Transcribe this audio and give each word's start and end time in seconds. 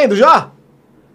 Valendo 0.00 0.16
já? 0.16 0.50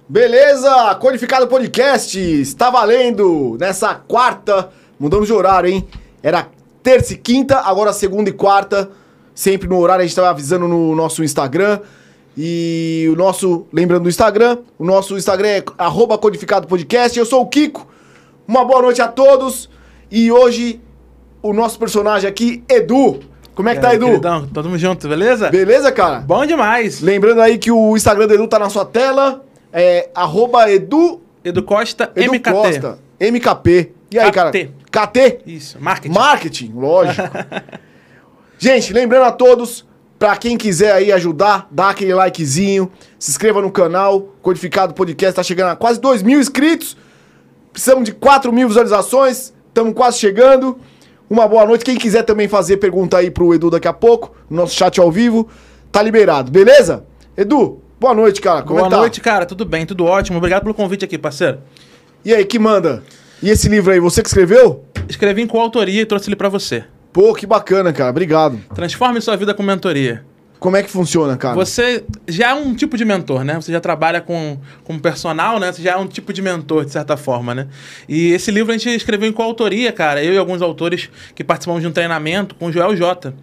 Beleza, 0.08 0.94
Codificado 1.02 1.48
Podcast, 1.48 2.20
está 2.20 2.70
valendo 2.70 3.58
nessa 3.60 3.96
quarta, 3.96 4.70
mudamos 5.00 5.26
de 5.26 5.34
horário, 5.34 5.68
hein? 5.68 5.88
Era 6.22 6.48
terça 6.84 7.14
e 7.14 7.18
quinta, 7.18 7.62
agora 7.62 7.92
segunda 7.92 8.30
e 8.30 8.34
quarta, 8.34 8.92
sempre 9.34 9.68
no 9.68 9.80
horário, 9.80 10.02
a 10.02 10.04
gente 10.04 10.12
estava 10.12 10.30
avisando 10.30 10.68
no 10.68 10.96
nosso 10.96 11.24
Instagram. 11.24 11.80
E 12.38 13.08
o 13.12 13.16
nosso, 13.16 13.66
lembrando 13.74 14.04
do 14.04 14.10
Instagram, 14.10 14.60
o 14.78 14.86
nosso 14.86 15.18
Instagram 15.18 15.48
é 15.48 15.64
arroba 15.80 16.16
Codificado 16.16 16.68
Podcast, 16.68 17.18
eu 17.18 17.26
sou 17.26 17.42
o 17.42 17.48
Kiko, 17.48 17.88
uma 18.48 18.64
boa 18.64 18.84
noite 18.84 19.02
a 19.02 19.08
todos, 19.08 19.68
e 20.12 20.32
hoje 20.32 20.80
o 21.42 21.54
nosso 21.54 21.80
personagem 21.80 22.30
aqui, 22.30 22.64
Edu. 22.70 23.20
Como 23.56 23.70
é 23.70 23.76
que 23.76 23.82
tá, 23.82 23.96
Edu? 23.96 24.08
Queridão, 24.08 24.48
todo 24.48 24.68
mundo 24.68 24.78
junto, 24.78 25.08
beleza? 25.08 25.50
Beleza, 25.50 25.92
cara? 25.92 26.20
Bom 26.20 26.46
demais. 26.46 27.00
Lembrando 27.00 27.42
aí 27.42 27.58
que 27.58 27.72
o 27.72 27.96
Instagram 27.96 28.28
do 28.28 28.34
Edu 28.34 28.48
tá 28.48 28.60
na 28.60 28.70
sua 28.70 28.86
tela. 28.86 29.44
É 29.72 30.10
arroba 30.14 30.70
Edu, 30.70 31.22
Edu 31.44 31.64
Costa, 31.64 32.12
Edu 32.16 32.34
MKT. 32.34 32.52
Costa. 32.52 33.00
MKP. 33.20 33.92
E 34.12 34.20
aí, 34.20 34.32
cara? 34.32 34.52
KT. 34.52 34.72
KT? 34.92 35.40
Isso, 35.46 35.78
marketing. 35.80 36.14
Marketing, 36.14 36.74
lógico. 36.76 37.28
Gente, 38.58 38.94
lembrando 38.94 39.26
a 39.26 39.32
todos, 39.32 39.86
pra 40.20 40.36
quem 40.38 40.58
quiser 40.58 40.94
aí 40.94 41.12
ajudar, 41.12 41.68
dá 41.72 41.90
aquele 41.90 42.14
likezinho, 42.14 42.92
se 43.20 43.32
inscreva 43.32 43.62
no 43.62 43.72
canal. 43.72 44.34
Codificado 44.42 44.94
Podcast 44.94 45.36
tá 45.36 45.44
chegando 45.44 45.70
a 45.70 45.76
quase 45.76 46.00
2 46.00 46.24
mil 46.24 46.40
inscritos. 46.40 46.98
Precisamos 47.72 48.06
de 48.06 48.14
4 48.14 48.52
mil 48.54 48.68
visualizações. 48.68 49.54
Estamos 49.68 49.94
quase 49.94 50.20
chegando. 50.20 50.80
Uma 51.30 51.48
boa 51.48 51.66
noite. 51.66 51.84
Quem 51.84 51.98
quiser 51.98 52.24
também 52.24 52.48
fazer 52.48 52.78
pergunta 52.78 53.18
aí 53.18 53.32
pro 53.32 53.54
Edu 53.54 53.70
daqui 53.70 53.88
a 53.88 53.94
pouco, 53.94 54.36
no 54.50 54.58
nosso 54.58 54.76
chat 54.76 55.00
ao 55.00 55.12
vivo, 55.12 55.48
tá 55.92 56.02
liberado, 56.02 56.52
beleza? 56.52 57.06
Edu, 57.36 57.82
boa 58.00 58.14
noite, 58.14 58.40
cara. 58.42 58.62
Como 58.62 58.76
Boa 58.76 58.82
é 58.82 58.90
que 58.90 58.90
tá? 58.96 58.98
noite, 58.98 59.22
cara. 59.22 59.46
Tudo 59.46 59.66
bem, 59.66 59.86
tudo 59.86 60.06
ótimo. 60.06 60.38
Obrigado 60.38 60.64
pelo 60.64 60.74
convite 60.74 61.04
aqui, 61.04 61.18
parceiro. 61.18 61.60
E 62.24 62.34
aí, 62.34 62.46
que 62.46 62.60
manda? 62.60 63.04
E 63.42 63.50
esse 63.50 63.68
livro 63.68 63.92
aí, 63.92 64.00
você 64.00 64.22
que 64.22 64.28
escreveu? 64.28 64.84
Escrevi 65.10 65.42
em 65.42 65.48
coautoria 65.48 66.02
e 66.02 66.06
trouxe 66.06 66.30
ele 66.30 66.36
pra 66.36 66.50
você. 66.50 66.84
Pô, 67.12 67.34
que 67.34 67.46
bacana, 67.46 67.92
cara. 67.94 68.10
Obrigado. 68.10 68.60
Transforme 68.74 69.22
sua 69.22 69.36
vida 69.36 69.54
com 69.54 69.64
mentoria. 69.64 70.26
Como 70.60 70.78
é 70.78 70.84
que 70.84 70.90
funciona, 70.90 71.38
cara? 71.38 71.56
Você 71.56 72.04
já 72.28 72.50
é 72.50 72.54
um 72.54 72.74
tipo 72.74 72.98
de 72.98 73.06
mentor, 73.06 73.44
né? 73.44 73.56
Você 73.56 73.72
já 73.72 73.80
trabalha 73.80 74.22
com, 74.22 74.58
com 74.84 74.98
personal, 74.98 75.60
né? 75.60 75.72
Você 75.72 75.82
já 75.82 75.92
é 75.92 75.98
um 75.98 76.08
tipo 76.08 76.34
de 76.34 76.42
mentor, 76.42 76.86
de 76.86 76.92
certa 76.92 77.18
forma, 77.18 77.54
né? 77.54 77.68
E 78.08 78.32
esse 78.32 78.52
livro 78.52 78.72
a 78.72 78.78
gente 78.78 78.90
escreveu 78.90 79.30
em 79.30 79.34
coautoria, 79.34 79.92
cara. 79.92 80.24
Eu 80.24 80.34
e 80.34 80.38
alguns 80.38 80.62
autores 80.62 81.10
que 81.36 81.44
participamos 81.44 81.82
de 81.82 81.88
um 81.88 81.92
treinamento 81.92 82.56
com 82.56 82.68
o 82.68 82.72
Joel 82.72 82.96
J. 82.96 83.34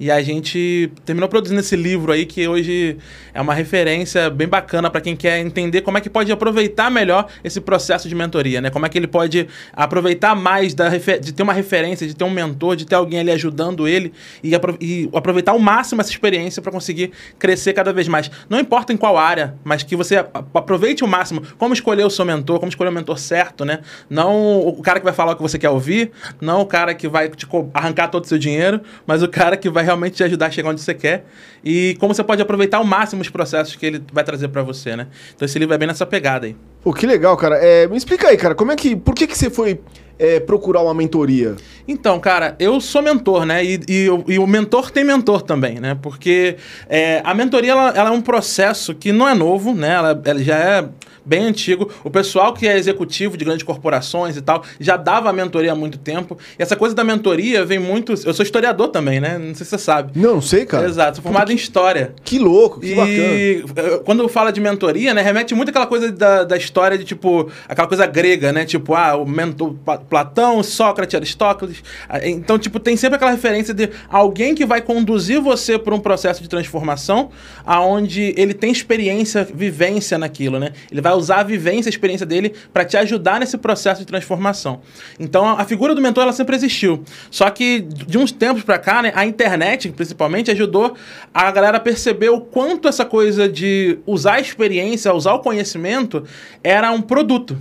E 0.00 0.10
a 0.10 0.22
gente 0.22 0.90
terminou 1.04 1.28
produzindo 1.28 1.60
esse 1.60 1.76
livro 1.76 2.10
aí, 2.10 2.24
que 2.24 2.48
hoje 2.48 2.96
é 3.34 3.40
uma 3.40 3.52
referência 3.52 4.30
bem 4.30 4.48
bacana 4.48 4.88
para 4.88 5.02
quem 5.02 5.14
quer 5.14 5.38
entender 5.40 5.82
como 5.82 5.98
é 5.98 6.00
que 6.00 6.08
pode 6.08 6.32
aproveitar 6.32 6.90
melhor 6.90 7.26
esse 7.44 7.60
processo 7.60 8.08
de 8.08 8.14
mentoria, 8.14 8.62
né? 8.62 8.70
Como 8.70 8.86
é 8.86 8.88
que 8.88 8.96
ele 8.96 9.06
pode 9.06 9.46
aproveitar 9.74 10.34
mais 10.34 10.72
da 10.72 10.88
de 10.88 11.32
ter 11.34 11.42
uma 11.42 11.52
referência, 11.52 12.06
de 12.06 12.14
ter 12.14 12.24
um 12.24 12.30
mentor, 12.30 12.76
de 12.76 12.86
ter 12.86 12.94
alguém 12.94 13.20
ali 13.20 13.30
ajudando 13.30 13.86
ele 13.86 14.10
e, 14.42 14.54
apro- 14.54 14.78
e 14.80 15.06
aproveitar 15.12 15.52
ao 15.52 15.58
máximo 15.58 16.00
essa 16.00 16.10
experiência 16.10 16.62
para 16.62 16.72
conseguir 16.72 17.10
crescer 17.38 17.74
cada 17.74 17.92
vez 17.92 18.08
mais. 18.08 18.30
Não 18.48 18.58
importa 18.58 18.94
em 18.94 18.96
qual 18.96 19.18
área, 19.18 19.54
mas 19.62 19.82
que 19.82 19.94
você 19.94 20.16
aproveite 20.16 21.04
o 21.04 21.06
máximo. 21.06 21.42
Como 21.58 21.74
escolher 21.74 22.04
o 22.06 22.10
seu 22.10 22.24
mentor, 22.24 22.58
como 22.58 22.70
escolher 22.70 22.88
o 22.88 22.92
mentor 22.92 23.18
certo, 23.18 23.66
né? 23.66 23.80
Não 24.08 24.60
o 24.66 24.80
cara 24.80 24.98
que 24.98 25.04
vai 25.04 25.12
falar 25.12 25.32
o 25.32 25.36
que 25.36 25.42
você 25.42 25.58
quer 25.58 25.68
ouvir, 25.68 26.10
não 26.40 26.62
o 26.62 26.66
cara 26.66 26.94
que 26.94 27.06
vai 27.06 27.30
arrancar 27.74 28.08
todo 28.08 28.24
o 28.24 28.26
seu 28.26 28.38
dinheiro, 28.38 28.80
mas 29.06 29.22
o 29.22 29.28
cara 29.28 29.58
que 29.58 29.68
vai 29.68 29.89
realmente 29.90 30.14
te 30.14 30.24
ajudar 30.24 30.46
a 30.46 30.50
chegar 30.50 30.70
onde 30.70 30.80
você 30.80 30.94
quer 30.94 31.24
e 31.64 31.96
como 32.00 32.14
você 32.14 32.22
pode 32.24 32.40
aproveitar 32.40 32.78
ao 32.78 32.84
máximo 32.84 33.20
os 33.22 33.28
processos 33.28 33.76
que 33.76 33.84
ele 33.86 34.02
vai 34.12 34.24
trazer 34.24 34.48
para 34.48 34.62
você, 34.62 34.96
né? 34.96 35.06
Então 35.34 35.44
esse 35.46 35.58
livro 35.58 35.74
é 35.74 35.78
bem 35.78 35.88
nessa 35.88 36.06
pegada 36.06 36.46
aí. 36.46 36.56
Pô, 36.82 36.92
que 36.92 37.06
legal, 37.06 37.36
cara. 37.36 37.56
É, 37.56 37.86
me 37.86 37.96
explica 37.96 38.28
aí, 38.28 38.36
cara, 38.36 38.54
como 38.54 38.72
é 38.72 38.76
que. 38.76 38.96
Por 38.96 39.14
que, 39.14 39.26
que 39.26 39.36
você 39.36 39.50
foi 39.50 39.80
é, 40.18 40.40
procurar 40.40 40.80
uma 40.82 40.94
mentoria? 40.94 41.56
Então, 41.86 42.18
cara, 42.18 42.56
eu 42.58 42.80
sou 42.80 43.02
mentor, 43.02 43.44
né? 43.44 43.62
E, 43.64 43.80
e 43.86 44.08
o- 44.08 44.24
e 44.28 44.38
o 44.38 44.46
mentor 44.46 44.90
tem 44.90 45.04
mentor 45.04 45.42
também, 45.42 45.78
né? 45.78 45.98
Porque 46.00 46.56
é, 46.88 47.20
a 47.24 47.34
mentoria 47.34 47.72
ela, 47.72 47.90
ela 47.90 48.08
é 48.10 48.12
um 48.12 48.22
processo 48.22 48.94
que 48.94 49.12
não 49.12 49.28
é 49.28 49.34
novo, 49.34 49.74
né? 49.74 49.90
Ela, 49.90 50.22
ela 50.24 50.42
já 50.42 50.56
é 50.56 50.88
bem 51.24 51.44
antigo. 51.44 51.90
O 52.04 52.10
pessoal 52.10 52.52
que 52.52 52.66
é 52.66 52.76
executivo 52.76 53.36
de 53.36 53.44
grandes 53.44 53.62
corporações 53.62 54.36
e 54.36 54.40
tal 54.42 54.62
já 54.78 54.96
dava 54.96 55.32
mentoria 55.32 55.72
há 55.72 55.74
muito 55.74 55.98
tempo. 55.98 56.38
E 56.58 56.62
essa 56.62 56.76
coisa 56.76 56.94
da 56.94 57.04
mentoria 57.04 57.64
vem 57.64 57.78
muito. 57.78 58.12
Eu 58.24 58.34
sou 58.34 58.42
historiador 58.42 58.88
também, 58.88 59.20
né? 59.20 59.38
Não 59.38 59.54
sei 59.54 59.64
se 59.64 59.70
você 59.70 59.78
sabe. 59.78 60.12
Não, 60.18 60.34
não 60.34 60.42
sei, 60.42 60.64
cara. 60.64 60.86
Exato, 60.86 61.16
sou 61.16 61.22
formado 61.22 61.52
em 61.52 61.54
história. 61.54 62.14
Que 62.24 62.38
louco, 62.38 62.80
que 62.80 62.94
bacana. 62.94 63.12
E 63.12 63.64
eh, 63.76 64.00
quando 64.04 64.28
fala 64.28 64.50
de 64.50 64.60
mentoria, 64.60 65.12
né, 65.14 65.22
remete 65.22 65.54
muito 65.54 65.70
àquela 65.70 65.86
coisa 65.86 66.10
da, 66.12 66.44
da 66.44 66.56
história 66.56 66.96
de 66.96 67.04
tipo, 67.04 67.50
aquela 67.68 67.88
coisa 67.88 68.06
grega, 68.06 68.52
né? 68.52 68.64
Tipo, 68.64 68.94
ah, 68.94 69.16
o 69.16 69.26
mentor 69.26 69.74
Platão, 70.08 70.62
Sócrates, 70.62 71.14
Aristóteles. 71.14 71.82
Ah, 72.08 72.26
Então, 72.26 72.58
tipo, 72.58 72.78
tem 72.78 72.96
sempre 72.96 73.16
aquela 73.16 73.30
referência 73.30 73.74
de 73.74 73.90
alguém 74.08 74.54
que 74.54 74.64
vai 74.64 74.80
conduzir 74.80 75.40
você 75.40 75.78
por 75.78 75.92
um 75.92 75.98
processo 75.98 76.42
de 76.42 76.48
transformação, 76.48 77.30
aonde 77.64 78.34
ele 78.36 78.54
tem 78.54 78.70
experiência, 78.70 79.46
vivência 79.52 80.18
naquilo, 80.18 80.58
né? 80.58 80.72
Ele 80.90 81.00
vai 81.00 81.09
usar 81.14 81.40
a 81.40 81.42
vivência, 81.42 81.88
a 81.88 81.90
experiência 81.90 82.26
dele 82.26 82.54
para 82.72 82.84
te 82.84 82.96
ajudar 82.96 83.40
nesse 83.40 83.56
processo 83.58 84.00
de 84.00 84.06
transformação. 84.06 84.80
Então, 85.18 85.46
a 85.46 85.64
figura 85.64 85.94
do 85.94 86.00
mentor 86.00 86.24
ela 86.24 86.32
sempre 86.32 86.56
existiu. 86.56 87.04
Só 87.30 87.48
que 87.50 87.80
de 87.80 88.18
uns 88.18 88.32
tempos 88.32 88.62
para 88.62 88.78
cá, 88.78 89.02
né, 89.02 89.12
a 89.14 89.24
internet, 89.26 89.90
principalmente, 89.90 90.50
ajudou 90.50 90.94
a 91.32 91.50
galera 91.50 91.76
a 91.76 91.80
perceber 91.80 92.30
o 92.30 92.40
quanto 92.40 92.88
essa 92.88 93.04
coisa 93.04 93.48
de 93.48 93.98
usar 94.06 94.34
a 94.34 94.40
experiência, 94.40 95.12
usar 95.12 95.34
o 95.34 95.40
conhecimento, 95.40 96.24
era 96.62 96.90
um 96.90 97.00
produto. 97.00 97.56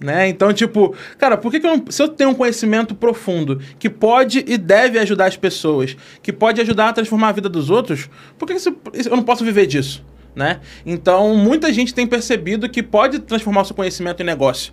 Né? 0.00 0.28
Então, 0.28 0.52
tipo, 0.52 0.94
cara, 1.18 1.36
por 1.36 1.50
que, 1.50 1.60
que 1.60 1.66
eu 1.66 1.76
não, 1.76 1.84
se 1.88 2.02
eu 2.02 2.08
tenho 2.08 2.30
um 2.30 2.34
conhecimento 2.34 2.94
profundo 2.94 3.60
que 3.78 3.88
pode 3.88 4.44
e 4.46 4.58
deve 4.58 4.98
ajudar 4.98 5.26
as 5.26 5.36
pessoas, 5.36 5.96
que 6.22 6.32
pode 6.32 6.60
ajudar 6.60 6.88
a 6.88 6.92
transformar 6.92 7.28
a 7.28 7.32
vida 7.32 7.48
dos 7.48 7.70
outros, 7.70 8.10
por 8.36 8.46
que, 8.46 8.54
que 8.54 8.68
eu 8.68 9.16
não 9.16 9.22
posso 9.22 9.44
viver 9.44 9.66
disso? 9.66 10.04
Né? 10.34 10.60
Então, 10.84 11.36
muita 11.36 11.72
gente 11.72 11.94
tem 11.94 12.06
percebido 12.06 12.68
que 12.68 12.82
pode 12.82 13.20
transformar 13.20 13.62
o 13.62 13.64
seu 13.64 13.74
conhecimento 13.76 14.20
em 14.20 14.26
negócio. 14.26 14.72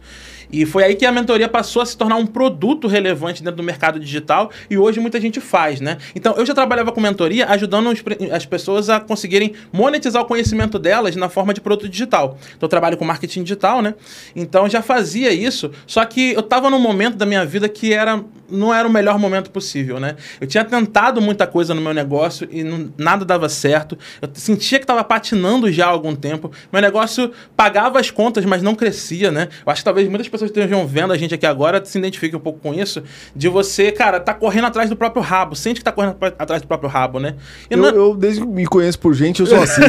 E 0.52 0.66
foi 0.66 0.84
aí 0.84 0.96
que 0.96 1.06
a 1.06 1.12
mentoria 1.12 1.48
passou 1.48 1.82
a 1.82 1.86
se 1.86 1.96
tornar 1.96 2.18
um 2.18 2.26
produto 2.26 2.88
relevante 2.88 3.42
dentro 3.42 3.58
do 3.58 3.64
mercado 3.64 4.00
digital 4.00 4.52
e 4.70 4.78
hoje 4.78 5.00
muita 5.00 5.20
gente 5.22 5.40
faz, 5.40 5.80
né? 5.80 5.98
Então, 6.14 6.34
eu 6.36 6.46
já 6.46 6.54
trabalhava 6.54 6.92
com 6.92 7.00
mentoria 7.00 7.46
ajudando 7.48 7.90
as 8.32 8.46
pessoas 8.46 8.90
a 8.90 9.00
conseguirem 9.00 9.54
monetizar 9.72 10.22
o 10.22 10.26
conhecimento 10.26 10.78
delas 10.78 11.16
na 11.16 11.30
forma 11.30 11.54
de 11.54 11.62
produto 11.62 11.88
digital. 11.88 12.38
Então, 12.58 12.68
eu 12.68 12.68
trabalho 12.68 12.98
com 12.98 13.06
marketing 13.06 13.44
digital, 13.44 13.82
né? 13.82 13.96
Então, 14.36 14.64
eu 14.66 14.70
já 14.70 14.82
fazia 14.82 15.32
isso, 15.32 15.72
só 15.88 16.04
que 16.04 16.34
eu 16.34 16.42
estava 16.42 16.70
num 16.70 16.80
momento 16.80 17.16
da 17.16 17.26
minha 17.26 17.46
vida 17.46 17.70
que 17.70 17.94
era 17.94 18.22
não 18.52 18.74
era 18.74 18.86
o 18.86 18.92
melhor 18.92 19.18
momento 19.18 19.50
possível, 19.50 19.98
né? 19.98 20.18
Eu 20.42 20.46
tinha 20.46 20.66
tentado 20.66 21.22
muita 21.22 21.48
coisa 21.48 21.74
no 21.74 21.80
meu 21.80 21.94
negócio 21.94 22.46
e 22.52 22.64
não- 22.66 22.92
nada 22.98 23.24
dava 23.24 23.48
certo. 23.48 23.98
Eu 24.22 24.30
sentia 24.34 24.78
que 24.78 24.84
estava 24.84 25.02
patinando 25.06 25.51
já 25.72 25.86
há 25.86 25.90
algum 25.90 26.16
tempo. 26.16 26.52
Meu 26.72 26.82
negócio 26.82 27.32
pagava 27.56 28.00
as 28.00 28.12
contas, 28.12 28.46
mas 28.46 28.62
não 28.62 28.76
crescia, 28.76 29.32
né? 29.32 29.48
Eu 29.66 29.72
acho 29.72 29.82
que 29.82 29.86
talvez 29.86 30.08
muitas 30.08 30.28
pessoas 30.28 30.52
que 30.52 30.60
estejam 30.60 30.86
vendo 30.86 31.14
a 31.14 31.18
gente 31.18 31.34
aqui 31.34 31.46
agora 31.46 31.84
se 31.84 31.98
identifiquem 31.98 32.38
um 32.38 32.42
pouco 32.42 32.60
com 32.60 32.74
isso. 32.74 33.04
De 33.36 33.48
você, 33.48 33.92
cara, 33.92 34.20
tá 34.20 34.34
correndo 34.34 34.66
atrás 34.66 34.90
do 34.90 34.96
próprio 34.96 35.24
rabo. 35.24 35.56
Sente 35.56 35.80
que 35.80 35.84
tá 35.84 35.92
correndo 35.92 36.18
atrás 36.38 36.62
do 36.62 36.68
próprio 36.68 36.90
rabo, 36.90 37.20
né? 37.20 37.36
Eu, 37.70 37.78
não 37.78 37.90
eu, 37.90 38.16
desde 38.16 38.42
que 38.42 38.48
me 38.48 38.66
conheço 38.66 39.00
por 39.00 39.14
gente, 39.14 39.42
eu 39.42 39.48
sou 39.48 39.62
assim. 39.64 39.82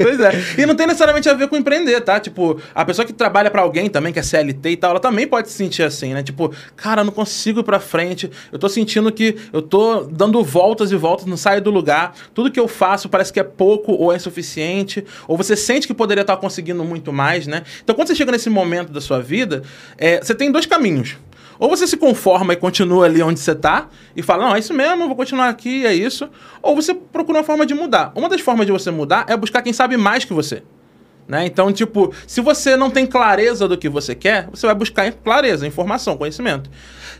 pois 0.00 0.20
é. 0.20 0.32
E 0.58 0.66
não 0.66 0.74
tem 0.74 0.86
necessariamente 0.86 1.28
a 1.28 1.34
ver 1.34 1.48
com 1.48 1.56
empreender, 1.56 2.00
tá? 2.00 2.18
Tipo, 2.18 2.60
a 2.74 2.84
pessoa 2.84 3.06
que 3.06 3.12
trabalha 3.12 3.50
pra 3.50 3.62
alguém 3.62 3.88
também, 3.88 4.12
que 4.12 4.18
é 4.18 4.22
CLT 4.22 4.70
e 4.70 4.76
tal, 4.76 4.90
ela 4.90 5.00
também 5.00 5.26
pode 5.26 5.48
se 5.48 5.54
sentir 5.54 5.82
assim, 5.82 6.14
né? 6.14 6.22
Tipo, 6.22 6.52
cara, 6.76 7.02
eu 7.02 7.04
não 7.04 7.12
consigo 7.12 7.60
ir 7.60 7.64
pra 7.64 7.80
frente. 7.80 8.30
Eu 8.50 8.58
tô 8.58 8.68
sentindo 8.68 9.10
que 9.12 9.36
eu 9.52 9.62
tô 9.62 10.02
dando 10.02 10.42
voltas 10.42 10.92
e 10.92 10.96
voltas, 10.96 11.26
não 11.26 11.36
saio 11.36 11.60
do 11.60 11.70
lugar. 11.70 12.14
Tudo 12.34 12.50
que 12.50 12.60
eu 12.60 12.68
faço 12.68 13.08
parece 13.08 13.32
que 13.32 13.40
é 13.40 13.44
pouco 13.44 13.92
ou 13.92 14.12
é 14.12 14.16
insuficiente. 14.16 14.42
Ou 15.26 15.36
você 15.36 15.56
sente 15.56 15.86
que 15.86 15.94
poderia 15.94 16.22
estar 16.22 16.36
conseguindo 16.36 16.84
muito 16.84 17.12
mais, 17.12 17.46
né? 17.46 17.62
Então, 17.82 17.94
quando 17.94 18.08
você 18.08 18.14
chega 18.14 18.32
nesse 18.32 18.50
momento 18.50 18.92
da 18.92 19.00
sua 19.00 19.20
vida, 19.20 19.62
é, 19.96 20.20
você 20.20 20.34
tem 20.34 20.50
dois 20.50 20.66
caminhos. 20.66 21.16
Ou 21.58 21.68
você 21.68 21.86
se 21.86 21.96
conforma 21.96 22.54
e 22.54 22.56
continua 22.56 23.06
ali 23.06 23.22
onde 23.22 23.38
você 23.38 23.54
tá 23.54 23.88
e 24.16 24.22
fala, 24.22 24.48
não, 24.48 24.56
é 24.56 24.58
isso 24.58 24.74
mesmo, 24.74 25.06
vou 25.06 25.14
continuar 25.14 25.48
aqui, 25.48 25.86
é 25.86 25.94
isso. 25.94 26.28
Ou 26.60 26.74
você 26.74 26.92
procura 26.92 27.38
uma 27.38 27.44
forma 27.44 27.64
de 27.64 27.72
mudar. 27.72 28.12
Uma 28.16 28.28
das 28.28 28.40
formas 28.40 28.66
de 28.66 28.72
você 28.72 28.90
mudar 28.90 29.26
é 29.28 29.36
buscar 29.36 29.62
quem 29.62 29.72
sabe 29.72 29.96
mais 29.96 30.24
que 30.24 30.32
você. 30.32 30.62
Né? 31.28 31.46
Então, 31.46 31.72
tipo, 31.72 32.12
se 32.26 32.40
você 32.40 32.76
não 32.76 32.90
tem 32.90 33.06
clareza 33.06 33.68
do 33.68 33.78
que 33.78 33.88
você 33.88 34.14
quer, 34.14 34.48
você 34.50 34.66
vai 34.66 34.74
buscar 34.74 35.12
clareza, 35.12 35.66
informação, 35.66 36.16
conhecimento. 36.16 36.68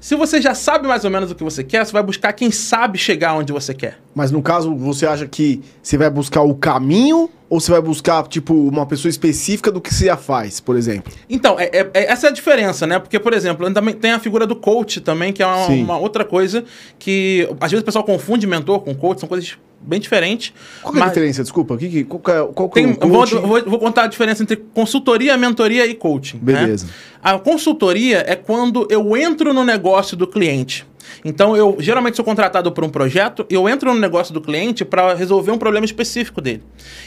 Se 0.01 0.17
você 0.17 0.43
já 0.43 0.55
sabe 0.55 0.89
mais 0.89 1.05
ou 1.05 1.11
menos 1.11 1.31
o 1.31 1.35
que 1.35 1.45
você 1.45 1.63
quer, 1.63 1.87
você 1.87 1.93
vai 1.93 2.03
buscar 2.03 2.33
quem 2.33 2.51
sabe 2.51 2.99
chegar 2.99 3.35
onde 3.35 3.53
você 3.53 3.73
quer. 3.73 3.99
Mas 4.15 4.33
no 4.33 4.43
caso, 4.43 4.75
você 4.75 5.07
acha 5.07 5.27
que 5.27 5.63
você 5.81 5.97
vai 5.97 6.11
buscar 6.11 6.43
o 6.43 6.55
caminho 6.55 7.31
Ou 7.53 7.61
você 7.61 7.71
vai 7.71 7.83
buscar, 7.83 8.27
tipo, 8.29 8.55
uma 8.55 8.87
pessoa 8.87 9.11
específica 9.11 9.71
do 9.71 9.79
que 9.79 9.93
você 9.93 10.07
já 10.07 10.17
faz, 10.17 10.59
por 10.59 10.75
exemplo? 10.75 11.13
Então, 11.29 11.61
é, 11.61 11.65
é- 11.65 11.91
é- 11.93 12.11
essa 12.11 12.29
é 12.29 12.31
a 12.31 12.33
diferença, 12.33 12.87
né? 12.87 12.99
Porque, 12.99 13.19
por 13.21 13.35
exemplo, 13.35 13.71
também 13.75 13.93
tem 13.95 14.13
a 14.13 14.19
figura 14.19 14.47
do 14.47 14.57
coach 14.57 15.03
também, 15.03 15.35
que 15.35 15.43
é 15.43 15.47
uma, 15.47 15.67
uma 15.83 15.99
outra 15.99 16.25
coisa 16.25 16.65
que 16.99 17.47
às 17.61 17.71
vezes 17.71 17.83
o 17.83 17.85
pessoal 17.85 18.05
confunde 18.05 18.47
mentor 18.47 18.81
com 18.81 18.95
coach, 18.95 19.21
são 19.21 19.29
coisas 19.29 19.59
bem 19.83 19.99
diferentes. 20.01 20.53
Qual 20.83 20.93
que 20.93 20.99
é 20.99 21.03
a 21.03 21.05
mas 21.07 21.15
diferença? 21.15 21.43
Desculpa, 21.43 21.77
que, 21.77 21.89
que- 21.89 22.05
qual, 22.05 22.21
é, 22.37 22.53
qual 22.53 22.69
tem- 22.69 22.93
vou, 22.95 23.27
vou- 23.27 23.65
vou 23.65 23.79
contar 23.79 24.05
a 24.05 24.07
diferença 24.07 24.43
entre 24.43 24.57
consultoria, 24.57 25.37
mentoria 25.37 25.87
e 25.87 25.95
coaching. 25.95 26.37
né? 26.39 26.43
Beleza. 26.63 26.87
A 27.23 27.39
consultoria 27.39 28.25
é 28.27 28.35
quando 28.37 28.87
eu 28.91 29.17
entro 29.17 29.53
no 29.55 29.65
negócio 29.65 30.17
do 30.17 30.27
cliente. 30.27 30.87
Então, 31.25 31.55
eu 31.57 31.77
geralmente 31.79 32.17
sou 32.17 32.25
contratado 32.25 32.73
por 32.73 32.83
um 32.85 32.89
projeto 32.89 33.45
e 33.51 33.55
eu 33.55 33.69
entro 33.69 33.93
no 33.93 34.01
negócio 34.01 34.33
do 34.33 34.41
cliente 34.41 34.85
para 34.85 35.15
resolver 35.15 35.51
um 35.51 35.59
problema 35.59 35.85
específico 35.85 36.41
dele. 36.41 36.63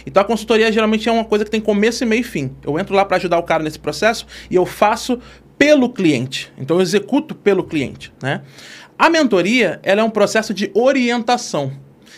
Então, 0.06 0.22
a 0.22 0.26
consultoria 0.26 0.72
geralmente 0.72 1.10
é 1.10 1.12
uma 1.12 1.26
coisa 1.26 1.44
que 1.44 1.50
tem 1.52 1.60
começo 1.60 2.04
e 2.04 2.08
meio 2.08 2.20
e 2.20 2.24
fim. 2.24 2.52
Eu 2.66 2.78
entro 2.78 2.94
lá 2.94 3.04
para 3.04 3.18
ajudar 3.18 3.38
o 3.40 3.44
cara 3.44 3.64
nesse 3.64 3.80
processo 3.80 4.26
e 4.50 4.56
eu 4.56 4.66
faço 4.66 5.20
pelo 5.58 5.90
cliente. 5.90 6.52
Então, 6.58 6.78
eu 6.78 6.82
executo 6.82 7.34
pelo 7.34 7.64
cliente. 7.64 8.14
Né? 8.22 8.42
A 8.98 9.10
mentoria 9.10 9.80
ela 9.82 10.02
é 10.02 10.04
um 10.04 10.10
processo 10.10 10.54
de 10.54 10.70
orientação. 10.74 11.72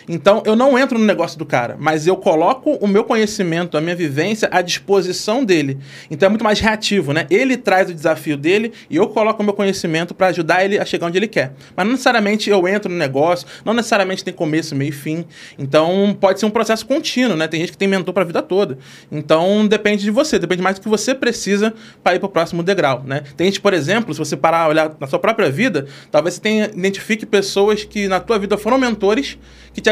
Então, 0.08 0.42
eu 0.46 0.56
não 0.56 0.80
entro 0.80 0.98
no 0.98 1.04
negócio 1.04 1.38
do 1.38 1.46
cara, 1.46 1.76
mas 1.78 2.08
eu 2.08 2.16
coloco 2.16 2.72
o 2.76 2.88
meu 2.88 3.04
conhecimento, 3.04 3.78
a 3.78 3.82
minha 3.82 3.96
vivência 3.96 4.48
à 4.52 4.62
disposição 4.62 5.44
dele. 5.44 5.78
Então, 6.10 6.28
é 6.28 6.30
muito 6.30 6.46
mais 6.46 6.62
reativo, 6.62 7.12
né? 7.12 7.28
Ele 7.30 7.58
traz 7.58 7.90
o 7.90 7.94
desafio 7.94 8.38
dele 8.38 8.72
e 8.90 8.96
eu 8.96 9.10
coloco 9.10 9.42
o 9.42 9.46
meu 9.46 9.54
conhecimento 9.54 10.16
para 10.16 10.28
ajudar 10.28 10.64
ele 10.64 10.80
a 10.80 10.86
chegar 10.86 11.08
onde 11.08 11.18
ele 11.18 11.28
quer. 11.28 11.54
Mas 11.76 11.86
não 11.86 11.92
necessariamente 11.92 12.50
eu 12.50 12.66
entro 12.68 12.90
no 12.90 12.98
negócio, 12.98 13.46
não 13.66 13.74
necessariamente 13.74 14.24
tem 14.24 14.34
começo, 14.34 14.76
meio 14.76 14.90
e 14.90 14.92
fim. 14.94 15.26
Então, 15.60 16.16
pode 16.20 16.40
ser 16.40 16.46
um 16.46 16.50
processo 16.50 16.86
contínuo, 16.86 17.36
né? 17.36 17.48
Tem 17.48 17.60
gente 17.60 17.74
que 17.74 17.78
tem 17.78 17.88
mentor 17.88 18.14
para 18.14 18.24
a 18.24 18.26
vida 18.26 18.42
toda. 18.42 18.78
Então, 19.12 19.68
depende 19.68 20.04
de 20.04 20.12
você, 20.12 20.40
depende 20.40 20.62
mais 20.62 20.78
do 20.78 20.82
que 20.82 20.88
você 20.90 21.14
precisa 21.14 21.74
para 22.02 22.16
ir 22.16 22.20
para 22.20 22.28
o 22.28 22.30
próximo 22.30 22.64
degrau, 22.64 23.04
né? 23.06 23.24
Tem 23.36 23.48
gente, 23.48 23.60
por 23.60 23.74
exemplo, 23.74 24.14
se 24.14 24.20
você 24.20 24.38
parar 24.38 24.70
olhar 24.70 24.96
na 24.98 25.08
sua 25.08 25.20
própria 25.20 25.50
vida, 25.50 25.86
talvez 26.10 26.36
você 26.36 26.42
tenha, 26.42 26.66
identifique 26.74 27.26
pessoas 27.26 27.84
que 27.84 28.08
na 28.08 28.22
tua 28.22 28.40
vida 28.40 28.58
foram 28.58 28.78
mentores 28.78 29.38
que 29.74 29.82
te 29.82 29.90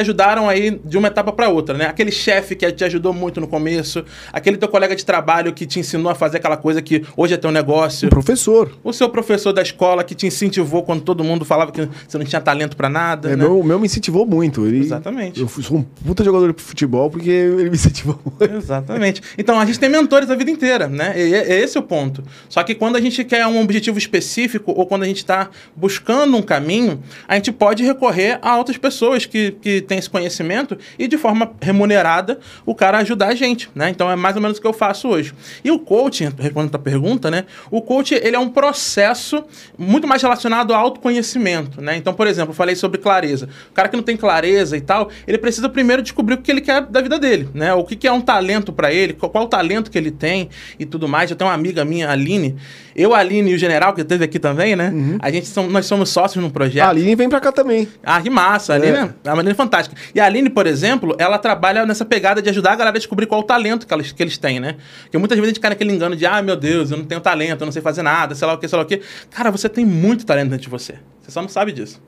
aí 0.49 0.79
de 0.83 0.97
uma 0.97 1.07
etapa 1.07 1.31
para 1.31 1.49
outra, 1.49 1.77
né? 1.77 1.85
Aquele 1.85 2.11
chefe 2.11 2.55
que 2.55 2.69
te 2.71 2.83
ajudou 2.83 3.13
muito 3.13 3.39
no 3.41 3.47
começo, 3.47 4.03
aquele 4.31 4.57
teu 4.57 4.67
colega 4.67 4.95
de 4.95 5.05
trabalho 5.05 5.53
que 5.53 5.65
te 5.65 5.79
ensinou 5.79 6.11
a 6.11 6.15
fazer 6.15 6.37
aquela 6.37 6.57
coisa 6.57 6.81
que 6.81 7.03
hoje 7.15 7.33
é 7.33 7.37
teu 7.37 7.51
negócio, 7.51 8.07
Um 8.07 8.09
professor. 8.09 8.71
o 8.83 8.91
seu 8.93 9.09
professor 9.09 9.53
da 9.53 9.61
escola 9.61 10.03
que 10.03 10.13
te 10.15 10.27
incentivou 10.27 10.83
quando 10.83 11.01
todo 11.01 11.23
mundo 11.23 11.45
falava 11.45 11.71
que 11.71 11.87
você 12.07 12.17
não 12.17 12.25
tinha 12.25 12.41
talento 12.41 12.75
para 12.75 12.89
nada, 12.89 13.29
É, 13.29 13.35
né? 13.35 13.43
meu, 13.43 13.63
meu 13.63 13.79
me 13.79 13.85
incentivou 13.85 14.25
muito. 14.25 14.65
Ele, 14.65 14.79
Exatamente. 14.79 15.39
Eu 15.39 15.47
fui- 15.47 15.63
sou 15.63 15.77
um 15.77 15.83
puta 15.83 16.23
jogador 16.23 16.53
de 16.53 16.61
futebol 16.61 17.09
porque 17.09 17.29
ele 17.29 17.69
me 17.69 17.75
incentivou 17.75 18.19
muito. 18.25 18.53
Exatamente. 18.55 19.21
Então 19.37 19.59
a 19.59 19.65
gente 19.65 19.79
tem 19.79 19.89
mentores 19.89 20.29
a 20.29 20.35
vida 20.35 20.51
inteira, 20.51 20.87
né? 20.87 21.13
E 21.15 21.33
é, 21.33 21.53
é 21.53 21.59
esse 21.63 21.77
o 21.77 21.81
ponto. 21.83 22.23
Só 22.49 22.63
que 22.63 22.75
quando 22.75 22.95
a 22.95 23.01
gente 23.01 23.23
quer 23.23 23.45
um 23.47 23.61
objetivo 23.61 23.97
específico 23.97 24.73
ou 24.75 24.85
quando 24.85 25.03
a 25.03 25.05
gente 25.05 25.17
está 25.17 25.49
buscando 25.75 26.35
um 26.37 26.41
caminho, 26.41 27.01
a 27.27 27.35
gente 27.35 27.51
pode 27.51 27.83
recorrer 27.83 28.39
a 28.41 28.57
outras 28.57 28.77
pessoas 28.77 29.25
que, 29.25 29.51
que 29.61 29.81
têm 29.81 29.94
esse 29.97 30.09
conhecimento 30.09 30.77
e 30.97 31.07
de 31.07 31.17
forma 31.17 31.51
remunerada 31.61 32.39
o 32.65 32.73
cara 32.73 32.99
ajudar 32.99 33.27
a 33.27 33.35
gente, 33.35 33.69
né? 33.73 33.89
Então 33.89 34.09
é 34.09 34.15
mais 34.15 34.35
ou 34.35 34.41
menos 34.41 34.57
o 34.57 34.61
que 34.61 34.67
eu 34.67 34.73
faço 34.73 35.07
hoje. 35.07 35.33
E 35.63 35.71
o 35.71 35.79
coaching, 35.79 36.29
respondendo 36.37 36.75
a 36.75 36.79
pergunta, 36.79 37.31
né? 37.31 37.45
O 37.69 37.81
coaching 37.81 38.15
ele 38.15 38.35
é 38.35 38.39
um 38.39 38.49
processo 38.49 39.43
muito 39.77 40.07
mais 40.07 40.21
relacionado 40.21 40.73
ao 40.73 40.79
autoconhecimento, 40.79 41.81
né? 41.81 41.95
Então, 41.95 42.13
por 42.13 42.27
exemplo, 42.27 42.51
eu 42.51 42.55
falei 42.55 42.75
sobre 42.75 42.99
clareza. 42.99 43.49
O 43.69 43.73
cara 43.73 43.89
que 43.89 43.95
não 43.95 44.03
tem 44.03 44.17
clareza 44.17 44.77
e 44.77 44.81
tal, 44.81 45.09
ele 45.27 45.37
precisa 45.37 45.69
primeiro 45.69 46.01
descobrir 46.01 46.35
o 46.35 46.37
que 46.37 46.51
ele 46.51 46.61
quer 46.61 46.81
da 46.81 47.01
vida 47.01 47.19
dele, 47.19 47.49
né? 47.53 47.73
O 47.73 47.83
que, 47.83 47.95
que 47.95 48.07
é 48.07 48.11
um 48.11 48.21
talento 48.21 48.71
para 48.71 48.93
ele, 48.93 49.13
qual, 49.13 49.29
qual 49.29 49.45
o 49.45 49.47
talento 49.47 49.91
que 49.91 49.97
ele 49.97 50.11
tem 50.11 50.49
e 50.79 50.85
tudo 50.85 51.07
mais. 51.07 51.29
Eu 51.29 51.35
tenho 51.35 51.49
uma 51.49 51.55
amiga 51.55 51.83
minha, 51.85 52.09
Aline. 52.09 52.55
Eu, 52.95 53.13
a 53.13 53.19
Aline 53.19 53.51
e 53.51 53.55
o 53.55 53.57
General, 53.57 53.93
que 53.93 54.01
esteve 54.01 54.23
aqui 54.23 54.39
também, 54.39 54.75
né? 54.75 54.91
A 55.19 55.29
gente 55.29 55.47
são, 55.47 55.67
nós 55.67 55.85
somos 55.85 56.09
sócios 56.09 56.41
num 56.41 56.49
projeto. 56.49 56.85
A 56.85 56.89
Aline 56.89 57.13
vem 57.15 57.27
pra 57.27 57.41
cá 57.41 57.51
também. 57.51 57.89
Ah, 58.01 58.21
que 58.21 58.29
massa. 58.29 58.73
A 58.73 58.75
Aline 58.77 58.97
é, 58.97 59.09
a 59.25 59.33
Aline 59.33 59.51
é 59.51 59.53
fantástica. 59.53 59.99
E 60.13 60.19
a 60.19 60.25
Aline, 60.25 60.49
por 60.49 60.65
exemplo, 60.65 61.13
ela 61.19 61.37
trabalha 61.37 61.85
nessa 61.85 62.05
pegada 62.05 62.41
de 62.41 62.49
ajudar 62.49 62.71
a 62.71 62.75
galera 62.75 62.95
a 62.95 62.99
descobrir 62.99 63.25
qual 63.25 63.41
o 63.41 63.43
talento 63.43 63.85
que 63.85 63.93
eles, 63.93 64.11
que 64.13 64.23
eles 64.23 64.37
têm, 64.37 64.61
né? 64.61 64.77
Porque 65.03 65.17
muitas 65.17 65.37
vezes 65.37 65.49
a 65.49 65.53
gente 65.53 65.59
cai 65.59 65.71
naquele 65.71 65.91
engano 65.91 66.15
de, 66.15 66.25
ah, 66.25 66.41
meu 66.41 66.55
Deus, 66.55 66.89
eu 66.89 66.97
não 66.97 67.05
tenho 67.05 67.19
talento, 67.19 67.61
eu 67.61 67.65
não 67.65 67.71
sei 67.73 67.81
fazer 67.81 68.01
nada, 68.01 68.33
sei 68.33 68.47
lá 68.47 68.53
o 68.53 68.57
que, 68.57 68.67
sei 68.67 68.77
lá 68.77 68.83
o 68.83 68.87
que. 68.87 69.01
Cara, 69.29 69.51
você 69.51 69.67
tem 69.67 69.85
muito 69.85 70.25
talento 70.25 70.49
dentro 70.49 70.63
de 70.63 70.69
você. 70.69 70.95
Você 71.21 71.31
só 71.31 71.41
não 71.41 71.49
sabe 71.49 71.73
disso. 71.73 72.01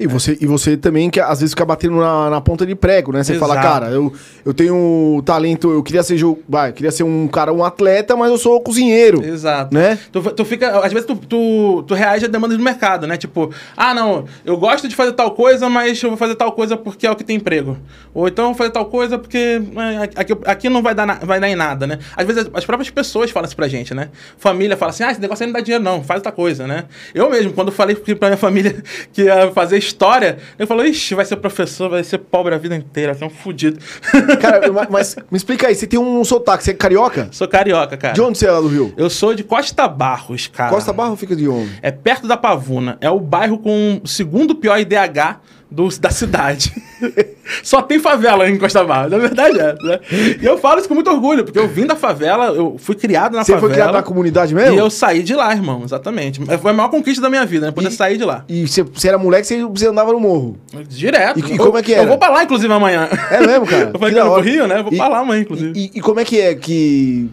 E 0.00 0.06
você, 0.06 0.38
e 0.40 0.46
você 0.46 0.78
também, 0.78 1.10
que 1.10 1.20
às 1.20 1.40
vezes 1.40 1.52
fica 1.52 1.64
batendo 1.66 1.96
na, 1.96 2.30
na 2.30 2.40
ponta 2.40 2.64
de 2.64 2.74
prego, 2.74 3.12
né? 3.12 3.22
Você 3.22 3.34
Exato. 3.34 3.46
fala, 3.52 3.60
cara, 3.60 3.90
eu, 3.90 4.10
eu 4.46 4.54
tenho 4.54 5.22
talento, 5.26 5.70
eu 5.70 5.82
queria 5.82 6.02
ser 6.02 6.16
jo- 6.16 6.38
vai, 6.48 6.72
queria 6.72 6.90
ser 6.90 7.02
um 7.02 7.28
cara, 7.28 7.52
um 7.52 7.62
atleta, 7.62 8.16
mas 8.16 8.30
eu 8.30 8.38
sou 8.38 8.58
cozinheiro. 8.62 9.22
Exato. 9.22 9.74
Né? 9.74 9.98
Tu, 10.10 10.22
tu 10.22 10.44
fica. 10.46 10.80
Às 10.80 10.90
vezes 10.90 11.06
tu, 11.06 11.14
tu, 11.16 11.82
tu 11.86 11.92
reage 11.94 12.24
a 12.24 12.28
demandas 12.28 12.56
do 12.56 12.64
mercado, 12.64 13.06
né? 13.06 13.18
Tipo, 13.18 13.52
ah, 13.76 13.92
não, 13.92 14.24
eu 14.42 14.56
gosto 14.56 14.88
de 14.88 14.96
fazer 14.96 15.12
tal 15.12 15.32
coisa, 15.32 15.68
mas 15.68 16.02
eu 16.02 16.08
vou 16.08 16.16
fazer 16.16 16.34
tal 16.34 16.52
coisa 16.52 16.78
porque 16.78 17.06
é 17.06 17.10
o 17.10 17.14
que 17.14 17.22
tem 17.22 17.36
emprego. 17.36 17.76
Ou 18.14 18.26
então 18.26 18.46
eu 18.46 18.48
vou 18.52 18.56
fazer 18.56 18.70
tal 18.70 18.86
coisa 18.86 19.18
porque 19.18 19.60
é, 19.76 20.02
aqui, 20.18 20.32
aqui 20.46 20.68
não 20.70 20.82
vai 20.82 20.94
dar, 20.94 21.04
na- 21.06 21.18
vai 21.22 21.38
dar 21.38 21.48
em 21.50 21.54
nada, 21.56 21.86
né? 21.86 21.98
Às 22.16 22.26
vezes 22.26 22.48
as 22.54 22.64
próprias 22.64 22.88
pessoas 22.88 23.30
falam 23.30 23.46
isso 23.46 23.54
pra 23.56 23.68
gente, 23.68 23.92
né? 23.92 24.08
Família 24.38 24.78
fala 24.78 24.90
assim, 24.92 25.02
ah, 25.04 25.10
esse 25.12 25.20
negócio 25.20 25.42
aí 25.44 25.46
não 25.48 25.52
dá 25.52 25.60
dinheiro, 25.60 25.84
não, 25.84 26.02
faz 26.02 26.20
outra 26.20 26.32
coisa, 26.32 26.66
né? 26.66 26.84
Eu 27.14 27.28
mesmo, 27.28 27.52
quando 27.52 27.70
falei 27.70 27.94
pra 27.94 28.28
minha 28.30 28.38
família 28.38 28.82
que 29.12 29.24
ia 29.24 29.50
fazer 29.52 29.89
história, 29.90 30.38
eu 30.58 30.66
falei, 30.66 30.90
ixi, 30.90 31.14
vai 31.14 31.24
ser 31.24 31.36
professor, 31.36 31.90
vai 31.90 32.02
ser 32.04 32.18
pobre 32.18 32.54
a 32.54 32.58
vida 32.58 32.74
inteira, 32.76 33.12
vai 33.12 33.18
ser 33.18 33.24
um 33.24 33.30
fudido. 33.36 33.78
Cara, 34.40 34.70
ma- 34.72 34.86
mas 34.90 35.16
me 35.30 35.36
explica 35.36 35.66
aí, 35.68 35.74
você 35.74 35.86
tem 35.86 35.98
um 35.98 36.24
sotaque, 36.24 36.64
você 36.64 36.70
é 36.70 36.74
carioca? 36.74 37.28
Sou 37.32 37.46
carioca, 37.48 37.96
cara. 37.96 38.14
De 38.14 38.20
onde 38.20 38.38
você 38.38 38.46
é 38.46 38.50
lá 38.52 38.60
do 38.60 38.68
Rio? 38.68 38.92
Eu 38.96 39.10
sou 39.10 39.34
de 39.34 39.42
Costa 39.44 39.86
Barros, 39.88 40.46
cara. 40.46 40.70
Costa 40.70 40.92
Barro 40.92 41.16
fica 41.16 41.34
de 41.36 41.48
onde? 41.48 41.70
É 41.82 41.90
perto 41.90 42.26
da 42.26 42.36
Pavuna. 42.36 42.96
É 43.00 43.10
o 43.10 43.18
bairro 43.20 43.58
com 43.58 44.00
o 44.02 44.06
segundo 44.08 44.54
pior 44.54 44.78
IDH 44.78 45.40
do, 45.70 45.88
da 46.00 46.10
cidade. 46.10 46.72
Só 47.62 47.80
tem 47.82 47.98
favela 47.98 48.48
em 48.48 48.56
Costa 48.58 48.84
Barros. 48.84 49.10
Na 49.10 49.18
verdade 49.18 49.58
é. 49.58 49.74
Né? 49.82 50.00
E 50.40 50.44
eu 50.44 50.58
falo 50.58 50.78
isso 50.78 50.88
com 50.88 50.94
muito 50.94 51.10
orgulho, 51.10 51.44
porque 51.44 51.58
eu 51.58 51.66
vim 51.68 51.86
da 51.86 51.96
favela, 51.96 52.46
eu 52.46 52.76
fui 52.78 52.94
criado 52.94 53.34
na 53.34 53.44
Você 53.44 53.52
favela. 53.52 53.60
foi 53.60 53.70
criado 53.74 53.92
na 53.94 54.02
comunidade 54.02 54.54
mesmo? 54.54 54.74
E 54.74 54.78
eu 54.78 54.90
saí 54.90 55.22
de 55.22 55.34
lá, 55.34 55.52
irmão, 55.52 55.82
exatamente. 55.84 56.40
Foi 56.58 56.70
a 56.70 56.74
maior 56.74 56.88
conquista 56.88 57.20
da 57.22 57.28
minha 57.30 57.44
vida, 57.46 57.66
né? 57.66 57.72
Poder 57.72 57.88
E- 57.88 57.92
sair 57.92 58.16
de 58.18 58.24
lá. 58.24 58.44
E 58.48 58.66
você, 58.68 58.82
você 58.82 59.08
era 59.08 59.18
moleque, 59.18 59.46
você, 59.46 59.64
você 59.64 59.86
andava 59.88 60.12
no 60.12 60.20
morro. 60.20 60.56
Direto. 60.88 61.38
E- 61.40 61.54
e 61.54 61.58
como 61.58 61.76
é 61.78 61.82
que 61.82 61.92
era? 61.94 62.02
Eu 62.04 62.08
vou 62.08 62.18
pra 62.18 62.28
lá, 62.30 62.44
inclusive, 62.44 62.72
amanhã. 62.72 63.08
É 63.30 63.44
mesmo, 63.46 63.66
cara? 63.66 63.90
Eu 63.94 63.98
falei 63.98 64.14
Que 64.14 64.20
que 64.20 64.26
eu 64.26 64.40
Rio, 64.40 64.66
né? 64.66 64.78
Eu 64.80 64.84
vou 64.84 64.92
E- 64.92 64.96
pra 64.96 65.08
lá 65.08 65.18
amanhã, 65.18 65.40
inclusive. 65.42 65.72
E, 65.78 65.90
e 65.98 66.00
como 66.00 66.20
é 66.20 66.24
que 66.24 66.40
é 66.40 66.54
que 66.54 67.28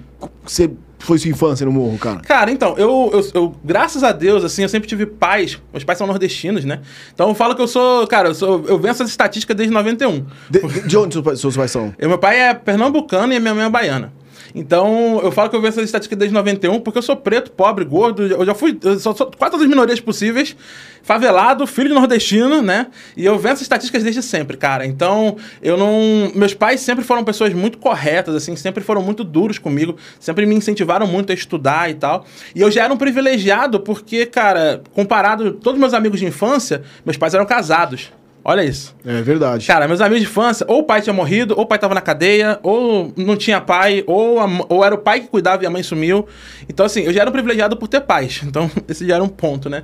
você 0.46 0.70
foi 1.08 1.18
sua 1.18 1.30
infância 1.32 1.66
no 1.66 1.72
morro, 1.72 1.98
cara? 1.98 2.20
Cara, 2.20 2.52
então, 2.52 2.76
eu, 2.78 3.10
eu, 3.14 3.30
eu- 3.34 3.56
graças 3.64 4.04
a 4.04 4.12
Deus, 4.12 4.44
assim, 4.44 4.62
eu 4.64 4.70
sempre 4.70 4.88
tive 4.88 5.06
pais. 5.06 5.60
Meus 5.74 5.84
pais 5.84 5.98
são 5.98 6.06
nordestinos, 6.06 6.66
né? 6.66 6.80
Então 7.14 7.30
eu 7.30 7.34
falo 7.36 7.56
que 7.56 7.62
eu 7.62 7.68
sou, 7.68 8.06
cara, 8.08 8.30
eu, 8.30 8.36
sou, 8.36 8.64
eu 8.68 8.78
venho 8.78 8.92
essas 8.92 9.10
estatísticas 9.10 9.56
desde 9.56 9.74
91. 9.74 10.26
De, 10.50 10.60
de- 10.60 10.88
de 10.88 10.98
onde 10.98 11.14
seus 11.14 11.24
pais, 11.26 11.40
seus 11.40 11.56
pais 11.58 11.72
são? 11.72 11.94
Eu, 11.98 12.10
meu 12.10 12.18
pai 12.18 12.40
é 12.40 12.54
pernambucano 12.54 13.32
e 13.34 13.38
a 13.38 13.40
minha 13.40 13.54
mãe 13.56 13.66
é 13.66 13.70
baiana. 13.70 14.12
Então, 14.58 15.20
eu 15.22 15.32
falo 15.32 15.52
que 15.52 15.56
eu 15.56 15.62
venho 15.62 15.70
essas 15.70 15.86
estatísticas 15.86 16.18
desde 16.18 16.34
91 16.34 16.80
porque 16.80 16.98
eu 16.98 17.04
sou 17.04 17.16
preto, 17.16 17.52
pobre, 17.52 17.86
gordo. 17.86 18.24
Eu 18.26 18.44
já 18.44 18.56
fui. 18.56 18.76
Eu 18.84 19.00
sou, 19.00 19.16
sou 19.16 19.28
quase 19.28 19.52
todas 19.52 19.62
as 19.62 19.70
minorias 19.70 20.00
possíveis. 20.00 20.56
Favelado, 21.04 21.68
filho 21.68 21.90
de 21.90 21.94
nordestino, 21.94 22.64
né? 22.64 22.88
E 23.16 23.24
eu 23.24 23.38
venho 23.38 23.54
essas 23.54 23.62
estatísticas 23.62 24.02
desde 24.02 24.24
sempre, 24.24 24.58
cara. 24.58 24.84
Então, 24.84 25.38
eu 25.62 25.78
não. 25.78 26.32
Meus 26.34 26.56
pais 26.56 26.82
sempre 26.82 27.06
foram 27.06 27.24
pessoas 27.24 27.54
muito 27.54 27.78
corretas, 27.78 28.34
assim, 28.34 28.56
sempre 28.56 28.84
foram 28.84 29.02
muito 29.04 29.24
duros 29.24 29.60
comigo. 29.60 29.96
Sempre 30.20 30.48
me 30.48 30.56
incentivaram 30.56 31.06
muito 31.06 31.32
a 31.32 31.36
estudar 31.36 31.92
e 31.92 31.94
tal. 31.94 32.26
E 32.56 32.60
eu 32.60 32.72
já 32.72 32.84
era 32.84 32.92
um 32.92 32.98
privilegiado 32.98 33.80
porque, 33.80 34.26
cara, 34.26 34.82
comparado 34.92 35.50
a 35.50 35.64
todos 35.64 35.80
meus 35.80 35.94
amigos 35.94 36.20
de 36.20 36.26
infância, 36.26 36.82
meus 37.06 37.16
pais 37.16 37.36
eram 37.36 37.46
casados. 37.46 38.12
Olha 38.50 38.64
isso. 38.64 38.96
É 39.06 39.22
verdade. 39.22 39.68
Cara, 39.68 39.90
meus 39.90 40.00
amigos 40.00 40.22
de 40.22 40.26
infância, 40.30 40.66
ou 40.70 40.80
o 40.80 40.84
pai 40.84 41.02
tinha 41.02 41.12
morrido, 41.12 41.54
ou 41.58 41.64
o 41.64 41.66
pai 41.66 41.78
tava 41.78 41.94
na 41.94 42.00
cadeia, 42.00 42.58
ou 42.64 43.12
não 43.18 43.36
tinha 43.36 43.60
pai, 43.60 44.06
ou, 44.08 44.40
a 44.40 44.48
ou 44.70 44.86
era 44.86 44.96
o 44.96 44.98
pai 44.98 45.20
que 45.20 45.28
cuidava 45.28 45.62
e 45.64 45.68
a 45.68 45.70
mãe 45.70 45.84
sumiu. 45.84 46.26
Então, 46.70 46.86
assim, 46.86 47.02
eu 47.02 47.12
já 47.12 47.20
era 47.22 47.30
um 47.30 47.34
privilegiado 47.34 47.76
por 47.76 47.90
ter 47.90 48.00
pais. 48.02 48.42
Então, 48.48 48.72
esse 48.88 49.06
já 49.06 49.16
era 49.16 49.24
um 49.24 49.28
ponto, 49.28 49.70
né? 49.70 49.84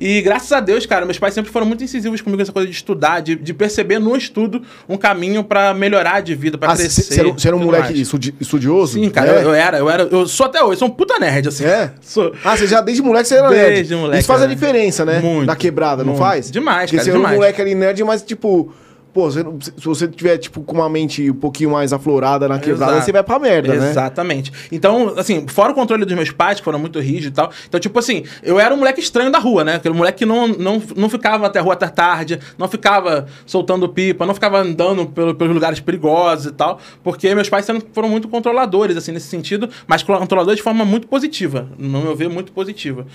E 0.00 0.22
graças 0.22 0.52
a 0.52 0.60
Deus, 0.60 0.86
cara, 0.86 1.04
meus 1.04 1.18
pais 1.18 1.34
sempre 1.34 1.50
foram 1.50 1.66
muito 1.66 1.82
incisivos 1.82 2.20
comigo 2.20 2.38
nessa 2.38 2.52
coisa 2.52 2.68
de 2.68 2.74
estudar, 2.74 3.18
de, 3.20 3.34
de 3.34 3.52
perceber 3.52 3.98
no 3.98 4.16
estudo 4.16 4.62
um 4.88 4.96
caminho 4.96 5.42
pra 5.42 5.74
melhorar 5.74 6.20
de 6.22 6.36
vida, 6.36 6.56
pra 6.56 6.70
Ah, 6.70 6.76
crescer. 6.76 7.02
você 7.02 7.18
era, 7.20 7.32
você 7.32 7.48
era 7.48 7.56
um 7.56 7.60
moleque 7.64 7.86
mais. 7.88 7.98
estudi- 7.98 8.34
estudioso? 8.40 8.92
Sim, 8.94 9.10
cara, 9.10 9.32
É? 9.32 9.36
eu, 9.38 9.42
eu 9.48 9.54
era, 9.54 9.78
eu 9.78 9.90
era, 9.90 10.02
eu 10.04 10.26
sou 10.28 10.46
até 10.46 10.62
hoje, 10.62 10.78
sou 10.78 10.86
um 10.86 10.90
puta 10.92 11.18
nerd, 11.18 11.48
assim. 11.48 11.64
É? 11.64 11.90
Sou. 12.00 12.32
Ah, 12.44 12.56
você 12.56 12.68
já 12.68 12.80
desde 12.80 13.02
moleque 13.02 13.26
você 13.26 13.34
era 13.34 13.48
Desde 13.48 13.92
nerd. 13.92 14.02
moleque, 14.02 14.18
Isso 14.20 14.28
faz 14.28 14.40
a 14.40 14.44
era. 14.44 14.54
diferença, 14.54 15.04
né? 15.04 15.18
Muito, 15.18 15.46
Na 15.46 15.56
quebrada, 15.56 16.04
não 16.04 16.12
muito. 16.12 16.22
faz? 16.22 16.48
Demais, 16.50 16.84
Porque 16.90 16.96
cara, 16.98 17.04
você 17.04 17.10
era 17.10 17.18
um 17.18 17.34
moleque 17.36 17.60
ali 17.60 17.74
nerd, 17.74 18.03
mas 18.04 18.22
tipo... 18.22 18.72
pô, 19.14 19.30
você 19.30 19.42
não- 19.44 19.58
se 19.60 19.70
você 19.84 20.08
tiver, 20.08 20.36
tipo, 20.38 20.60
com 20.62 20.74
uma 20.74 20.88
mente 20.88 21.30
um 21.30 21.34
pouquinho 21.34 21.70
mais 21.70 21.92
aflorada 21.92 22.48
na 22.48 22.58
quebrada, 22.58 22.92
Exato. 22.92 23.06
você 23.06 23.12
vai 23.12 23.22
pra 23.22 23.38
merda, 23.38 23.72
né? 23.74 23.90
Exatamente. 23.90 24.52
Então, 24.72 25.14
assim, 25.16 25.46
fora 25.46 25.70
o 25.70 25.74
controle 25.74 26.04
dos 26.04 26.14
meus 26.14 26.30
pais, 26.32 26.58
que 26.58 26.64
foram 26.64 26.78
muito 26.80 26.98
rígidos 26.98 27.28
e 27.28 27.32
tal. 27.32 27.50
Então, 27.68 27.78
tipo 27.78 27.96
assim, 27.98 28.24
eu 28.42 28.58
era 28.58 28.74
um 28.74 28.76
moleque 28.76 29.00
estranho 29.00 29.30
da 29.30 29.38
rua, 29.38 29.62
né? 29.62 29.76
Aquele 29.76 29.94
moleque 29.94 30.18
que 30.18 30.26
não, 30.26 30.48
não, 30.48 30.82
não 30.96 31.08
ficava 31.08 31.46
até 31.46 31.60
a 31.60 31.62
rua 31.62 31.74
até 31.74 31.86
tarde, 31.86 32.40
não 32.58 32.66
ficava 32.66 33.26
soltando 33.46 33.88
pipa, 33.88 34.26
não 34.26 34.34
ficava 34.34 34.58
andando 34.58 35.06
pelo- 35.06 35.34
pelos 35.34 35.54
lugares 35.54 35.78
perigosos 35.78 36.46
e 36.46 36.52
tal. 36.52 36.80
Porque 37.02 37.32
meus 37.34 37.48
pais 37.48 37.66
foram 37.92 38.08
muito 38.08 38.26
controladores, 38.26 38.96
assim, 38.96 39.12
nesse 39.12 39.28
sentido, 39.28 39.68
mas 39.86 40.02
controladores 40.02 40.56
de 40.56 40.62
forma 40.64 40.84
muito 40.84 41.06
positiva. 41.06 41.68
No 41.78 42.00
meu 42.02 42.16
ver, 42.16 42.28
muito 42.28 42.50
positiva. 42.50 43.06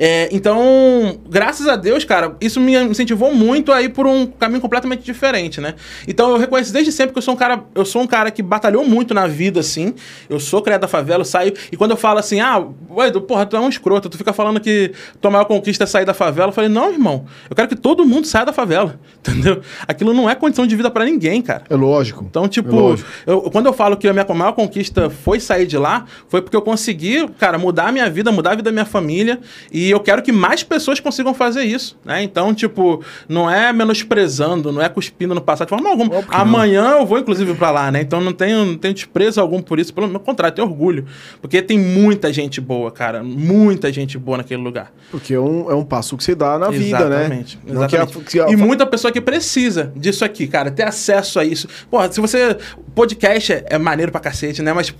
É, 0.00 0.28
então, 0.30 1.18
graças 1.28 1.66
a 1.66 1.74
Deus, 1.74 2.04
cara, 2.04 2.36
isso 2.40 2.60
me 2.60 2.76
incentivou 2.76 3.34
muito 3.34 3.72
a 3.72 3.82
ir 3.82 3.88
por 3.88 4.06
um 4.06 4.26
caminho 4.26 4.60
completamente 4.60 5.02
diferente, 5.02 5.47
né? 5.56 5.74
Então 6.06 6.30
eu 6.30 6.36
reconheço 6.36 6.72
desde 6.72 6.92
sempre 6.92 7.12
que 7.12 7.18
eu 7.18 7.22
sou 7.22 7.32
um 7.34 7.36
cara, 7.36 7.64
eu 7.74 7.84
sou 7.84 8.02
um 8.02 8.06
cara 8.06 8.30
que 8.30 8.42
batalhou 8.42 8.84
muito 8.84 9.14
na 9.14 9.26
vida, 9.26 9.60
assim. 9.60 9.94
Eu 10.28 10.38
sou 10.38 10.60
criado 10.60 10.82
da 10.82 10.88
favela, 10.88 11.22
eu 11.22 11.24
saio. 11.24 11.54
E 11.72 11.76
quando 11.76 11.92
eu 11.92 11.96
falo 11.96 12.18
assim, 12.18 12.40
ah, 12.40 12.62
ué, 12.90 13.10
porra, 13.12 13.46
tu 13.46 13.56
é 13.56 13.60
um 13.60 13.68
escroto, 13.68 14.08
tu 14.08 14.18
fica 14.18 14.32
falando 14.32 14.60
que 14.60 14.92
tua 15.20 15.30
maior 15.30 15.44
conquista 15.46 15.84
é 15.84 15.86
sair 15.86 16.04
da 16.04 16.12
favela. 16.14 16.48
Eu 16.48 16.52
falei, 16.52 16.68
não, 16.68 16.90
irmão, 16.92 17.24
eu 17.48 17.56
quero 17.56 17.68
que 17.68 17.76
todo 17.76 18.04
mundo 18.04 18.26
saia 18.26 18.44
da 18.44 18.52
favela. 18.52 19.00
Entendeu? 19.26 19.62
Aquilo 19.86 20.12
não 20.12 20.28
é 20.28 20.34
condição 20.34 20.66
de 20.66 20.76
vida 20.76 20.90
pra 20.90 21.04
ninguém, 21.04 21.40
cara. 21.40 21.62
É 21.70 21.74
lógico. 21.76 22.24
Então, 22.28 22.44
É 22.44 22.48
tipo, 22.48 22.74
lógico. 22.74 23.08
eu- 23.26 23.42
quando 23.50 23.66
eu 23.66 23.72
falo 23.72 23.96
que 23.96 24.06
a 24.08 24.12
minha 24.12 24.26
maior 24.34 24.52
conquista 24.52 25.08
foi 25.08 25.40
sair 25.40 25.66
de 25.66 25.76
lá, 25.78 26.04
foi 26.28 26.42
porque 26.42 26.56
eu 26.56 26.62
consegui, 26.62 27.26
cara, 27.38 27.56
mudar 27.58 27.88
a 27.88 27.92
minha 27.92 28.08
vida, 28.10 28.30
mudar 28.32 28.50
a 28.50 28.54
vida 28.56 28.64
da 28.64 28.72
minha 28.72 28.84
família. 28.84 29.38
E 29.72 29.90
eu 29.90 30.00
quero 30.00 30.22
que 30.22 30.32
mais 30.32 30.62
pessoas 30.62 30.98
consigam 31.00 31.32
fazer 31.34 31.62
isso, 31.64 31.96
né? 32.04 32.22
Então, 32.22 32.52
tipo, 32.54 33.02
não 33.28 33.50
é 33.50 33.72
menosprezando, 33.72 34.72
não 34.72 34.80
é 34.82 34.88
cuspindo 34.88 35.34
no 35.38 35.44
passado 35.44 35.68
de 35.68 35.70
forma 35.74 35.88
alguma. 35.90 36.14
Óbvio 36.14 36.30
que. 36.30 36.36
Amanhã 36.36 36.92
eu 36.98 37.06
vou, 37.06 37.18
inclusive, 37.18 37.54
pra 37.54 37.70
lá, 37.70 37.90
né? 37.90 38.00
Então 38.00 38.20
não 38.20 38.32
tenho, 38.32 38.64
não 38.64 38.76
tenho 38.76 38.92
desprezo 38.94 39.40
algum 39.40 39.60
por 39.62 39.78
isso. 39.78 39.92
Pelo 39.94 40.18
contrário, 40.20 40.54
tenho 40.54 40.68
orgulho. 40.68 41.06
Porque 41.40 41.60
tem 41.62 41.78
muita 41.78 42.32
gente 42.32 42.60
boa, 42.60 42.90
cara. 42.90 43.22
Muita 43.22 43.92
gente 43.92 44.18
boa 44.18 44.38
naquele 44.38 44.62
lugar. 44.62 44.92
Porque 45.10 45.34
é 45.34 45.40
um, 45.40 45.70
é 45.70 45.74
um 45.74 45.84
passo 45.84 46.16
que 46.16 46.24
você 46.24 46.34
dá 46.34 46.58
na 46.58 46.70
vida, 46.70 47.08
né? 47.08 47.16
Exatamente. 47.20 47.58
Que 47.58 47.70
a- 47.70 47.74
exatamente. 47.74 48.18
que 48.20 48.40
a- 48.40 48.48
E 48.50 48.56
muita 48.56 48.86
pessoa 48.86 49.12
que 49.12 49.20
precisa 49.20 49.92
disso 49.96 50.24
aqui, 50.24 50.46
cara, 50.46 50.70
ter 50.70 50.82
acesso 50.84 51.38
a 51.38 51.44
isso. 51.44 51.68
Porra, 51.90 52.10
se 52.10 52.20
você. 52.20 52.56
Podcast 52.94 53.52
é, 53.52 53.64
é 53.70 53.78
maneiro 53.78 54.10
pra 54.10 54.20
cacete, 54.20 54.60
né? 54.62 54.72
Mas, 54.72 54.92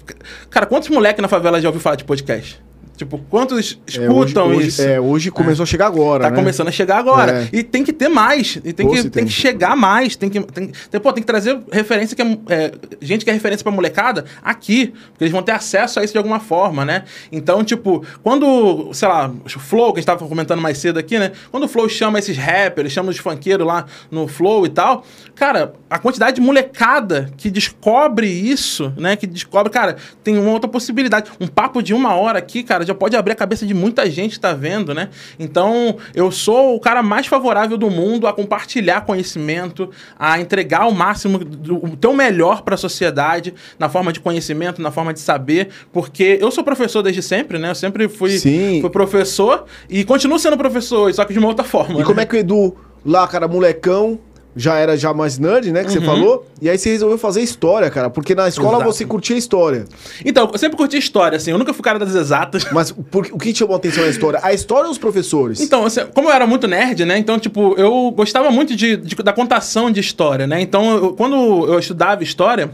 cara, 0.51 0.67
quantos 0.67 0.89
moleques 0.89 1.21
na 1.21 1.29
favela 1.29 1.61
já 1.61 1.69
ouviu 1.69 1.81
falar 1.81 1.97
de 1.97 2.05
podcast? 2.05 2.61
Tipo, 2.99 3.17
quantos 3.31 3.79
É, 3.97 4.01
hoje, 4.11 4.19
escutam 4.27 4.49
hoje- 4.49 4.67
isso? 4.69 4.83
É, 4.83 5.01
hoje 5.01 5.31
começou 5.31 5.63
a 5.63 5.67
chegar 5.67 5.87
agora, 5.87 6.25
Tá 6.25 6.31
né? 6.31 6.37
começando 6.37 6.67
a 6.67 6.73
chegar 6.73 6.99
agora. 6.99 7.45
É. 7.45 7.49
E 7.57 7.63
tem 7.63 7.85
que 7.85 7.93
ter 7.93 8.09
mais. 8.09 8.57
E 8.65 8.73
tem, 8.73 8.85
Pô, 8.85 8.93
que, 8.93 9.03
tem 9.03 9.11
tem. 9.11 9.25
que 9.27 9.31
chegar 9.31 9.77
mais. 9.77 10.17
Tem 10.17 10.29
que, 10.29 10.41
tem, 10.41 10.73
tem- 10.91 11.01
pô, 11.01 11.13
tem 11.13 11.23
que 11.23 11.27
trazer 11.27 11.61
referência 11.71 12.17
que 12.17 12.23
é, 12.23 12.39
é, 12.49 12.73
gente 13.01 13.25
que 13.25 13.31
é 13.31 13.33
referência 13.33 13.63
pra 13.63 13.71
molecada 13.73 14.25
aqui. 14.43 14.89
Porque 15.13 15.23
eles 15.23 15.33
vão 15.33 15.43
ter 15.45 15.53
acesso 15.53 16.01
a 16.01 16.05
isso 16.05 16.13
de 16.13 16.19
alguma 16.19 16.41
forma, 16.41 16.85
né? 16.85 17.05
Então, 17.31 17.63
tipo, 17.63 18.05
quando, 18.21 18.93
sei 18.93 19.07
lá, 19.07 19.31
o 19.45 19.49
Flow, 19.61 19.93
que 19.93 19.99
a 19.99 20.01
gente 20.01 20.07
tava 20.07 20.27
comentando 20.27 20.61
mais 20.61 20.79
cedo 20.79 20.99
aqui, 20.99 21.21
né? 21.21 21.31
Quando 21.53 21.65
o 21.65 21.69
Flow 21.69 21.89
chama 21.89 22.19
esses 22.19 22.37
rappers, 22.37 22.91
chama 22.93 23.11
os 23.11 23.19
funkeiros 23.19 23.65
lá 23.65 23.87
no 24.11 24.27
Flow 24.27 24.67
e 24.67 24.71
tal, 24.71 25.05
cara, 25.37 25.73
a 25.89 26.01
quantidade 26.01 26.35
de 26.35 26.41
molecada 26.41 27.31
que 27.37 27.49
descobre 27.49 28.27
isso, 28.29 28.93
né? 28.97 29.15
Que 29.15 29.27
descobre, 29.27 29.71
cara, 29.73 29.97
tem 30.25 30.37
uma 30.37 30.51
outra 30.51 30.69
possibilidade. 30.69 31.31
Um 31.41 31.47
papo 31.47 31.81
de 31.81 31.95
uma 31.95 32.15
hora 32.17 32.39
aqui, 32.41 32.65
cara, 32.65 32.88
já 32.89 32.95
pode 32.95 33.17
abrir 33.17 33.33
a 33.33 33.37
cabeça 33.37 33.65
de 33.65 33.75
muita 33.75 34.11
gente 34.11 34.33
que 34.33 34.41
tá 34.41 34.53
vendo, 34.53 34.95
né? 34.95 35.11
Então, 35.39 35.97
eu 36.15 36.31
sou 36.33 36.75
o 36.75 36.81
cara 36.81 37.03
mais 37.03 37.27
favorável 37.27 37.77
do 37.77 37.91
mundo 37.91 38.27
a 38.27 38.33
compartilhar 38.33 39.03
conhecimento, 39.03 39.91
a 40.19 40.41
entregar 40.41 40.89
o 40.89 40.93
máximo, 40.93 41.39
do, 41.39 41.77
o 41.85 41.97
teu 41.97 42.13
melhor 42.13 42.63
para 42.63 42.75
a 42.75 42.79
sociedade, 42.79 43.55
na 43.79 43.89
forma 43.89 44.13
de 44.13 44.21
conhecimento, 44.21 44.83
na 44.83 44.91
forma 44.91 45.13
de 45.13 45.21
saber, 45.21 45.69
porque 45.93 46.39
eu 46.41 46.51
sou 46.51 46.65
professor 46.65 47.03
desde 47.03 47.23
sempre, 47.23 47.59
né? 47.59 47.71
Eu 47.71 47.75
sempre 47.75 48.09
fui, 48.09 48.39
Sim. 48.39 48.81
fui 48.81 48.91
professor 48.91 49.67
e 49.89 50.05
continuo 50.05 50.39
sendo 50.39 50.57
professor, 50.57 51.13
só 51.13 51.25
que 51.25 51.33
de 51.33 51.39
uma 51.39 51.49
outra 51.49 51.65
forma. 51.65 52.01
E 52.01 52.05
como 52.05 52.21
é 52.21 52.27
que 52.27 52.37
o 52.37 52.39
Edu, 52.39 52.77
lá, 53.05 53.27
cara, 53.29 53.47
molecão, 53.47 54.19
já 54.59 54.77
era 54.77 54.97
já 54.97 55.15
mais 55.15 55.39
nerd, 55.39 55.71
né? 55.73 55.85
Que 55.85 55.93
você 55.93 56.01
falou. 56.01 56.45
E 56.61 56.69
aí 56.69 56.77
você 56.77 56.91
resolveu 56.91 57.17
fazer 57.17 57.41
história, 57.41 57.89
cara. 57.89 58.11
Porque 58.11 58.35
na 58.35 58.49
escola 58.49 58.79
Exato. 58.79 58.93
você 58.93 59.05
curtia 59.05 59.37
história. 59.37 59.85
Então, 60.25 60.51
eu 60.53 60.59
sempre 60.59 60.77
curti 60.77 60.99
história, 60.99 61.37
assim, 61.37 61.53
eu 61.53 61.59
nunca 61.59 61.73
fui 61.73 61.83
cara 61.83 61.99
das 61.99 62.15
exatas. 62.15 62.67
Mas 62.73 62.91
por- 62.91 63.29
o 63.33 63.39
que 63.39 63.53
te 63.53 63.61
chamou 63.61 63.75
a 63.75 63.77
atenção 63.79 64.03
na 64.05 64.11
história? 64.11 64.41
A 64.43 64.53
história 64.53 64.87
ou 64.87 64.91
os 64.91 64.99
professores? 64.99 65.61
Então, 65.61 65.87
assim, 65.87 66.01
como 66.13 66.29
eu 66.29 66.33
era 66.35 66.47
muito 66.47 66.67
nerd, 66.67 67.05
né? 67.05 67.17
Então, 67.17 67.39
tipo, 67.39 67.75
eu 67.79 68.11
gostava 68.11 68.51
muito 68.51 68.75
de, 68.75 68.97
de- 68.97 69.15
da 69.17 69.33
contação 69.33 69.91
de 69.91 70.01
história, 70.01 70.47
né? 70.47 70.61
Então, 70.61 70.97
eu- 70.97 71.13
quando 71.15 71.37
eu 71.73 71.79
estudava 71.79 72.23
história, 72.25 72.71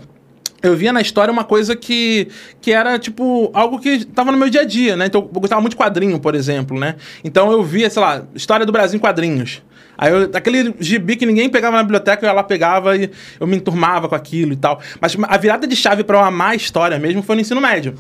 eu 0.65 0.75
via 0.75 0.93
na 0.93 1.03
história 1.03 1.31
uma 1.31 1.45
coisa 1.45 1.77
que, 1.77 2.29
que 2.61 2.73
era, 2.73 2.99
tipo, 2.99 3.51
algo 3.53 3.79
que 3.79 4.05
tava 4.07 4.33
no 4.33 4.39
meu 4.39 4.49
dia 4.49 4.63
a 4.63 4.65
dia, 4.65 4.97
né? 4.97 5.07
Então, 5.07 5.21
eu 5.21 5.41
gostava 5.41 5.61
muito 5.61 5.73
de 5.73 5.77
quadrinho, 5.77 6.19
por 6.19 6.35
exemplo, 6.35 6.81
né? 6.81 6.97
Então, 7.23 7.53
eu 7.53 7.63
via, 7.63 7.91
sei 7.91 8.01
lá, 8.01 8.23
história 8.35 8.65
do 8.65 8.73
Brasil 8.73 8.97
em 8.97 9.01
quadrinhos. 9.01 9.63
Aí, 9.99 10.11
eu, 10.11 10.31
aquele 10.33 10.75
gibi 10.81 11.17
que 11.17 11.27
ninguém 11.27 11.51
pegava 11.51 11.77
na 11.77 11.83
biblioteca, 11.83 12.25
eu 12.25 12.29
ia 12.29 12.33
lá, 12.33 12.43
pegava 12.43 12.97
e 12.97 13.11
eu 13.39 13.47
me 13.47 13.57
enturmava 13.57 14.09
com 14.09 14.15
aquilo 14.15 14.55
e 14.55 14.57
tal. 14.57 14.81
Mas 14.99 15.15
a 15.23 15.37
virada 15.37 15.67
de 15.67 15.77
chave 15.77 16.03
pra 16.03 16.19
eu 16.19 16.25
amar 16.25 16.53
a 16.53 16.55
história 16.55 16.99
mesmo 16.99 17.23
foi 17.23 17.37
no 17.37 17.43
ensino 17.43 17.61
médio. 17.61 17.95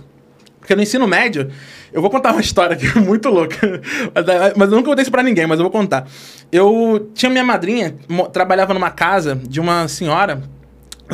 Porque 0.59 0.75
no 0.75 0.80
ensino 0.80 1.06
médio, 1.06 1.50
eu 1.92 2.00
vou 2.00 2.11
contar 2.11 2.33
uma 2.33 2.40
história 2.42 2.75
aqui 2.75 2.99
muito 2.99 3.28
louca. 3.28 3.83
Mas, 4.14 4.26
eh, 4.26 4.54
Mas 4.56 4.71
eu 4.71 4.76
nunca 4.76 4.88
contei 4.88 5.02
isso 5.02 5.11
pra 5.11 5.23
ninguém, 5.23 5.47
mas 5.47 5.59
eu 5.59 5.64
vou 5.64 5.71
contar. 5.71 6.06
Eu 6.50 7.11
tinha 7.12 7.28
minha 7.28 7.44
madrinha, 7.44 7.94
trabalhava 8.33 8.73
numa 8.73 8.90
casa 8.90 9.38
de 9.47 9.61
uma 9.61 9.87
senhora 9.87 10.42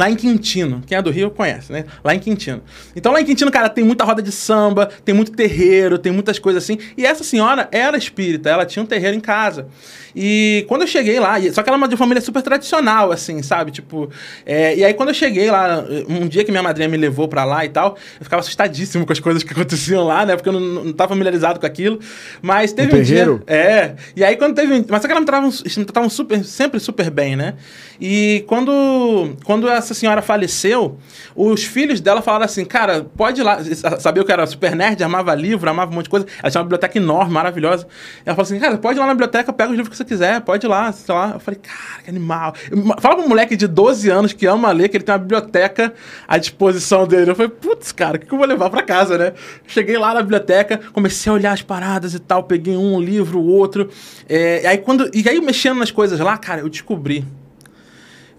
lá 0.00 0.10
em 0.10 0.16
Quintino. 0.16 0.82
Quem 0.86 0.96
é 0.96 1.02
do 1.02 1.10
Rio 1.10 1.30
conhece, 1.30 1.70
né? 1.70 1.84
Lá 2.02 2.14
em 2.14 2.18
Quintino. 2.18 2.62
Então 2.96 3.12
lá 3.12 3.20
em 3.20 3.24
Quintino, 3.24 3.50
cara, 3.50 3.68
tem 3.68 3.84
muita 3.84 4.02
roda 4.02 4.22
de 4.22 4.32
samba, 4.32 4.86
tem 5.04 5.14
muito 5.14 5.32
terreiro, 5.32 5.98
tem 5.98 6.10
muitas 6.10 6.38
coisas 6.38 6.64
assim. 6.64 6.78
E 6.96 7.04
essa 7.04 7.22
senhora 7.22 7.68
era 7.70 7.98
espírita, 7.98 8.48
ela 8.48 8.64
tinha 8.64 8.82
um 8.82 8.86
terreiro 8.86 9.14
em 9.14 9.20
casa. 9.20 9.68
E 10.16 10.64
quando 10.68 10.82
eu 10.82 10.86
cheguei 10.86 11.20
lá, 11.20 11.34
só 11.52 11.62
que 11.62 11.68
ela 11.68 11.76
é 11.76 11.78
uma 11.78 11.86
de 11.86 11.96
família 11.98 12.20
super 12.22 12.42
tradicional, 12.42 13.12
assim, 13.12 13.42
sabe? 13.42 13.70
Tipo, 13.70 14.10
é, 14.46 14.74
e 14.74 14.84
aí 14.84 14.94
quando 14.94 15.10
eu 15.10 15.14
cheguei 15.14 15.50
lá, 15.50 15.84
um 16.08 16.26
dia 16.26 16.44
que 16.44 16.50
minha 16.50 16.62
madrinha 16.62 16.88
me 16.88 16.96
levou 16.96 17.28
pra 17.28 17.44
lá 17.44 17.64
e 17.64 17.68
tal, 17.68 17.96
eu 18.18 18.24
ficava 18.24 18.40
assustadíssimo 18.40 19.04
com 19.04 19.12
as 19.12 19.20
coisas 19.20 19.42
que 19.42 19.52
aconteciam 19.52 20.04
lá, 20.04 20.24
né? 20.24 20.34
Porque 20.34 20.48
eu 20.48 20.54
não, 20.54 20.84
não 20.84 20.92
tava 20.94 21.10
familiarizado 21.10 21.60
com 21.60 21.66
aquilo. 21.66 22.00
Mas 22.40 22.72
teve 22.72 22.88
um 22.88 23.02
terreiro? 23.02 23.42
dia. 23.46 23.54
É. 23.54 23.94
E 24.16 24.24
aí 24.24 24.36
quando 24.36 24.54
teve. 24.54 24.84
Mas 24.88 25.02
só 25.02 25.06
que 25.06 25.12
ela 25.12 25.20
me 25.20 25.26
tratavam, 25.26 25.50
me 25.50 25.84
tratavam 25.84 26.08
super, 26.08 26.42
sempre 26.42 26.80
super 26.80 27.10
bem, 27.10 27.36
né? 27.36 27.54
E 28.00 28.44
quando, 28.46 29.36
quando 29.44 29.68
essa 29.68 29.89
senhora 29.94 30.22
faleceu, 30.22 30.98
os 31.34 31.64
filhos 31.64 32.00
dela 32.00 32.22
falaram 32.22 32.44
assim: 32.44 32.64
cara, 32.64 33.04
pode 33.16 33.40
ir 33.40 33.44
lá. 33.44 33.58
Sabia 33.98 34.24
que 34.24 34.32
era 34.32 34.46
super 34.46 34.74
nerd, 34.74 35.02
amava 35.02 35.34
livro, 35.34 35.68
amava 35.68 35.90
um 35.90 35.94
monte 35.94 36.04
de 36.04 36.10
coisa. 36.10 36.26
Ela 36.42 36.50
tinha 36.50 36.60
uma 36.60 36.64
biblioteca 36.64 36.98
enorme, 36.98 37.32
maravilhosa. 37.32 37.86
Ela 38.24 38.34
falou 38.36 38.42
assim: 38.42 38.58
cara, 38.58 38.78
pode 38.78 38.98
ir 38.98 39.00
lá 39.00 39.06
na 39.06 39.14
biblioteca, 39.14 39.52
pega 39.52 39.70
os 39.70 39.76
livros 39.76 39.90
que 39.90 39.96
você 39.96 40.04
quiser, 40.04 40.40
pode 40.40 40.66
ir 40.66 40.68
lá, 40.68 40.92
sei 40.92 41.14
lá. 41.14 41.32
Eu 41.34 41.40
falei, 41.40 41.60
cara, 41.60 42.02
que 42.02 42.10
animal. 42.10 42.54
Fala 43.00 43.16
pra 43.16 43.24
um 43.24 43.28
moleque 43.28 43.56
de 43.56 43.66
12 43.66 44.10
anos 44.10 44.32
que 44.32 44.46
ama 44.46 44.70
ler, 44.72 44.88
que 44.88 44.96
ele 44.96 45.04
tem 45.04 45.12
uma 45.12 45.18
biblioteca 45.18 45.92
à 46.26 46.38
disposição 46.38 47.06
dele. 47.06 47.30
Eu 47.30 47.34
falei, 47.34 47.50
putz, 47.50 47.92
cara, 47.92 48.16
o 48.16 48.20
que 48.20 48.32
eu 48.32 48.38
vou 48.38 48.46
levar 48.46 48.70
pra 48.70 48.82
casa, 48.82 49.18
né? 49.18 49.32
Cheguei 49.66 49.96
lá 49.96 50.14
na 50.14 50.22
biblioteca, 50.22 50.80
comecei 50.92 51.30
a 51.30 51.34
olhar 51.34 51.52
as 51.52 51.62
paradas 51.62 52.14
e 52.14 52.18
tal, 52.18 52.42
peguei 52.44 52.76
um 52.76 53.00
livro, 53.00 53.40
outro. 53.40 53.88
É, 54.28 54.66
aí, 54.66 54.78
quando. 54.78 55.10
E 55.14 55.28
aí, 55.28 55.40
mexendo 55.40 55.78
nas 55.78 55.90
coisas 55.90 56.18
lá, 56.20 56.36
cara, 56.36 56.60
eu 56.60 56.68
descobri. 56.68 57.24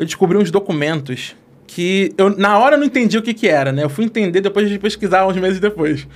Eu 0.01 0.05
descobri 0.05 0.35
uns 0.35 0.49
documentos 0.49 1.35
que 1.67 2.11
eu, 2.17 2.35
na 2.35 2.57
hora, 2.57 2.75
não 2.75 2.83
entendi 2.83 3.19
o 3.19 3.21
que 3.21 3.35
que 3.35 3.47
era, 3.47 3.71
né? 3.71 3.83
Eu 3.83 3.89
fui 3.89 4.03
entender 4.03 4.41
depois 4.41 4.67
de 4.67 4.79
pesquisar 4.79 5.27
uns 5.27 5.37
meses 5.37 5.59
depois. 5.59 6.07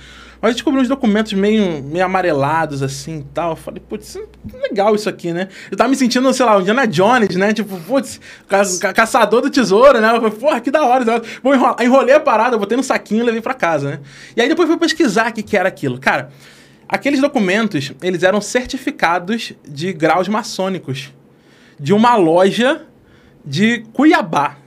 Mas 0.42 0.50
eu 0.50 0.54
descobri 0.54 0.80
uns 0.80 0.88
documentos 0.88 1.32
meio, 1.34 1.84
meio 1.84 2.04
amarelados, 2.04 2.82
assim, 2.82 3.20
e 3.20 3.24
tal. 3.32 3.50
Eu 3.50 3.56
falei, 3.56 3.80
putz, 3.88 4.18
legal 4.60 4.96
isso 4.96 5.08
aqui, 5.08 5.32
né? 5.32 5.46
Eu 5.70 5.76
tava 5.76 5.88
me 5.88 5.94
sentindo, 5.94 6.34
sei 6.34 6.44
lá, 6.44 6.56
o 6.56 6.62
Indiana 6.62 6.84
Jones, 6.84 7.36
né? 7.36 7.52
Tipo, 7.52 7.78
putz, 7.82 8.20
ca 8.48 8.62
ca 8.80 8.92
caçador 8.92 9.40
do 9.40 9.50
tesouro, 9.50 10.00
né? 10.00 10.16
Eu 10.16 10.20
falei, 10.20 10.30
porra, 10.32 10.60
que 10.60 10.72
da 10.72 10.84
hora. 10.84 11.22
Vou 11.40 11.54
enrolar. 11.54 11.76
Enrolei 11.80 12.16
a 12.16 12.20
parada, 12.20 12.58
botei 12.58 12.76
no 12.76 12.82
saquinho 12.82 13.22
e 13.22 13.26
levei 13.26 13.40
pra 13.40 13.54
casa, 13.54 13.88
né? 13.88 14.00
E 14.36 14.42
aí 14.42 14.48
depois 14.48 14.68
fui 14.68 14.78
pesquisar 14.78 15.30
o 15.30 15.32
que 15.32 15.44
que 15.44 15.56
era 15.56 15.68
aquilo. 15.68 16.00
Cara, 16.00 16.32
aqueles 16.88 17.20
documentos, 17.20 17.92
eles 18.02 18.24
eram 18.24 18.40
certificados 18.40 19.52
de 19.64 19.92
graus 19.92 20.26
maçônicos. 20.26 21.14
De 21.78 21.92
uma 21.92 22.16
loja 22.16 22.84
de 23.46 23.86
Cuiabá. 23.92 24.58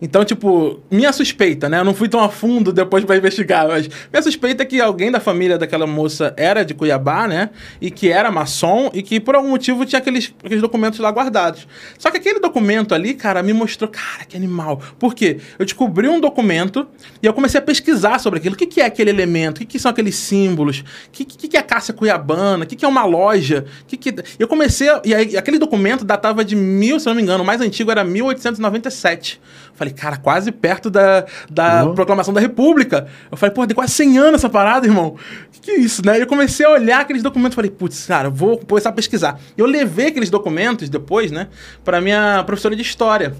Então, 0.00 0.24
tipo, 0.24 0.80
minha 0.90 1.12
suspeita, 1.12 1.68
né? 1.68 1.80
Eu 1.80 1.84
não 1.84 1.94
fui 1.94 2.08
tão 2.08 2.20
a 2.20 2.28
fundo 2.28 2.72
depois 2.72 3.04
pra 3.04 3.16
investigar, 3.16 3.66
mas 3.66 3.88
minha 4.12 4.22
suspeita 4.22 4.62
é 4.62 4.66
que 4.66 4.80
alguém 4.80 5.10
da 5.10 5.20
família 5.20 5.58
daquela 5.58 5.86
moça 5.86 6.32
era 6.36 6.64
de 6.64 6.74
Cuiabá, 6.74 7.26
né? 7.26 7.50
E 7.80 7.90
que 7.90 8.08
era 8.08 8.30
maçom 8.30 8.90
e 8.94 9.02
que 9.02 9.18
por 9.18 9.34
algum 9.34 9.50
motivo 9.50 9.84
tinha 9.84 9.98
aqueles, 9.98 10.32
aqueles 10.42 10.60
documentos 10.60 10.98
lá 11.00 11.10
guardados. 11.10 11.66
Só 11.98 12.10
que 12.10 12.16
aquele 12.16 12.38
documento 12.38 12.94
ali, 12.94 13.14
cara, 13.14 13.42
me 13.42 13.52
mostrou, 13.52 13.90
cara, 13.90 14.24
que 14.24 14.36
animal. 14.36 14.80
Por 14.98 15.14
quê? 15.14 15.38
Eu 15.58 15.64
descobri 15.64 16.08
um 16.08 16.20
documento 16.20 16.86
e 17.22 17.26
eu 17.26 17.32
comecei 17.32 17.58
a 17.58 17.62
pesquisar 17.62 18.18
sobre 18.18 18.38
aquilo. 18.38 18.54
O 18.54 18.58
que, 18.58 18.66
que 18.66 18.80
é 18.80 18.86
aquele 18.86 19.10
elemento? 19.10 19.56
O 19.56 19.60
que, 19.60 19.66
que 19.66 19.78
são 19.78 19.90
aqueles 19.90 20.14
símbolos? 20.14 20.80
O 20.80 21.10
que, 21.10 21.24
que, 21.24 21.48
que 21.48 21.56
é 21.56 21.60
a 21.60 21.62
Cássia 21.62 21.92
Cuiabana? 21.92 22.64
O 22.64 22.66
que, 22.66 22.76
que 22.76 22.84
é 22.84 22.88
uma 22.88 23.04
loja? 23.04 23.64
que 23.86 23.96
que... 23.96 24.14
Eu 24.38 24.46
comecei. 24.46 24.88
A... 24.88 25.02
E 25.04 25.14
aí, 25.14 25.36
aquele 25.36 25.58
documento 25.58 26.04
datava 26.04 26.44
de 26.44 26.54
mil, 26.54 27.00
se 27.00 27.06
não 27.06 27.14
me 27.14 27.22
engano, 27.22 27.42
o 27.42 27.46
mais 27.46 27.60
antigo 27.60 27.90
era 27.90 28.04
1897. 28.04 29.40
Falei, 29.74 29.87
cara, 29.90 30.16
quase 30.16 30.50
perto 30.50 30.90
da, 30.90 31.24
da 31.48 31.84
uhum. 31.84 31.94
proclamação 31.94 32.34
da 32.34 32.40
República. 32.40 33.06
Eu 33.30 33.36
falei, 33.36 33.54
pô, 33.54 33.66
tem 33.66 33.74
quase 33.74 33.92
100 33.92 34.18
anos 34.18 34.34
essa 34.34 34.48
parada, 34.48 34.86
irmão. 34.86 35.16
Que 35.52 35.68
que 35.68 35.72
é 35.72 35.76
isso, 35.80 36.04
né? 36.04 36.20
Eu 36.20 36.26
comecei 36.26 36.64
a 36.64 36.70
olhar 36.70 37.00
aqueles 37.00 37.22
documentos, 37.22 37.54
falei, 37.54 37.70
putz, 37.70 38.06
cara, 38.06 38.30
vou 38.30 38.56
começar 38.58 38.88
a 38.88 38.92
pesquisar. 38.92 39.38
Eu 39.54 39.66
levei 39.66 40.06
aqueles 40.06 40.30
documentos 40.30 40.88
depois, 40.88 41.30
né, 41.30 41.48
para 41.84 42.00
minha 42.00 42.42
professora 42.44 42.74
de 42.74 42.80
história. 42.80 43.34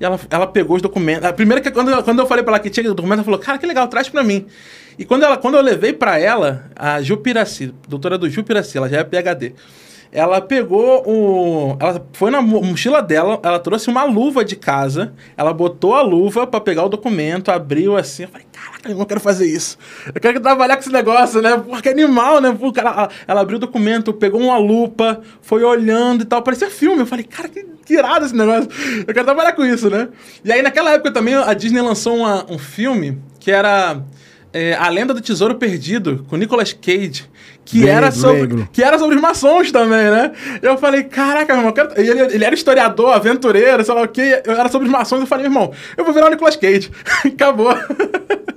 E 0.00 0.04
ela, 0.04 0.20
ela 0.30 0.46
pegou 0.46 0.76
os 0.76 0.82
documentos. 0.82 1.24
A 1.24 1.32
primeira 1.32 1.60
que 1.60 1.70
quando, 1.72 2.02
quando 2.04 2.20
eu 2.20 2.26
falei 2.26 2.44
para 2.44 2.52
ela 2.52 2.60
que 2.60 2.70
tinha 2.70 2.86
documento, 2.88 3.14
ela 3.14 3.24
falou: 3.24 3.40
"Cara, 3.40 3.58
que 3.58 3.66
legal, 3.66 3.88
traz 3.88 4.08
para 4.08 4.22
mim". 4.22 4.46
E 4.98 5.04
quando 5.04 5.24
ela 5.24 5.38
quando 5.38 5.56
eu 5.56 5.62
levei 5.62 5.92
para 5.92 6.18
ela, 6.18 6.70
a 6.76 7.02
Jupiraci, 7.02 7.74
doutora 7.88 8.16
do 8.16 8.28
Jupiraci, 8.28 8.76
ela 8.76 8.88
já 8.88 8.98
é 8.98 9.04
PhD 9.04 9.54
ela 10.12 10.40
pegou 10.40 11.02
o. 11.06 11.76
Ela 11.78 12.06
foi 12.12 12.30
na 12.30 12.40
mochila 12.40 13.02
dela, 13.02 13.38
ela 13.42 13.58
trouxe 13.58 13.88
uma 13.88 14.04
luva 14.04 14.44
de 14.44 14.56
casa, 14.56 15.12
ela 15.36 15.52
botou 15.52 15.94
a 15.94 16.02
luva 16.02 16.46
para 16.46 16.60
pegar 16.60 16.84
o 16.84 16.88
documento, 16.88 17.50
abriu 17.50 17.96
assim. 17.96 18.24
Eu 18.24 18.28
falei, 18.28 18.46
caraca, 18.52 18.90
eu 18.90 18.96
não 18.96 19.04
quero 19.04 19.20
fazer 19.20 19.46
isso. 19.46 19.76
Eu 20.14 20.20
quero 20.20 20.40
trabalhar 20.40 20.76
com 20.76 20.82
esse 20.82 20.92
negócio, 20.92 21.42
né? 21.42 21.56
Porque 21.56 21.88
animal, 21.88 22.40
né? 22.40 22.56
Pô, 22.58 22.72
cara, 22.72 22.90
ela, 22.90 23.10
ela, 23.28 23.40
abriu 23.40 23.56
o 23.56 23.60
documento, 23.60 24.12
pegou 24.12 24.40
uma 24.40 24.58
lupa, 24.58 25.20
foi 25.42 25.62
olhando 25.64 26.22
e 26.22 26.24
tal. 26.24 26.42
Parecia 26.42 26.70
filme. 26.70 27.00
Eu 27.00 27.06
falei, 27.06 27.24
cara, 27.24 27.48
que, 27.48 27.64
que 27.84 27.94
irado 27.94 28.24
esse 28.24 28.34
negócio. 28.34 28.68
Eu 29.06 29.12
quero 29.12 29.24
trabalhar 29.24 29.52
com 29.52 29.64
isso, 29.64 29.90
né? 29.90 30.08
E 30.44 30.52
aí, 30.52 30.62
naquela 30.62 30.92
época 30.92 31.10
também, 31.10 31.34
a 31.34 31.52
Disney 31.52 31.80
lançou 31.80 32.16
uma, 32.16 32.50
um 32.50 32.58
filme 32.58 33.18
que 33.38 33.50
era. 33.50 34.02
É, 34.52 34.74
a 34.74 34.88
Lenda 34.88 35.12
do 35.12 35.20
Tesouro 35.20 35.56
Perdido, 35.56 36.24
com 36.30 36.36
Nicolas 36.36 36.72
Cage 36.72 37.28
que 37.66 37.80
lembro, 37.80 37.92
era 37.92 38.12
sobre 38.12 38.40
lembro. 38.42 38.68
que 38.72 38.82
era 38.82 38.96
sobre 38.96 39.16
os 39.16 39.20
maçons 39.20 39.72
também, 39.72 40.08
né? 40.08 40.30
Eu 40.62 40.78
falei, 40.78 41.02
caraca, 41.02 41.52
meu 41.52 41.62
irmão, 41.62 41.72
quero... 41.72 41.90
ele, 42.00 42.34
ele 42.34 42.44
era 42.44 42.54
historiador, 42.54 43.12
aventureiro, 43.12 43.84
sei 43.84 43.92
lá 43.92 44.02
o 44.02 44.08
quê, 44.08 44.40
eu 44.46 44.52
era 44.52 44.68
sobre 44.68 44.86
os 44.86 44.92
maçons, 44.92 45.20
eu 45.20 45.26
falei, 45.26 45.46
irmão, 45.46 45.72
eu 45.96 46.04
vou 46.04 46.14
virar 46.14 46.28
o 46.28 46.30
Nicolas 46.30 46.54
Cage. 46.54 46.90
Acabou. 47.26 47.76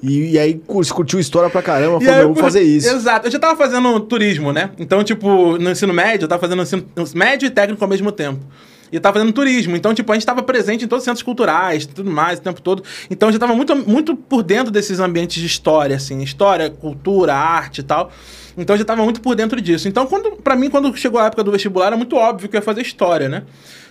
E, 0.02 0.34
e, 0.34 0.40
aí 0.40 0.62
curtiu 0.66 1.20
história 1.20 1.50
pra 1.50 1.64
caramba, 1.64 2.00
falou, 2.00 2.22
eu 2.22 2.34
vou 2.34 2.36
fazer 2.36 2.62
isso. 2.62 2.88
Exato, 2.88 3.28
eu 3.28 3.32
já 3.32 3.40
tava 3.40 3.56
fazendo 3.58 4.00
turismo, 4.02 4.54
né? 4.54 4.70
Então, 4.78 5.04
tipo, 5.04 5.58
no 5.58 5.72
ensino 5.72 5.92
médio, 5.92 6.26
eu 6.26 6.30
tava 6.30 6.40
fazendo 6.40 6.62
ensino 6.62 6.86
médio 7.16 7.48
e 7.48 7.50
técnico 7.50 7.84
ao 7.84 7.90
mesmo 7.90 8.12
tempo 8.12 8.46
e 8.92 9.00
tava 9.00 9.20
fazendo 9.20 9.34
turismo. 9.34 9.76
Então, 9.76 9.94
tipo, 9.94 10.12
a 10.12 10.16
gente 10.16 10.22
estava 10.22 10.42
presente 10.42 10.86
em 10.86 10.88
todos 10.88 11.02
os 11.02 11.06
centros 11.06 11.24
culturais, 11.24 11.86
tudo 11.86 12.10
mais, 12.10 12.40
o 12.40 12.42
tempo 12.42 12.62
todo. 12.62 12.84
Então, 13.10 13.32
já 13.32 13.38
estava 13.38 13.54
muito, 13.56 13.76
muito 13.76 14.16
por 14.16 14.44
dentro 14.44 14.72
desses 14.72 15.00
ambientes 15.00 15.40
de 15.40 15.46
história, 15.46 15.96
assim, 15.96 16.22
história, 16.22 16.70
cultura, 16.70 17.34
arte 17.36 17.80
e 17.80 17.84
tal. 17.84 18.12
Então, 18.60 18.76
já 18.76 18.82
estava 18.82 19.04
muito 19.04 19.22
por 19.22 19.36
dentro 19.36 19.60
disso. 19.62 19.88
Então, 19.88 20.06
quando 20.06 20.38
para 20.38 20.56
mim, 20.56 20.70
quando 20.70 20.96
chegou 20.96 21.20
a 21.20 21.26
época 21.26 21.44
do 21.44 21.52
vestibular, 21.52 21.88
era 21.88 21.98
muito 21.98 22.16
óbvio 22.16 22.50
que 22.50 22.56
eu 22.56 22.60
ia 22.60 22.64
fazer 22.64 22.82
história, 22.82 23.30
né? 23.30 23.44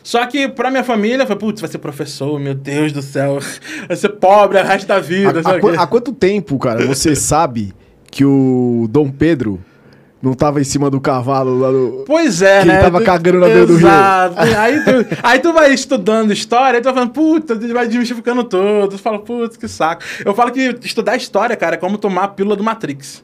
Só 0.02 0.24
que 0.26 0.48
pra 0.48 0.70
minha 0.70 0.84
família, 0.84 1.26
foi, 1.26 1.36
putz, 1.36 1.60
vai 1.60 1.70
ser 1.70 1.78
professor, 1.78 2.38
meu 2.38 2.54
Deus 2.54 2.92
do 2.92 3.02
céu. 3.02 3.38
Vai 3.86 3.96
ser 3.96 4.08
pobre 4.10 4.60
resto 4.62 4.86
da 4.86 5.00
vida. 5.00 5.42
Há, 5.44 5.80
há, 5.80 5.82
há 5.82 5.86
quanto 5.86 6.12
tempo, 6.12 6.58
cara, 6.58 6.86
você 6.86 7.14
sabe 7.16 7.74
que 8.10 8.24
o 8.24 8.86
Dom 8.88 9.10
Pedro 9.10 9.60
não 10.20 10.34
tava 10.34 10.60
em 10.60 10.64
cima 10.64 10.90
do 10.90 11.00
cavalo 11.00 11.58
lá 11.58 11.70
no... 11.70 12.04
Pois 12.04 12.42
é, 12.42 12.60
que 12.60 12.66
né? 12.66 12.74
Ele 12.74 12.82
tava 12.82 13.02
cagando 13.02 13.38
na 13.38 13.46
beira 13.46 13.66
do 13.66 13.76
rio. 13.76 13.86
Exato. 13.86 14.34
aí, 14.58 14.84
tu, 14.84 15.16
aí 15.22 15.38
tu 15.38 15.52
vai 15.52 15.72
estudando 15.72 16.32
história, 16.32 16.78
aí 16.78 16.82
tu 16.82 16.86
vai 16.86 16.94
falando, 16.94 17.12
puta, 17.12 17.54
vai 17.54 17.86
desmistificando 17.86 18.42
tudo. 18.44 18.88
Tu 18.88 18.98
fala, 18.98 19.18
putz, 19.18 19.56
que 19.56 19.68
saco. 19.68 20.02
Eu 20.24 20.34
falo 20.34 20.50
que 20.50 20.76
estudar 20.82 21.16
história, 21.16 21.54
cara, 21.54 21.74
é 21.74 21.78
como 21.78 21.98
tomar 21.98 22.24
a 22.24 22.28
pílula 22.28 22.56
do 22.56 22.64
Matrix. 22.64 23.22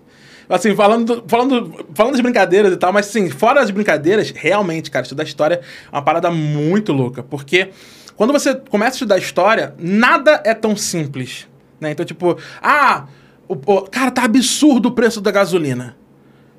Assim, 0.48 0.74
falando, 0.74 1.24
falando, 1.26 1.86
falando 1.94 2.12
das 2.12 2.20
brincadeiras 2.20 2.72
e 2.72 2.76
tal, 2.76 2.92
mas 2.92 3.08
assim, 3.08 3.30
fora 3.30 3.60
das 3.60 3.70
brincadeiras, 3.70 4.30
realmente, 4.30 4.90
cara, 4.90 5.04
estudar 5.04 5.24
história 5.24 5.60
é 5.90 5.96
uma 5.96 6.02
parada 6.02 6.30
muito 6.30 6.92
louca. 6.92 7.22
Porque 7.22 7.70
quando 8.16 8.32
você 8.32 8.54
começa 8.54 8.92
a 8.92 8.96
estudar 8.96 9.18
história, 9.18 9.74
nada 9.78 10.42
é 10.44 10.54
tão 10.54 10.76
simples. 10.76 11.48
Né? 11.80 11.90
Então, 11.90 12.04
tipo, 12.04 12.38
ah, 12.62 13.06
o, 13.48 13.54
o, 13.54 13.82
cara, 13.82 14.10
tá 14.10 14.24
absurdo 14.24 14.88
o 14.88 14.92
preço 14.92 15.20
da 15.20 15.30
gasolina. 15.30 15.96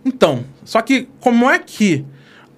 Então, 0.04 0.46
só 0.64 0.82
que 0.82 1.08
como 1.20 1.50
é 1.50 1.58
que 1.60 2.06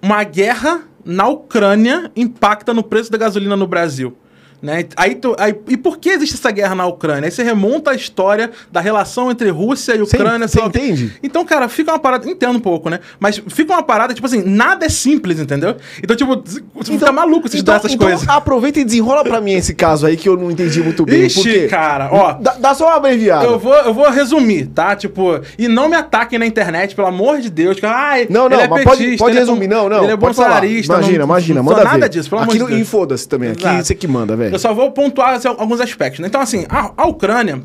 uma 0.01 0.23
guerra 0.23 0.83
na 1.05 1.27
Ucrânia 1.27 2.11
impacta 2.15 2.73
no 2.73 2.83
preço 2.83 3.11
da 3.11 3.17
gasolina 3.17 3.55
no 3.55 3.67
Brasil? 3.67 4.17
Né? 4.61 4.85
Aí, 4.95 5.13
tu, 5.13 5.35
aí, 5.37 5.55
e 5.67 5.77
por 5.77 5.97
que 5.97 6.09
existe 6.09 6.35
essa 6.35 6.49
guerra 6.49 6.73
na 6.73 6.87
Ucrânia? 6.87 7.25
Aí 7.25 7.31
você 7.31 7.43
remonta 7.43 7.91
a 7.91 7.95
história 7.95 8.49
da 8.71 8.81
relação 8.81 9.29
entre 9.29 9.49
Rússia 9.49 9.95
e 9.95 10.01
Ucrânia. 10.01 10.47
Você 10.47 10.59
entende? 10.59 11.13
Então, 11.21 11.45
cara, 11.45 11.69
fica 11.69 11.91
uma 11.91 11.99
parada. 11.99 12.27
Entendo 12.27 12.57
um 12.57 12.61
pouco, 12.61 12.89
né? 12.89 12.99
Mas 13.19 13.41
fica 13.47 13.73
uma 13.73 13.83
parada, 13.83 14.13
tipo 14.13 14.25
assim, 14.25 14.41
nada 14.43 14.85
é 14.85 14.89
simples, 14.89 15.39
entendeu? 15.39 15.75
Então, 16.01 16.15
tipo, 16.15 16.41
você 16.43 16.59
então, 16.93 16.97
fica 16.97 17.11
maluco 17.11 17.47
se 17.47 17.57
então, 17.57 17.75
estudar 17.75 17.75
essas 17.75 17.93
então, 17.93 18.07
coisas. 18.07 18.27
Aproveita 18.27 18.79
e 18.79 18.83
desenrola 18.83 19.23
pra 19.23 19.39
mim 19.39 19.53
esse 19.53 19.75
caso 19.75 20.07
aí 20.07 20.17
que 20.17 20.27
eu 20.27 20.35
não 20.35 20.49
entendi 20.49 20.81
muito 20.81 21.05
bem. 21.05 21.25
Ixi, 21.25 21.35
porque... 21.35 21.67
cara, 21.67 22.09
ó. 22.11 22.33
Dá, 22.33 22.53
dá, 22.53 22.73
só 22.73 22.87
uma 22.87 22.95
abreviada. 22.95 23.45
Eu 23.45 23.59
vou, 23.59 23.75
eu 23.75 23.93
vou 23.93 24.09
resumir, 24.09 24.67
tá? 24.67 24.95
Tipo, 24.95 25.39
e 25.57 25.67
não 25.67 25.87
me 25.87 25.95
ataquem 25.95 26.39
na 26.39 26.47
internet, 26.47 26.95
pelo 26.95 27.07
amor 27.07 27.39
de 27.39 27.49
Deus. 27.51 27.79
Que, 27.79 27.85
ai, 27.85 28.25
não, 28.29 28.49
não, 28.49 28.59
é 28.59 28.67
mas 28.67 28.83
petista, 28.83 28.97
pode, 28.97 29.17
pode 29.17 29.37
é 29.37 29.39
resumir, 29.39 29.65
é, 29.65 29.67
não, 29.67 29.87
não. 29.87 30.03
Ele 30.03 30.13
é 30.13 30.17
bolsonarista. 30.17 30.93
Imagina, 30.93 31.19
não, 31.19 31.25
imagina, 31.25 31.63
manda 31.63 31.83
nada 31.83 31.99
ver. 31.99 32.09
disso, 32.09 32.29
pelo 32.29 32.41
amor 32.41 32.53
de 32.53 32.59
Deus. 32.59 32.71
Aqui, 32.71 32.83
foda-se 32.83 33.27
também, 33.27 33.51
aqui 33.51 33.61
Exato. 33.61 33.83
você 33.83 33.95
que 33.95 34.07
manda, 34.07 34.35
velho. 34.35 34.46
Eu 34.51 34.59
só 34.59 34.73
vou 34.73 34.91
pontuar 34.91 35.39
alguns 35.57 35.81
aspectos. 35.81 36.19
Né? 36.19 36.27
Então, 36.27 36.41
assim, 36.41 36.65
a, 36.69 36.93
a 36.97 37.07
Ucrânia, 37.07 37.61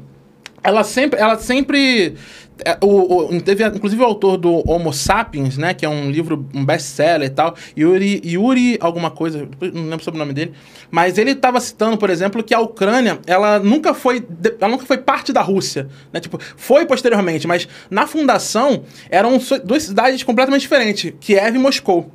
ela 0.63 0.85
sempre, 0.85 1.21
ela 1.21 1.39
sempre 1.39 2.17
é, 2.65 2.77
o, 2.81 3.35
o, 3.35 3.41
teve 3.41 3.65
inclusive 3.67 4.01
o 4.03 4.05
autor 4.05 4.37
do 4.37 4.63
Homo 4.71 4.93
Sapiens, 4.93 5.57
né, 5.57 5.75
que 5.75 5.85
é 5.85 5.89
um 5.89 6.11
livro, 6.11 6.47
um 6.55 6.65
best-seller 6.65 7.27
e 7.27 7.31
tal, 7.31 7.57
Yuri, 7.77 8.21
Yuri 8.25 8.79
alguma 8.81 9.11
coisa, 9.11 9.49
não 9.61 9.85
lembro 9.85 10.05
sobre 10.05 10.19
o 10.19 10.23
nome 10.23 10.33
dele, 10.33 10.53
mas 10.91 11.19
ele 11.19 11.33
estava 11.33 11.61
citando, 11.61 11.97
por 11.97 12.11
exemplo, 12.11 12.43
que 12.43 12.55
a 12.55 12.61
Ucrânia, 12.61 13.19
ela 13.27 13.59
nunca 13.59 13.95
foi, 13.95 14.25
ela 14.61 14.71
nunca 14.71 14.87
foi 14.87 14.99
parte 14.99 15.33
da 15.33 15.41
Rússia, 15.41 15.89
né, 16.13 16.21
tipo, 16.21 16.39
foi 16.57 16.87
posteriormente, 16.87 17.47
mas 17.47 17.67
na 17.91 18.07
fundação 18.07 18.85
eram 19.11 19.39
duas 19.65 19.85
cidades 19.85 20.23
completamente 20.23 20.63
diferentes, 20.63 21.13
Kiev 21.21 21.57
e 21.57 21.59
Moscou. 21.59 22.13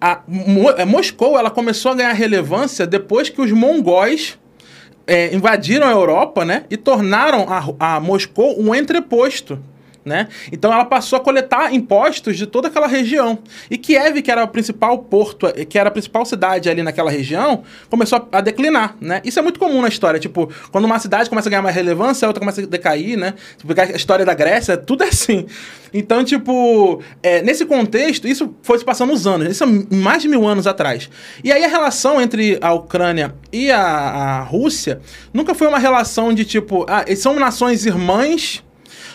A, 0.00 0.20
Mo, 0.26 0.68
Moscou, 0.86 1.38
ela 1.38 1.50
começou 1.50 1.92
a 1.92 1.94
ganhar 1.94 2.12
relevância 2.12 2.86
depois 2.86 3.28
que 3.28 3.40
os 3.40 3.50
mongóis 3.50 4.38
é, 5.06 5.34
invadiram 5.34 5.86
a 5.86 5.90
Europa, 5.90 6.44
né? 6.44 6.64
E 6.70 6.76
tornaram 6.76 7.46
a, 7.48 7.96
a 7.96 8.00
Moscou 8.00 8.60
um 8.60 8.74
entreposto. 8.74 9.58
Né? 10.08 10.28
Então 10.50 10.72
ela 10.72 10.86
passou 10.86 11.18
a 11.18 11.20
coletar 11.20 11.72
impostos 11.74 12.36
de 12.36 12.46
toda 12.46 12.68
aquela 12.68 12.86
região. 12.86 13.38
E 13.70 13.76
Kiev, 13.76 14.22
que 14.22 14.30
era 14.30 14.42
o 14.42 14.48
principal 14.48 14.98
porto, 14.98 15.46
que 15.68 15.78
era 15.78 15.88
a 15.88 15.92
principal 15.92 16.24
cidade 16.24 16.70
ali 16.70 16.82
naquela 16.82 17.10
região, 17.10 17.62
começou 17.90 18.26
a 18.32 18.40
declinar, 18.40 18.96
né? 19.00 19.20
Isso 19.22 19.38
é 19.38 19.42
muito 19.42 19.60
comum 19.60 19.82
na 19.82 19.88
história, 19.88 20.18
tipo, 20.18 20.50
quando 20.72 20.86
uma 20.86 20.98
cidade 20.98 21.28
começa 21.28 21.48
a 21.48 21.50
ganhar 21.50 21.62
mais 21.62 21.76
relevância, 21.76 22.24
a 22.24 22.28
outra 22.28 22.40
começa 22.40 22.62
a 22.62 22.66
decair, 22.66 23.18
né? 23.18 23.34
Tipo, 23.58 23.78
a 23.78 23.84
história 23.96 24.24
da 24.24 24.32
Grécia, 24.32 24.76
tudo 24.76 25.04
é 25.04 25.08
assim. 25.08 25.46
Então, 25.92 26.24
tipo, 26.24 27.02
é, 27.22 27.42
nesse 27.42 27.64
contexto, 27.64 28.26
isso 28.26 28.54
foi 28.62 28.78
se 28.78 28.84
passando 28.84 29.12
os 29.12 29.26
anos, 29.26 29.48
isso 29.48 29.64
é 29.64 29.94
mais 29.94 30.22
de 30.22 30.28
mil 30.28 30.46
anos 30.46 30.66
atrás. 30.66 31.10
E 31.44 31.52
aí 31.52 31.64
a 31.64 31.68
relação 31.68 32.20
entre 32.20 32.58
a 32.60 32.72
Ucrânia 32.72 33.34
e 33.52 33.70
a, 33.70 33.80
a 33.80 34.40
Rússia 34.40 35.00
nunca 35.32 35.54
foi 35.54 35.66
uma 35.66 35.78
relação 35.78 36.32
de 36.32 36.44
tipo, 36.44 36.86
ah, 36.88 37.04
são 37.16 37.38
nações 37.38 37.86
irmãs 37.86 38.62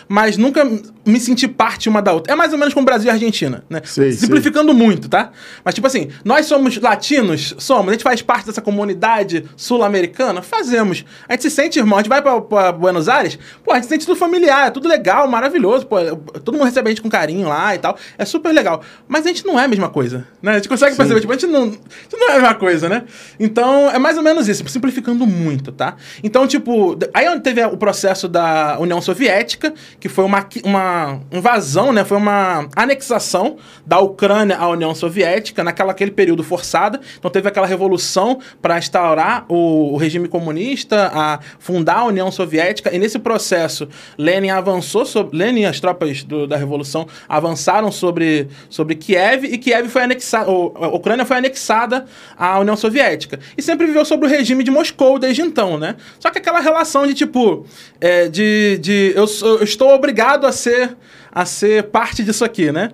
mas 0.08 0.36
nunca 0.36 0.64
me 1.06 1.20
senti 1.20 1.46
parte 1.46 1.88
uma 1.88 2.00
da 2.00 2.12
outra. 2.12 2.32
É 2.32 2.36
mais 2.36 2.52
ou 2.52 2.58
menos 2.58 2.72
como 2.72 2.84
Brasil 2.84 3.08
e 3.08 3.12
Argentina, 3.12 3.64
né? 3.68 3.80
Sei, 3.84 4.12
Simplificando 4.12 4.72
sei. 4.72 4.82
muito, 4.82 5.08
tá? 5.08 5.30
Mas, 5.64 5.74
tipo 5.74 5.86
assim, 5.86 6.08
nós 6.24 6.46
somos 6.46 6.76
latinos? 6.78 7.54
Somos. 7.58 7.88
A 7.88 7.92
gente 7.92 8.02
faz 8.02 8.22
parte 8.22 8.46
dessa 8.46 8.62
comunidade 8.62 9.44
sul-americana? 9.56 10.42
Fazemos. 10.42 11.04
A 11.28 11.32
gente 11.32 11.42
se 11.42 11.50
sente 11.50 11.78
irmão. 11.78 11.98
A 11.98 12.02
gente 12.02 12.08
vai 12.08 12.22
pra, 12.22 12.40
pra, 12.40 12.72
Buenos 12.72 13.08
Aires? 13.08 13.38
Pô, 13.62 13.72
a 13.72 13.76
gente 13.76 13.84
se 13.84 13.90
sente 13.90 14.06
tudo 14.06 14.16
familiar, 14.16 14.68
é 14.68 14.70
tudo 14.70 14.88
legal, 14.88 15.28
maravilhoso. 15.28 15.86
Pô, 15.86 15.96
todo 16.40 16.54
mundo 16.54 16.64
recebe 16.64 16.88
a 16.88 16.90
gente 16.90 17.02
com 17.02 17.08
carinho 17.08 17.48
lá 17.48 17.74
e 17.74 17.78
tal. 17.78 17.96
É 18.16 18.24
super 18.24 18.52
legal. 18.52 18.82
Mas 19.06 19.24
a 19.24 19.28
gente 19.28 19.44
não 19.46 19.58
é 19.58 19.64
a 19.64 19.68
mesma 19.68 19.88
coisa, 19.88 20.26
né? 20.42 20.52
A 20.52 20.54
gente 20.54 20.68
consegue 20.68 20.92
Sim. 20.92 20.96
perceber, 20.98 21.20
tipo, 21.20 21.32
a 21.32 21.36
gente, 21.36 21.46
não, 21.46 21.62
a 21.62 21.66
gente 21.66 22.16
não 22.16 22.28
é 22.28 22.32
a 22.32 22.34
mesma 22.34 22.54
coisa, 22.54 22.88
né? 22.88 23.04
Então, 23.38 23.90
é 23.90 23.98
mais 23.98 24.16
ou 24.16 24.22
menos 24.22 24.48
isso, 24.48 24.66
simplificando 24.68 25.26
muito, 25.26 25.72
tá? 25.72 25.96
Então, 26.22 26.46
tipo, 26.46 26.96
aí 27.12 27.24
teve 27.40 27.64
o 27.64 27.76
processo 27.76 28.28
da 28.28 28.78
União 28.78 29.00
Soviética, 29.00 29.74
que 29.98 30.08
foi 30.08 30.24
uma, 30.24 30.46
uma 30.64 31.20
invasão, 31.32 31.92
né? 31.92 32.04
Foi 32.04 32.16
uma 32.16 32.68
anexação 32.76 33.56
da 33.86 33.98
Ucrânia 33.98 34.56
à 34.56 34.68
União 34.68 34.94
Soviética, 34.94 35.64
naquela 35.64 35.92
aquele 35.92 36.10
período 36.10 36.42
forçada. 36.42 37.00
Então 37.18 37.30
teve 37.30 37.48
aquela 37.48 37.66
revolução 37.66 38.38
para 38.60 38.78
instaurar 38.78 39.44
o, 39.48 39.94
o, 39.94 39.96
regime 39.96 40.28
comunista, 40.28 41.10
a 41.14 41.40
fundar 41.58 41.98
a 41.98 42.04
União 42.04 42.30
Soviética, 42.30 42.94
e 42.94 42.98
nesse 42.98 43.18
processo 43.18 43.88
Lenin 44.18 44.50
avançou 44.50 45.04
sobre 45.04 45.36
Lenin 45.36 45.64
as 45.64 45.80
tropas 45.80 46.22
do, 46.24 46.46
da 46.46 46.56
revolução 46.56 47.06
avançaram 47.28 47.90
sobre, 47.90 48.48
sobre 48.68 48.94
Kiev 48.94 49.44
e 49.44 49.58
Kiev 49.58 49.88
foi 49.88 50.02
anexada, 50.02 50.50
a 50.50 50.88
Ucrânia 50.88 51.24
foi 51.24 51.36
anexada 51.36 52.04
à 52.36 52.58
União 52.58 52.76
Soviética. 52.76 53.38
E 53.56 53.62
sempre 53.62 53.86
viveu 53.86 54.04
sobre 54.04 54.26
o 54.26 54.30
regime 54.30 54.64
de 54.64 54.70
Moscou 54.70 55.18
desde 55.18 55.42
então, 55.42 55.78
né? 55.78 55.96
Só 56.18 56.30
que 56.30 56.38
aquela 56.38 56.60
relação 56.60 57.06
de 57.06 57.14
tipo, 57.14 57.66
é, 58.00 58.28
de, 58.28 58.78
de 58.78 59.12
eu, 59.14 59.26
eu 59.42 59.62
estou 59.62 59.83
obrigado 59.88 60.46
a 60.46 60.52
ser 60.52 60.96
a 61.34 61.44
ser 61.44 61.84
parte 61.84 62.22
disso 62.22 62.44
aqui, 62.44 62.70
né? 62.70 62.90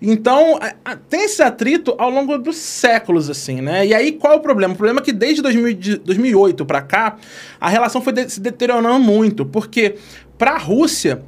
Então, 0.00 0.60
tem 1.08 1.24
esse 1.24 1.42
atrito 1.42 1.94
ao 1.98 2.10
longo 2.10 2.36
dos 2.36 2.56
séculos, 2.56 3.30
assim, 3.30 3.62
né? 3.62 3.86
E 3.86 3.94
aí, 3.94 4.12
qual 4.12 4.34
é 4.34 4.36
o 4.36 4.40
problema? 4.40 4.74
O 4.74 4.76
problema 4.76 5.00
é 5.00 5.02
que 5.02 5.12
desde 5.12 5.40
2000, 5.40 5.98
2008 6.04 6.66
para 6.66 6.82
cá, 6.82 7.16
a 7.58 7.68
relação 7.68 8.02
foi 8.02 8.12
se 8.28 8.40
deteriorando 8.40 9.00
muito, 9.00 9.46
porque 9.46 9.96
para 10.36 10.52
a 10.52 10.58
Rússia, 10.58 11.22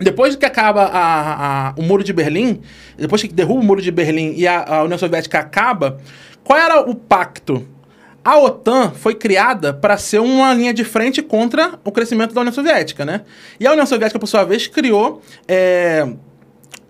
depois 0.00 0.36
que 0.36 0.46
acaba 0.46 0.84
a, 0.84 1.68
a, 1.68 1.74
o 1.76 1.82
Muro 1.82 2.04
de 2.04 2.12
Berlim, 2.12 2.60
depois 2.96 3.20
que 3.20 3.28
derruba 3.28 3.60
o 3.60 3.64
Muro 3.64 3.82
de 3.82 3.90
Berlim 3.90 4.34
e 4.36 4.46
a, 4.46 4.76
a 4.76 4.82
União 4.84 4.96
Soviética 4.96 5.40
acaba, 5.40 5.98
qual 6.44 6.58
era 6.58 6.80
o 6.80 6.94
pacto? 6.94 7.66
A 8.24 8.38
OTAN 8.38 8.90
foi 8.90 9.14
criada 9.14 9.72
para 9.72 9.96
ser 9.96 10.20
uma 10.20 10.52
linha 10.52 10.74
de 10.74 10.84
frente 10.84 11.22
contra 11.22 11.78
o 11.84 11.92
crescimento 11.92 12.34
da 12.34 12.40
União 12.40 12.52
Soviética, 12.52 13.04
né? 13.04 13.22
E 13.58 13.66
a 13.66 13.72
União 13.72 13.86
Soviética, 13.86 14.18
por 14.18 14.26
sua 14.26 14.44
vez, 14.44 14.66
criou 14.66 15.22
é, 15.46 16.06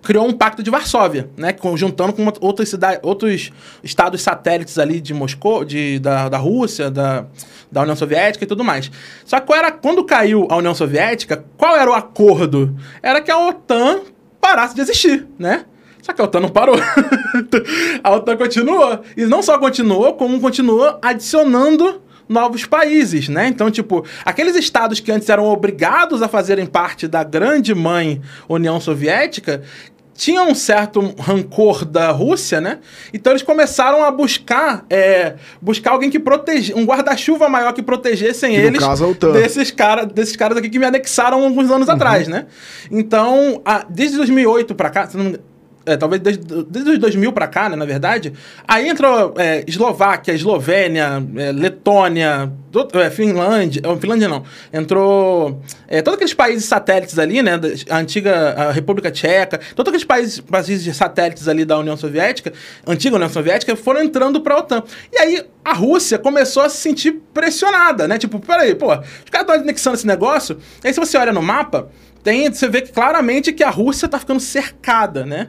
criou 0.03 0.27
um 0.27 0.33
pacto 0.33 0.62
de 0.62 0.71
Varsóvia, 0.71 1.29
né, 1.37 1.55
juntando 1.77 2.12
com 2.14 2.25
outras 2.41 2.69
cidades, 2.71 3.01
outros 3.03 3.53
estados 3.83 4.23
satélites 4.23 4.79
ali 4.79 5.03
de 5.03 5.12
Moscou, 5.12 5.64
de, 5.64 5.99
da, 5.99 6.29
da 6.29 6.38
Rússia, 6.38 6.91
da, 6.91 7.27
da 7.71 7.83
União 7.83 7.95
Soviética 7.95 8.45
e 8.45 8.47
tudo 8.47 8.64
mais. 8.64 8.91
Só 9.25 9.38
que 9.38 9.53
era, 9.53 9.71
quando 9.71 10.05
caiu 10.05 10.47
a 10.51 10.57
União 10.57 10.75
Soviética, 10.75 11.45
qual 11.57 11.77
era 11.77 11.91
o 11.91 11.93
acordo? 11.95 12.75
Era 13.03 13.21
que 13.21 13.31
a 13.31 13.38
OTAN 13.49 14.01
parasse 14.41 14.75
de 14.75 14.81
existir, 14.81 15.27
né? 15.38 15.67
Só 16.03 16.13
que 16.13 16.21
a 16.21 16.25
OTAN 16.25 16.41
não 16.41 16.49
parou. 16.49 16.77
a 18.03 18.11
OTAN 18.13 18.37
continuou. 18.37 19.01
E 19.17 19.25
não 19.27 19.43
só 19.43 19.59
continuou, 19.59 20.15
como 20.15 20.41
continuou 20.41 20.99
adicionando 21.03 22.03
novos 22.29 22.67
países, 22.67 23.29
né? 23.29 23.49
Então, 23.49 23.71
tipo, 23.71 24.05
aqueles 24.25 24.55
estados 24.55 25.01
que 25.01 25.11
antes 25.11 25.29
eram 25.29 25.47
obrigados 25.47 26.21
a 26.21 26.29
fazerem 26.29 26.67
parte 26.67 27.09
da 27.09 27.25
grande 27.25 27.75
mãe 27.75 28.21
União 28.49 28.79
Soviética, 28.79 29.63
tinham 30.19 30.51
um 30.51 30.55
certo 30.55 31.15
rancor 31.17 31.85
da 31.85 32.11
Rússia, 32.11 32.61
né? 32.61 32.81
Então 33.15 33.33
eles 33.33 33.43
começaram 33.43 34.03
a 34.03 34.11
buscar 34.11 34.85
é, 34.91 35.37
buscar 35.63 35.93
alguém 35.93 36.11
que 36.11 36.19
protege, 36.19 36.75
um 36.75 36.85
guarda-chuva 36.85 37.49
maior 37.49 37.73
que 37.73 37.81
protegessem 37.81 38.55
que 38.55 38.61
eles 38.61 38.81
caso, 38.81 39.17
desses, 39.33 39.71
cara, 39.71 40.05
desses 40.05 40.35
caras 40.35 40.59
aqui 40.59 40.69
que 40.69 40.79
me 40.79 40.85
anexaram 40.85 41.45
alguns 41.45 41.71
anos 41.71 41.87
uhum. 41.87 41.95
atrás, 41.95 42.27
né? 42.27 42.47
Então, 42.91 43.63
a, 43.65 43.87
desde 43.89 44.17
2008 44.17 44.75
para 44.75 44.91
cá, 44.91 45.07
se 45.07 45.17
não 45.17 45.25
me 45.27 45.39
é, 45.88 45.96
talvez 45.96 46.20
desde, 46.20 46.44
desde 46.64 46.90
os 46.92 46.98
2000 46.98 47.33
para 47.33 47.46
cá, 47.46 47.68
né, 47.68 47.77
na 47.77 47.85
verdade, 47.85 48.33
aí 48.66 48.88
entrou 48.88 49.35
é, 49.38 49.64
Eslováquia, 49.66 50.35
Eslovênia, 50.35 51.22
é, 51.37 51.53
Letônia, 51.53 52.53
do, 52.70 52.87
é, 53.01 53.11
Finlândia, 53.11 53.83
Finlândia 53.98 54.29
não, 54.29 54.44
entrou 54.72 55.62
é, 55.88 56.03
todos 56.03 56.16
aqueles 56.16 56.35
países 56.35 56.66
satélites 56.66 57.18
ali, 57.18 57.42
né, 57.42 57.53
a 57.88 57.98
antiga 57.98 58.51
a 58.51 58.72
República 58.72 59.11
Tcheca, 59.11 59.59
todos 59.74 59.88
aqueles 59.90 60.05
países, 60.05 60.40
países 60.40 60.96
satélites 60.96 61.48
ali 61.48 61.64
da 61.64 61.79
União 61.79 61.96
Soviética, 61.96 62.53
antiga 62.87 63.16
União 63.16 63.31
Soviética, 63.31 63.74
foram 63.74 64.03
entrando 64.03 64.40
para 64.40 64.55
a 64.55 64.59
OTAN. 64.59 64.83
E 65.11 65.18
aí 65.18 65.42
a 65.64 65.72
Rússia 65.72 66.18
começou 66.18 66.62
a 66.62 66.68
se 66.68 66.77
sentir 66.77 67.20
pressionada, 67.33 68.07
né, 68.07 68.18
tipo, 68.18 68.38
peraí, 68.38 68.74
pô, 68.74 68.92
os 68.92 69.31
caras 69.31 69.48
estão 69.48 69.55
anexando 69.55 69.96
esse 69.96 70.07
negócio, 70.07 70.59
aí 70.85 70.92
se 70.92 71.01
você 71.01 71.16
olha 71.16 71.33
no 71.33 71.42
mapa, 71.42 71.88
tem, 72.23 72.53
você 72.53 72.69
vê 72.69 72.83
claramente 72.83 73.53
que 73.53 73.63
a 73.63 73.71
Rússia 73.71 74.07
está 74.07 74.19
ficando 74.19 74.41
cercada, 74.41 75.25
né? 75.25 75.49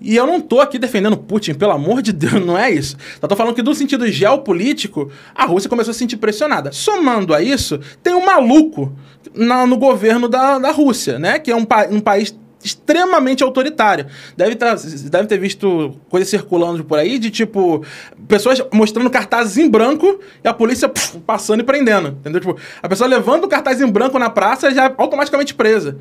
E 0.00 0.16
eu 0.16 0.26
não 0.26 0.40
tô 0.40 0.60
aqui 0.60 0.78
defendendo 0.78 1.16
Putin, 1.16 1.54
pelo 1.54 1.72
amor 1.72 2.02
de 2.02 2.12
Deus, 2.12 2.34
não 2.44 2.56
é 2.56 2.70
isso. 2.70 2.96
Eu 3.20 3.28
tô 3.28 3.36
falando 3.36 3.54
que 3.54 3.62
do 3.62 3.74
sentido 3.74 4.06
geopolítico, 4.08 5.10
a 5.34 5.44
Rússia 5.46 5.68
começou 5.68 5.90
a 5.90 5.94
se 5.94 5.98
sentir 5.98 6.16
pressionada. 6.16 6.72
Somando 6.72 7.34
a 7.34 7.42
isso, 7.42 7.80
tem 8.02 8.14
um 8.14 8.24
maluco 8.24 8.92
na, 9.34 9.66
no 9.66 9.76
governo 9.76 10.28
da, 10.28 10.58
da 10.58 10.70
Rússia, 10.70 11.18
né? 11.18 11.38
Que 11.38 11.50
é 11.50 11.56
um, 11.56 11.64
pa, 11.64 11.86
um 11.90 12.00
país 12.00 12.34
extremamente 12.62 13.42
autoritário. 13.42 14.06
Deve, 14.36 14.54
deve 14.54 15.26
ter 15.26 15.38
visto 15.38 15.96
coisas 16.08 16.28
circulando 16.28 16.84
por 16.84 16.98
aí 16.98 17.18
de 17.18 17.30
tipo 17.30 17.84
pessoas 18.28 18.62
mostrando 18.72 19.10
cartazes 19.10 19.56
em 19.56 19.68
branco 19.68 20.20
e 20.42 20.48
a 20.48 20.54
polícia 20.54 20.88
puf, 20.88 21.18
passando 21.20 21.60
e 21.60 21.64
prendendo. 21.64 22.08
Entendeu? 22.08 22.40
Tipo, 22.40 22.56
a 22.82 22.88
pessoa 22.88 23.08
levando 23.08 23.44
o 23.44 23.48
cartaz 23.48 23.80
em 23.80 23.86
branco 23.86 24.18
na 24.18 24.30
praça 24.30 24.72
já 24.72 24.86
é 24.86 24.94
automaticamente 24.96 25.54
presa. 25.54 25.98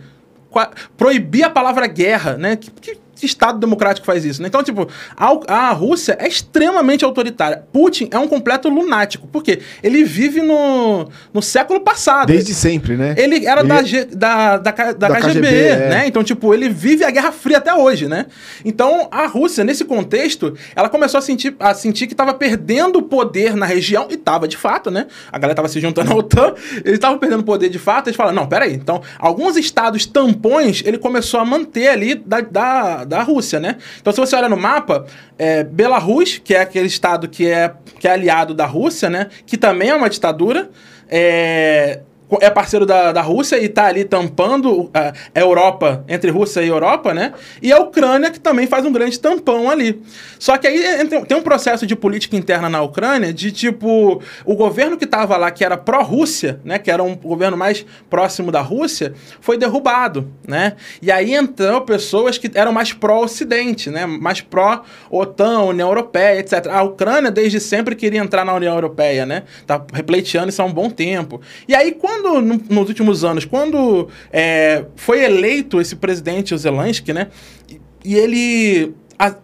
Proibir 0.98 1.44
a 1.44 1.50
palavra 1.50 1.88
guerra, 1.88 2.36
né? 2.36 2.56
Que 2.56 2.72
que 2.72 2.98
Estado 3.26 3.60
democrático 3.60 4.06
faz 4.06 4.26
isso? 4.26 4.42
Né? 4.42 4.48
Então, 4.48 4.64
tipo, 4.64 4.88
a, 5.16 5.40
a, 5.48 5.72
Rússia 5.72 6.18
é 6.20 6.28
extremamente 6.28 7.06
autoritária. 7.06 7.64
Putin 7.72 8.10
é 8.12 8.20
um 8.20 8.28
completo 8.28 8.70
lunático. 8.70 9.28
Por 9.28 9.44
quê? 9.44 9.60
Ele 9.84 10.04
vive 10.04 10.42
no, 10.42 11.10
no 11.34 11.42
século 11.42 11.80
passado. 11.82 12.28
Desde 12.28 12.54
sempre, 12.54 12.96
né? 12.96 13.16
Ele 13.18 13.46
era 13.46 13.62
ele... 13.62 13.70
Da, 13.70 13.84
G, 13.84 14.06
da, 14.06 14.58
da, 14.58 14.72
da, 14.72 14.92
da, 14.94 15.16
KGB, 15.16 15.22
KGB 15.22 15.48
é. 15.48 15.90
né? 15.90 16.08
Então, 16.08 16.24
tipo, 16.24 16.54
ele 16.54 16.70
vive 16.70 17.04
a 17.04 17.12
Guerra 17.12 17.32
Fria 17.32 17.58
até 17.58 17.74
hoje, 17.74 18.08
né? 18.08 18.26
Então, 18.64 19.08
a 19.12 19.26
Rússia, 19.28 19.64
nesse 19.64 19.86
contexto, 19.86 20.56
ela 20.76 20.90
começou 20.90 21.18
a 21.18 21.22
sentir, 21.22 21.56
a 21.60 21.74
sentir 21.74 22.08
que 22.08 22.14
estava 22.14 22.34
perdendo 22.34 23.02
poder 23.02 23.56
na 23.56 23.66
região, 23.66 24.08
e 24.10 24.16
estava 24.16 24.48
de 24.48 24.58
fato, 24.58 24.90
né? 24.92 25.08
A 25.32 25.38
galera 25.38 25.54
estava 25.54 25.68
se 25.68 25.80
juntando 25.80 26.12
à 26.12 26.16
OTAN, 26.16 26.54
eles 26.78 26.94
estavam 26.94 27.18
perdendo 27.18 27.44
poder 27.44 27.70
de 27.70 27.80
fato, 27.80 28.08
eles 28.08 28.18
falaram, 28.18 28.36
não, 28.36 28.48
peraí, 28.48 28.74
então, 28.74 29.02
alguns 29.18 29.58
estados 29.58 30.06
tampões, 30.06 30.82
ele 30.86 30.98
começou 30.98 31.40
a 31.40 31.46
manter 31.46 31.90
ali 31.90 32.16
da, 32.16 32.42
da 32.42 33.04
da 33.10 33.24
Rússia, 33.24 33.60
né? 33.60 33.76
Então, 34.00 34.14
se 34.14 34.20
você 34.20 34.36
olha 34.36 34.48
no 34.48 34.56
mapa, 34.56 35.06
é, 35.38 35.64
Belarus, 35.64 36.38
que 36.38 36.54
é 36.54 36.62
aquele 36.62 36.88
estado 36.88 37.28
que 37.28 37.48
é, 37.48 37.74
que 38.00 38.08
é 38.08 38.12
aliado 38.12 38.54
da 38.54 38.66
Rússia, 38.66 39.10
né? 39.10 39.28
Que 39.46 39.58
também 39.58 39.90
é 39.90 39.96
uma 39.96 40.10
ditadura. 40.10 40.70
É, 41.10 42.02
é 42.40 42.50
parceiro 42.50 42.86
da, 42.86 43.12
da 43.12 43.22
Rússia 43.22 43.58
e 43.58 43.66
está 43.66 43.86
ali 43.86 44.04
tampando 44.06 44.90
a 44.94 45.14
Europa, 45.34 46.04
entre 46.08 46.30
Rússia 46.30 46.62
e 46.62 46.68
Europa, 46.68 47.14
né? 47.14 47.34
E 47.62 47.72
a 47.72 47.80
Ucrânia, 47.80 48.30
que 48.30 48.40
também 48.40 48.68
faz 48.68 48.86
um 48.86 48.92
grande 48.92 49.20
tampão 49.20 49.70
ali. 49.70 50.02
Só 50.38 50.58
que 50.58 50.68
aí 50.68 51.08
tem 51.28 51.38
um 51.38 51.42
processo 51.42 51.88
de 51.88 51.96
política 51.96 52.36
interna 52.36 52.70
na 52.70 52.82
Ucrânia 52.82 53.34
de 53.34 53.52
tipo, 53.52 54.22
o 54.46 54.56
governo 54.56 54.98
que 54.98 55.06
estava 55.06 55.38
lá, 55.38 55.50
que 55.50 55.66
era 55.66 55.76
pró-Rússia, 55.76 56.60
né? 56.64 56.78
Que 56.78 56.92
era 56.92 57.02
um 57.02 57.16
governo 57.16 57.58
mais 57.58 57.86
próximo 58.10 58.52
da 58.52 58.62
Rússia, 58.62 59.14
foi 59.42 59.58
derrubado, 59.58 60.32
né? 60.48 60.74
E 61.02 61.12
aí 61.12 61.34
entrou 61.34 61.82
pessoas 61.82 62.38
que 62.38 62.52
eram 62.54 62.72
mais 62.72 62.94
pró-Ocidente, 62.94 63.90
né? 63.90 64.06
Mais 64.06 64.42
pró-OTAN, 64.42 65.62
União 65.62 65.88
Europeia, 65.88 66.40
etc. 66.40 66.68
A 66.68 66.84
Ucrânia, 66.84 67.32
desde 67.32 67.60
sempre, 67.60 67.96
queria 67.96 68.20
entrar 68.20 68.46
na 68.46 68.54
União 68.54 68.76
Europeia, 68.76 69.26
né? 69.26 69.44
Tá 69.66 69.84
repleteando 69.94 70.50
isso 70.50 70.62
há 70.62 70.66
um 70.66 70.74
bom 70.74 70.90
tempo. 70.90 71.42
E 71.68 71.74
aí, 71.74 71.92
quando 71.92 72.19
quando, 72.22 72.42
no, 72.42 72.62
nos 72.70 72.88
últimos 72.90 73.24
anos, 73.24 73.46
quando 73.46 74.08
é, 74.32 74.86
foi 74.96 75.24
eleito 75.24 75.80
esse 75.80 75.96
presidente, 75.96 76.58
Zelensky, 76.58 77.14
né? 77.14 77.28
E, 77.68 77.80
e 78.04 78.16
ele. 78.16 78.94
A, 79.18 79.36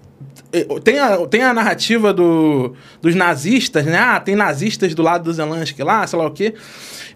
é, 0.52 0.64
tem 0.84 1.00
a, 1.00 1.18
tem 1.28 1.42
a 1.44 1.54
narrativa 1.54 2.14
do, 2.14 2.74
dos 3.02 3.16
nazistas, 3.16 3.86
né? 3.86 3.98
Ah, 3.98 4.20
tem 4.20 4.36
nazistas 4.36 4.94
do 4.94 5.02
lado 5.02 5.24
do 5.24 5.34
Zelensky 5.34 5.84
lá, 5.84 6.06
sei 6.06 6.20
lá 6.20 6.28
o 6.28 6.32
quê. 6.32 6.54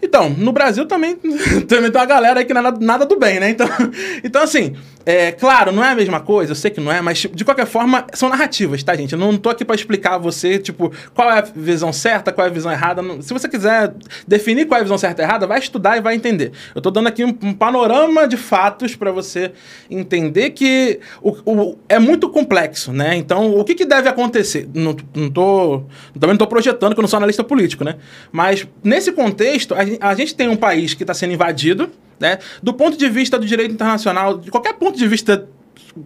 Então, 0.02 0.30
no 0.30 0.52
Brasil 0.52 0.86
também, 0.86 1.16
também 1.68 1.92
tem 1.92 2.02
uma 2.02 2.06
galera 2.06 2.40
aí 2.40 2.46
que 2.46 2.54
nada, 2.54 2.78
nada 2.80 3.06
do 3.06 3.18
bem, 3.18 3.40
né? 3.40 3.50
Então, 3.50 3.68
então 4.24 4.42
assim, 4.42 4.76
é, 5.06 5.32
claro, 5.32 5.72
não 5.72 5.84
é 5.84 5.90
a 5.90 5.96
mesma 5.96 6.20
coisa, 6.20 6.52
eu 6.52 6.56
sei 6.56 6.72
que 6.72 6.80
não 6.80 6.92
é, 6.92 7.02
mas 7.02 7.18
de 7.34 7.44
qualquer 7.44 7.66
forma, 7.66 8.06
são 8.14 8.30
narrativas, 8.30 8.84
tá, 8.84 8.96
gente? 8.96 9.14
Eu 9.14 9.20
não 9.20 9.38
tô 9.38 9.50
aqui 9.50 9.66
para 9.66 9.76
explicar 9.76 10.16
a 10.16 10.18
você, 10.18 10.58
tipo, 10.58 10.92
qual 11.14 11.30
é 11.32 11.40
a 11.40 11.42
visão 11.42 11.92
certa, 11.92 12.32
qual 12.32 12.46
é 12.46 12.50
a 12.50 12.54
visão 12.54 12.72
errada. 12.72 13.02
Se 13.22 13.34
você 13.34 13.50
quiser 13.50 13.94
definir 14.28 14.66
qual 14.68 14.78
é 14.78 14.82
a 14.82 14.84
visão 14.84 14.98
certa 14.98 15.22
e 15.22 15.26
errada, 15.26 15.48
vai 15.48 15.60
estudar 15.60 15.98
e 15.98 16.02
vai 16.02 16.16
entender. 16.16 16.52
Eu 16.74 16.82
tô 16.82 16.92
dando 16.92 17.08
aqui 17.08 17.26
um, 17.26 17.36
um 17.42 17.54
panorama 17.54 18.28
de 18.28 18.38
fatos 18.38 18.96
para 18.96 19.12
você 19.12 19.52
entender 19.90 20.52
que 20.52 21.00
o, 21.22 21.32
o, 21.46 21.78
é 21.90 22.00
muito 22.00 22.30
complexo, 22.30 22.94
né? 22.94 23.16
Então, 23.16 23.58
o 23.58 23.64
que, 23.64 23.76
que 23.76 23.86
deve 23.86 24.08
acontecer? 24.08 24.70
Não, 24.74 24.96
não 25.16 25.30
tô. 25.30 25.84
Também 26.14 26.32
não 26.32 26.38
tô 26.38 26.48
projetando 26.48 26.94
que 26.94 27.00
eu 27.00 27.04
não 27.04 27.10
sou 27.10 27.18
analista 27.18 27.44
político, 27.44 27.84
né? 27.84 27.96
Mas 28.32 28.68
nesse 28.84 29.12
contexto, 29.12 29.74
a 29.74 29.89
a 30.00 30.14
gente 30.16 30.36
tem 30.36 30.48
um 30.48 30.56
país 30.56 30.94
que 30.94 31.04
está 31.04 31.14
sendo 31.14 31.34
invadido, 31.34 31.90
né? 32.20 32.40
Do 32.62 32.74
ponto 32.74 32.98
de 32.98 33.10
vista 33.10 33.40
do 33.40 33.46
direito 33.46 33.74
internacional, 33.74 34.38
de 34.38 34.52
qualquer 34.52 34.74
ponto 34.74 34.98
de 34.98 35.08
vista 35.08 35.48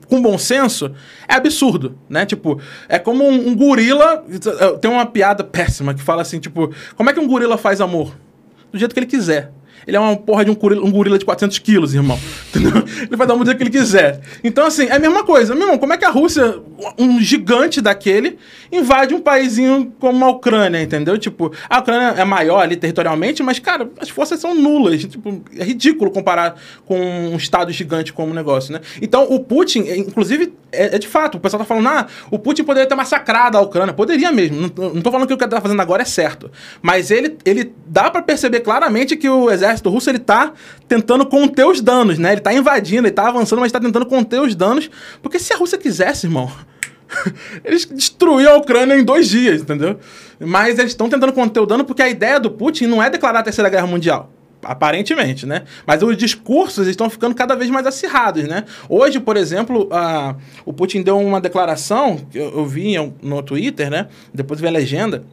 com 0.07 0.21
bom 0.21 0.37
senso, 0.37 0.93
é 1.27 1.35
absurdo, 1.35 1.97
né? 2.09 2.25
Tipo, 2.25 2.59
é 2.87 2.97
como 2.99 3.23
um, 3.23 3.49
um, 3.49 3.55
gorila. 3.55 4.23
Tem 4.81 4.89
uma 4.89 5.05
piada 5.05 5.43
péssima 5.43 5.93
que 5.93 6.01
fala 6.01 6.21
assim, 6.21 6.39
tipo, 6.39 6.73
como 6.95 7.09
é 7.09 7.13
que 7.13 7.19
um 7.19 7.27
gorila 7.27 7.57
faz 7.57 7.81
amor? 7.81 8.15
Do 8.71 8.79
jeito 8.79 8.93
que 8.93 8.99
ele 8.99 9.07
quiser. 9.07 9.51
Ele 9.87 9.97
é 9.97 9.99
uma 9.99 10.15
porra 10.15 10.45
de 10.45 10.51
um 10.51 10.55
gorila, 10.55 10.85
um 10.85 10.91
gorila 10.91 11.17
de 11.17 11.25
400 11.25 11.59
quilos, 11.59 11.93
irmão. 11.93 12.19
Ele 12.55 13.15
vai 13.15 13.27
dar 13.27 13.35
o 13.35 13.43
que 13.43 13.63
ele 13.63 13.69
quiser. 13.69 14.21
Então, 14.43 14.65
assim, 14.65 14.85
é 14.85 14.95
a 14.95 14.99
mesma 14.99 15.23
coisa. 15.23 15.53
Meu 15.53 15.63
irmão, 15.63 15.77
como 15.77 15.93
é 15.93 15.97
que 15.97 16.05
a 16.05 16.09
Rússia, 16.09 16.59
um 16.97 17.19
gigante 17.19 17.81
daquele, 17.81 18.37
invade 18.71 19.13
um 19.13 19.19
paísinho 19.19 19.93
como 19.99 20.23
a 20.23 20.29
Ucrânia, 20.29 20.81
entendeu? 20.81 21.17
Tipo, 21.17 21.51
a 21.69 21.79
Ucrânia 21.79 22.21
é 22.21 22.25
maior 22.25 22.59
ali 22.59 22.75
territorialmente, 22.75 23.43
mas, 23.43 23.59
cara, 23.59 23.89
as 23.99 24.09
forças 24.09 24.39
são 24.39 24.55
nulas. 24.55 25.01
Tipo, 25.01 25.43
é 25.57 25.63
ridículo 25.63 26.11
comparar 26.11 26.55
com 26.85 26.99
um 26.99 27.35
estado 27.35 27.71
gigante 27.71 28.13
como 28.13 28.31
um 28.31 28.35
negócio, 28.35 28.73
né? 28.73 28.79
Então, 29.01 29.23
o 29.29 29.39
Putin, 29.39 29.79
inclusive, 29.79 30.53
é, 30.71 30.95
é 30.95 30.99
de 30.99 31.07
fato, 31.07 31.35
o 31.35 31.39
pessoal 31.39 31.59
tá 31.59 31.65
falando, 31.65 31.87
ah, 31.87 32.07
o 32.31 32.39
Putin 32.39 32.63
poderia 32.63 32.87
ter 32.87 32.95
massacrado 32.95 33.57
a 33.57 33.61
Ucrânia. 33.61 33.93
Poderia 33.93 34.31
mesmo. 34.31 34.71
Não, 34.75 34.93
não 34.93 35.01
tô 35.01 35.11
falando 35.11 35.27
que 35.27 35.33
o 35.33 35.37
que 35.37 35.43
ele 35.43 35.51
tá 35.51 35.61
fazendo 35.61 35.81
agora 35.81 36.01
é 36.01 36.05
certo. 36.05 36.51
Mas 36.81 37.11
ele, 37.11 37.37
ele 37.45 37.73
dá 37.85 38.09
para 38.09 38.21
perceber 38.21 38.61
claramente 38.61 39.15
que 39.15 39.29
o 39.29 39.49
exército 39.49 39.72
russo, 39.81 40.09
ele 40.09 40.19
tá 40.19 40.53
tentando 40.87 41.25
conter 41.25 41.65
os 41.65 41.81
danos, 41.81 42.17
né? 42.17 42.33
Ele 42.33 42.41
tá 42.41 42.53
invadindo, 42.53 43.07
ele 43.07 43.13
tá 43.13 43.27
avançando, 43.27 43.59
mas 43.59 43.71
tá 43.71 43.79
tentando 43.79 44.05
conter 44.05 44.41
os 44.41 44.55
danos. 44.55 44.89
Porque 45.21 45.39
se 45.39 45.53
a 45.53 45.57
Rússia 45.57 45.77
quisesse, 45.77 46.27
irmão, 46.27 46.51
eles 47.63 47.85
destruíam 47.85 48.53
a 48.53 48.57
Ucrânia 48.57 48.97
em 48.97 49.03
dois 49.03 49.29
dias, 49.29 49.61
entendeu? 49.61 49.99
Mas 50.39 50.79
eles 50.79 50.91
estão 50.91 51.09
tentando 51.09 51.33
conter 51.33 51.59
o 51.59 51.65
dano 51.65 51.85
porque 51.85 52.01
a 52.01 52.09
ideia 52.09 52.39
do 52.39 52.51
Putin 52.51 52.87
não 52.87 53.01
é 53.01 53.09
declarar 53.09 53.39
a 53.39 53.43
Terceira 53.43 53.69
Guerra 53.69 53.87
Mundial. 53.87 54.31
Aparentemente, 54.63 55.45
né? 55.45 55.63
Mas 55.85 56.01
os 56.01 56.15
discursos 56.15 56.87
estão 56.87 57.09
ficando 57.09 57.35
cada 57.35 57.53
vez 57.53 57.69
mais 57.69 57.85
acirrados, 57.85 58.45
né? 58.45 58.63
Hoje, 58.87 59.19
por 59.19 59.35
exemplo, 59.35 59.89
a, 59.91 60.35
o 60.65 60.71
Putin 60.71 61.01
deu 61.01 61.19
uma 61.19 61.41
declaração, 61.41 62.17
eu, 62.33 62.59
eu 62.59 62.65
vi 62.65 62.95
no 63.21 63.43
Twitter, 63.43 63.89
né? 63.89 64.07
Depois 64.33 64.61
vi 64.61 64.67
a 64.67 64.71
legenda, 64.71 65.25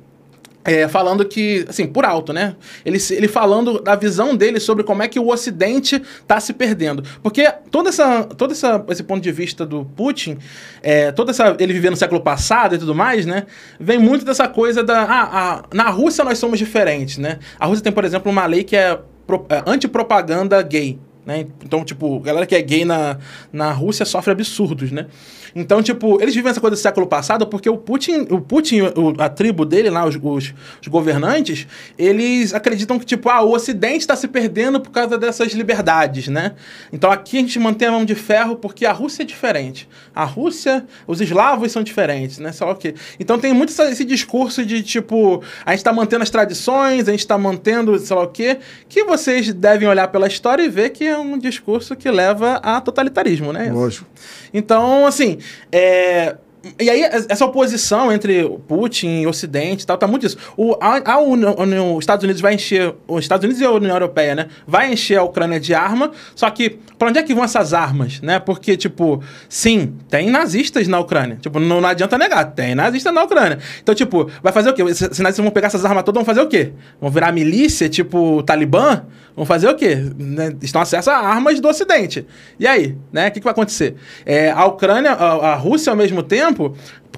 é, 0.64 0.86
falando 0.88 1.24
que, 1.24 1.64
assim, 1.68 1.86
por 1.86 2.04
alto, 2.04 2.32
né? 2.32 2.54
Ele, 2.84 2.98
ele 3.10 3.28
falando 3.28 3.80
da 3.80 3.94
visão 3.94 4.36
dele 4.36 4.60
sobre 4.60 4.84
como 4.84 5.02
é 5.02 5.08
que 5.08 5.18
o 5.18 5.28
Ocidente 5.28 5.96
está 5.96 6.38
se 6.38 6.52
perdendo. 6.52 7.02
Porque 7.22 7.50
todo, 7.70 7.88
essa, 7.88 8.24
todo 8.24 8.52
essa, 8.52 8.84
esse 8.88 9.02
ponto 9.02 9.22
de 9.22 9.32
vista 9.32 9.64
do 9.64 9.84
Putin, 9.84 10.38
é, 10.82 11.12
toda 11.12 11.30
essa, 11.30 11.56
ele 11.58 11.72
vivendo 11.72 11.92
no 11.92 11.96
século 11.96 12.20
passado 12.20 12.74
e 12.74 12.78
tudo 12.78 12.94
mais, 12.94 13.24
né? 13.24 13.46
Vem 13.78 13.98
muito 13.98 14.24
dessa 14.24 14.46
coisa 14.48 14.82
da. 14.84 15.02
Ah, 15.02 15.28
a, 15.32 15.64
na 15.74 15.88
Rússia 15.88 16.24
nós 16.24 16.38
somos 16.38 16.58
diferentes, 16.58 17.16
né? 17.16 17.38
A 17.58 17.66
Rússia 17.66 17.82
tem, 17.82 17.92
por 17.92 18.04
exemplo, 18.04 18.30
uma 18.30 18.44
lei 18.44 18.62
que 18.62 18.76
é, 18.76 18.98
pro, 19.26 19.46
é 19.48 19.62
antipropaganda 19.66 20.60
gay. 20.62 20.98
Né? 21.30 21.46
Então, 21.64 21.84
tipo, 21.84 22.18
galera 22.18 22.44
que 22.44 22.56
é 22.56 22.60
gay 22.60 22.84
na, 22.84 23.16
na 23.52 23.70
Rússia 23.70 24.04
sofre 24.04 24.32
absurdos, 24.32 24.90
né? 24.90 25.06
Então, 25.54 25.80
tipo, 25.80 26.20
eles 26.20 26.34
vivem 26.34 26.50
essa 26.50 26.60
coisa 26.60 26.74
do 26.74 26.78
século 26.78 27.06
passado 27.06 27.46
porque 27.46 27.68
o 27.70 27.76
Putin, 27.76 28.26
o 28.30 28.40
Putin, 28.40 28.80
o, 28.80 29.14
a 29.16 29.28
tribo 29.28 29.64
dele 29.64 29.90
lá, 29.90 30.04
os, 30.04 30.16
os, 30.16 30.54
os, 30.80 30.88
governantes, 30.88 31.68
eles 31.96 32.52
acreditam 32.52 32.98
que, 32.98 33.06
tipo, 33.06 33.28
ah, 33.28 33.42
o 33.42 33.52
Ocidente 33.52 33.98
está 33.98 34.16
se 34.16 34.26
perdendo 34.26 34.80
por 34.80 34.90
causa 34.90 35.16
dessas 35.16 35.52
liberdades, 35.52 36.26
né? 36.26 36.54
Então 36.92 37.12
aqui 37.12 37.38
a 37.38 37.40
gente 37.40 37.58
mantém 37.60 37.86
a 37.86 37.92
mão 37.92 38.04
de 38.04 38.16
ferro 38.16 38.56
porque 38.56 38.84
a 38.84 38.92
Rússia 38.92 39.22
é 39.22 39.26
diferente. 39.26 39.88
A 40.12 40.24
Rússia, 40.24 40.84
os 41.06 41.20
eslavos 41.20 41.70
são 41.70 41.82
diferentes, 41.82 42.38
né? 42.38 42.50
Sei 42.50 42.66
lá 42.66 42.72
o 42.72 42.76
quê. 42.76 42.94
Então 43.20 43.38
tem 43.38 43.52
muito 43.52 43.70
esse 43.70 44.04
discurso 44.04 44.64
de, 44.64 44.82
tipo, 44.82 45.42
a 45.64 45.70
gente 45.70 45.78
está 45.78 45.92
mantendo 45.92 46.24
as 46.24 46.30
tradições, 46.30 47.08
a 47.08 47.12
gente 47.12 47.20
está 47.20 47.38
mantendo, 47.38 47.96
sei 48.00 48.16
lá 48.16 48.22
o 48.22 48.28
quê, 48.28 48.58
que 48.88 49.04
vocês 49.04 49.52
devem 49.52 49.88
olhar 49.88 50.08
pela 50.08 50.26
história 50.26 50.62
e 50.62 50.68
ver 50.68 50.90
que 50.90 51.04
é 51.04 51.19
um 51.20 51.38
discurso 51.38 51.94
que 51.96 52.10
leva 52.10 52.56
a 52.56 52.80
totalitarismo, 52.80 53.52
né? 53.52 53.70
Lógico. 53.72 54.06
Então, 54.52 55.06
assim, 55.06 55.38
é, 55.72 56.36
e 56.78 56.90
aí, 56.90 57.02
essa 57.02 57.44
oposição 57.44 58.12
entre 58.12 58.46
Putin 58.68 59.22
e 59.22 59.26
Ocidente 59.26 59.84
e 59.84 59.86
tal, 59.86 59.96
tá 59.96 60.06
muito 60.06 60.26
isso. 60.26 60.36
O, 60.56 60.76
a, 60.80 61.12
a 61.14 61.18
União, 61.18 61.96
os 61.96 62.02
Estados 62.02 62.22
Unidos 62.22 62.42
vai 62.42 62.54
encher. 62.54 62.94
Os 63.08 63.24
Estados 63.24 63.44
Unidos 63.44 63.62
e 63.62 63.64
a 63.64 63.70
União 63.70 63.94
Europeia, 63.94 64.34
né? 64.34 64.48
Vai 64.66 64.92
encher 64.92 65.16
a 65.16 65.22
Ucrânia 65.22 65.58
de 65.58 65.72
arma. 65.72 66.10
Só 66.34 66.50
que, 66.50 66.78
pra 66.98 67.08
onde 67.08 67.18
é 67.18 67.22
que 67.22 67.34
vão 67.34 67.44
essas 67.44 67.72
armas, 67.72 68.20
né? 68.20 68.38
Porque, 68.38 68.76
tipo, 68.76 69.22
sim, 69.48 69.94
tem 70.10 70.30
nazistas 70.30 70.86
na 70.86 70.98
Ucrânia. 70.98 71.38
Tipo, 71.40 71.58
não, 71.58 71.80
não 71.80 71.88
adianta 71.88 72.18
negar, 72.18 72.44
tem 72.52 72.74
nazistas 72.74 73.12
na 73.14 73.22
Ucrânia. 73.22 73.58
Então, 73.82 73.94
tipo, 73.94 74.30
vai 74.42 74.52
fazer 74.52 74.70
o 74.70 74.74
quê? 74.74 74.94
Se 74.94 75.22
nazistas 75.22 75.38
vão 75.38 75.50
pegar 75.50 75.68
essas 75.68 75.84
armas 75.84 76.02
todas, 76.02 76.18
vão 76.18 76.26
fazer 76.26 76.42
o 76.42 76.48
quê? 76.48 76.72
Vão 77.00 77.10
virar 77.10 77.32
milícia, 77.32 77.88
tipo, 77.88 78.42
Talibã? 78.42 79.02
Vão 79.34 79.46
fazer 79.46 79.68
o 79.68 79.74
quê? 79.74 79.96
Né? 80.18 80.54
Estão 80.60 80.82
acesso 80.82 81.10
a 81.10 81.16
armas 81.16 81.60
do 81.60 81.68
Ocidente. 81.68 82.26
E 82.58 82.66
aí, 82.66 82.96
né? 83.12 83.28
O 83.28 83.30
que, 83.30 83.40
que 83.40 83.44
vai 83.44 83.52
acontecer? 83.52 83.96
É, 84.26 84.50
a 84.50 84.66
Ucrânia, 84.66 85.12
a, 85.12 85.52
a 85.52 85.54
Rússia, 85.54 85.90
ao 85.90 85.96
mesmo 85.96 86.22
tempo, 86.22 86.49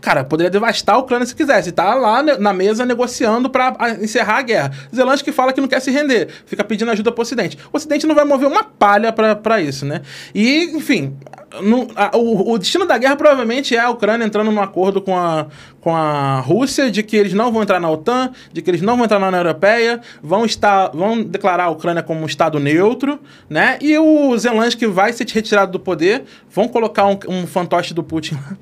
cara, 0.02 0.24
poderia 0.24 0.50
devastar 0.50 0.96
a 0.96 0.98
Ucrânia 0.98 1.24
se 1.24 1.34
quisesse. 1.34 1.72
Tá 1.72 1.94
lá 1.94 2.22
na 2.22 2.52
mesa 2.52 2.84
negociando 2.84 3.48
para 3.48 3.74
encerrar 4.00 4.38
a 4.38 4.42
guerra. 4.42 4.72
Zelensky 4.94 5.32
fala 5.32 5.52
que 5.52 5.60
não 5.60 5.68
quer 5.68 5.80
se 5.80 5.90
render, 5.90 6.28
fica 6.44 6.64
pedindo 6.64 6.90
ajuda 6.90 7.12
pro 7.12 7.22
Ocidente. 7.22 7.56
O 7.72 7.76
Ocidente 7.76 8.06
não 8.06 8.14
vai 8.14 8.24
mover 8.24 8.48
uma 8.48 8.64
palha 8.64 9.12
para 9.12 9.60
isso, 9.60 9.86
né? 9.86 10.02
E, 10.34 10.64
enfim, 10.76 11.16
no, 11.62 11.88
a, 11.94 12.16
o, 12.16 12.52
o, 12.52 12.58
destino 12.58 12.84
da 12.84 12.98
guerra 12.98 13.14
provavelmente 13.14 13.76
é 13.76 13.80
a 13.80 13.90
Ucrânia 13.90 14.24
entrando 14.24 14.50
num 14.50 14.60
acordo 14.60 15.00
com 15.00 15.16
a, 15.16 15.46
com 15.80 15.94
a 15.94 16.40
Rússia 16.40 16.90
de 16.90 17.02
que 17.02 17.16
eles 17.16 17.32
não 17.32 17.52
vão 17.52 17.62
entrar 17.62 17.78
na 17.78 17.88
OTAN, 17.88 18.32
de 18.52 18.60
que 18.60 18.70
eles 18.70 18.82
não 18.82 18.96
vão 18.96 19.04
entrar 19.04 19.18
na 19.18 19.28
União 19.28 19.40
Europeia, 19.40 20.00
vão, 20.22 20.44
estar, 20.44 20.88
vão 20.88 21.22
declarar 21.22 21.64
a 21.64 21.70
Ucrânia 21.70 22.02
como 22.02 22.20
um 22.20 22.26
Estado 22.26 22.58
neutro, 22.58 23.20
né? 23.48 23.78
E 23.80 23.96
o 23.98 24.36
Zelensky 24.36 24.86
vai 24.86 25.12
ser 25.12 25.26
retirado 25.28 25.70
do 25.70 25.78
poder, 25.78 26.24
vão 26.50 26.66
colocar 26.66 27.06
um, 27.06 27.18
um 27.28 27.46
fantoche 27.46 27.94
do 27.94 28.02
Putin 28.02 28.34
lá. 28.34 28.56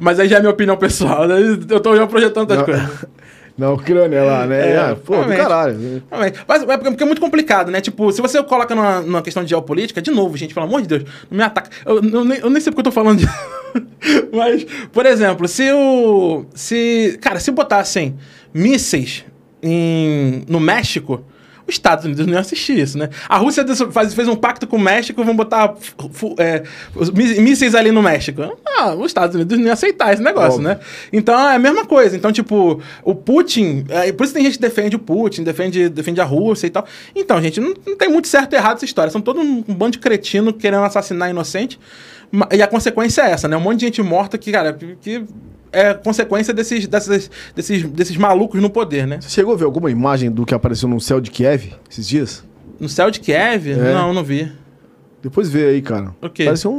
Mas 0.00 0.18
aí 0.18 0.28
já 0.28 0.36
é 0.36 0.40
minha 0.40 0.50
opinião 0.50 0.76
pessoal, 0.76 1.26
né? 1.26 1.36
Eu 1.68 1.80
tô 1.80 1.96
já 1.96 2.06
projetando 2.06 2.50
outras 2.50 2.62
coisas. 2.62 3.06
Na 3.60 3.70
Ucrânia 3.72 4.24
lá, 4.24 4.46
né? 4.46 4.70
É, 4.70 4.76
é, 4.76 4.94
pô, 4.94 5.22
do 5.22 5.36
caralho. 5.36 6.02
Mas 6.48 6.62
é 6.62 6.76
porque 6.78 7.02
é 7.02 7.06
muito 7.06 7.20
complicado, 7.20 7.70
né? 7.70 7.80
Tipo, 7.82 8.10
se 8.10 8.22
você 8.22 8.42
coloca 8.42 8.74
numa, 8.74 9.02
numa 9.02 9.20
questão 9.20 9.44
de 9.44 9.50
geopolítica, 9.50 10.00
de 10.00 10.10
novo, 10.10 10.34
gente, 10.34 10.54
pelo 10.54 10.64
amor 10.64 10.80
de 10.80 10.88
Deus, 10.88 11.04
não 11.30 11.36
me 11.36 11.42
ataca. 11.44 11.68
Eu, 11.84 12.02
eu, 12.02 12.24
nem, 12.24 12.38
eu 12.38 12.48
nem 12.48 12.58
sei 12.58 12.72
porque 12.72 12.80
eu 12.80 12.84
tô 12.84 12.90
falando 12.90 13.18
disso. 13.18 13.32
Mas, 14.32 14.64
por 14.90 15.04
exemplo, 15.04 15.46
se 15.46 15.70
o. 15.72 16.46
Se. 16.54 17.18
Cara, 17.20 17.38
se 17.38 17.50
botassem 17.50 18.16
mísseis 18.54 19.26
em, 19.62 20.42
no 20.48 20.58
México 20.58 21.22
os 21.70 21.74
Estados 21.74 22.04
Unidos 22.04 22.26
não 22.26 22.34
iam 22.34 22.40
assistir 22.40 22.78
isso, 22.78 22.98
né? 22.98 23.08
A 23.28 23.38
Rússia 23.38 23.64
faz, 23.90 24.12
fez 24.12 24.28
um 24.28 24.36
pacto 24.36 24.66
com 24.66 24.76
o 24.76 24.80
México, 24.80 25.24
vão 25.24 25.34
botar 25.34 25.74
é, 26.38 26.62
mísseis 27.40 27.74
ali 27.74 27.90
no 27.90 28.02
México. 28.02 28.56
Ah, 28.66 28.94
os 28.94 29.06
Estados 29.06 29.34
Unidos 29.34 29.56
não 29.58 29.66
iam 29.66 29.72
aceitar 29.72 30.12
esse 30.12 30.22
negócio, 30.22 30.58
Óbvio. 30.58 30.68
né? 30.68 30.80
Então 31.12 31.34
é 31.34 31.56
a 31.56 31.58
mesma 31.58 31.84
coisa. 31.86 32.16
Então, 32.16 32.30
tipo, 32.32 32.80
o 33.02 33.14
Putin. 33.14 33.84
É, 33.88 34.12
por 34.12 34.24
isso 34.24 34.34
tem 34.34 34.44
gente 34.44 34.56
que 34.56 34.62
defende 34.62 34.96
o 34.96 34.98
Putin, 34.98 35.42
defende, 35.42 35.88
defende 35.88 36.20
a 36.20 36.24
Rússia 36.24 36.66
e 36.66 36.70
tal. 36.70 36.84
Então, 37.14 37.40
gente, 37.40 37.60
não, 37.60 37.74
não 37.86 37.96
tem 37.96 38.08
muito 38.08 38.28
certo 38.28 38.52
e 38.52 38.56
errado 38.56 38.76
essa 38.76 38.84
história. 38.84 39.10
São 39.10 39.20
todo 39.20 39.40
um, 39.40 39.64
um 39.66 39.74
bando 39.74 39.92
de 39.92 39.98
cretino 39.98 40.52
querendo 40.52 40.84
assassinar 40.84 41.30
inocente. 41.30 41.78
E 42.52 42.62
a 42.62 42.66
consequência 42.66 43.22
é 43.22 43.32
essa, 43.32 43.48
né? 43.48 43.56
Um 43.56 43.60
monte 43.60 43.80
de 43.80 43.86
gente 43.86 44.02
morta 44.02 44.38
que, 44.38 44.52
cara, 44.52 44.72
que 44.72 45.24
é 45.72 45.94
consequência 45.94 46.52
desses, 46.52 46.86
desses, 46.86 47.30
desses, 47.54 47.82
desses 47.84 48.16
malucos 48.16 48.60
no 48.60 48.70
poder, 48.70 49.06
né? 49.06 49.18
Você 49.20 49.28
chegou 49.30 49.54
a 49.54 49.56
ver 49.56 49.64
alguma 49.64 49.90
imagem 49.90 50.30
do 50.30 50.44
que 50.44 50.54
apareceu 50.54 50.88
no 50.88 51.00
céu 51.00 51.20
de 51.20 51.30
Kiev 51.30 51.72
esses 51.90 52.06
dias? 52.06 52.44
No 52.78 52.88
céu 52.88 53.10
de 53.10 53.20
Kiev? 53.20 53.70
É. 53.70 53.94
Não, 53.94 54.12
não 54.12 54.24
vi. 54.24 54.50
Depois 55.22 55.48
vê 55.48 55.66
aí, 55.66 55.82
cara. 55.82 56.14
O 56.20 56.30
quê? 56.30 56.44
Pareceu 56.44 56.72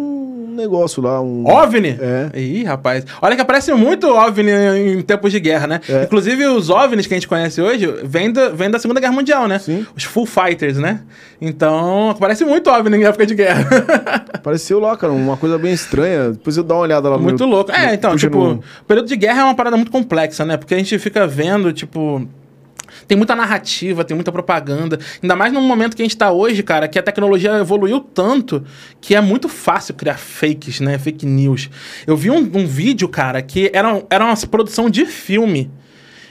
um 0.51 0.55
negócio 0.55 1.01
lá, 1.01 1.21
um... 1.21 1.47
OVNI? 1.47 1.97
É. 1.99 2.39
Ih, 2.39 2.63
rapaz. 2.63 3.05
Olha 3.21 3.35
que 3.35 3.41
aparece 3.41 3.73
muito 3.73 4.07
OVNI 4.07 4.51
em 4.97 5.01
tempos 5.01 5.31
de 5.31 5.39
guerra, 5.39 5.65
né? 5.65 5.81
É. 5.87 6.03
Inclusive, 6.03 6.45
os 6.47 6.69
OVNIs 6.69 7.07
que 7.07 7.13
a 7.13 7.17
gente 7.17 7.27
conhece 7.27 7.61
hoje 7.61 7.87
vêm 8.03 8.31
da, 8.31 8.49
vem 8.49 8.69
da 8.69 8.77
Segunda 8.77 8.99
Guerra 8.99 9.13
Mundial, 9.13 9.47
né? 9.47 9.59
Sim. 9.59 9.85
Os 9.95 10.03
Full 10.03 10.25
Fighters, 10.25 10.77
né? 10.77 11.01
Então, 11.39 12.09
aparece 12.09 12.43
muito 12.43 12.69
OVNI 12.69 12.97
em 12.97 13.03
época 13.05 13.25
de 13.25 13.33
guerra. 13.33 13.67
Apareceu 14.33 14.79
lá, 14.79 14.95
cara, 14.97 15.13
uma 15.13 15.37
coisa 15.37 15.57
bem 15.57 15.73
estranha. 15.73 16.31
Depois 16.31 16.57
eu 16.57 16.63
dou 16.63 16.77
uma 16.77 16.83
olhada 16.83 17.09
lá 17.09 17.17
no 17.17 17.23
Muito 17.23 17.45
louco. 17.45 17.71
É, 17.71 17.93
então, 17.93 18.15
tipo, 18.15 18.37
no... 18.37 18.63
período 18.87 19.07
de 19.07 19.15
guerra 19.15 19.41
é 19.41 19.43
uma 19.45 19.55
parada 19.55 19.77
muito 19.77 19.91
complexa, 19.91 20.45
né? 20.45 20.57
Porque 20.57 20.73
a 20.73 20.77
gente 20.77 20.97
fica 20.99 21.25
vendo, 21.25 21.71
tipo 21.71 22.27
tem 23.07 23.17
muita 23.17 23.35
narrativa, 23.35 24.03
tem 24.03 24.15
muita 24.15 24.31
propaganda. 24.31 24.99
Ainda 25.21 25.35
mais 25.35 25.51
num 25.53 25.61
momento 25.61 25.95
que 25.95 26.01
a 26.01 26.05
gente 26.05 26.15
está 26.15 26.31
hoje, 26.31 26.63
cara, 26.63 26.87
que 26.87 26.97
a 26.97 27.03
tecnologia 27.03 27.51
evoluiu 27.57 27.99
tanto 27.99 28.63
que 28.99 29.15
é 29.15 29.21
muito 29.21 29.49
fácil 29.49 29.93
criar 29.93 30.17
fakes, 30.17 30.79
né? 30.79 30.97
Fake 30.97 31.25
news. 31.25 31.69
Eu 32.05 32.15
vi 32.15 32.29
um, 32.29 32.37
um 32.37 32.65
vídeo, 32.65 33.07
cara, 33.07 33.41
que 33.41 33.69
era, 33.73 34.03
era 34.09 34.25
uma 34.25 34.37
produção 34.47 34.89
de 34.89 35.05
filme 35.05 35.71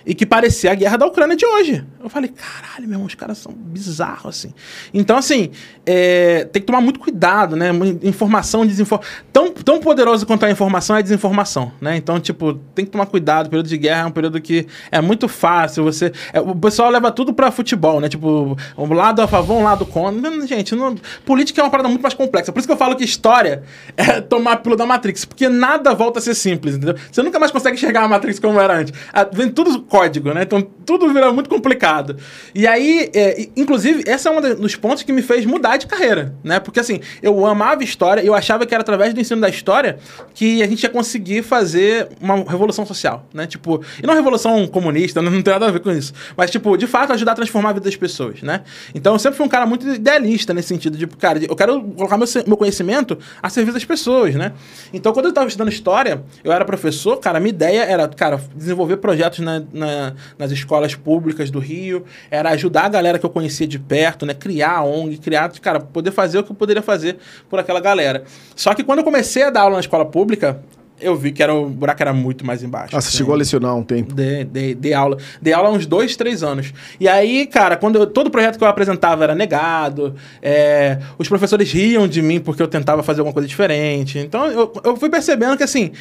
e 0.04 0.14
que 0.14 0.24
parecia 0.24 0.72
a 0.72 0.74
guerra 0.74 0.96
da 0.96 1.06
Ucrânia 1.06 1.36
de 1.36 1.44
hoje. 1.44 1.84
Eu 2.02 2.08
falei, 2.08 2.30
caralho, 2.30 2.88
meu 2.88 2.94
irmão, 2.94 3.06
os 3.06 3.14
caras 3.14 3.38
são 3.38 3.52
bizarros, 3.52 4.38
assim. 4.38 4.54
Então, 4.92 5.16
assim, 5.16 5.50
é, 5.84 6.44
tem 6.44 6.62
que 6.62 6.66
tomar 6.66 6.80
muito 6.80 6.98
cuidado, 6.98 7.56
né? 7.56 7.70
Informação, 8.02 8.66
desinformação. 8.66 9.10
Tão, 9.32 9.52
tão 9.52 9.80
poderoso 9.80 10.26
quanto 10.26 10.46
a 10.46 10.50
informação 10.50 10.96
é 10.96 11.00
a 11.00 11.02
desinformação, 11.02 11.72
né? 11.80 11.96
Então, 11.96 12.18
tipo, 12.18 12.54
tem 12.74 12.84
que 12.84 12.90
tomar 12.90 13.06
cuidado. 13.06 13.46
O 13.46 13.50
período 13.50 13.68
de 13.68 13.76
guerra 13.76 14.02
é 14.02 14.06
um 14.06 14.10
período 14.10 14.40
que 14.40 14.66
é 14.90 15.00
muito 15.00 15.28
fácil. 15.28 15.84
Você. 15.84 16.12
É, 16.32 16.40
o 16.40 16.54
pessoal 16.54 16.90
leva 16.90 17.10
tudo 17.10 17.34
pra 17.34 17.50
futebol, 17.50 18.00
né? 18.00 18.08
Tipo, 18.08 18.56
um 18.78 18.92
lado 18.94 19.20
a 19.20 19.28
favor, 19.28 19.56
um 19.56 19.64
lado 19.64 19.84
contra. 19.84 20.46
Gente, 20.46 20.74
não, 20.74 20.94
política 21.24 21.60
é 21.60 21.64
uma 21.64 21.70
parada 21.70 21.88
muito 21.88 22.02
mais 22.02 22.14
complexa. 22.14 22.50
Por 22.52 22.58
isso 22.58 22.68
que 22.68 22.72
eu 22.72 22.78
falo 22.78 22.96
que 22.96 23.04
história 23.04 23.62
é 23.96 24.20
tomar 24.20 24.56
pílula 24.58 24.78
da 24.78 24.86
Matrix. 24.86 25.24
Porque 25.24 25.48
nada 25.48 25.92
volta 25.94 26.18
a 26.18 26.22
ser 26.22 26.34
simples, 26.34 26.76
entendeu? 26.76 26.96
Você 27.10 27.22
nunca 27.22 27.38
mais 27.38 27.52
consegue 27.52 27.76
enxergar 27.76 28.04
a 28.04 28.08
Matrix 28.08 28.38
como 28.38 28.58
era 28.58 28.78
antes. 28.78 28.94
Vem 29.32 29.50
tudo 29.50 29.82
código, 29.90 30.32
né? 30.32 30.42
Então 30.44 30.62
tudo 30.62 31.12
vira 31.12 31.32
muito 31.32 31.50
complicado. 31.50 32.16
E 32.54 32.66
aí, 32.66 33.10
é, 33.12 33.48
inclusive, 33.56 34.04
esse 34.06 34.26
é 34.26 34.30
um 34.30 34.40
dos 34.40 34.76
pontos 34.76 35.02
que 35.02 35.12
me 35.12 35.20
fez 35.20 35.44
mudar 35.44 35.76
de 35.76 35.86
carreira, 35.86 36.34
né? 36.42 36.60
Porque 36.60 36.78
assim, 36.78 37.00
eu 37.20 37.44
amava 37.44 37.82
história, 37.82 38.22
eu 38.22 38.34
achava 38.34 38.64
que 38.64 38.72
era 38.72 38.82
através 38.82 39.12
do 39.12 39.20
ensino 39.20 39.40
da 39.40 39.48
história 39.48 39.98
que 40.32 40.62
a 40.62 40.66
gente 40.66 40.82
ia 40.82 40.88
conseguir 40.88 41.42
fazer 41.42 42.08
uma 42.20 42.36
revolução 42.36 42.86
social, 42.86 43.26
né? 43.34 43.46
Tipo, 43.46 43.82
e 44.02 44.06
não 44.06 44.14
revolução 44.14 44.66
comunista, 44.68 45.20
não 45.20 45.42
tem 45.42 45.52
nada 45.52 45.66
a 45.66 45.70
ver 45.70 45.80
com 45.80 45.90
isso. 45.90 46.12
Mas, 46.36 46.50
tipo, 46.50 46.76
de 46.76 46.86
fato, 46.86 47.12
ajudar 47.12 47.32
a 47.32 47.34
transformar 47.34 47.70
a 47.70 47.72
vida 47.72 47.84
das 47.84 47.96
pessoas, 47.96 48.42
né? 48.42 48.62
Então, 48.94 49.14
eu 49.14 49.18
sempre 49.18 49.36
fui 49.36 49.46
um 49.46 49.48
cara 49.48 49.66
muito 49.66 49.86
idealista 49.88 50.54
nesse 50.54 50.68
sentido, 50.68 50.96
de, 50.96 51.06
cara, 51.06 51.40
eu 51.44 51.56
quero 51.56 51.82
colocar 51.82 52.16
meu, 52.16 52.26
meu 52.46 52.56
conhecimento 52.56 53.18
a 53.42 53.50
serviço 53.50 53.74
das 53.74 53.84
pessoas, 53.84 54.34
né? 54.34 54.52
Então, 54.92 55.12
quando 55.12 55.26
eu 55.26 55.30
estava 55.30 55.48
estudando 55.48 55.68
história, 55.68 56.22
eu 56.44 56.52
era 56.52 56.64
professor, 56.64 57.16
cara, 57.18 57.40
minha 57.40 57.50
ideia 57.50 57.82
era, 57.82 58.06
cara, 58.08 58.40
desenvolver 58.54 58.98
projetos 58.98 59.40
na, 59.40 59.62
na, 59.80 60.14
nas 60.38 60.52
escolas 60.52 60.94
públicas 60.94 61.50
do 61.50 61.58
Rio, 61.58 62.04
era 62.30 62.50
ajudar 62.50 62.84
a 62.84 62.88
galera 62.88 63.18
que 63.18 63.26
eu 63.26 63.30
conhecia 63.30 63.66
de 63.66 63.78
perto, 63.78 64.24
né? 64.24 64.34
Criar 64.34 64.76
a 64.76 64.84
ONG, 64.84 65.18
criar, 65.18 65.50
cara, 65.60 65.80
poder 65.80 66.12
fazer 66.12 66.38
o 66.38 66.44
que 66.44 66.52
eu 66.52 66.56
poderia 66.56 66.82
fazer 66.82 67.18
por 67.48 67.58
aquela 67.58 67.80
galera. 67.80 68.24
Só 68.54 68.74
que 68.74 68.84
quando 68.84 69.00
eu 69.00 69.04
comecei 69.04 69.42
a 69.42 69.50
dar 69.50 69.62
aula 69.62 69.74
na 69.74 69.80
escola 69.80 70.04
pública, 70.04 70.62
eu 71.00 71.16
vi 71.16 71.32
que 71.32 71.42
era, 71.42 71.54
o 71.54 71.68
buraco 71.68 72.02
era 72.02 72.12
muito 72.12 72.44
mais 72.44 72.62
embaixo. 72.62 72.96
Ah, 72.96 73.00
você 73.00 73.08
assim. 73.08 73.18
chegou 73.18 73.34
a 73.34 73.36
lecionar 73.36 73.74
um 73.76 73.82
tempo? 73.82 74.14
De, 74.14 74.44
de, 74.44 74.74
de 74.74 74.94
aula. 74.94 75.16
Dei 75.40 75.52
aula 75.52 75.68
há 75.68 75.72
uns 75.72 75.86
dois, 75.86 76.16
três 76.16 76.42
anos. 76.42 76.72
E 76.98 77.08
aí, 77.08 77.46
cara, 77.46 77.76
quando 77.76 77.96
eu, 77.96 78.06
todo 78.06 78.30
projeto 78.30 78.58
que 78.58 78.64
eu 78.64 78.68
apresentava 78.68 79.24
era 79.24 79.34
negado, 79.34 80.14
é, 80.42 80.98
os 81.18 81.28
professores 81.28 81.70
riam 81.72 82.06
de 82.06 82.22
mim 82.22 82.40
porque 82.40 82.62
eu 82.62 82.68
tentava 82.68 83.02
fazer 83.02 83.20
alguma 83.20 83.32
coisa 83.32 83.48
diferente. 83.48 84.18
Então, 84.18 84.46
eu, 84.46 84.72
eu 84.84 84.96
fui 84.96 85.08
percebendo 85.08 85.56
que, 85.56 85.62
assim, 85.62 85.92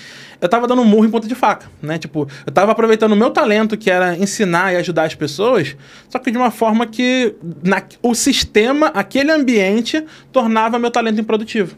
eu 0.42 0.48
tava 0.48 0.68
dando 0.68 0.82
um 0.82 0.86
murro 0.86 1.06
em 1.06 1.10
ponta 1.10 1.28
de 1.28 1.36
faca, 1.36 1.68
né? 1.82 1.98
Tipo, 1.98 2.28
eu 2.46 2.52
tava 2.52 2.72
aproveitando 2.72 3.12
o 3.12 3.16
meu 3.16 3.30
talento, 3.30 3.78
que 3.78 3.90
era 3.90 4.16
ensinar 4.18 4.74
e 4.74 4.78
ajudar 4.78 5.04
as 5.04 5.16
pessoas, 5.16 5.76
só 6.10 6.20
que 6.20 6.32
de 6.32 6.38
uma 6.38 6.52
forma 6.52 6.86
que 6.86 7.36
na, 7.64 7.82
o 8.02 8.14
sistema, 8.16 8.88
aquele 8.88 9.32
ambiente, 9.32 10.04
tornava 10.32 10.80
meu 10.80 10.92
talento 10.92 11.20
improdutivo. 11.20 11.76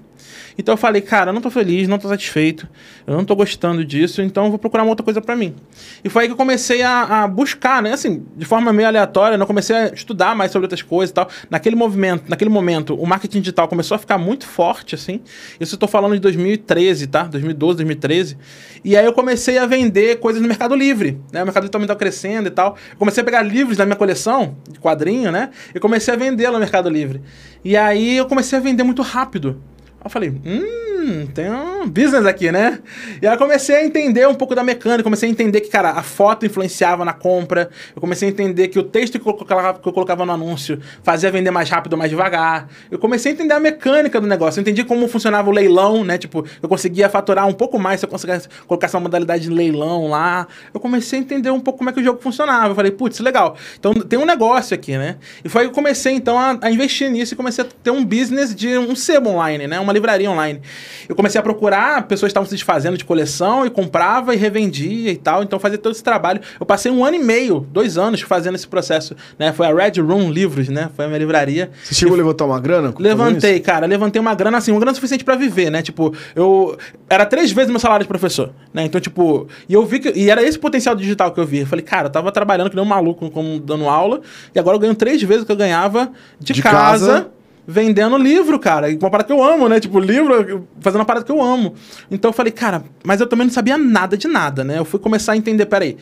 Então 0.57 0.73
eu 0.73 0.77
falei, 0.77 1.01
cara, 1.01 1.29
eu 1.29 1.33
não 1.33 1.41
tô 1.41 1.49
feliz, 1.49 1.87
não 1.87 1.97
tô 1.97 2.07
satisfeito, 2.07 2.67
eu 3.05 3.15
não 3.15 3.25
tô 3.25 3.35
gostando 3.35 3.83
disso, 3.83 4.21
então 4.21 4.45
eu 4.45 4.49
vou 4.49 4.59
procurar 4.59 4.83
uma 4.83 4.89
outra 4.89 5.03
coisa 5.03 5.21
para 5.21 5.35
mim. 5.35 5.55
E 6.03 6.09
foi 6.09 6.23
aí 6.23 6.27
que 6.27 6.33
eu 6.33 6.37
comecei 6.37 6.81
a, 6.81 7.23
a, 7.23 7.27
buscar, 7.27 7.81
né? 7.81 7.93
Assim, 7.93 8.25
de 8.35 8.45
forma 8.45 8.71
meio 8.73 8.87
aleatória, 8.87 9.37
né? 9.37 9.43
eu 9.43 9.47
comecei 9.47 9.75
a 9.75 9.87
estudar 9.87 10.35
mais 10.35 10.51
sobre 10.51 10.65
outras 10.65 10.81
coisas 10.81 11.11
e 11.11 11.13
tal. 11.13 11.29
Naquele 11.49 11.75
movimento, 11.75 12.25
naquele 12.27 12.49
momento, 12.49 12.95
o 12.95 13.05
marketing 13.05 13.39
digital 13.39 13.67
começou 13.67 13.95
a 13.95 13.97
ficar 13.97 14.17
muito 14.17 14.45
forte, 14.45 14.95
assim. 14.95 15.21
Isso 15.59 15.75
eu 15.75 15.79
tô 15.79 15.87
falando 15.87 16.13
de 16.13 16.19
2013, 16.19 17.07
tá? 17.07 17.23
2012, 17.23 17.77
2013. 17.77 18.37
E 18.83 18.97
aí 18.97 19.05
eu 19.05 19.13
comecei 19.13 19.57
a 19.57 19.65
vender 19.65 20.19
coisas 20.19 20.41
no 20.41 20.47
Mercado 20.47 20.75
Livre, 20.75 21.19
né? 21.31 21.41
O 21.41 21.45
Mercado 21.45 21.63
Livre 21.63 21.71
também 21.71 21.87
tá 21.87 21.95
crescendo 21.95 22.47
e 22.47 22.51
tal. 22.51 22.75
Eu 22.91 22.97
comecei 22.97 23.21
a 23.21 23.23
pegar 23.23 23.41
livros 23.41 23.77
da 23.77 23.85
minha 23.85 23.95
coleção, 23.95 24.57
de 24.69 24.79
quadrinho, 24.79 25.31
né? 25.31 25.49
E 25.73 25.79
comecei 25.79 26.13
a 26.13 26.17
vendê-lo 26.17 26.53
no 26.53 26.59
Mercado 26.59 26.89
Livre. 26.89 27.21
E 27.63 27.77
aí 27.77 28.17
eu 28.17 28.25
comecei 28.25 28.57
a 28.57 28.61
vender 28.61 28.83
muito 28.83 29.01
rápido. 29.01 29.61
Eu 30.03 30.09
falei, 30.09 30.29
hum, 30.29 30.90
tem 31.33 31.51
um 31.51 31.87
business 31.87 32.25
aqui, 32.25 32.51
né? 32.51 32.79
E 33.21 33.27
aí 33.27 33.33
eu 33.33 33.37
comecei 33.37 33.75
a 33.75 33.85
entender 33.85 34.27
um 34.27 34.33
pouco 34.33 34.55
da 34.55 34.63
mecânica, 34.63 35.03
comecei 35.03 35.27
a 35.27 35.31
entender 35.31 35.61
que, 35.61 35.69
cara, 35.69 35.91
a 35.91 36.03
foto 36.03 36.45
influenciava 36.45 37.03
na 37.05 37.13
compra, 37.13 37.69
eu 37.95 38.01
comecei 38.01 38.27
a 38.27 38.31
entender 38.31 38.67
que 38.67 38.79
o 38.79 38.83
texto 38.83 39.19
que 39.19 39.27
eu 39.27 39.33
colocava, 39.33 40.25
no 40.25 40.31
anúncio 40.31 40.79
fazia 41.03 41.31
vender 41.31 41.51
mais 41.51 41.69
rápido 41.69 41.97
mais 41.97 42.09
devagar. 42.09 42.67
Eu 42.89 42.99
comecei 42.99 43.31
a 43.31 43.35
entender 43.35 43.53
a 43.53 43.59
mecânica 43.59 44.19
do 44.19 44.27
negócio, 44.27 44.59
eu 44.59 44.61
entendi 44.61 44.83
como 44.83 45.07
funcionava 45.07 45.49
o 45.49 45.53
leilão, 45.53 46.03
né? 46.03 46.17
Tipo, 46.17 46.45
eu 46.61 46.69
conseguia 46.69 47.09
faturar 47.09 47.47
um 47.47 47.53
pouco 47.53 47.79
mais 47.79 47.99
se 47.99 48.05
eu 48.05 48.09
conseguisse 48.09 48.47
colocar 48.67 48.87
essa 48.87 48.99
modalidade 48.99 49.43
de 49.43 49.49
leilão 49.49 50.07
lá. 50.07 50.47
Eu 50.73 50.79
comecei 50.79 51.19
a 51.19 51.21
entender 51.21 51.51
um 51.51 51.59
pouco 51.59 51.79
como 51.79 51.89
é 51.89 51.93
que 51.93 51.99
o 51.99 52.03
jogo 52.03 52.21
funcionava. 52.21 52.69
Eu 52.69 52.75
falei, 52.75 52.91
putz, 52.91 53.19
legal. 53.19 53.55
Então 53.79 53.93
tem 53.93 54.17
um 54.19 54.25
negócio 54.25 54.73
aqui, 54.73 54.97
né? 54.97 55.17
E 55.43 55.49
foi 55.49 55.61
aí 55.61 55.67
que 55.67 55.71
eu 55.71 55.75
comecei, 55.75 56.13
então, 56.13 56.37
a, 56.37 56.57
a 56.61 56.71
investir 56.71 57.09
nisso 57.09 57.33
e 57.33 57.37
comecei 57.37 57.63
a 57.63 57.67
ter 57.83 57.91
um 57.91 58.03
business 58.03 58.53
de 58.55 58.77
um 58.77 58.95
sebo 58.95 59.29
online, 59.29 59.67
né? 59.67 59.79
Uma 59.79 59.93
livraria 59.93 60.29
online. 60.29 60.61
Eu 61.07 61.15
comecei 61.15 61.39
a 61.39 61.43
procurar, 61.43 62.07
pessoas 62.07 62.29
estavam 62.29 62.47
se 62.47 62.55
desfazendo 62.55 62.97
de 62.97 63.05
coleção 63.05 63.65
e 63.65 63.69
comprava 63.69 64.33
e 64.33 64.37
revendia 64.37 65.11
e 65.11 65.17
tal. 65.17 65.43
Então 65.43 65.59
fazia 65.59 65.77
todo 65.77 65.93
esse 65.93 66.03
trabalho. 66.03 66.41
Eu 66.59 66.65
passei 66.65 66.91
um 66.91 67.03
ano 67.03 67.15
e 67.15 67.19
meio, 67.19 67.65
dois 67.71 67.97
anos 67.97 68.21
fazendo 68.21 68.55
esse 68.55 68.67
processo, 68.67 69.15
né? 69.37 69.51
Foi 69.51 69.67
a 69.67 69.73
Red 69.73 70.01
Room 70.01 70.31
Livros, 70.31 70.69
né? 70.69 70.89
Foi 70.95 71.05
a 71.05 71.07
minha 71.07 71.19
livraria. 71.19 71.71
Você 71.83 71.95
chegou 71.95 72.15
a 72.15 72.17
levantar 72.17 72.45
uma 72.45 72.59
grana? 72.59 72.93
Levantei, 72.97 73.59
cara. 73.59 73.85
Levantei 73.85 74.19
uma 74.19 74.33
grana, 74.33 74.57
assim, 74.57 74.71
uma 74.71 74.79
grana 74.79 74.95
suficiente 74.95 75.23
para 75.23 75.35
viver, 75.35 75.69
né? 75.69 75.81
Tipo, 75.81 76.13
eu... 76.35 76.77
Era 77.09 77.25
três 77.25 77.51
vezes 77.51 77.69
meu 77.69 77.79
salário 77.79 78.03
de 78.03 78.07
professor, 78.07 78.51
né? 78.73 78.85
Então, 78.85 78.99
tipo... 79.01 79.47
E 79.67 79.73
eu 79.73 79.85
vi 79.85 79.99
que... 79.99 80.11
E 80.15 80.29
era 80.29 80.43
esse 80.43 80.57
potencial 80.57 80.95
digital 80.95 81.31
que 81.31 81.39
eu 81.39 81.45
vi. 81.45 81.59
Eu 81.59 81.67
falei, 81.67 81.83
cara, 81.83 82.07
eu 82.07 82.11
tava 82.11 82.31
trabalhando 82.31 82.69
que 82.69 82.75
nem 82.75 82.83
um 82.83 82.87
maluco 82.87 83.29
como 83.29 83.59
dando 83.59 83.87
aula 83.87 84.21
e 84.53 84.59
agora 84.59 84.75
eu 84.75 84.79
ganho 84.79 84.95
três 84.95 85.21
vezes 85.21 85.43
o 85.43 85.45
que 85.45 85.51
eu 85.51 85.55
ganhava 85.55 86.11
de, 86.39 86.53
de 86.53 86.61
casa, 86.61 86.73
casa 86.73 87.31
vendendo 87.67 88.17
livro, 88.17 88.59
cara. 88.59 88.87
Uma 88.89 89.09
parada 89.09 89.27
que 89.27 89.33
eu 89.33 89.43
amo, 89.43 89.69
né? 89.69 89.79
Tipo, 89.79 89.99
livro, 89.99 90.67
fazendo 90.79 90.99
uma 90.99 91.05
parada 91.05 91.25
que 91.25 91.31
eu 91.31 91.41
amo. 91.41 91.75
Então 92.09 92.29
eu 92.29 92.33
falei, 92.33 92.51
cara, 92.51 92.83
mas 93.03 93.21
eu 93.21 93.27
também 93.27 93.47
não 93.47 93.53
sabia 93.53 93.77
nada 93.77 94.17
de 94.17 94.27
nada, 94.27 94.63
né? 94.63 94.79
Eu 94.79 94.85
fui 94.85 94.99
começar 94.99 95.33
a 95.33 95.37
entender, 95.37 95.65
peraí. 95.65 95.97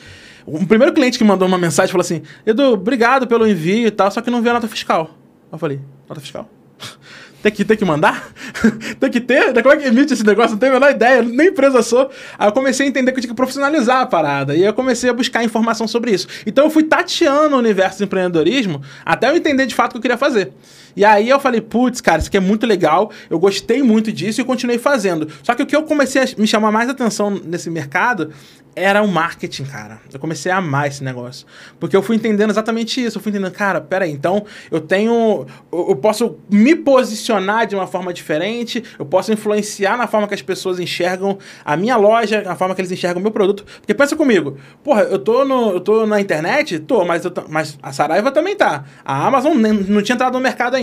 O 0.45 0.65
primeiro 0.65 0.93
cliente 0.93 1.17
que 1.17 1.23
mandou 1.23 1.47
uma 1.47 1.57
mensagem 1.57 1.91
falou 1.91 2.01
assim: 2.01 2.21
Edu, 2.45 2.73
obrigado 2.73 3.27
pelo 3.27 3.47
envio 3.47 3.87
e 3.87 3.91
tal, 3.91 4.09
só 4.09 4.21
que 4.21 4.31
não 4.31 4.41
veio 4.41 4.51
a 4.51 4.53
nota 4.55 4.67
fiscal. 4.67 5.11
Eu 5.51 5.57
falei, 5.57 5.79
nota 6.07 6.21
fiscal? 6.21 6.49
Tem 7.41 7.53
que, 7.53 7.63
tem 7.63 7.77
que 7.77 7.85
mandar? 7.85 8.33
tem 8.99 9.09
que 9.09 9.21
ter? 9.21 9.53
Como 9.63 9.73
é 9.73 9.77
que 9.77 9.87
emite 9.87 10.13
esse 10.13 10.25
negócio? 10.25 10.51
Não 10.51 10.57
tenho 10.57 10.73
a 10.73 10.75
menor 10.75 10.91
ideia, 10.91 11.21
nem 11.21 11.47
empresa 11.47 11.81
sou. 11.81 12.11
Aí 12.37 12.49
eu 12.49 12.51
comecei 12.51 12.85
a 12.85 12.89
entender 12.89 13.13
que 13.13 13.19
eu 13.19 13.21
tinha 13.21 13.31
que 13.31 13.35
profissionalizar 13.35 14.01
a 14.01 14.05
parada. 14.05 14.55
E 14.57 14.61
eu 14.65 14.73
comecei 14.73 15.09
a 15.09 15.13
buscar 15.13 15.41
informação 15.41 15.87
sobre 15.87 16.11
isso. 16.11 16.27
Então 16.45 16.65
eu 16.65 16.69
fui 16.69 16.83
tateando 16.83 17.55
o 17.55 17.59
universo 17.59 17.99
do 17.99 18.03
empreendedorismo 18.03 18.81
até 19.05 19.29
eu 19.29 19.37
entender 19.37 19.65
de 19.67 19.73
fato 19.73 19.91
o 19.91 19.93
que 19.93 19.97
eu 19.99 20.01
queria 20.01 20.17
fazer. 20.17 20.51
E 20.95 21.05
aí 21.05 21.29
eu 21.29 21.39
falei, 21.39 21.61
putz, 21.61 22.01
cara, 22.01 22.19
isso 22.19 22.27
aqui 22.27 22.37
é 22.37 22.41
muito 22.41 22.65
legal, 22.65 23.11
eu 23.29 23.39
gostei 23.39 23.81
muito 23.83 24.11
disso 24.11 24.41
e 24.41 24.43
continuei 24.43 24.77
fazendo. 24.77 25.27
Só 25.43 25.53
que 25.53 25.63
o 25.63 25.65
que 25.65 25.75
eu 25.75 25.83
comecei 25.83 26.21
a 26.21 26.25
me 26.37 26.47
chamar 26.47 26.71
mais 26.71 26.89
atenção 26.89 27.29
nesse 27.31 27.69
mercado 27.69 28.31
era 28.79 29.01
o 29.01 29.07
marketing, 29.07 29.65
cara. 29.65 29.99
Eu 30.11 30.19
comecei 30.19 30.51
a 30.51 30.57
amar 30.57 30.87
esse 30.87 31.03
negócio. 31.03 31.45
Porque 31.79 31.95
eu 31.95 32.01
fui 32.01 32.15
entendendo 32.15 32.49
exatamente 32.49 33.03
isso. 33.03 33.17
Eu 33.17 33.21
fui 33.21 33.31
entendendo, 33.31 33.51
cara, 33.51 33.81
peraí, 33.81 34.11
então 34.11 34.45
eu 34.71 34.79
tenho. 34.79 35.45
Eu, 35.71 35.95
posso 35.95 36.37
me 36.49 36.75
posicionar 36.75 37.67
de 37.67 37.75
uma 37.75 37.87
forma 37.87 38.13
diferente, 38.13 38.83
eu 38.97 39.05
posso 39.05 39.31
influenciar 39.33 39.97
na 39.97 40.07
forma 40.07 40.27
que 40.27 40.33
as 40.33 40.41
pessoas 40.41 40.79
enxergam 40.79 41.37
a 41.65 41.75
minha 41.75 41.97
loja, 41.97 42.41
na 42.41 42.55
forma 42.55 42.73
que 42.73 42.81
eles 42.81 42.91
enxergam 42.91 43.19
o 43.19 43.23
meu 43.23 43.31
produto. 43.31 43.65
Porque 43.81 43.93
pensa 43.93 44.15
comigo, 44.15 44.57
porra, 44.83 45.01
eu 45.03 45.19
tô, 45.19 45.43
no, 45.43 45.71
eu 45.71 45.79
tô 45.79 46.05
na 46.05 46.21
internet? 46.21 46.79
Tô, 46.79 47.03
mas, 47.03 47.25
eu, 47.25 47.33
mas 47.49 47.77
a 47.81 47.91
Saraiva 47.91 48.31
também 48.31 48.55
tá. 48.55 48.85
A 49.03 49.25
Amazon 49.27 49.57
não 49.57 50.01
tinha 50.01 50.15
entrado 50.15 50.33
no 50.33 50.39
mercado 50.39 50.75
ainda. 50.75 50.78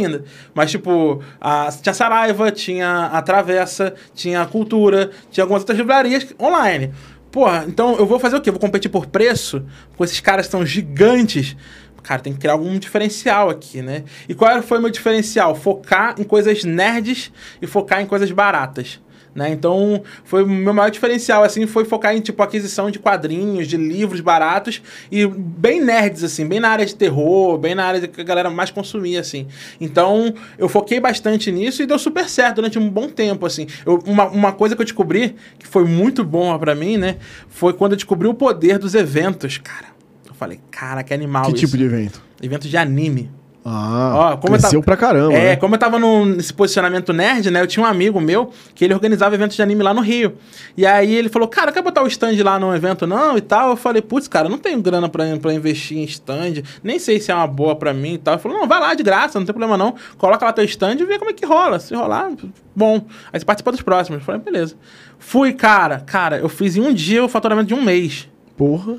Mas, 0.54 0.70
tipo, 0.70 1.22
a, 1.40 1.68
tinha 1.70 1.94
Saraiva, 1.94 2.50
tinha 2.50 3.06
a 3.06 3.22
Travessa, 3.22 3.94
tinha 4.14 4.42
a 4.42 4.46
Cultura, 4.46 5.10
tinha 5.30 5.44
algumas 5.44 5.62
outras 5.62 5.78
livrarias 5.78 6.26
online. 6.40 6.92
Porra, 7.30 7.64
então 7.68 7.96
eu 7.96 8.06
vou 8.06 8.18
fazer 8.18 8.36
o 8.36 8.40
quê? 8.40 8.50
Vou 8.50 8.60
competir 8.60 8.90
por 8.90 9.06
preço? 9.06 9.64
Com 9.96 10.04
esses 10.04 10.20
caras 10.20 10.46
que 10.46 10.52
são 10.52 10.64
gigantes. 10.64 11.56
Cara, 12.02 12.20
tem 12.20 12.32
que 12.32 12.38
criar 12.38 12.52
algum 12.52 12.78
diferencial 12.78 13.50
aqui, 13.50 13.82
né? 13.82 14.04
E 14.28 14.34
qual 14.34 14.62
foi 14.62 14.78
o 14.78 14.80
meu 14.80 14.90
diferencial? 14.90 15.56
Focar 15.56 16.14
em 16.18 16.22
coisas 16.22 16.62
nerds 16.62 17.32
e 17.60 17.66
focar 17.66 18.00
em 18.00 18.06
coisas 18.06 18.30
baratas. 18.30 19.00
Né? 19.36 19.50
Então, 19.50 20.02
foi 20.24 20.42
o 20.42 20.48
meu 20.48 20.72
maior 20.72 20.88
diferencial, 20.88 21.44
assim, 21.44 21.66
foi 21.66 21.84
focar 21.84 22.16
em, 22.16 22.20
tipo, 22.22 22.42
aquisição 22.42 22.90
de 22.90 22.98
quadrinhos, 22.98 23.68
de 23.68 23.76
livros 23.76 24.22
baratos 24.22 24.80
e 25.12 25.26
bem 25.26 25.78
nerds, 25.78 26.24
assim, 26.24 26.46
bem 26.48 26.58
na 26.58 26.70
área 26.70 26.86
de 26.86 26.94
terror, 26.94 27.58
bem 27.58 27.74
na 27.74 27.84
área 27.84 28.08
que 28.08 28.18
a 28.18 28.24
galera 28.24 28.48
mais 28.48 28.70
consumia, 28.70 29.20
assim. 29.20 29.46
Então, 29.78 30.34
eu 30.56 30.70
foquei 30.70 30.98
bastante 30.98 31.52
nisso 31.52 31.82
e 31.82 31.86
deu 31.86 31.98
super 31.98 32.30
certo 32.30 32.56
durante 32.56 32.78
um 32.78 32.88
bom 32.88 33.10
tempo, 33.10 33.44
assim. 33.44 33.66
Eu, 33.84 34.02
uma, 34.06 34.24
uma 34.28 34.52
coisa 34.52 34.74
que 34.74 34.80
eu 34.80 34.86
descobri, 34.86 35.36
que 35.58 35.66
foi 35.66 35.84
muito 35.84 36.24
bom 36.24 36.58
para 36.58 36.74
mim, 36.74 36.96
né, 36.96 37.16
foi 37.50 37.74
quando 37.74 37.92
eu 37.92 37.96
descobri 37.96 38.26
o 38.26 38.32
poder 38.32 38.78
dos 38.78 38.94
eventos, 38.94 39.58
cara. 39.58 39.88
Eu 40.26 40.32
falei, 40.32 40.60
cara, 40.70 41.02
que 41.02 41.12
animal 41.12 41.44
Que 41.44 41.50
isso. 41.50 41.66
tipo 41.66 41.76
de 41.76 41.84
evento? 41.84 42.22
Evento 42.40 42.66
de 42.66 42.76
anime. 42.78 43.30
Ah, 43.68 44.12
Ó, 44.14 44.36
como 44.36 44.52
cresceu 44.52 44.80
tava, 44.80 44.84
pra 44.84 44.96
caramba. 44.96 45.34
É, 45.34 45.42
né? 45.42 45.56
como 45.56 45.74
eu 45.74 45.78
tava 45.78 45.98
no, 45.98 46.24
nesse 46.24 46.54
posicionamento 46.54 47.12
nerd, 47.12 47.50
né? 47.50 47.60
Eu 47.60 47.66
tinha 47.66 47.84
um 47.84 47.88
amigo 47.88 48.20
meu 48.20 48.52
que 48.76 48.84
ele 48.84 48.94
organizava 48.94 49.34
eventos 49.34 49.56
de 49.56 49.62
anime 49.62 49.82
lá 49.82 49.92
no 49.92 50.00
Rio. 50.02 50.36
E 50.76 50.86
aí 50.86 51.12
ele 51.12 51.28
falou, 51.28 51.48
cara, 51.48 51.72
quer 51.72 51.82
botar 51.82 52.04
o 52.04 52.06
stand 52.06 52.40
lá 52.44 52.60
no 52.60 52.72
evento 52.76 53.08
não? 53.08 53.36
E 53.36 53.40
tal. 53.40 53.70
Eu 53.70 53.76
falei, 53.76 54.00
putz, 54.00 54.28
cara, 54.28 54.48
não 54.48 54.56
tenho 54.56 54.80
grana 54.80 55.08
pra, 55.08 55.24
pra 55.38 55.52
investir 55.52 55.98
em 55.98 56.04
stand. 56.04 56.62
Nem 56.80 57.00
sei 57.00 57.18
se 57.18 57.32
é 57.32 57.34
uma 57.34 57.48
boa 57.48 57.74
pra 57.74 57.92
mim 57.92 58.14
e 58.14 58.18
tal. 58.18 58.34
Ele 58.34 58.40
falou, 58.40 58.56
não, 58.56 58.68
vai 58.68 58.78
lá 58.78 58.94
de 58.94 59.02
graça, 59.02 59.36
não 59.40 59.44
tem 59.44 59.52
problema 59.52 59.76
não. 59.76 59.96
Coloca 60.16 60.44
lá 60.44 60.52
teu 60.52 60.64
stand 60.64 60.94
e 61.00 61.04
vê 61.04 61.18
como 61.18 61.32
é 61.32 61.34
que 61.34 61.44
rola. 61.44 61.80
Se 61.80 61.92
rolar, 61.92 62.30
bom. 62.72 63.04
Aí 63.32 63.40
você 63.40 63.44
participa 63.44 63.72
dos 63.72 63.82
próximos. 63.82 64.20
Eu 64.20 64.24
falei, 64.24 64.40
beleza. 64.40 64.76
Fui, 65.18 65.52
cara. 65.52 66.04
Cara, 66.06 66.38
eu 66.38 66.48
fiz 66.48 66.76
em 66.76 66.82
um 66.82 66.94
dia 66.94 67.24
o 67.24 67.28
faturamento 67.28 67.66
de 67.66 67.74
um 67.74 67.82
mês. 67.82 68.28
Porra. 68.56 68.96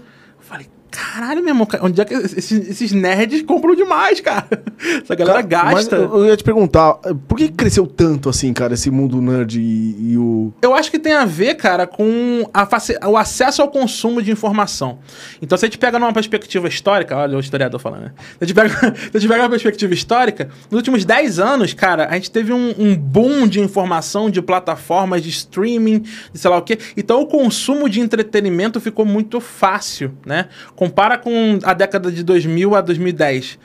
Caralho, 0.89 1.41
meu 1.41 1.49
irmão, 1.49 1.67
onde 1.81 1.99
é 1.99 2.05
que 2.05 2.13
esses, 2.13 2.51
esses 2.69 2.91
nerds 2.91 3.41
compram 3.43 3.75
demais, 3.75 4.21
cara? 4.21 4.47
Essa 5.03 5.15
galera 5.15 5.43
Cara, 5.43 5.73
gasta. 5.73 5.95
eu, 5.95 6.25
ia 6.27 6.37
te 6.37 6.43
perguntar, 6.43 6.93
por 7.27 7.37
que 7.37 7.49
cresceu 7.49 7.85
tanto 7.87 8.29
assim, 8.29 8.53
cara, 8.53 8.75
esse 8.75 8.91
mundo 8.91 9.19
nerd 9.21 9.59
e, 9.59 10.11
e 10.11 10.17
o. 10.17 10.53
Eu 10.61 10.73
acho 10.75 10.91
que 10.91 10.99
tem 10.99 11.13
a 11.13 11.25
ver, 11.25 11.55
cara, 11.55 11.87
com 11.87 12.47
a 12.53 12.65
faci- 12.65 12.97
o 13.05 13.17
acesso 13.17 13.61
ao 13.61 13.69
consumo 13.69 14.21
de 14.21 14.31
informação. 14.31 14.99
Então, 15.41 15.57
se 15.57 15.65
a 15.65 15.67
gente 15.67 15.77
pega 15.77 15.97
numa 15.97 16.13
perspectiva 16.13 16.67
histórica, 16.67 17.17
olha 17.17 17.37
o 17.37 17.39
historiador 17.39 17.79
falando, 17.79 18.03
né? 18.03 18.11
Se 18.17 18.37
a 18.41 18.45
gente 18.45 18.55
pega, 18.55 18.69
se 18.95 19.17
a 19.17 19.19
gente 19.19 19.27
pega 19.27 19.43
uma 19.43 19.49
perspectiva 19.49 19.93
histórica, 19.93 20.49
nos 20.69 20.77
últimos 20.77 21.03
10 21.03 21.39
anos, 21.39 21.73
cara, 21.73 22.07
a 22.09 22.13
gente 22.13 22.29
teve 22.31 22.53
um, 22.53 22.73
um 22.77 22.95
boom 22.95 23.47
de 23.47 23.59
informação, 23.59 24.29
de 24.29 24.41
plataformas, 24.41 25.23
de 25.23 25.29
streaming, 25.29 25.99
de 26.31 26.39
sei 26.39 26.49
lá 26.51 26.57
o 26.57 26.61
quê. 26.61 26.77
Então, 26.95 27.21
o 27.21 27.25
consumo 27.25 27.89
de 27.89 27.99
entretenimento 27.99 28.79
ficou 28.79 29.05
muito 29.05 29.39
fácil, 29.41 30.15
né? 30.25 30.47
Compara 30.77 31.17
com 31.17 31.57
a 31.63 31.73
década 31.73 32.11
de 32.11 32.23
2000 32.23 32.75
a 32.75 32.81
2010 32.81 33.57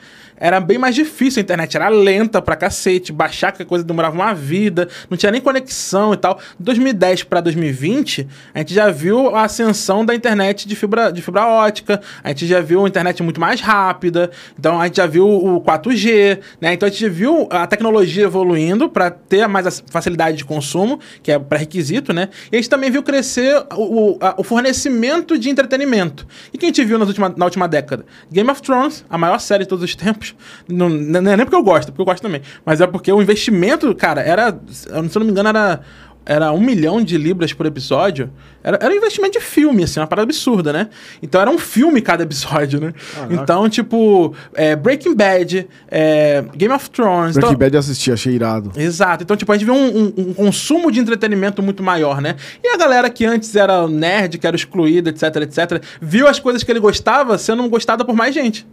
era 0.45 0.59
bem 0.59 0.77
mais 0.77 0.93
difícil 0.93 1.39
a 1.39 1.43
internet, 1.43 1.75
era 1.77 1.87
lenta 1.87 2.41
pra 2.41 2.55
cacete, 2.55 3.13
baixar 3.13 3.51
que 3.53 3.63
coisa 3.63 3.83
demorava 3.83 4.13
uma 4.13 4.33
vida, 4.33 4.89
não 5.09 5.17
tinha 5.17 5.31
nem 5.31 5.39
conexão 5.39 6.13
e 6.13 6.17
tal. 6.17 6.37
2010 6.59 7.23
pra 7.23 7.39
2020, 7.39 8.27
a 8.53 8.59
gente 8.59 8.73
já 8.73 8.89
viu 8.91 9.35
a 9.35 9.43
ascensão 9.43 10.05
da 10.05 10.13
internet 10.13 10.67
de 10.67 10.75
fibra, 10.75 11.11
de 11.11 11.21
fibra 11.21 11.45
ótica, 11.47 12.01
a 12.23 12.29
gente 12.29 12.45
já 12.45 12.59
viu 12.59 12.83
a 12.83 12.87
internet 12.89 13.23
muito 13.23 13.39
mais 13.39 13.61
rápida, 13.61 14.29
então 14.59 14.81
a 14.81 14.85
gente 14.87 14.97
já 14.97 15.07
viu 15.07 15.25
o 15.27 15.61
4G, 15.61 16.39
né? 16.59 16.73
Então 16.73 16.87
a 16.87 16.91
gente 16.91 17.07
viu 17.07 17.47
a 17.49 17.65
tecnologia 17.65 18.23
evoluindo 18.25 18.89
pra 18.89 19.09
ter 19.09 19.47
mais 19.47 19.81
facilidade 19.89 20.35
de 20.37 20.43
consumo, 20.45 20.99
que 21.21 21.31
é 21.31 21.39
pré-requisito, 21.39 22.11
né? 22.11 22.27
E 22.51 22.55
a 22.55 22.59
gente 22.59 22.69
também 22.69 22.91
viu 22.91 23.01
crescer 23.01 23.55
o, 23.77 24.11
o, 24.11 24.17
a- 24.19 24.35
o 24.37 24.43
fornecimento 24.43 25.37
de 25.37 25.49
entretenimento. 25.49 26.27
E 26.53 26.57
que 26.57 26.65
a 26.65 26.67
gente 26.67 26.83
viu 26.83 26.97
nas 26.99 27.07
última, 27.07 27.33
na 27.37 27.45
última 27.45 27.67
década? 27.67 28.05
Game 28.31 28.49
of 28.49 28.61
Thrones, 28.61 29.05
a 29.09 29.17
maior 29.17 29.39
série 29.39 29.63
de 29.63 29.69
todos 29.69 29.83
os 29.83 29.95
tempos. 29.95 30.32
Não, 30.67 30.89
não 30.89 31.31
é 31.31 31.37
nem 31.37 31.45
porque 31.45 31.55
eu 31.55 31.63
gosto, 31.63 31.89
porque 31.91 32.01
eu 32.01 32.05
gosto 32.05 32.21
também. 32.21 32.41
Mas 32.65 32.81
é 32.81 32.87
porque 32.87 33.11
o 33.11 33.21
investimento, 33.21 33.93
cara, 33.95 34.21
era. 34.21 34.57
Se 34.69 34.87
eu 34.89 35.01
não 35.01 35.25
me 35.25 35.31
engano, 35.31 35.49
era. 35.49 35.81
Era 36.25 36.53
um 36.53 36.61
milhão 36.61 37.03
de 37.03 37.17
libras 37.17 37.51
por 37.51 37.65
episódio. 37.65 38.31
Era, 38.63 38.77
era 38.81 38.93
um 38.93 38.95
investimento 38.95 39.37
de 39.37 39.43
filme, 39.43 39.83
assim, 39.83 39.99
uma 39.99 40.07
parada 40.07 40.23
absurda, 40.23 40.71
né? 40.71 40.87
Então 41.21 41.41
era 41.41 41.51
um 41.51 41.57
filme 41.57 42.01
cada 42.01 42.23
episódio, 42.23 42.79
né? 42.79 42.93
Então, 43.29 43.67
tipo, 43.67 44.33
é, 44.53 44.73
Breaking 44.73 45.15
Bad, 45.15 45.67
é, 45.91 46.41
Game 46.55 46.73
of 46.73 46.89
Thrones. 46.91 47.33
Breaking 47.33 47.49
então- 47.55 47.59
Bad 47.59 47.73
eu 47.75 47.79
assisti, 47.81 48.09
achei 48.09 48.35
irado. 48.35 48.71
Exato. 48.77 49.21
Então, 49.25 49.35
tipo, 49.35 49.51
a 49.51 49.57
gente 49.57 49.65
vê 49.65 49.73
um, 49.73 49.97
um- 49.97 50.13
um 50.29 50.33
consumo 50.33 50.89
de 50.93 51.01
entretenimento 51.01 51.61
muito 51.61 51.83
maior, 51.83 52.21
né? 52.21 52.37
E 52.63 52.69
a 52.69 52.77
galera 52.77 53.09
que 53.09 53.25
antes 53.25 53.53
era 53.53 53.85
nerd, 53.89 54.37
que 54.37 54.47
era 54.47 54.55
excluída, 54.55 55.09
etc, 55.09 55.23
etc, 55.41 55.83
viu 56.01 56.25
as 56.25 56.39
coisas 56.39 56.63
que 56.63 56.71
ele 56.71 56.79
gostava 56.79 57.37
sendo 57.37 57.67
gostada 57.67 58.05
por 58.05 58.15
mais 58.15 58.33
gente. 58.33 58.65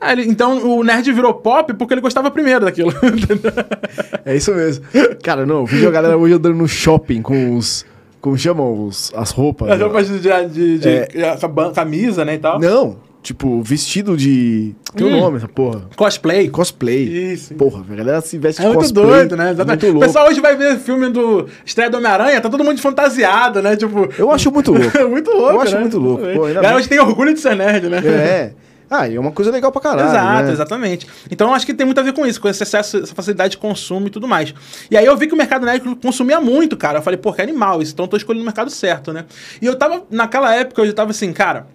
Aí 0.00 0.12
ele- 0.12 0.28
então 0.30 0.58
o 0.78 0.84
nerd 0.84 1.10
virou 1.12 1.32
pop 1.34 1.72
porque 1.74 1.94
ele 1.94 2.00
gostava 2.00 2.30
primeiro 2.30 2.64
daquilo. 2.64 2.92
É 4.24 4.34
isso 4.36 4.52
mesmo. 4.54 4.84
Cara, 5.22 5.46
não, 5.46 5.60
eu 5.60 5.66
vi 5.66 5.86
a 5.86 5.90
galera 5.90 6.16
hoje 6.16 6.34
andando 6.34 6.56
no 6.56 6.68
shopping 6.68 7.22
com 7.22 7.56
os. 7.56 7.84
Como 8.20 8.36
chamam? 8.36 8.86
Os, 8.86 9.12
as 9.14 9.30
roupas. 9.30 9.70
As 9.70 9.78
né? 9.78 9.84
roupas 9.84 10.08
de, 10.08 10.18
de- 10.18 10.78
de- 10.78 10.88
É. 10.88 11.36
caba- 11.40 11.70
camisa, 11.72 12.24
né, 12.24 12.34
e 12.34 12.38
tal. 12.38 12.58
Não, 12.58 12.96
tipo, 13.22 13.62
vestido 13.62 14.16
de. 14.16 14.74
Tem 14.96 15.06
um 15.06 15.16
Hum. 15.16 15.20
nome 15.20 15.36
essa 15.36 15.46
porra. 15.46 15.82
Cosplay. 15.94 16.48
Cosplay. 16.48 17.32
Isso. 17.34 17.54
Porra, 17.54 17.84
a 17.88 17.94
galera 17.94 18.20
se 18.20 18.36
veste 18.36 18.60
É 18.60 18.64
de 18.64 18.68
muito 18.70 18.80
cosplay. 18.80 19.06
doido, 19.06 19.36
né? 19.36 19.52
Exatamente. 19.52 19.82
Muito 19.84 19.90
O 19.90 19.92
louco. 20.00 20.06
pessoal 20.08 20.28
hoje 20.28 20.40
vai 20.40 20.56
ver 20.56 20.76
filme 20.78 21.08
do 21.10 21.46
estreia 21.64 21.88
do 21.88 21.98
Homem-Aranha, 21.98 22.40
tá 22.40 22.48
todo 22.50 22.64
mundo 22.64 22.80
fantasiado, 22.80 23.62
né? 23.62 23.76
Tipo. 23.76 24.08
Eu 24.18 24.32
acho 24.32 24.50
muito 24.50 24.72
louco. 24.72 24.98
muito 25.08 25.30
louco. 25.30 25.52
Eu 25.54 25.60
acho 25.60 25.74
né? 25.74 25.80
muito 25.82 25.98
louco. 25.98 26.24
Pô, 26.34 26.46
Galera 26.52 26.76
hoje 26.76 26.88
tem 26.88 26.98
orgulho 26.98 27.32
de 27.32 27.38
ser 27.40 27.54
nerd, 27.54 27.88
né? 27.88 27.98
É. 28.04 28.52
Ah, 28.90 29.08
e 29.08 29.16
é 29.16 29.20
uma 29.20 29.32
coisa 29.32 29.50
legal 29.50 29.72
pra 29.72 29.80
caralho. 29.80 30.08
Exato, 30.08 30.44
né? 30.44 30.52
exatamente. 30.52 31.06
Então 31.30 31.48
eu 31.48 31.54
acho 31.54 31.66
que 31.66 31.74
tem 31.74 31.84
muito 31.84 31.98
a 31.98 32.02
ver 32.02 32.12
com 32.12 32.24
isso, 32.24 32.40
com 32.40 32.48
esse 32.48 32.62
excesso, 32.62 32.98
essa 32.98 33.14
facilidade 33.14 33.52
de 33.52 33.58
consumo 33.58 34.06
e 34.06 34.10
tudo 34.10 34.28
mais. 34.28 34.54
E 34.90 34.96
aí 34.96 35.04
eu 35.04 35.16
vi 35.16 35.26
que 35.26 35.34
o 35.34 35.36
mercado 35.36 35.66
nerd 35.66 35.96
consumia 35.96 36.40
muito, 36.40 36.76
cara. 36.76 36.98
Eu 36.98 37.02
falei, 37.02 37.18
pô, 37.18 37.32
que 37.32 37.42
animal 37.42 37.82
isso, 37.82 37.92
então 37.92 38.04
eu 38.04 38.08
tô 38.08 38.16
escolhendo 38.16 38.42
o 38.42 38.46
mercado 38.46 38.70
certo, 38.70 39.12
né? 39.12 39.24
E 39.60 39.66
eu 39.66 39.76
tava, 39.76 40.04
naquela 40.10 40.54
época, 40.54 40.82
eu 40.82 40.86
já 40.86 40.92
tava 40.92 41.10
assim, 41.10 41.32
cara. 41.32 41.66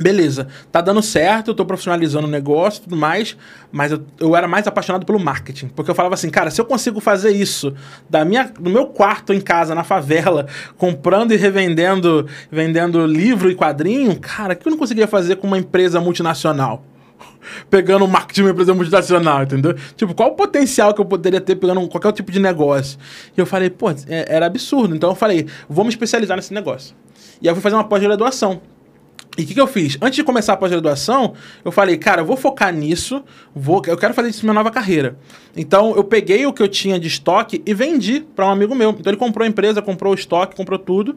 Beleza, 0.00 0.48
tá 0.72 0.80
dando 0.80 1.02
certo, 1.02 1.48
eu 1.48 1.54
tô 1.54 1.64
profissionalizando 1.66 2.26
o 2.26 2.30
negócio 2.30 2.80
e 2.80 2.82
tudo 2.84 2.96
mais, 2.96 3.36
mas 3.70 3.92
eu, 3.92 4.02
eu 4.18 4.34
era 4.34 4.48
mais 4.48 4.66
apaixonado 4.66 5.04
pelo 5.04 5.20
marketing. 5.20 5.68
Porque 5.68 5.90
eu 5.90 5.94
falava 5.94 6.14
assim, 6.14 6.30
cara, 6.30 6.50
se 6.50 6.58
eu 6.58 6.64
consigo 6.64 7.00
fazer 7.00 7.30
isso 7.32 7.74
da 8.08 8.24
minha, 8.24 8.44
do 8.58 8.70
meu 8.70 8.86
quarto 8.86 9.34
em 9.34 9.40
casa, 9.40 9.74
na 9.74 9.84
favela, 9.84 10.46
comprando 10.78 11.32
e 11.32 11.36
revendendo 11.36 12.26
vendendo 12.50 13.04
livro 13.06 13.50
e 13.50 13.54
quadrinho, 13.54 14.18
cara, 14.18 14.54
que 14.54 14.66
eu 14.66 14.70
não 14.70 14.78
conseguia 14.78 15.06
fazer 15.06 15.36
com 15.36 15.46
uma 15.46 15.58
empresa 15.58 16.00
multinacional? 16.00 16.82
pegando 17.68 18.04
o 18.04 18.08
marketing 18.08 18.40
de 18.40 18.46
uma 18.46 18.50
empresa 18.52 18.74
multinacional, 18.74 19.42
entendeu? 19.42 19.74
Tipo, 19.96 20.14
qual 20.14 20.30
o 20.30 20.34
potencial 20.34 20.94
que 20.94 21.00
eu 21.00 21.04
poderia 21.04 21.40
ter 21.40 21.56
pegando 21.56 21.86
qualquer 21.88 22.12
tipo 22.12 22.32
de 22.32 22.40
negócio? 22.40 22.98
E 23.36 23.40
eu 23.40 23.44
falei, 23.46 23.68
pô, 23.68 23.90
é- 23.90 24.26
era 24.28 24.46
absurdo. 24.46 24.94
Então 24.94 25.10
eu 25.10 25.14
falei, 25.16 25.46
vou 25.68 25.84
me 25.84 25.90
especializar 25.90 26.36
nesse 26.36 26.54
negócio. 26.54 26.94
E 27.40 27.48
aí 27.48 27.50
eu 27.50 27.54
fui 27.54 27.62
fazer 27.62 27.76
uma 27.76 27.84
pós-graduação. 27.84 28.60
E 29.38 29.42
o 29.42 29.46
que, 29.46 29.54
que 29.54 29.60
eu 29.60 29.66
fiz? 29.66 29.96
Antes 30.02 30.16
de 30.16 30.24
começar 30.24 30.54
a 30.54 30.56
pós-graduação, 30.56 31.34
eu 31.64 31.70
falei, 31.70 31.96
cara, 31.96 32.22
eu 32.22 32.26
vou 32.26 32.36
focar 32.36 32.74
nisso, 32.74 33.22
vou, 33.54 33.80
eu 33.86 33.96
quero 33.96 34.12
fazer 34.12 34.28
isso 34.28 34.44
minha 34.44 34.54
nova 34.54 34.70
carreira. 34.70 35.16
Então, 35.56 35.94
eu 35.96 36.02
peguei 36.02 36.44
o 36.46 36.52
que 36.52 36.62
eu 36.62 36.68
tinha 36.68 36.98
de 36.98 37.06
estoque 37.08 37.62
e 37.64 37.72
vendi 37.72 38.20
para 38.34 38.46
um 38.46 38.50
amigo 38.50 38.74
meu. 38.74 38.90
Então, 38.90 39.10
ele 39.10 39.16
comprou 39.16 39.44
a 39.44 39.48
empresa, 39.48 39.80
comprou 39.80 40.12
o 40.12 40.14
estoque, 40.14 40.56
comprou 40.56 40.78
tudo. 40.78 41.16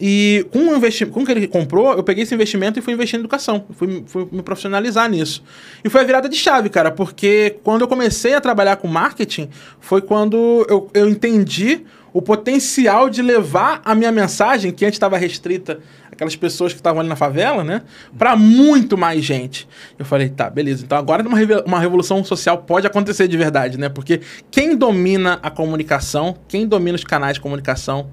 E 0.00 0.46
com 0.50 0.58
o 0.58 0.76
investimento, 0.76 1.14
com 1.14 1.22
o 1.22 1.26
que 1.26 1.30
ele 1.30 1.46
comprou, 1.46 1.94
eu 1.94 2.02
peguei 2.02 2.24
esse 2.24 2.34
investimento 2.34 2.78
e 2.78 2.82
fui 2.82 2.94
investir 2.94 3.18
em 3.18 3.20
educação. 3.20 3.64
Fui, 3.72 4.02
fui 4.06 4.26
me 4.32 4.42
profissionalizar 4.42 5.08
nisso. 5.08 5.44
E 5.84 5.90
foi 5.90 6.00
a 6.00 6.04
virada 6.04 6.28
de 6.28 6.36
chave, 6.36 6.68
cara, 6.70 6.90
porque 6.90 7.56
quando 7.62 7.82
eu 7.82 7.88
comecei 7.88 8.34
a 8.34 8.40
trabalhar 8.40 8.76
com 8.76 8.88
marketing, 8.88 9.48
foi 9.78 10.00
quando 10.00 10.66
eu, 10.68 10.90
eu 10.94 11.08
entendi 11.08 11.82
o 12.12 12.20
potencial 12.20 13.08
de 13.08 13.22
levar 13.22 13.80
a 13.84 13.94
minha 13.94 14.12
mensagem, 14.12 14.70
que 14.70 14.84
antes 14.84 14.96
estava 14.96 15.16
restrita 15.16 15.80
aquelas 16.10 16.36
pessoas 16.36 16.72
que 16.72 16.78
estavam 16.78 17.00
ali 17.00 17.08
na 17.08 17.16
favela, 17.16 17.64
né? 17.64 17.82
Para 18.18 18.36
muito 18.36 18.98
mais 18.98 19.24
gente. 19.24 19.66
Eu 19.98 20.04
falei, 20.04 20.28
tá, 20.28 20.50
beleza. 20.50 20.84
Então 20.84 20.98
agora 20.98 21.26
uma, 21.26 21.38
uma 21.64 21.80
revolução 21.80 22.22
social 22.22 22.58
pode 22.58 22.86
acontecer 22.86 23.26
de 23.26 23.36
verdade, 23.36 23.78
né? 23.78 23.88
Porque 23.88 24.20
quem 24.50 24.76
domina 24.76 25.40
a 25.42 25.50
comunicação, 25.50 26.36
quem 26.46 26.66
domina 26.66 26.96
os 26.96 27.04
canais 27.04 27.34
de 27.34 27.40
comunicação, 27.40 28.10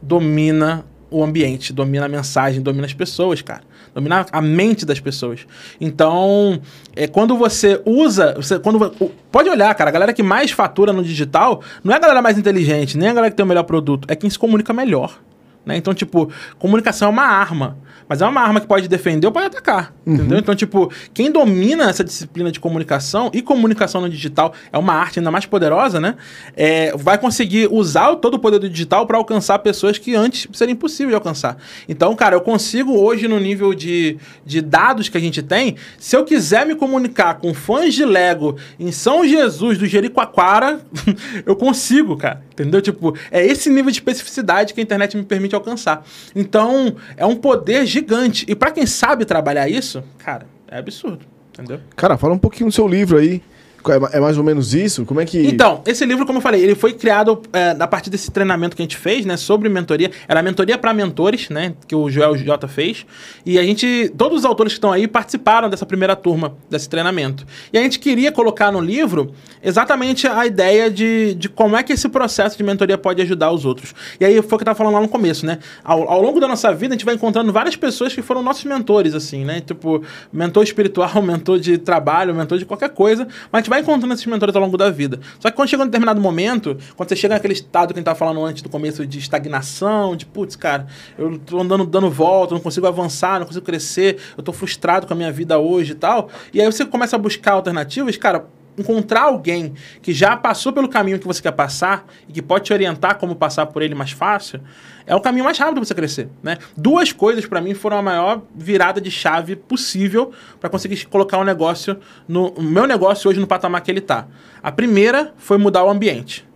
domina 0.00 0.84
o 1.10 1.22
ambiente, 1.22 1.72
domina 1.74 2.06
a 2.06 2.08
mensagem, 2.08 2.62
domina 2.62 2.86
as 2.86 2.94
pessoas, 2.94 3.42
cara. 3.42 3.62
Domina 3.94 4.26
a 4.32 4.40
mente 4.40 4.86
das 4.86 5.00
pessoas. 5.00 5.46
Então, 5.80 6.60
é, 6.96 7.06
quando 7.06 7.36
você 7.36 7.80
usa. 7.84 8.34
Você, 8.34 8.58
quando, 8.58 8.90
pode 9.30 9.48
olhar, 9.48 9.74
cara, 9.74 9.90
a 9.90 9.92
galera 9.92 10.12
que 10.12 10.22
mais 10.22 10.50
fatura 10.50 10.92
no 10.92 11.02
digital 11.02 11.62
não 11.84 11.92
é 11.92 11.96
a 11.96 12.00
galera 12.00 12.22
mais 12.22 12.38
inteligente, 12.38 12.96
nem 12.96 13.08
a 13.08 13.12
galera 13.12 13.30
que 13.30 13.36
tem 13.36 13.44
o 13.44 13.48
melhor 13.48 13.64
produto, 13.64 14.06
é 14.08 14.16
quem 14.16 14.30
se 14.30 14.38
comunica 14.38 14.72
melhor. 14.72 15.18
Né? 15.64 15.76
Então, 15.76 15.94
tipo, 15.94 16.30
comunicação 16.58 17.08
é 17.08 17.10
uma 17.10 17.24
arma. 17.24 17.78
Mas 18.08 18.20
é 18.20 18.26
uma 18.26 18.40
arma 18.40 18.60
que 18.60 18.66
pode 18.66 18.88
defender 18.88 19.26
ou 19.26 19.32
pode 19.32 19.46
atacar. 19.46 19.94
Entendeu? 20.06 20.38
Então, 20.38 20.54
tipo, 20.54 20.92
quem 21.14 21.30
domina 21.30 21.88
essa 21.88 22.02
disciplina 22.02 22.50
de 22.50 22.58
comunicação 22.58 23.30
e 23.32 23.40
comunicação 23.40 24.00
no 24.00 24.08
digital 24.08 24.52
é 24.72 24.76
uma 24.76 24.92
arte 24.92 25.18
ainda 25.18 25.30
mais 25.30 25.46
poderosa, 25.46 26.00
né? 26.00 26.16
É, 26.56 26.94
vai 26.96 27.16
conseguir 27.16 27.68
usar 27.70 28.14
todo 28.16 28.34
o 28.34 28.38
poder 28.38 28.58
do 28.58 28.68
digital 28.68 29.06
para 29.06 29.16
alcançar 29.16 29.58
pessoas 29.60 29.98
que 29.98 30.14
antes 30.14 30.48
seria 30.52 30.72
impossível 30.72 31.10
de 31.10 31.14
alcançar. 31.14 31.56
Então, 31.88 32.14
cara, 32.16 32.36
eu 32.36 32.40
consigo 32.40 32.98
hoje, 32.98 33.28
no 33.28 33.38
nível 33.38 33.72
de, 33.72 34.18
de 34.44 34.60
dados 34.60 35.08
que 35.08 35.16
a 35.16 35.20
gente 35.20 35.40
tem, 35.42 35.76
se 35.98 36.16
eu 36.16 36.24
quiser 36.24 36.66
me 36.66 36.74
comunicar 36.74 37.34
com 37.34 37.54
fãs 37.54 37.94
de 37.94 38.04
Lego 38.04 38.56
em 38.78 38.90
São 38.90 39.26
Jesus 39.26 39.78
do 39.78 39.86
Jericoacoara, 39.86 40.80
eu 41.46 41.54
consigo, 41.54 42.16
cara. 42.16 42.42
Entendeu? 42.52 42.82
Tipo, 42.82 43.16
é 43.30 43.44
esse 43.46 43.70
nível 43.70 43.90
de 43.90 43.98
especificidade 43.98 44.74
que 44.74 44.80
a 44.80 44.82
internet 44.82 45.16
me 45.16 45.22
permite 45.22 45.51
alcançar. 45.54 46.04
Então, 46.34 46.96
é 47.16 47.26
um 47.26 47.36
poder 47.36 47.86
gigante. 47.86 48.44
E 48.48 48.54
para 48.54 48.70
quem 48.70 48.86
sabe 48.86 49.24
trabalhar 49.24 49.68
isso, 49.68 50.02
cara, 50.18 50.46
é 50.68 50.78
absurdo. 50.78 51.24
Entendeu? 51.52 51.80
Cara, 51.94 52.16
fala 52.16 52.32
um 52.32 52.38
pouquinho 52.38 52.70
do 52.70 52.72
seu 52.72 52.88
livro 52.88 53.18
aí. 53.18 53.42
É 53.90 54.16
É 54.16 54.20
mais 54.20 54.38
ou 54.38 54.44
menos 54.44 54.74
isso? 54.74 55.04
Como 55.04 55.20
é 55.20 55.24
que. 55.24 55.46
Então, 55.46 55.82
esse 55.86 56.04
livro, 56.04 56.26
como 56.26 56.38
eu 56.38 56.42
falei, 56.42 56.62
ele 56.62 56.74
foi 56.74 56.92
criado 56.92 57.42
é, 57.52 57.76
a 57.78 57.86
partir 57.86 58.10
desse 58.10 58.30
treinamento 58.30 58.76
que 58.76 58.82
a 58.82 58.84
gente 58.84 58.96
fez, 58.96 59.24
né, 59.24 59.36
sobre 59.36 59.68
mentoria. 59.68 60.10
Era 60.28 60.40
a 60.40 60.42
mentoria 60.42 60.78
para 60.78 60.92
mentores, 60.92 61.48
né, 61.48 61.74
que 61.86 61.94
o 61.94 62.10
Joel 62.10 62.36
J 62.36 62.68
fez. 62.68 63.06
E 63.44 63.58
a 63.58 63.62
gente, 63.62 64.12
todos 64.16 64.40
os 64.40 64.44
autores 64.44 64.72
que 64.72 64.78
estão 64.78 64.92
aí 64.92 65.08
participaram 65.08 65.68
dessa 65.68 65.86
primeira 65.86 66.14
turma 66.14 66.54
desse 66.70 66.88
treinamento. 66.88 67.46
E 67.72 67.78
a 67.78 67.82
gente 67.82 67.98
queria 67.98 68.30
colocar 68.30 68.70
no 68.70 68.80
livro 68.80 69.32
exatamente 69.62 70.26
a 70.26 70.46
ideia 70.46 70.90
de, 70.90 71.34
de 71.34 71.48
como 71.48 71.76
é 71.76 71.82
que 71.82 71.92
esse 71.92 72.08
processo 72.08 72.56
de 72.56 72.62
mentoria 72.62 72.98
pode 72.98 73.22
ajudar 73.22 73.50
os 73.50 73.64
outros. 73.64 73.94
E 74.20 74.24
aí 74.24 74.40
foi 74.42 74.56
o 74.56 74.58
que 74.58 74.62
eu 74.62 74.66
tava 74.66 74.76
falando 74.76 74.94
lá 74.94 75.00
no 75.00 75.08
começo, 75.08 75.46
né? 75.46 75.58
Ao, 75.84 76.08
ao 76.08 76.20
longo 76.20 76.40
da 76.40 76.48
nossa 76.48 76.72
vida, 76.74 76.94
a 76.94 76.96
gente 76.96 77.04
vai 77.04 77.14
encontrando 77.14 77.52
várias 77.52 77.76
pessoas 77.76 78.14
que 78.14 78.22
foram 78.22 78.42
nossos 78.42 78.64
mentores, 78.64 79.14
assim, 79.14 79.44
né? 79.44 79.60
Tipo, 79.60 80.02
mentor 80.32 80.64
espiritual, 80.64 81.10
mentor 81.22 81.58
de 81.58 81.78
trabalho, 81.78 82.34
mentor 82.34 82.58
de 82.58 82.64
qualquer 82.64 82.90
coisa. 82.90 83.26
Mas 83.50 83.60
a 83.60 83.62
gente 83.62 83.70
vai 83.72 83.80
encontrando 83.80 84.12
esses 84.12 84.26
mentores 84.26 84.54
ao 84.54 84.60
longo 84.60 84.76
da 84.76 84.90
vida. 84.90 85.18
Só 85.40 85.50
que 85.50 85.56
quando 85.56 85.68
chega 85.70 85.82
um 85.82 85.86
determinado 85.86 86.20
momento, 86.20 86.76
quando 86.94 87.08
você 87.08 87.16
chega 87.16 87.34
naquele 87.34 87.54
estado 87.54 87.88
que 87.88 87.94
a 87.94 88.00
gente 88.00 88.04
tava 88.04 88.18
falando 88.18 88.44
antes 88.44 88.62
do 88.62 88.68
começo 88.68 89.06
de 89.06 89.18
estagnação, 89.18 90.14
de 90.14 90.26
putz, 90.26 90.56
cara, 90.56 90.86
eu 91.16 91.38
tô 91.38 91.58
andando 91.58 91.86
dando 91.86 92.10
volta, 92.10 92.54
não 92.54 92.60
consigo 92.60 92.86
avançar, 92.86 93.38
não 93.40 93.46
consigo 93.46 93.64
crescer, 93.64 94.18
eu 94.36 94.42
tô 94.42 94.52
frustrado 94.52 95.06
com 95.06 95.14
a 95.14 95.16
minha 95.16 95.32
vida 95.32 95.58
hoje 95.58 95.92
e 95.92 95.94
tal. 95.94 96.28
E 96.52 96.60
aí 96.60 96.66
você 96.66 96.84
começa 96.84 97.16
a 97.16 97.18
buscar 97.18 97.52
alternativas, 97.52 98.14
cara, 98.18 98.46
encontrar 98.76 99.22
alguém 99.22 99.74
que 100.00 100.12
já 100.12 100.36
passou 100.36 100.72
pelo 100.72 100.88
caminho 100.88 101.18
que 101.18 101.26
você 101.26 101.40
quer 101.40 101.52
passar 101.52 102.06
e 102.28 102.32
que 102.32 102.42
pode 102.42 102.64
te 102.64 102.72
orientar 102.72 103.18
como 103.18 103.34
passar 103.34 103.66
por 103.66 103.80
ele 103.80 103.94
mais 103.94 104.12
fácil, 104.12 104.60
é 105.06 105.14
o 105.14 105.20
caminho 105.20 105.44
mais 105.44 105.58
rápido 105.58 105.76
para 105.76 105.84
você 105.84 105.94
crescer, 105.94 106.28
né? 106.42 106.58
Duas 106.76 107.12
coisas 107.12 107.46
para 107.46 107.60
mim 107.60 107.74
foram 107.74 107.98
a 107.98 108.02
maior 108.02 108.42
virada 108.54 109.00
de 109.00 109.10
chave 109.10 109.56
possível 109.56 110.32
para 110.60 110.70
conseguir 110.70 111.04
colocar 111.06 111.38
o 111.38 111.42
um 111.42 111.44
negócio 111.44 111.98
no 112.28 112.48
o 112.48 112.62
meu 112.62 112.86
negócio 112.86 113.28
hoje 113.30 113.40
no 113.40 113.46
patamar 113.46 113.80
que 113.82 113.90
ele 113.90 114.00
tá. 114.00 114.26
A 114.62 114.70
primeira 114.70 115.32
foi 115.36 115.58
mudar 115.58 115.84
o 115.84 115.90
ambiente. 115.90 116.46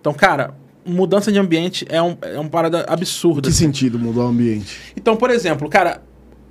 Então, 0.00 0.14
cara, 0.14 0.54
mudança 0.84 1.30
de 1.30 1.38
ambiente 1.38 1.86
é 1.88 2.00
um, 2.00 2.16
é 2.22 2.38
uma 2.38 2.48
parada 2.48 2.84
absurda. 2.88 3.42
Que 3.42 3.48
assim. 3.48 3.66
sentido 3.66 3.98
mudar 3.98 4.22
o 4.22 4.28
ambiente? 4.28 4.78
Então, 4.96 5.16
por 5.16 5.30
exemplo, 5.30 5.68
cara, 5.68 6.02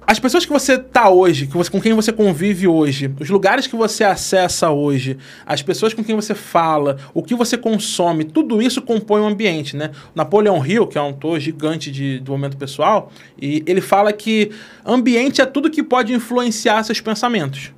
as 0.10 0.18
pessoas 0.18 0.44
que 0.44 0.52
você 0.52 0.76
tá 0.76 1.08
hoje, 1.08 1.46
que 1.46 1.56
você, 1.56 1.70
com 1.70 1.80
quem 1.80 1.94
você 1.94 2.12
convive 2.12 2.68
hoje, 2.68 3.14
os 3.20 3.30
lugares 3.30 3.68
que 3.68 3.76
você 3.76 4.04
acessa 4.04 4.72
hoje, 4.72 5.16
as 5.46 5.62
pessoas 5.62 5.94
com 5.94 6.04
quem 6.04 6.16
você 6.16 6.34
fala, 6.34 6.98
o 7.14 7.22
que 7.22 7.36
você 7.36 7.56
consome, 7.56 8.24
tudo 8.24 8.60
isso 8.60 8.82
compõe 8.82 9.22
um 9.22 9.28
ambiente, 9.28 9.78
né? 9.78 9.92
Napoleão 10.16 10.66
Hill, 10.66 10.88
que 10.88 10.98
é 10.98 11.02
um 11.02 11.06
autor 11.06 11.40
gigante 11.40 11.92
de, 11.92 12.18
do 12.22 12.32
momento 12.32 12.58
pessoal, 12.58 13.12
e 13.40 13.64
ele 13.68 13.82
fala 13.82 14.12
que 14.12 14.50
ambiente 14.84 15.42
é 15.42 15.46
tudo 15.46 15.70
que 15.70 15.84
pode 15.84 16.12
influenciar 16.12 16.82
seus 16.82 17.00
pensamentos. 17.00 17.72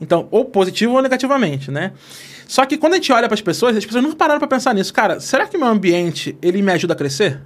Então, 0.00 0.26
ou 0.32 0.44
positivo 0.44 0.94
ou 0.94 1.00
negativamente, 1.00 1.70
né? 1.70 1.92
Só 2.48 2.66
que 2.66 2.76
quando 2.76 2.94
a 2.94 2.96
gente 2.96 3.12
olha 3.12 3.28
para 3.28 3.34
as 3.34 3.40
pessoas, 3.40 3.76
as 3.76 3.86
pessoas 3.86 4.02
nunca 4.02 4.16
pararam 4.16 4.40
para 4.40 4.48
pensar 4.48 4.74
nisso. 4.74 4.92
Cara, 4.92 5.20
será 5.20 5.46
que 5.46 5.56
meu 5.56 5.68
ambiente 5.68 6.36
ele 6.42 6.60
me 6.62 6.72
ajuda 6.72 6.94
a 6.94 6.96
crescer? 6.96 7.40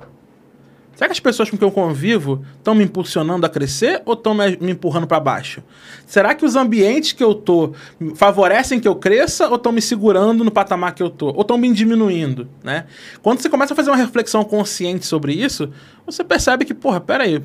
Será 0.94 1.08
que 1.08 1.12
as 1.12 1.20
pessoas 1.20 1.48
com 1.48 1.56
quem 1.56 1.66
eu 1.66 1.72
convivo 1.72 2.44
estão 2.58 2.74
me 2.74 2.84
impulsionando 2.84 3.46
a 3.46 3.48
crescer 3.48 4.02
ou 4.04 4.14
estão 4.14 4.34
me, 4.34 4.56
me, 4.60 4.72
empurrando 4.72 5.06
para 5.06 5.18
baixo? 5.18 5.62
Será 6.06 6.34
que 6.34 6.44
os 6.44 6.56
ambientes 6.56 7.12
que 7.12 7.24
eu 7.24 7.34
tô 7.34 7.72
favorecem 8.14 8.78
que 8.78 8.86
eu 8.86 8.94
cresça 8.96 9.48
ou 9.48 9.56
estão 9.56 9.72
me 9.72 9.80
segurando 9.80 10.44
no 10.44 10.50
patamar 10.50 10.94
que 10.94 11.02
eu 11.02 11.08
tô? 11.08 11.28
Ou 11.28 11.40
estão 11.40 11.56
me 11.56 11.72
diminuindo, 11.72 12.48
né? 12.62 12.84
Quando 13.22 13.40
você 13.40 13.48
começa 13.48 13.72
a 13.72 13.76
fazer 13.76 13.90
uma 13.90 13.96
reflexão 13.96 14.44
consciente 14.44 15.06
sobre 15.06 15.32
isso, 15.32 15.70
você 16.04 16.22
percebe 16.22 16.66
que, 16.66 16.74
porra, 16.74 17.00
peraí, 17.00 17.42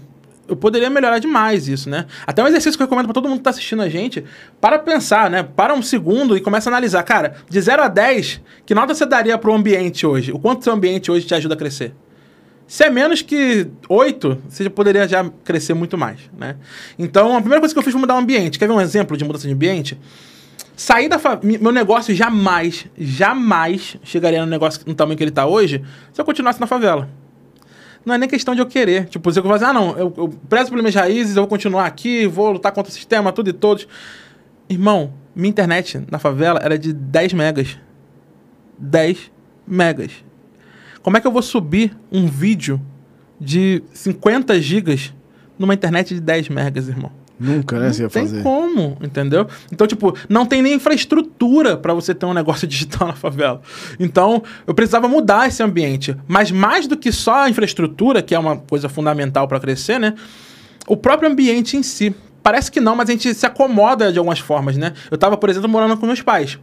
eu 0.48 0.56
poderia 0.56 0.90
melhorar 0.90 1.20
demais 1.20 1.68
isso, 1.68 1.90
né? 1.90 2.06
Até 2.26 2.44
um 2.44 2.48
exercício 2.48 2.78
que 2.78 2.84
eu 2.84 2.88
recomendo 2.88 3.06
para 3.06 3.14
todo 3.14 3.28
mundo 3.28 3.38
que 3.38 3.42
está 3.42 3.52
assistindo 3.52 3.82
a 3.82 3.90
gente, 3.90 4.24
para 4.60 4.78
pensar, 4.78 5.30
né? 5.30 5.44
Para 5.44 5.74
um 5.74 5.82
segundo 5.82 6.38
e 6.38 6.42
começa 6.42 6.70
a 6.70 6.72
analisar. 6.72 7.04
Cara, 7.04 7.36
de 7.50 7.62
0 7.62 7.84
a 7.84 7.88
10, 7.88 8.42
que 8.66 8.76
nota 8.76 8.94
você 8.94 9.06
daria 9.06 9.38
para 9.38 9.50
o 9.50 9.54
ambiente 9.54 10.06
hoje? 10.06 10.32
O 10.32 10.40
quanto 10.40 10.64
seu 10.64 10.74
ambiente 10.74 11.10
hoje 11.12 11.26
te 11.26 11.34
ajuda 11.34 11.56
a 11.56 11.58
crescer? 11.58 11.94
Se 12.68 12.84
é 12.84 12.90
menos 12.90 13.22
que 13.22 13.68
8, 13.88 14.42
você 14.50 14.64
já 14.64 14.70
poderia 14.70 15.08
já 15.08 15.30
crescer 15.44 15.74
muito 15.74 15.98
mais, 15.98 16.20
né? 16.36 16.56
Então, 16.98 17.36
a 17.36 17.40
primeira 17.40 17.60
coisa 17.60 17.74
que 17.74 17.80
eu 17.80 17.84
fiz 17.84 17.92
foi 17.92 18.02
mudar 18.02 18.16
o 18.16 18.18
ambiente. 18.18 18.58
Quer 18.58 18.68
ver 18.68 18.74
um 18.74 18.82
exemplo 18.82 19.16
de 19.16 19.24
mudança 19.24 19.48
de 19.48 19.54
ambiente? 19.54 19.98
Sair 20.76 21.08
da. 21.08 21.20
Meu 21.44 21.72
negócio 21.72 22.14
jamais, 22.14 22.88
jamais 22.98 23.98
chegaria 24.04 24.42
no 24.44 24.50
negócio 24.50 24.82
no 24.86 24.96
tamanho 24.96 25.16
que 25.16 25.24
ele 25.24 25.30
está 25.30 25.46
hoje 25.46 25.84
se 26.12 26.20
eu 26.20 26.26
continuasse 26.26 26.60
na 26.60 26.68
favela. 26.68 27.08
Não 28.04 28.14
é 28.14 28.18
nem 28.18 28.28
questão 28.28 28.54
de 28.54 28.62
eu 28.62 28.66
querer. 28.66 29.06
Tipo, 29.06 29.32
se 29.32 29.40
eu 29.40 29.44
fazer, 29.44 29.66
ah, 29.66 29.74
não, 29.74 29.98
eu, 29.98 30.14
eu 30.18 30.30
prezo 30.50 30.70
pelas 30.70 30.84
minhas 30.84 30.96
raízes, 30.96 31.36
eu 31.36 31.44
vou 31.44 31.48
continuar 31.48 31.86
aqui, 31.86 32.28
vou 32.28 32.52
lutar 32.52 32.72
contra 32.72 32.92
o 32.92 32.94
sistema, 32.94 33.32
tudo 33.32 33.50
e 33.50 33.54
todos. 33.54 33.88
Irmão, 34.68 35.14
minha 35.36 35.50
internet 35.50 36.04
na 36.12 36.20
favela 36.20 36.60
era 36.62 36.78
de 36.78 36.92
10 36.92 37.34
megas. 37.34 37.78
10 38.78 39.32
megas. 39.68 40.25
Como 41.06 41.18
é 41.18 41.22
que 41.22 41.28
eu 41.28 41.32
vou 41.32 41.44
subir 41.44 41.96
um 42.12 42.26
vídeo 42.26 42.82
de 43.40 43.84
50 43.94 44.60
gigas 44.60 45.14
numa 45.56 45.72
internet 45.76 46.16
de 46.16 46.20
10 46.20 46.50
megas, 46.50 46.88
irmão? 46.88 47.12
Nunca, 47.40 47.78
né? 47.78 47.86
Não 47.86 47.94
você 47.94 48.02
ia 48.02 48.10
tem 48.10 48.24
fazer. 48.24 48.42
como, 48.42 48.98
entendeu? 49.00 49.48
Então, 49.72 49.86
tipo, 49.86 50.18
não 50.28 50.48
tem 50.48 50.64
nem 50.64 50.74
infraestrutura 50.74 51.78
para 51.78 51.94
você 51.94 52.16
ter 52.16 52.26
um 52.26 52.34
negócio 52.34 52.66
digital 52.68 53.10
na 53.10 53.14
favela. 53.14 53.62
Então, 54.00 54.42
eu 54.66 54.74
precisava 54.74 55.08
mudar 55.08 55.48
esse 55.48 55.62
ambiente. 55.62 56.18
Mas 56.28 56.50
mais 56.50 56.88
do 56.88 56.98
que 56.98 57.12
só 57.12 57.44
a 57.44 57.50
infraestrutura, 57.52 58.24
que 58.24 58.34
é 58.34 58.40
uma 58.40 58.58
coisa 58.58 58.90
fundamental 58.90 59.48
para 59.48 59.60
crescer, 59.60 60.00
né? 60.00 60.16
O 60.88 60.98
próprio 60.98 61.30
ambiente 61.30 61.78
em 61.78 61.84
si. 61.84 62.16
Parece 62.42 62.72
que 62.72 62.82
não, 62.82 62.96
mas 62.96 63.10
a 63.10 63.12
gente 63.12 63.32
se 63.32 63.46
acomoda 63.46 64.12
de 64.12 64.18
algumas 64.18 64.40
formas, 64.40 64.76
né? 64.76 64.92
Eu 65.12 65.20
tava, 65.20 65.38
por 65.38 65.52
exemplo, 65.52 65.70
morando 65.70 65.98
com 65.98 66.08
meus 66.08 66.24
pais. 66.24 66.58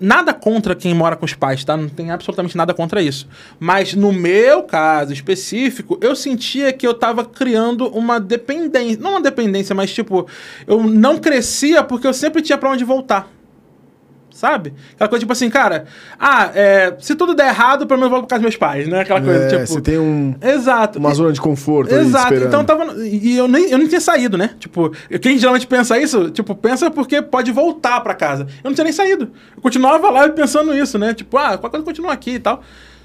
Nada 0.00 0.34
contra 0.34 0.74
quem 0.74 0.92
mora 0.94 1.16
com 1.16 1.24
os 1.24 1.34
pais, 1.34 1.64
tá? 1.64 1.76
Não 1.76 1.88
tem 1.88 2.10
absolutamente 2.10 2.56
nada 2.56 2.74
contra 2.74 3.00
isso. 3.00 3.28
Mas 3.60 3.94
no 3.94 4.12
meu 4.12 4.62
caso 4.64 5.12
específico, 5.12 5.98
eu 6.00 6.16
sentia 6.16 6.72
que 6.72 6.86
eu 6.86 6.94
tava 6.94 7.24
criando 7.24 7.86
uma 7.88 8.18
dependência. 8.18 9.00
Não 9.00 9.12
uma 9.12 9.20
dependência, 9.20 9.74
mas 9.74 9.92
tipo, 9.92 10.26
eu 10.66 10.82
não 10.82 11.18
crescia 11.18 11.82
porque 11.82 12.06
eu 12.06 12.14
sempre 12.14 12.42
tinha 12.42 12.58
para 12.58 12.70
onde 12.70 12.84
voltar. 12.84 13.30
Sabe? 14.34 14.74
Aquela 14.94 15.08
coisa 15.08 15.20
tipo 15.20 15.32
assim, 15.32 15.48
cara, 15.48 15.84
ah, 16.18 16.50
é, 16.52 16.92
se 16.98 17.14
tudo 17.14 17.34
der 17.34 17.46
errado, 17.50 17.86
pelo 17.86 18.00
menos 18.00 18.12
eu 18.12 18.18
vou 18.18 18.26
pra 18.26 18.30
casa 18.30 18.40
dos 18.40 18.50
meus 18.50 18.56
pais, 18.56 18.88
né? 18.88 19.02
Aquela 19.02 19.20
coisa, 19.20 19.44
É, 19.44 19.48
tipo. 19.48 19.66
você 19.66 19.80
tem 19.80 19.96
um, 19.96 20.34
Exato. 20.42 20.98
uma 20.98 21.14
zona 21.14 21.32
de 21.32 21.40
conforto 21.40 21.94
Exato. 21.94 22.34
Então 22.34 22.60
eu 22.60 22.66
tava. 22.66 22.84
E 23.06 23.36
eu 23.36 23.46
nem, 23.46 23.70
eu 23.70 23.78
nem 23.78 23.86
tinha 23.86 24.00
saído, 24.00 24.36
né? 24.36 24.50
Tipo, 24.58 24.90
quem 25.22 25.38
geralmente 25.38 25.68
pensa 25.68 25.96
isso, 26.00 26.30
tipo, 26.32 26.52
pensa 26.52 26.90
porque 26.90 27.22
pode 27.22 27.52
voltar 27.52 28.00
pra 28.00 28.12
casa. 28.12 28.48
Eu 28.64 28.70
não 28.70 28.74
tinha 28.74 28.82
nem 28.84 28.92
saído. 28.92 29.30
Eu 29.56 29.62
continuava 29.62 30.10
lá 30.10 30.28
pensando 30.28 30.76
isso, 30.76 30.98
né? 30.98 31.14
Tipo, 31.14 31.38
ah, 31.38 31.56
qualquer 31.56 31.70
coisa 31.70 31.84
continua 31.84 32.12
aqui 32.12 32.32
e 32.32 32.38
tal. 32.40 32.60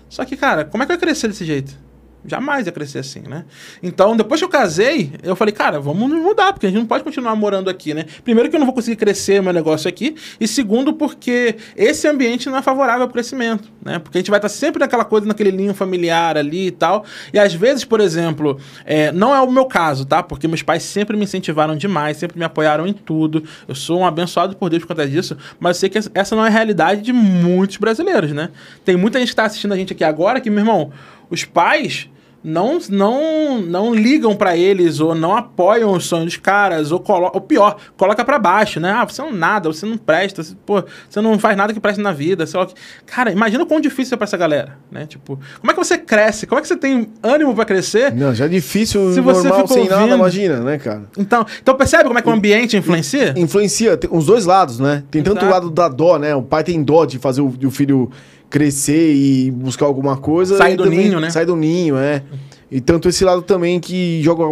Só 0.09 0.25
que, 0.25 0.35
cara, 0.35 0.65
como 0.65 0.81
é 0.81 0.85
que 0.87 0.91
eu 0.91 0.95
ia 0.95 0.99
crescer 0.99 1.27
desse 1.27 1.45
jeito? 1.45 1.77
Jamais 2.25 2.65
ia 2.65 2.71
crescer 2.71 2.99
assim, 2.99 3.21
né? 3.21 3.45
Então, 3.81 4.15
depois 4.15 4.41
que 4.41 4.45
eu 4.45 4.49
casei, 4.49 5.13
eu 5.23 5.35
falei, 5.37 5.53
cara, 5.53 5.79
vamos 5.79 6.09
mudar, 6.09 6.51
porque 6.51 6.65
a 6.65 6.69
gente 6.69 6.79
não 6.79 6.85
pode 6.85 7.03
continuar 7.03 7.33
morando 7.35 7.69
aqui, 7.69 7.93
né? 7.93 8.05
Primeiro 8.25 8.49
que 8.49 8.55
eu 8.57 8.59
não 8.59 8.65
vou 8.65 8.75
conseguir 8.75 8.97
crescer 8.97 9.41
meu 9.41 9.53
negócio 9.53 9.87
aqui, 9.87 10.15
e 10.39 10.47
segundo 10.47 10.93
porque 10.93 11.55
esse 11.77 12.07
ambiente 12.07 12.49
não 12.49 12.57
é 12.57 12.61
favorável 12.61 13.03
ao 13.03 13.09
crescimento, 13.09 13.71
né? 13.83 13.99
Porque 13.99 14.17
a 14.17 14.21
gente 14.21 14.29
vai 14.29 14.37
estar 14.37 14.49
sempre 14.49 14.79
naquela 14.79 15.05
coisa, 15.05 15.25
naquele 15.25 15.49
linho 15.51 15.73
familiar 15.73 16.37
ali 16.37 16.67
e 16.67 16.71
tal. 16.71 17.05
E 17.33 17.39
às 17.39 17.53
vezes, 17.53 17.85
por 17.85 18.01
exemplo, 18.01 18.59
é, 18.85 19.13
não 19.13 19.33
é 19.33 19.39
o 19.39 19.49
meu 19.49 19.65
caso, 19.65 20.05
tá? 20.05 20.21
Porque 20.21 20.45
meus 20.45 20.61
pais 20.61 20.83
sempre 20.83 21.15
me 21.15 21.23
incentivaram 21.23 21.77
demais, 21.77 22.17
sempre 22.17 22.37
me 22.37 22.43
apoiaram 22.43 22.85
em 22.85 22.93
tudo. 22.93 23.43
Eu 23.65 23.75
sou 23.75 23.99
um 23.99 24.05
abençoado 24.05 24.57
por 24.57 24.69
Deus 24.69 24.81
por 24.81 24.89
conta 24.89 25.07
disso, 25.07 25.37
mas 25.57 25.77
eu 25.77 25.79
sei 25.79 25.89
que 25.89 25.99
essa 26.13 26.35
não 26.35 26.43
é 26.43 26.47
a 26.47 26.51
realidade 26.51 27.01
de 27.01 27.13
muitos 27.13 27.77
brasileiros, 27.77 28.33
né? 28.33 28.49
Tem 28.83 28.97
muita 28.97 29.19
gente 29.19 29.29
que 29.29 29.33
está 29.33 29.45
assistindo 29.45 29.73
a 29.73 29.77
gente 29.77 29.93
aqui 29.93 30.03
agora 30.03 30.41
que, 30.41 30.49
meu 30.49 30.59
irmão, 30.59 30.91
os 31.29 31.43
pais 31.45 32.09
não 32.41 32.79
não 32.89 33.59
não 33.61 33.93
ligam 33.93 34.33
para 34.33 34.55
eles 34.55 35.01
ou 35.01 35.13
não 35.13 35.35
apoiam 35.35 35.91
os 35.91 36.05
sonhos 36.05 36.23
dos 36.27 36.37
caras 36.37 36.89
ou, 36.89 36.97
colo 36.97 37.29
ou 37.33 37.41
pior, 37.41 37.75
coloca 37.97 38.23
para 38.23 38.39
baixo, 38.39 38.79
né? 38.79 38.91
Ah, 38.91 39.03
você 39.03 39.21
não 39.21 39.33
nada, 39.33 39.67
você 39.69 39.85
não 39.85 39.97
presta, 39.97 40.41
você, 40.41 40.55
pô, 40.65 40.81
você 41.09 41.19
não 41.19 41.37
faz 41.37 41.57
nada 41.57 41.73
que 41.73 41.81
preste 41.81 41.99
na 41.99 42.13
vida, 42.13 42.47
sei 42.47 42.57
lá. 42.57 42.65
que- 42.65 42.75
Cara, 43.05 43.29
imagina 43.33 43.63
o 43.63 43.67
quão 43.67 43.81
difícil 43.81 44.15
é 44.15 44.17
para 44.17 44.23
essa 44.23 44.37
galera, 44.37 44.77
né? 44.89 45.05
Tipo, 45.05 45.37
como 45.59 45.69
é 45.69 45.73
que 45.73 45.83
você 45.83 45.97
cresce? 45.97 46.47
Como 46.47 46.59
é 46.59 46.61
que 46.61 46.69
você 46.69 46.77
tem 46.77 47.09
ânimo 47.21 47.53
para 47.53 47.65
crescer? 47.65 48.13
Não, 48.15 48.33
já 48.33 48.45
é 48.45 48.47
difícil, 48.47 49.11
Se 49.11 49.19
você 49.19 49.49
normal, 49.49 49.67
sem 49.67 49.83
nada, 49.83 49.95
ouvindo- 50.03 50.15
imagina, 50.15 50.59
né, 50.61 50.77
cara? 50.77 51.03
Então, 51.17 51.45
então 51.61 51.75
percebe 51.75 52.05
como 52.05 52.19
é 52.19 52.21
que 52.21 52.29
o 52.29 52.31
ambiente 52.31 52.77
influencia? 52.77 53.33
Influencia, 53.35 53.97
tem 53.97 54.09
os 54.13 54.25
dois 54.27 54.45
lados, 54.45 54.79
né? 54.79 55.03
Tem 55.11 55.21
tanto 55.21 55.41
o 55.41 55.45
Exato. 55.49 55.53
lado 55.53 55.69
da 55.69 55.89
dó, 55.89 56.17
né? 56.17 56.33
O 56.33 56.41
pai 56.41 56.63
tem 56.63 56.81
dó 56.81 57.03
de 57.03 57.19
fazer 57.19 57.41
o, 57.41 57.53
o 57.65 57.69
filho 57.69 58.09
crescer 58.49 59.13
e 59.13 59.51
buscar 59.51 59.85
alguma 59.85 60.17
coisa. 60.17 60.57
Sair 60.57 60.73
e 60.73 60.77
do 60.77 60.85
ninho, 60.89 61.19
né? 61.19 61.29
Sair 61.29 61.45
do 61.45 61.55
ninho, 61.55 61.97
é. 61.97 62.23
E 62.71 62.79
tanto 62.79 63.09
esse 63.09 63.23
lado 63.25 63.41
também 63.41 63.79
que 63.79 64.21
joga 64.21 64.43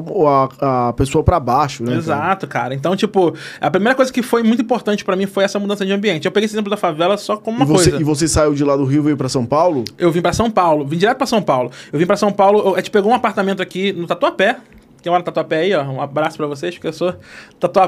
a, 0.59 0.87
a 0.89 0.93
pessoa 0.93 1.23
pra 1.23 1.39
baixo, 1.39 1.83
né? 1.83 1.89
cara? 1.89 1.99
Exato, 1.99 2.47
cara. 2.47 2.73
Então, 2.73 2.95
tipo, 2.95 3.35
a 3.61 3.69
primeira 3.69 3.95
coisa 3.95 4.11
que 4.11 4.23
foi 4.23 4.41
muito 4.41 4.59
importante 4.61 5.05
pra 5.05 5.15
mim 5.15 5.27
foi 5.27 5.43
essa 5.43 5.59
mudança 5.59 5.85
de 5.85 5.91
ambiente. 5.91 6.25
Eu 6.25 6.31
peguei 6.31 6.45
esse 6.45 6.55
exemplo 6.55 6.69
da 6.71 6.77
favela 6.77 7.15
só 7.15 7.37
como 7.37 7.57
uma 7.57 7.65
E 7.65 7.67
você, 7.67 7.89
coisa. 7.91 8.01
e 8.01 8.03
você 8.03 8.27
saiu 8.27 8.55
de 8.55 8.63
lá 8.63 8.75
do 8.75 8.85
Rio 8.85 9.01
e 9.01 9.03
veio 9.05 9.17
pra 9.17 9.29
São 9.29 9.45
Paulo? 9.45 9.83
Eu 9.99 10.11
vim 10.11 10.21
pra 10.21 10.33
São 10.33 10.49
Paulo, 10.49 10.83
vim 10.83 10.97
direto 10.97 11.17
pra 11.17 11.27
São 11.27 11.43
Paulo. 11.43 11.69
Eu 11.93 11.99
vim 11.99 12.07
pra 12.07 12.17
São 12.17 12.31
Paulo, 12.31 12.57
eu- 12.59 12.73
a 12.73 12.77
gente 12.79 12.89
pegou 12.89 13.11
um 13.11 13.15
apartamento 13.15 13.61
aqui 13.61 13.93
no 13.93 14.07
Tatuapé. 14.07 14.57
Quem 15.03 15.11
mora 15.11 15.19
no 15.19 15.25
Tatuapé 15.25 15.57
aí, 15.59 15.75
ó, 15.75 15.83
um 15.83 16.01
abraço 16.01 16.37
pra 16.37 16.47
vocês, 16.47 16.73
porque 16.73 16.87
eu 16.87 16.93
sou 16.93 17.13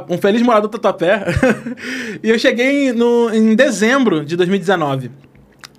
um 0.10 0.18
feliz 0.20 0.44
morador 0.44 0.70
do 0.70 0.78
Tatuapé. 0.78 1.26
e 2.22 2.30
eu 2.30 2.38
cheguei 2.38 2.94
no, 2.94 3.32
em 3.34 3.56
dezembro 3.56 4.24
de 4.24 4.36
2019. 4.38 5.10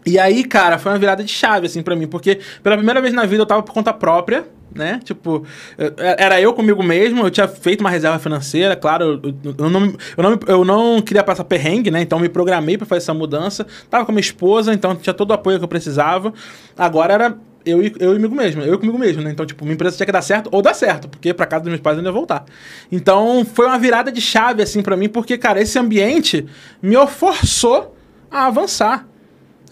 E 0.06 0.18
aí, 0.18 0.44
cara, 0.44 0.78
foi 0.78 0.92
uma 0.92 0.98
virada 0.98 1.22
de 1.22 1.30
chave, 1.30 1.66
assim, 1.66 1.82
pra 1.82 1.94
mim, 1.94 2.06
porque 2.06 2.38
pela 2.62 2.76
primeira 2.76 3.00
vez 3.00 3.12
na 3.12 3.26
vida 3.26 3.42
eu 3.42 3.46
tava 3.46 3.62
por 3.62 3.72
conta 3.72 3.92
própria, 3.92 4.46
né? 4.74 5.00
Tipo, 5.04 5.44
eu- 5.76 5.92
era 5.96 6.40
eu 6.40 6.52
comigo 6.54 6.82
mesmo, 6.82 7.26
eu 7.26 7.30
tinha 7.30 7.46
feito 7.46 7.80
uma 7.80 7.90
reserva 7.90 8.18
financeira, 8.18 8.74
claro, 8.76 9.20
eu, 9.22 9.68
não, 9.68 9.92
eu, 10.16 10.22
não, 10.22 10.38
eu 10.46 10.64
não 10.64 11.02
queria 11.02 11.22
passar 11.22 11.44
perrengue, 11.44 11.90
né? 11.90 12.00
Então 12.00 12.18
me 12.18 12.28
programei 12.28 12.78
pra 12.78 12.86
fazer 12.86 12.98
essa 13.02 13.12
mudança. 13.14 13.66
Tava 13.90 14.06
com 14.06 14.12
minha 14.12 14.20
esposa, 14.20 14.72
então 14.72 14.94
tinha 14.96 15.12
todo 15.12 15.30
o 15.30 15.34
apoio 15.34 15.58
que 15.58 15.64
eu 15.64 15.68
precisava. 15.68 16.32
Agora 16.78 17.12
era 17.12 17.36
eu 17.66 17.82
e, 17.82 17.92
eu 17.98 18.14
comigo 18.14 18.34
mesmo, 18.34 18.62
eu 18.62 18.78
comigo 18.78 18.98
mesmo, 18.98 19.22
né? 19.22 19.30
Então, 19.32 19.44
tipo, 19.44 19.64
minha 19.64 19.74
empresa 19.74 19.96
tinha 19.96 20.06
que 20.06 20.12
dar 20.12 20.22
certo 20.22 20.48
ou 20.50 20.62
dar 20.62 20.72
certo, 20.72 21.08
porque 21.08 21.34
pra 21.34 21.44
casa 21.44 21.64
dos 21.64 21.68
meus 21.70 21.80
pais 21.82 21.96
eu 21.96 21.98
ainda 21.98 22.08
ia 22.08 22.14
voltar. 22.14 22.44
Então, 22.90 23.44
foi 23.44 23.66
uma 23.66 23.78
virada 23.78 24.10
de 24.10 24.20
chave, 24.20 24.62
assim, 24.62 24.80
pra 24.82 24.96
mim, 24.96 25.10
porque, 25.10 25.36
cara, 25.36 25.60
esse 25.60 25.78
ambiente 25.78 26.46
me 26.80 26.96
forçou 27.06 27.94
a 28.30 28.46
avançar. 28.46 29.06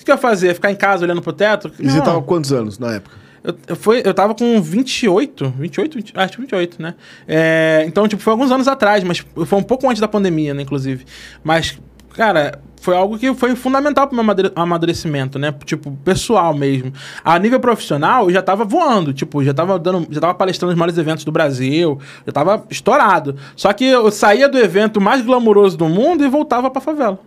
O 0.00 0.04
que 0.04 0.10
eu 0.10 0.14
ia 0.14 0.18
fazer? 0.18 0.54
Ficar 0.54 0.70
em 0.70 0.76
casa 0.76 1.04
olhando 1.04 1.20
pro 1.20 1.32
teto? 1.32 1.70
E 1.78 1.90
você 1.90 1.98
Não. 1.98 2.04
tava 2.04 2.20
com 2.20 2.26
quantos 2.26 2.52
anos 2.52 2.78
na 2.78 2.94
época? 2.94 3.16
Eu, 3.42 3.54
eu, 3.68 3.76
foi, 3.76 4.02
eu 4.04 4.12
tava 4.14 4.34
com 4.34 4.60
28, 4.60 5.54
28, 5.58 5.94
20, 5.96 6.12
acho 6.16 6.32
que 6.32 6.40
28, 6.40 6.82
né? 6.82 6.94
É, 7.26 7.84
então, 7.86 8.06
tipo, 8.08 8.22
foi 8.22 8.32
alguns 8.32 8.50
anos 8.50 8.66
atrás, 8.68 9.02
mas 9.04 9.18
foi 9.46 9.58
um 9.58 9.62
pouco 9.62 9.88
antes 9.88 10.00
da 10.00 10.08
pandemia, 10.08 10.52
né, 10.54 10.62
inclusive. 10.62 11.04
Mas, 11.42 11.78
cara, 12.14 12.60
foi 12.80 12.96
algo 12.96 13.16
que 13.18 13.32
foi 13.34 13.54
fundamental 13.54 14.06
pro 14.06 14.14
meu 14.16 14.22
amadure- 14.22 14.52
amadurecimento, 14.56 15.38
né? 15.38 15.54
Tipo, 15.64 15.92
pessoal 16.04 16.52
mesmo. 16.52 16.92
A 17.24 17.38
nível 17.38 17.60
profissional, 17.60 18.24
eu 18.26 18.32
já 18.32 18.42
tava 18.42 18.64
voando, 18.64 19.12
tipo, 19.12 19.42
já 19.44 19.54
tava 19.54 19.78
dando, 19.78 20.06
já 20.10 20.20
tava 20.20 20.34
palestrando 20.34 20.72
nos 20.72 20.78
maiores 20.78 20.98
eventos 20.98 21.24
do 21.24 21.30
Brasil, 21.32 21.98
já 22.26 22.32
tava 22.32 22.64
estourado. 22.70 23.36
Só 23.56 23.72
que 23.72 23.84
eu 23.84 24.10
saía 24.10 24.48
do 24.48 24.58
evento 24.58 25.00
mais 25.00 25.22
glamuroso 25.24 25.76
do 25.76 25.88
mundo 25.88 26.24
e 26.24 26.28
voltava 26.28 26.70
pra 26.70 26.80
favela. 26.80 27.18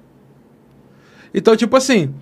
Então, 1.34 1.56
tipo 1.56 1.76
assim, 1.78 2.14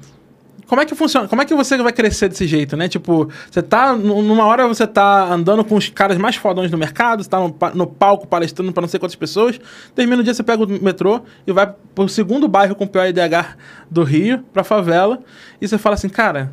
como 0.70 0.80
é 0.82 0.86
que 0.86 0.93
funciona? 0.95 1.28
Como 1.28 1.41
é 1.41 1.45
que 1.45 1.53
você 1.55 1.76
vai 1.78 1.91
crescer 1.91 2.30
desse 2.30 2.45
jeito, 2.47 2.78
né? 2.78 2.88
Tipo, 2.88 3.28
você 3.51 3.61
tá. 3.61 3.93
nu- 3.93 4.22
Numa 4.22 4.45
hora 4.45 4.67
você 4.67 4.86
tá 4.88 5.24
andando 5.34 5.65
com 5.65 5.76
os 5.76 5.89
caras 5.89 6.17
mais 6.17 6.36
fodões 6.36 6.70
do 6.72 6.78
mercado, 6.78 7.24
você 7.24 7.30
tá 7.30 7.39
no, 7.39 7.53
no 7.74 7.88
palco 7.88 8.28
palestrando 8.28 8.72
pra 8.72 8.82
não 8.82 8.88
sei 8.88 8.99
quantas 8.99 9.15
pessoas. 9.15 9.59
Termina 9.95 10.22
o 10.22 10.24
dia, 10.24 10.34
você 10.34 10.43
pega 10.43 10.63
o 10.63 10.67
metrô 10.67 11.22
e 11.47 11.51
vai 11.51 11.74
pro 11.95 12.07
segundo 12.07 12.47
bairro 12.47 12.76
com 12.76 12.84
o 12.84 12.88
pior 12.88 13.07
IDH 13.07 13.57
do 13.89 14.03
Rio, 14.03 14.43
pra 14.53 14.63
favela, 14.63 15.20
e 15.59 15.67
você 15.67 15.78
fala 15.78 15.95
assim, 15.95 16.07
cara. 16.09 16.51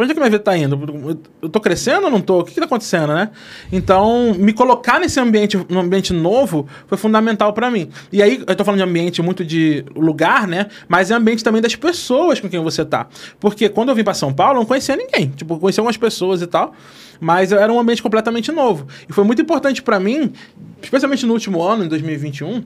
Pra 0.00 0.04
onde 0.04 0.12
é 0.12 0.14
que 0.14 0.20
minha 0.20 0.30
vida 0.30 0.42
tá 0.42 0.56
indo? 0.56 1.20
Eu 1.42 1.48
tô 1.50 1.60
crescendo 1.60 2.04
ou 2.04 2.10
não 2.10 2.22
tô? 2.22 2.38
O 2.38 2.44
que 2.44 2.54
que 2.54 2.58
tá 2.58 2.64
acontecendo, 2.64 3.12
né? 3.12 3.28
Então, 3.70 4.32
me 4.32 4.50
colocar 4.50 4.98
nesse 4.98 5.20
ambiente, 5.20 5.58
num 5.68 5.80
ambiente 5.80 6.10
novo, 6.14 6.66
foi 6.86 6.96
fundamental 6.96 7.52
pra 7.52 7.70
mim. 7.70 7.90
E 8.10 8.22
aí, 8.22 8.42
eu 8.46 8.56
tô 8.56 8.64
falando 8.64 8.78
de 8.78 8.84
ambiente 8.88 9.20
muito 9.20 9.44
de 9.44 9.84
lugar, 9.94 10.48
né? 10.48 10.68
Mas 10.88 11.10
é 11.10 11.14
ambiente 11.14 11.44
também 11.44 11.60
das 11.60 11.76
pessoas 11.76 12.40
com 12.40 12.48
quem 12.48 12.58
você 12.60 12.82
tá. 12.82 13.08
Porque 13.38 13.68
quando 13.68 13.90
eu 13.90 13.94
vim 13.94 14.02
pra 14.02 14.14
São 14.14 14.32
Paulo, 14.32 14.54
eu 14.54 14.60
não 14.60 14.66
conhecia 14.66 14.96
ninguém. 14.96 15.28
Tipo, 15.36 15.52
eu 15.52 15.58
conhecia 15.58 15.82
algumas 15.82 15.98
pessoas 15.98 16.40
e 16.40 16.46
tal. 16.46 16.72
Mas 17.20 17.52
era 17.52 17.70
um 17.70 17.78
ambiente 17.78 18.02
completamente 18.02 18.50
novo. 18.50 18.86
E 19.06 19.12
foi 19.12 19.24
muito 19.24 19.42
importante 19.42 19.82
pra 19.82 20.00
mim, 20.00 20.32
especialmente 20.80 21.26
no 21.26 21.34
último 21.34 21.62
ano, 21.62 21.84
em 21.84 21.88
2021, 21.88 22.64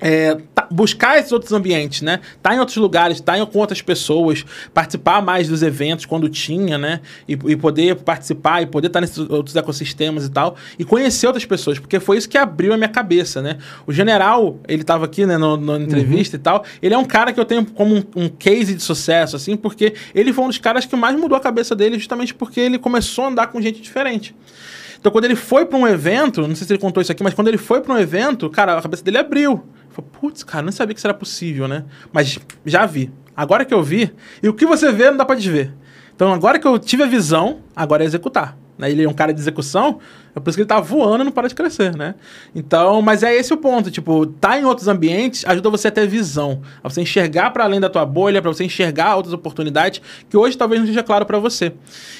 é, 0.00 0.38
buscar 0.74 1.18
esses 1.18 1.30
outros 1.30 1.52
ambientes, 1.52 2.02
né? 2.02 2.20
Tá 2.42 2.54
em 2.54 2.58
outros 2.58 2.76
lugares, 2.76 3.20
tá 3.20 3.38
em, 3.38 3.46
com 3.46 3.58
outras 3.58 3.80
pessoas, 3.80 4.44
participar 4.72 5.22
mais 5.22 5.48
dos 5.48 5.62
eventos 5.62 6.04
quando 6.04 6.28
tinha, 6.28 6.76
né? 6.76 7.00
E, 7.28 7.32
e 7.32 7.56
poder 7.56 7.96
participar 7.96 8.62
e 8.62 8.66
poder 8.66 8.88
estar 8.88 9.00
nesses 9.00 9.18
outros 9.18 9.54
ecossistemas 9.54 10.26
e 10.26 10.30
tal. 10.30 10.56
E 10.78 10.84
conhecer 10.84 11.26
outras 11.26 11.44
pessoas, 11.44 11.78
porque 11.78 12.00
foi 12.00 12.18
isso 12.18 12.28
que 12.28 12.36
abriu 12.36 12.72
a 12.74 12.76
minha 12.76 12.88
cabeça, 12.88 13.40
né? 13.40 13.58
O 13.86 13.92
general, 13.92 14.58
ele 14.66 14.82
tava 14.82 15.04
aqui, 15.04 15.24
né, 15.24 15.38
na 15.38 15.78
entrevista 15.78 16.34
e 16.36 16.38
tal. 16.40 16.64
Ele 16.82 16.94
é 16.94 16.98
um 16.98 17.04
cara 17.04 17.32
que 17.32 17.38
eu 17.38 17.44
tenho 17.44 17.64
como 17.64 17.94
um, 17.94 18.04
um 18.16 18.28
case 18.28 18.74
de 18.74 18.82
sucesso, 18.82 19.36
assim, 19.36 19.56
porque 19.56 19.94
ele 20.14 20.32
foi 20.32 20.44
um 20.44 20.48
dos 20.48 20.58
caras 20.58 20.84
que 20.84 20.96
mais 20.96 21.16
mudou 21.16 21.38
a 21.38 21.40
cabeça 21.40 21.76
dele, 21.76 21.98
justamente 21.98 22.34
porque 22.34 22.60
ele 22.60 22.78
começou 22.78 23.26
a 23.26 23.28
andar 23.28 23.46
com 23.46 23.60
gente 23.60 23.80
diferente. 23.80 24.34
Então, 24.98 25.12
quando 25.12 25.26
ele 25.26 25.36
foi 25.36 25.66
pra 25.66 25.78
um 25.78 25.86
evento, 25.86 26.48
não 26.48 26.56
sei 26.56 26.66
se 26.66 26.72
ele 26.72 26.80
contou 26.80 27.00
isso 27.02 27.12
aqui, 27.12 27.22
mas 27.22 27.34
quando 27.34 27.48
ele 27.48 27.58
foi 27.58 27.82
pra 27.82 27.94
um 27.94 27.98
evento, 27.98 28.48
cara, 28.48 28.78
a 28.78 28.82
cabeça 28.82 29.04
dele 29.04 29.18
abriu. 29.18 29.62
Falei, 29.94 30.10
putz, 30.20 30.42
cara, 30.42 30.64
não 30.64 30.72
sabia 30.72 30.92
que 30.92 30.98
isso 30.98 31.06
era 31.06 31.14
possível, 31.14 31.68
né? 31.68 31.84
Mas 32.12 32.38
já 32.66 32.84
vi. 32.84 33.12
Agora 33.36 33.64
que 33.64 33.72
eu 33.72 33.82
vi, 33.82 34.12
e 34.42 34.48
o 34.48 34.54
que 34.54 34.66
você 34.66 34.90
vê 34.92 35.10
não 35.10 35.16
dá 35.16 35.24
pra 35.24 35.36
desver. 35.36 35.72
Então, 36.14 36.32
agora 36.32 36.58
que 36.58 36.66
eu 36.66 36.78
tive 36.78 37.02
a 37.02 37.06
visão, 37.06 37.60
agora 37.74 38.02
é 38.02 38.06
executar. 38.06 38.56
Né? 38.76 38.90
Ele 38.90 39.04
é 39.04 39.08
um 39.08 39.12
cara 39.12 39.32
de 39.32 39.40
execução, 39.40 40.00
é 40.34 40.40
por 40.40 40.50
isso 40.50 40.56
que 40.56 40.62
ele 40.62 40.68
tá 40.68 40.80
voando 40.80 41.22
e 41.22 41.24
não 41.24 41.32
para 41.32 41.48
de 41.48 41.54
crescer, 41.54 41.96
né? 41.96 42.16
Então, 42.54 43.00
mas 43.00 43.22
é 43.22 43.32
esse 43.32 43.52
o 43.52 43.56
ponto, 43.56 43.88
tipo, 43.90 44.26
tá 44.26 44.58
em 44.58 44.64
outros 44.64 44.88
ambientes 44.88 45.44
ajuda 45.46 45.70
você 45.70 45.88
a 45.88 45.90
ter 45.92 46.08
visão, 46.08 46.60
a 46.82 46.88
você 46.88 47.00
enxergar 47.00 47.50
para 47.50 47.64
além 47.64 47.80
da 47.80 47.88
tua 47.88 48.04
bolha, 48.04 48.42
para 48.42 48.52
você 48.52 48.64
enxergar 48.64 49.14
outras 49.14 49.32
oportunidades 49.32 50.00
que 50.28 50.36
hoje 50.36 50.58
talvez 50.58 50.80
não 50.80 50.88
seja 50.88 51.04
claro 51.04 51.24
para 51.24 51.38
você. 51.38 51.72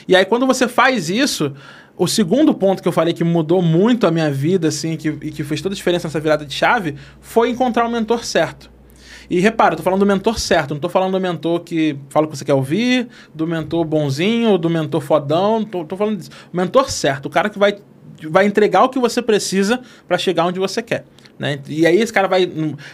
E 0.07 0.15
aí 0.15 0.25
quando 0.25 0.47
você 0.47 0.69
faz 0.69 1.11
isso, 1.11 1.53
o 1.97 2.07
segundo 2.09 2.53
ponto 2.53 2.83
que 2.83 2.89
eu 2.89 2.93
falei 2.93 3.15
que 3.15 3.23
mudou 3.23 3.63
muito 3.63 4.07
a 4.07 4.11
minha 4.11 4.31
vida, 4.31 4.69
assim, 4.69 4.97
que, 4.97 5.09
e 5.09 5.31
que 5.31 5.45
fez 5.45 5.61
toda 5.61 5.75
a 5.75 5.77
diferença 5.77 6.09
nessa 6.09 6.19
virada 6.19 6.45
de 6.45 6.53
chave, 6.53 6.97
foi 7.21 7.51
encontrar 7.51 7.87
o 7.87 7.91
mentor 7.91 8.25
certo. 8.25 8.71
E 9.31 9.41
repara, 9.41 9.75
eu 9.75 9.77
tô 9.79 9.83
falando 9.83 10.01
do 10.01 10.07
mentor 10.07 10.39
certo, 10.39 10.75
não 10.75 10.81
tô 10.81 10.89
falando 10.89 11.13
do 11.13 11.21
mentor 11.21 11.61
que 11.61 11.97
fala 12.11 12.27
o 12.27 12.29
que 12.29 12.37
você 12.37 12.45
quer 12.45 12.55
ouvir, 12.55 13.09
do 13.35 13.47
mentor 13.47 13.85
bonzinho, 13.85 14.59
do 14.59 14.69
mentor 14.69 15.01
fodão, 15.01 15.65
tô, 15.65 15.85
tô 15.85 15.97
falando 15.97 16.19
disso. 16.19 16.31
O 16.53 16.57
mentor 16.57 16.91
certo, 16.91 17.27
o 17.27 17.31
cara 17.31 17.49
que 17.49 17.59
vai, 17.59 17.77
vai 18.29 18.45
entregar 18.45 18.83
o 18.83 18.89
que 18.89 18.99
você 18.99 19.23
precisa 19.23 19.81
para 20.07 20.19
chegar 20.19 20.45
onde 20.45 20.59
você 20.59 20.83
quer. 20.83 21.05
Né? 21.39 21.59
E 21.69 21.85
aí 21.85 22.01
esse 22.01 22.13
cara 22.13 22.29
vai, 22.29 22.49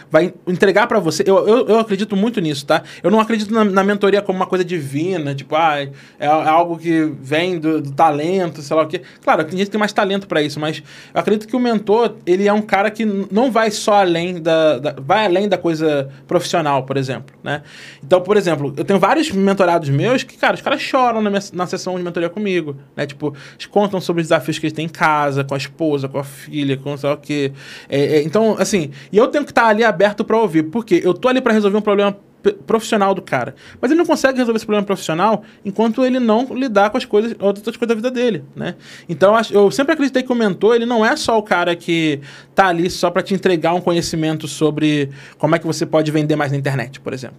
vai 0.09 0.33
entregar 0.47 0.87
para 0.87 0.99
você. 0.99 1.23
Eu, 1.25 1.47
eu, 1.47 1.67
eu 1.67 1.79
acredito 1.79 2.15
muito 2.15 2.41
nisso, 2.41 2.65
tá? 2.65 2.81
Eu 3.03 3.11
não 3.11 3.19
acredito 3.19 3.53
na, 3.53 3.63
na 3.63 3.83
mentoria 3.83 4.21
como 4.21 4.37
uma 4.37 4.47
coisa 4.47 4.65
divina, 4.65 5.35
tipo, 5.35 5.55
ah, 5.55 5.79
é, 5.79 5.91
é 6.19 6.25
algo 6.25 6.77
que 6.77 7.11
vem 7.21 7.59
do, 7.59 7.81
do 7.81 7.91
talento, 7.91 8.61
sei 8.61 8.75
lá 8.75 8.83
o 8.83 8.87
quê. 8.87 9.01
Claro, 9.23 9.43
tem 9.43 9.57
gente 9.57 9.67
que 9.67 9.71
tem 9.71 9.79
mais 9.79 9.93
talento 9.93 10.27
para 10.27 10.41
isso, 10.41 10.59
mas 10.59 10.81
eu 11.13 11.19
acredito 11.19 11.47
que 11.47 11.55
o 11.55 11.59
mentor, 11.59 12.15
ele 12.25 12.47
é 12.47 12.53
um 12.53 12.63
cara 12.63 12.89
que 12.89 13.05
não 13.05 13.51
vai 13.51 13.69
só 13.69 13.93
além 13.93 14.41
da, 14.41 14.79
da, 14.79 14.95
vai 14.99 15.25
além 15.25 15.47
da 15.47 15.57
coisa 15.57 16.09
profissional, 16.27 16.83
por 16.83 16.97
exemplo, 16.97 17.35
né? 17.43 17.61
Então, 18.03 18.21
por 18.21 18.37
exemplo, 18.37 18.73
eu 18.75 18.83
tenho 18.83 18.99
vários 18.99 19.29
mentorados 19.31 19.89
meus 19.89 20.23
que, 20.23 20.35
cara, 20.35 20.55
os 20.55 20.61
caras 20.61 20.81
choram 20.81 21.21
na, 21.21 21.29
minha, 21.29 21.41
na 21.53 21.67
sessão 21.67 21.95
de 21.95 22.03
mentoria 22.03 22.29
comigo, 22.29 22.75
né? 22.95 23.05
Tipo, 23.05 23.35
eles 23.53 23.67
contam 23.67 24.01
sobre 24.01 24.21
os 24.21 24.27
desafios 24.27 24.57
que 24.57 24.65
eles 24.65 24.73
têm 24.73 24.85
em 24.85 24.89
casa, 24.89 25.43
com 25.43 25.53
a 25.53 25.57
esposa, 25.57 26.07
com 26.07 26.17
a 26.17 26.23
filha, 26.23 26.75
com 26.75 26.97
sei 26.97 27.09
lá 27.09 27.15
o 27.15 27.19
quê. 27.19 27.51
É, 27.87 28.17
é, 28.17 28.30
então, 28.31 28.55
assim, 28.57 28.91
e 29.11 29.17
eu 29.17 29.27
tenho 29.27 29.43
que 29.43 29.51
estar 29.51 29.67
ali 29.67 29.83
aberto 29.83 30.23
para 30.23 30.37
ouvir, 30.37 30.63
porque 30.63 31.01
eu 31.03 31.13
tô 31.13 31.27
ali 31.27 31.41
para 31.41 31.51
resolver 31.51 31.77
um 31.77 31.81
problema 31.81 32.17
profissional 32.65 33.13
do 33.13 33.21
cara. 33.21 33.53
Mas 33.81 33.91
ele 33.91 33.97
não 33.97 34.05
consegue 34.05 34.37
resolver 34.37 34.55
esse 34.55 34.65
problema 34.65 34.85
profissional 34.85 35.43
enquanto 35.65 36.05
ele 36.05 36.17
não 36.17 36.45
lidar 36.55 36.89
com 36.89 36.97
as 36.97 37.03
coisas, 37.03 37.35
outras 37.41 37.75
coisas 37.75 37.89
da 37.89 37.93
vida 37.93 38.09
dele, 38.09 38.45
né? 38.55 38.75
Então, 39.09 39.35
eu 39.51 39.69
sempre 39.69 39.91
acreditei 39.91 40.23
que 40.23 40.31
o 40.31 40.35
mentor, 40.35 40.75
ele 40.75 40.85
não 40.85 41.05
é 41.05 41.13
só 41.17 41.37
o 41.37 41.43
cara 41.43 41.75
que 41.75 42.21
tá 42.55 42.67
ali 42.67 42.89
só 42.89 43.11
para 43.11 43.21
te 43.21 43.33
entregar 43.33 43.73
um 43.73 43.81
conhecimento 43.81 44.47
sobre 44.47 45.09
como 45.37 45.53
é 45.53 45.59
que 45.59 45.67
você 45.67 45.85
pode 45.85 46.09
vender 46.09 46.37
mais 46.37 46.53
na 46.53 46.57
internet, 46.57 47.01
por 47.01 47.11
exemplo. 47.11 47.35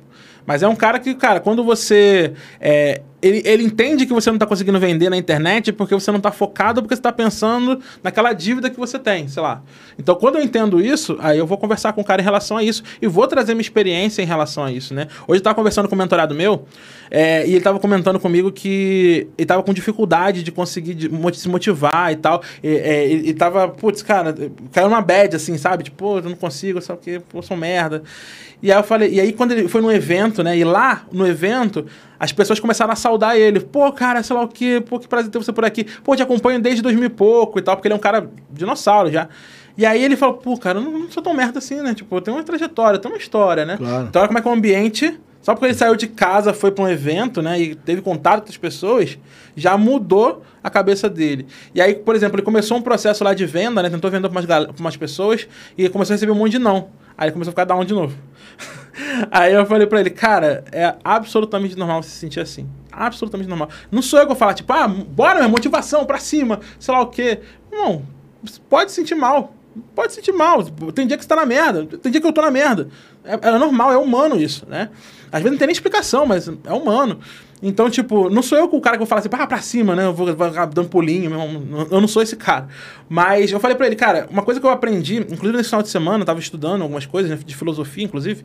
Mas 0.47 0.62
é 0.62 0.68
um 0.68 0.76
cara 0.76 0.99
que, 0.99 1.14
cara, 1.14 1.40
quando 1.40 1.64
você. 1.64 2.34
é, 2.61 3.03
ele, 3.22 3.40
ele 3.45 3.62
entende 3.62 4.05
que 4.05 4.12
você 4.12 4.28
não 4.30 4.36
está 4.36 4.47
conseguindo 4.47 4.80
vender 4.80 5.09
na 5.09 5.16
internet 5.16 5.72
porque 5.72 5.95
você 5.95 6.11
não 6.11 6.18
está 6.18 6.32
focado, 6.32 6.82
porque 6.82 6.95
você 6.95 6.99
está 6.99 7.12
pensando 7.12 7.80
naquela 8.03 8.32
dívida 8.32 8.68
que 8.68 8.78
você 8.78 8.99
tem, 8.99 9.28
sei 9.28 9.40
lá. 9.40 9.62
Então, 9.97 10.16
quando 10.16 10.38
eu 10.38 10.43
entendo 10.43 10.80
isso, 10.80 11.16
aí 11.20 11.38
eu 11.38 11.47
vou 11.47 11.57
conversar 11.57 11.93
com 11.93 12.01
o 12.01 12.05
cara 12.05 12.20
em 12.20 12.24
relação 12.24 12.57
a 12.57 12.64
isso 12.64 12.82
e 13.01 13.07
vou 13.07 13.28
trazer 13.28 13.55
minha 13.55 13.62
experiência 13.62 14.22
em 14.22 14.26
relação 14.26 14.64
a 14.64 14.72
isso, 14.72 14.93
né? 14.93 15.07
Hoje 15.28 15.36
eu 15.36 15.36
estava 15.36 15.55
conversando 15.55 15.88
com 15.88 15.95
um 15.95 15.99
mentorado 15.99 16.34
meu 16.34 16.66
é, 17.11 17.47
e 17.47 17.51
ele 17.51 17.59
estava 17.59 17.78
comentando 17.78 18.18
comigo 18.18 18.51
que 18.51 19.28
ele 19.38 19.45
estava 19.45 19.62
com 19.62 19.72
dificuldade 19.72 20.43
de 20.43 20.51
conseguir 20.51 20.95
de 20.95 21.09
se 21.38 21.49
motivar 21.49 22.12
e 22.12 22.16
tal. 22.16 22.43
E, 22.62 22.68
é, 22.68 23.05
ele 23.09 23.22
ele 23.22 23.34
tava, 23.34 23.68
putz, 23.68 24.03
cara, 24.03 24.34
caiu 24.72 24.88
numa 24.88 25.01
bad, 25.01 25.36
assim, 25.36 25.57
sabe? 25.57 25.84
Tipo, 25.84 26.18
eu 26.18 26.22
não 26.22 26.34
consigo, 26.34 26.80
sabe 26.80 26.99
o 26.99 27.03
quê? 27.03 27.22
Pô, 27.28 27.40
sou 27.40 27.57
merda. 27.57 28.03
E 28.62 28.70
aí 28.70 28.78
eu 28.78 28.84
falei, 28.84 29.12
e 29.12 29.20
aí 29.20 29.32
quando 29.32 29.52
ele 29.52 29.66
foi 29.68 29.80
num 29.80 29.90
evento, 29.90 30.42
né? 30.42 30.56
E 30.56 30.62
lá 30.62 31.04
no 31.10 31.26
evento, 31.26 31.84
as 32.18 32.30
pessoas 32.32 32.60
começaram 32.60 32.92
a 32.92 32.96
saudar 32.96 33.36
ele. 33.36 33.58
Pô, 33.58 33.90
cara, 33.92 34.22
sei 34.22 34.36
lá 34.36 34.42
o 34.42 34.48
quê, 34.48 34.82
pô, 34.88 34.98
que 35.00 35.08
prazer 35.08 35.30
ter 35.30 35.38
você 35.38 35.52
por 35.52 35.64
aqui. 35.64 35.84
Pô, 36.04 36.14
te 36.14 36.22
acompanho 36.22 36.60
desde 36.60 36.80
2000 36.82 37.06
e 37.06 37.08
pouco 37.08 37.58
e 37.58 37.62
tal, 37.62 37.74
porque 37.76 37.88
ele 37.88 37.94
é 37.94 37.96
um 37.96 38.00
cara 38.00 38.30
dinossauro 38.50 39.10
já. 39.10 39.28
E 39.76 39.84
aí 39.84 40.04
ele 40.04 40.16
falou, 40.16 40.36
pô, 40.36 40.56
cara, 40.56 40.78
eu 40.78 40.82
não, 40.82 40.92
não 41.00 41.10
sou 41.10 41.22
tão 41.22 41.34
merda 41.34 41.58
assim, 41.58 41.80
né? 41.82 41.92
Tipo, 41.94 42.14
eu 42.16 42.20
tenho 42.20 42.36
uma 42.36 42.42
trajetória, 42.44 42.96
eu 42.96 43.00
tenho 43.00 43.14
uma 43.14 43.18
história, 43.20 43.64
né? 43.64 43.76
Claro. 43.78 44.06
Então 44.08 44.20
olha 44.22 44.28
como 44.28 44.38
é 44.38 44.42
que 44.42 44.48
é 44.48 44.50
o 44.50 44.54
ambiente. 44.54 45.20
Só 45.40 45.54
porque 45.54 45.66
ele 45.66 45.74
saiu 45.74 45.96
de 45.96 46.06
casa, 46.06 46.54
foi 46.54 46.70
para 46.70 46.84
um 46.84 46.88
evento, 46.88 47.42
né? 47.42 47.60
E 47.60 47.74
teve 47.74 48.00
contato 48.00 48.34
com 48.34 48.40
outras 48.42 48.56
pessoas, 48.56 49.18
já 49.56 49.76
mudou 49.76 50.44
a 50.62 50.70
cabeça 50.70 51.10
dele. 51.10 51.48
E 51.74 51.80
aí, 51.80 51.96
por 51.96 52.14
exemplo, 52.14 52.36
ele 52.36 52.44
começou 52.44 52.76
um 52.76 52.82
processo 52.82 53.24
lá 53.24 53.34
de 53.34 53.44
venda, 53.44 53.82
né? 53.82 53.90
Tentou 53.90 54.08
vender 54.08 54.28
para 54.28 54.36
umas, 54.36 54.44
gal- 54.44 54.68
umas 54.78 54.96
pessoas 54.96 55.48
e 55.76 55.88
começou 55.88 56.12
a 56.12 56.14
receber 56.14 56.30
um 56.30 56.36
monte 56.36 56.52
de 56.52 56.58
não. 56.60 56.90
Aí 57.22 57.30
começou 57.30 57.50
a 57.50 57.52
ficar 57.52 57.64
down 57.64 57.84
de 57.84 57.94
novo. 57.94 58.18
Aí 59.30 59.54
eu 59.54 59.64
falei 59.64 59.86
pra 59.86 60.00
ele, 60.00 60.10
cara, 60.10 60.64
é 60.72 60.96
absolutamente 61.04 61.78
normal 61.78 62.02
você 62.02 62.08
se 62.08 62.16
sentir 62.16 62.40
assim. 62.40 62.68
Absolutamente 62.90 63.48
normal. 63.48 63.68
Não 63.92 64.02
sou 64.02 64.18
eu 64.18 64.24
que 64.24 64.30
vou 64.30 64.36
falar, 64.36 64.54
tipo, 64.54 64.72
ah, 64.72 64.88
bora, 64.88 65.36
minha 65.36 65.48
motivação 65.48 66.04
pra 66.04 66.18
cima, 66.18 66.58
sei 66.80 66.92
lá 66.92 67.00
o 67.00 67.06
quê. 67.06 67.38
Não, 67.70 68.02
pode 68.68 68.90
se 68.90 68.96
sentir 68.96 69.14
mal. 69.14 69.54
Pode 69.94 70.12
se 70.12 70.16
sentir 70.16 70.32
mal. 70.32 70.64
Tem 70.92 71.06
dia 71.06 71.16
que 71.16 71.22
você 71.22 71.28
tá 71.28 71.36
na 71.36 71.46
merda. 71.46 71.86
Tem 71.96 72.10
dia 72.10 72.20
que 72.20 72.26
eu 72.26 72.32
tô 72.32 72.42
na 72.42 72.50
merda. 72.50 72.88
É, 73.24 73.34
é 73.34 73.56
normal, 73.56 73.92
é 73.92 73.96
humano 73.96 74.34
isso, 74.36 74.66
né? 74.68 74.90
Às 75.30 75.42
vezes 75.42 75.52
não 75.52 75.58
tem 75.58 75.68
nem 75.68 75.72
explicação, 75.72 76.26
mas 76.26 76.48
é 76.48 76.72
humano. 76.72 77.20
Então, 77.62 77.88
tipo, 77.88 78.28
não 78.28 78.42
sou 78.42 78.58
eu 78.58 78.64
o 78.64 78.80
cara 78.80 78.96
que 78.96 78.98
vou 78.98 79.06
falar 79.06 79.20
assim, 79.20 79.28
ah, 79.30 79.46
pra 79.46 79.60
cima, 79.60 79.94
né? 79.94 80.04
Eu 80.04 80.12
vou, 80.12 80.34
vou 80.34 80.50
dando 80.66 80.88
pulinho, 80.88 81.30
meu. 81.30 81.86
Eu 81.90 82.00
não 82.00 82.08
sou 82.08 82.20
esse 82.20 82.34
cara. 82.34 82.66
Mas 83.08 83.52
eu 83.52 83.60
falei 83.60 83.76
pra 83.76 83.86
ele, 83.86 83.94
cara, 83.94 84.26
uma 84.30 84.42
coisa 84.42 84.60
que 84.60 84.66
eu 84.66 84.70
aprendi, 84.70 85.18
inclusive 85.18 85.56
nesse 85.56 85.68
final 85.68 85.82
de 85.82 85.88
semana, 85.88 86.22
eu 86.22 86.26
tava 86.26 86.40
estudando 86.40 86.82
algumas 86.82 87.06
coisas, 87.06 87.30
né, 87.30 87.38
de 87.44 87.54
filosofia, 87.54 88.04
inclusive, 88.04 88.44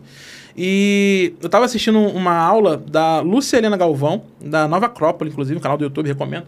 e 0.56 1.34
eu 1.42 1.50
tava 1.50 1.66
assistindo 1.66 1.98
uma 1.98 2.34
aula 2.34 2.78
da 2.78 3.20
Lúcia 3.22 3.58
Helena 3.58 3.76
Galvão, 3.76 4.22
da 4.40 4.68
Nova 4.68 4.86
Acrópole, 4.86 5.32
inclusive, 5.32 5.58
um 5.58 5.62
canal 5.62 5.78
do 5.78 5.84
YouTube, 5.84 6.08
recomendo. 6.08 6.46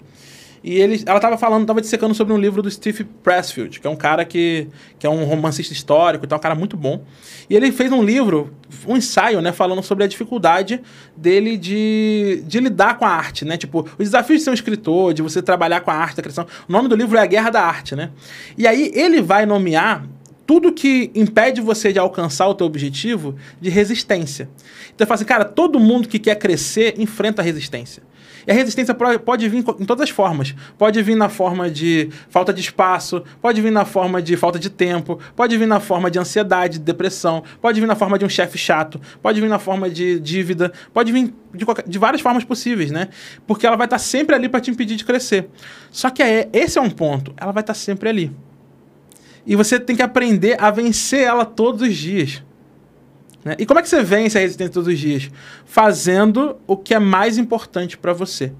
E 0.64 0.76
ele, 0.76 1.02
ela 1.06 1.20
tava 1.20 1.38
falando, 1.38 1.66
tava 1.66 1.82
dissecando 1.82 2.14
sobre 2.14 2.34
um 2.34 2.38
livro 2.38 2.62
do 2.62 2.70
Steve 2.70 3.04
Pressfield, 3.04 3.80
que 3.80 3.88
é 3.88 3.90
um 3.90 3.96
cara 3.96 4.26
que, 4.26 4.68
que 4.98 5.08
é 5.08 5.10
um 5.10 5.24
romancista 5.24 5.74
histórico 5.74 6.26
e 6.26 6.28
tal, 6.28 6.38
um 6.38 6.42
cara 6.42 6.56
muito 6.56 6.76
bom. 6.76 7.04
E 7.50 7.56
ele 7.56 7.72
fez 7.72 7.92
um 7.92 8.04
livro, 8.04 8.54
um 8.88 8.98
ensaio, 8.98 9.42
né, 9.42 9.52
falando 9.52 9.82
sobre 9.82 10.04
a 10.04 10.08
dificuldade 10.08 10.82
dele 11.16 11.58
de, 11.58 12.44
de 12.46 12.60
lidar 12.60 12.98
com 12.98 13.06
a 13.06 13.10
arte, 13.10 13.46
né? 13.46 13.58
Tipo, 13.58 13.88
os 13.98 14.06
desafios 14.06 14.40
de 14.40 14.44
ser 14.44 14.50
um 14.52 14.54
escritor, 14.54 15.14
de 15.14 15.22
você 15.22 15.42
trabalhar 15.42 15.82
com 15.82 15.92
a 15.92 15.96
arte, 15.96 16.20
a 16.20 16.24
criação. 16.24 16.46
O 16.68 16.72
nome 16.72 16.90
do 16.90 16.96
livro 16.96 17.18
é 17.18 17.22
A 17.22 17.26
Guerra 17.26 17.50
da 17.50 17.62
Arte, 17.62 17.96
né? 17.96 18.12
E 18.58 18.68
aí 18.68 18.92
ele 18.94 19.22
vai 19.22 19.46
nomear 19.46 20.06
tudo 20.50 20.74
que 20.74 21.12
impede 21.14 21.62
você 21.62 21.94
de 21.94 22.00
alcançar 22.00 22.48
o 22.48 22.56
teu 22.56 22.66
objetivo 22.66 23.36
de 23.62 23.70
resistência. 23.70 24.50
Então 24.96 25.06
ele 25.06 25.08
fala 25.08 25.16
assim, 25.16 25.26
cara, 25.26 25.46
todo 25.46 25.80
mundo 25.80 26.08
que 26.08 26.18
quer 26.18 26.34
crescer 26.36 26.96
enfrenta 26.98 27.42
a 27.42 27.46
resistência. 27.46 28.02
E 28.50 28.52
a 28.52 28.56
resistência 28.56 28.96
pode 28.96 29.48
vir 29.48 29.60
em 29.60 29.86
todas 29.86 30.06
as 30.06 30.10
formas. 30.10 30.56
Pode 30.76 31.00
vir 31.04 31.14
na 31.14 31.30
forma 31.30 31.70
de 31.70 32.10
falta 32.32 32.52
de 32.52 32.60
espaço, 32.60 33.24
pode 33.40 33.62
vir 33.62 33.70
na 33.70 33.86
forma 33.86 34.24
de 34.24 34.36
falta 34.36 34.58
de 34.58 34.72
tempo, 34.72 35.20
pode 35.36 35.56
vir 35.56 35.68
na 35.68 35.80
forma 35.80 36.10
de 36.10 36.18
ansiedade, 36.18 36.80
de 36.80 36.84
depressão, 36.84 37.44
pode 37.62 37.80
vir 37.80 37.86
na 37.86 37.94
forma 37.94 38.18
de 38.18 38.26
um 38.26 38.30
chefe 38.30 38.58
chato, 38.58 39.00
pode 39.22 39.40
vir 39.40 39.48
na 39.48 39.60
forma 39.60 39.88
de 39.88 40.20
dívida, 40.20 40.74
pode 40.92 41.12
vir 41.12 41.32
de, 41.54 41.64
qualquer, 41.64 41.88
de 41.88 42.00
várias 42.00 42.24
formas 42.24 42.44
possíveis, 42.44 42.90
né? 42.90 43.10
Porque 43.46 43.68
ela 43.68 43.76
vai 43.76 43.86
estar 43.86 44.00
sempre 44.00 44.34
ali 44.34 44.50
para 44.50 44.60
te 44.60 44.72
impedir 44.72 44.96
de 44.96 45.06
crescer. 45.06 45.48
Só 45.92 46.10
que 46.10 46.24
é, 46.24 46.50
esse 46.52 46.80
é 46.80 46.82
um 46.82 46.90
ponto, 46.90 47.32
ela 47.38 47.52
vai 47.52 47.62
estar 47.62 47.76
sempre 47.76 48.10
ali. 48.10 48.32
E 49.46 49.56
você 49.56 49.80
tem 49.80 49.96
que 49.96 50.02
aprender 50.02 50.58
a 50.60 50.72
vencer 50.72 51.22
ela 51.22 51.46
todos 51.46 51.84
os 51.84 51.96
dias. 51.96 52.42
Né? 53.44 53.56
E 53.58 53.66
como 53.66 53.80
é 53.80 53.84
que 53.84 53.90
você 53.90 54.04
vence 54.04 54.38
a 54.38 54.42
resistência 54.42 54.74
todos 54.74 54.88
os 54.88 55.00
dias? 55.00 55.30
Fazendo 55.66 56.58
o 56.68 56.76
que 56.76 56.94
é 56.94 57.00
mais 57.00 57.38
importante 57.38 57.98
para 57.98 58.14
você. 58.14 58.52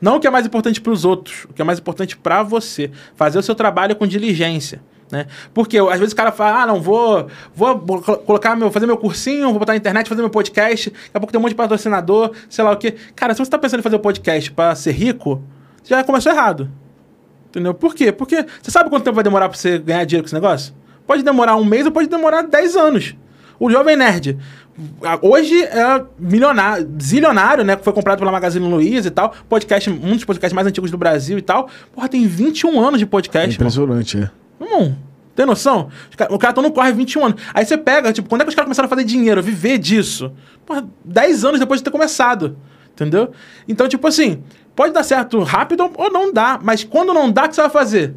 Não 0.00 0.16
o 0.16 0.20
que 0.20 0.26
é 0.26 0.30
mais 0.30 0.46
importante 0.46 0.80
para 0.80 0.92
os 0.92 1.04
outros, 1.04 1.44
o 1.44 1.52
que 1.52 1.60
é 1.60 1.64
mais 1.64 1.78
importante 1.78 2.16
para 2.16 2.42
você. 2.42 2.90
Fazer 3.16 3.38
o 3.38 3.42
seu 3.42 3.54
trabalho 3.54 3.96
com 3.96 4.06
diligência. 4.06 4.80
Né? 5.10 5.26
Porque 5.54 5.78
às 5.78 5.98
vezes 5.98 6.12
o 6.12 6.16
cara 6.16 6.30
fala, 6.30 6.62
ah, 6.62 6.66
não, 6.66 6.80
vou, 6.80 7.28
vou 7.54 7.78
colocar 8.00 8.54
meu, 8.54 8.70
fazer 8.70 8.86
meu 8.86 8.96
cursinho, 8.96 9.48
vou 9.48 9.58
botar 9.58 9.72
na 9.72 9.78
internet, 9.78 10.08
fazer 10.08 10.20
meu 10.20 10.30
podcast, 10.30 10.90
daqui 10.90 11.10
a 11.14 11.20
pouco 11.20 11.32
tem 11.32 11.38
um 11.38 11.42
monte 11.42 11.52
de 11.52 11.56
patrocinador, 11.56 12.32
sei 12.48 12.62
lá 12.62 12.72
o 12.72 12.76
quê. 12.76 12.94
Cara, 13.16 13.32
se 13.32 13.38
você 13.38 13.44
está 13.44 13.58
pensando 13.58 13.80
em 13.80 13.82
fazer 13.82 13.96
o 13.96 13.98
um 13.98 14.02
podcast 14.02 14.50
para 14.52 14.74
ser 14.74 14.92
rico, 14.92 15.42
você 15.82 15.94
já 15.94 16.04
começou 16.04 16.30
errado. 16.30 16.70
Entendeu? 17.48 17.72
Por 17.72 17.94
quê? 17.94 18.12
Porque 18.12 18.44
você 18.62 18.70
sabe 18.70 18.90
quanto 18.90 19.04
tempo 19.04 19.14
vai 19.14 19.24
demorar 19.24 19.48
para 19.48 19.56
você 19.56 19.78
ganhar 19.78 20.04
dinheiro 20.04 20.24
com 20.24 20.26
esse 20.26 20.34
negócio? 20.34 20.74
Pode 21.06 21.22
demorar 21.22 21.56
um 21.56 21.64
mês 21.64 21.86
ou 21.86 21.92
pode 21.92 22.06
demorar 22.06 22.42
10 22.42 22.76
anos. 22.76 23.16
O 23.60 23.70
Jovem 23.70 23.96
Nerd, 23.96 24.38
hoje 25.20 25.60
é 25.64 26.04
milionário, 26.18 26.88
zilionário, 27.00 27.64
né? 27.64 27.76
Que 27.76 27.82
foi 27.84 27.92
comprado 27.92 28.18
pela 28.18 28.30
Magazine 28.30 28.68
Luiza 28.68 29.08
e 29.08 29.10
tal. 29.10 29.34
Podcast, 29.48 29.90
um 29.90 30.14
dos 30.14 30.24
podcasts 30.24 30.54
mais 30.54 30.66
antigos 30.66 30.90
do 30.90 30.98
Brasil 30.98 31.36
e 31.38 31.42
tal. 31.42 31.68
Porra, 31.92 32.08
tem 32.08 32.26
21 32.26 32.80
anos 32.80 32.98
de 33.00 33.06
podcast. 33.06 33.50
É 33.50 33.54
impressionante, 33.54 34.16
mano. 34.16 34.30
é. 34.60 34.64
Hum, 34.64 34.94
tem 35.34 35.46
noção? 35.46 35.88
O 36.30 36.38
cara 36.38 36.52
tá 36.52 36.62
no 36.62 36.70
corre 36.70 36.92
21 36.92 37.24
anos. 37.26 37.42
Aí 37.52 37.64
você 37.64 37.76
pega, 37.76 38.12
tipo, 38.12 38.28
quando 38.28 38.42
é 38.42 38.44
que 38.44 38.50
os 38.50 38.54
caras 38.54 38.66
começaram 38.66 38.86
a 38.86 38.90
fazer 38.90 39.04
dinheiro, 39.04 39.40
a 39.40 39.42
viver 39.42 39.78
disso? 39.78 40.32
Porra, 40.64 40.86
10 41.04 41.44
anos 41.44 41.60
depois 41.60 41.80
de 41.80 41.84
ter 41.84 41.90
começado. 41.90 42.56
Entendeu? 42.92 43.30
Então, 43.68 43.88
tipo 43.88 44.06
assim, 44.06 44.42
pode 44.74 44.92
dar 44.92 45.02
certo 45.04 45.40
rápido 45.42 45.90
ou 45.96 46.10
não 46.12 46.32
dá. 46.32 46.58
Mas 46.62 46.82
quando 46.84 47.12
não 47.14 47.30
dá, 47.30 47.44
o 47.44 47.48
que 47.48 47.54
você 47.54 47.60
vai 47.60 47.70
fazer? 47.70 48.14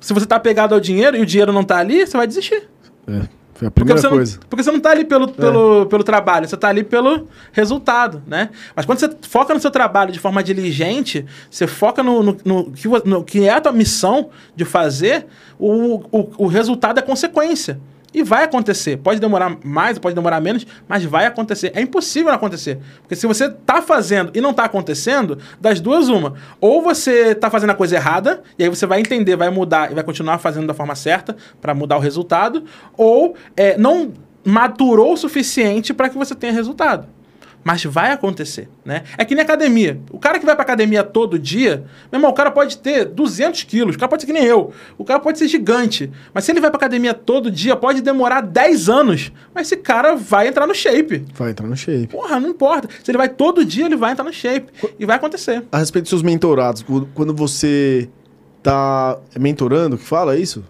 Se 0.00 0.12
você 0.12 0.26
tá 0.26 0.38
pegado 0.38 0.74
ao 0.74 0.80
dinheiro 0.80 1.16
e 1.16 1.20
o 1.22 1.26
dinheiro 1.26 1.52
não 1.52 1.64
tá 1.64 1.78
ali, 1.78 2.06
você 2.06 2.16
vai 2.16 2.26
desistir. 2.26 2.68
É. 3.06 3.22
Foi 3.64 3.68
a 3.68 3.70
primeira 3.70 4.00
porque 4.00 4.14
coisa. 4.14 4.38
Não, 4.38 4.46
porque 4.48 4.62
você 4.62 4.70
não 4.70 4.78
está 4.78 4.90
ali 4.90 5.04
pelo, 5.04 5.28
pelo, 5.28 5.82
é. 5.82 5.84
pelo 5.86 6.04
trabalho, 6.04 6.46
você 6.46 6.54
está 6.54 6.68
ali 6.68 6.82
pelo 6.82 7.28
resultado, 7.52 8.22
né? 8.26 8.50
Mas 8.76 8.84
quando 8.84 8.98
você 8.98 9.10
foca 9.22 9.54
no 9.54 9.60
seu 9.60 9.70
trabalho 9.70 10.12
de 10.12 10.18
forma 10.18 10.42
diligente, 10.42 11.24
você 11.50 11.66
foca 11.66 12.02
no, 12.02 12.22
no, 12.22 12.36
no, 12.44 12.72
que, 12.72 12.88
no 13.04 13.24
que 13.24 13.46
é 13.46 13.52
a 13.52 13.60
tua 13.60 13.72
missão 13.72 14.30
de 14.54 14.64
fazer, 14.64 15.26
o, 15.58 16.02
o, 16.12 16.44
o 16.44 16.46
resultado 16.46 16.98
é 16.98 17.02
consequência. 17.02 17.80
E 18.14 18.22
vai 18.22 18.44
acontecer. 18.44 18.96
Pode 18.98 19.20
demorar 19.20 19.58
mais, 19.64 19.98
pode 19.98 20.14
demorar 20.14 20.40
menos, 20.40 20.64
mas 20.88 21.04
vai 21.04 21.26
acontecer. 21.26 21.72
É 21.74 21.80
impossível 21.80 22.28
não 22.28 22.36
acontecer. 22.36 22.78
Porque 23.00 23.16
se 23.16 23.26
você 23.26 23.46
está 23.46 23.82
fazendo 23.82 24.30
e 24.34 24.40
não 24.40 24.50
está 24.50 24.64
acontecendo, 24.64 25.36
das 25.60 25.80
duas, 25.80 26.08
uma. 26.08 26.34
Ou 26.60 26.80
você 26.80 27.32
está 27.32 27.50
fazendo 27.50 27.70
a 27.70 27.74
coisa 27.74 27.96
errada, 27.96 28.42
e 28.56 28.62
aí 28.62 28.68
você 28.68 28.86
vai 28.86 29.00
entender, 29.00 29.34
vai 29.34 29.50
mudar 29.50 29.90
e 29.90 29.94
vai 29.94 30.04
continuar 30.04 30.38
fazendo 30.38 30.66
da 30.66 30.74
forma 30.74 30.94
certa 30.94 31.36
para 31.60 31.74
mudar 31.74 31.96
o 31.96 32.00
resultado, 32.00 32.64
ou 32.96 33.34
é, 33.56 33.76
não 33.76 34.12
maturou 34.44 35.14
o 35.14 35.16
suficiente 35.16 35.92
para 35.92 36.08
que 36.08 36.16
você 36.16 36.34
tenha 36.34 36.52
resultado. 36.52 37.08
Mas 37.64 37.82
vai 37.84 38.12
acontecer, 38.12 38.68
né? 38.84 39.04
É 39.16 39.24
que 39.24 39.34
nem 39.34 39.42
academia. 39.42 39.98
O 40.12 40.18
cara 40.18 40.38
que 40.38 40.44
vai 40.44 40.54
pra 40.54 40.62
academia 40.62 41.02
todo 41.02 41.38
dia, 41.38 41.84
meu 42.12 42.18
irmão, 42.18 42.30
o 42.30 42.34
cara 42.34 42.50
pode 42.50 42.76
ter 42.76 43.06
200 43.06 43.62
quilos, 43.64 43.96
o 43.96 43.98
cara 43.98 44.08
pode 44.08 44.22
ser 44.22 44.26
que 44.26 44.32
nem 44.34 44.44
eu, 44.44 44.70
o 44.98 45.04
cara 45.04 45.18
pode 45.18 45.38
ser 45.38 45.48
gigante. 45.48 46.10
Mas 46.34 46.44
se 46.44 46.52
ele 46.52 46.60
vai 46.60 46.70
pra 46.70 46.76
academia 46.76 47.14
todo 47.14 47.50
dia, 47.50 47.74
pode 47.74 48.02
demorar 48.02 48.42
10 48.42 48.88
anos, 48.90 49.32
mas 49.54 49.66
esse 49.66 49.78
cara 49.78 50.14
vai 50.14 50.48
entrar 50.48 50.66
no 50.66 50.74
shape. 50.74 51.24
Vai 51.34 51.52
entrar 51.52 51.66
no 51.66 51.76
shape. 51.76 52.08
Porra, 52.08 52.38
não 52.38 52.50
importa. 52.50 52.88
Se 53.02 53.10
ele 53.10 53.18
vai 53.18 53.30
todo 53.30 53.64
dia, 53.64 53.86
ele 53.86 53.96
vai 53.96 54.12
entrar 54.12 54.24
no 54.24 54.32
shape. 54.32 54.70
E 54.98 55.06
vai 55.06 55.16
acontecer. 55.16 55.64
A 55.72 55.78
respeito 55.78 56.04
dos 56.04 56.10
seus 56.10 56.22
mentorados, 56.22 56.84
quando 57.14 57.34
você 57.34 58.08
tá 58.62 59.18
mentorando, 59.38 59.96
que 59.96 60.04
fala 60.04 60.36
isso? 60.36 60.62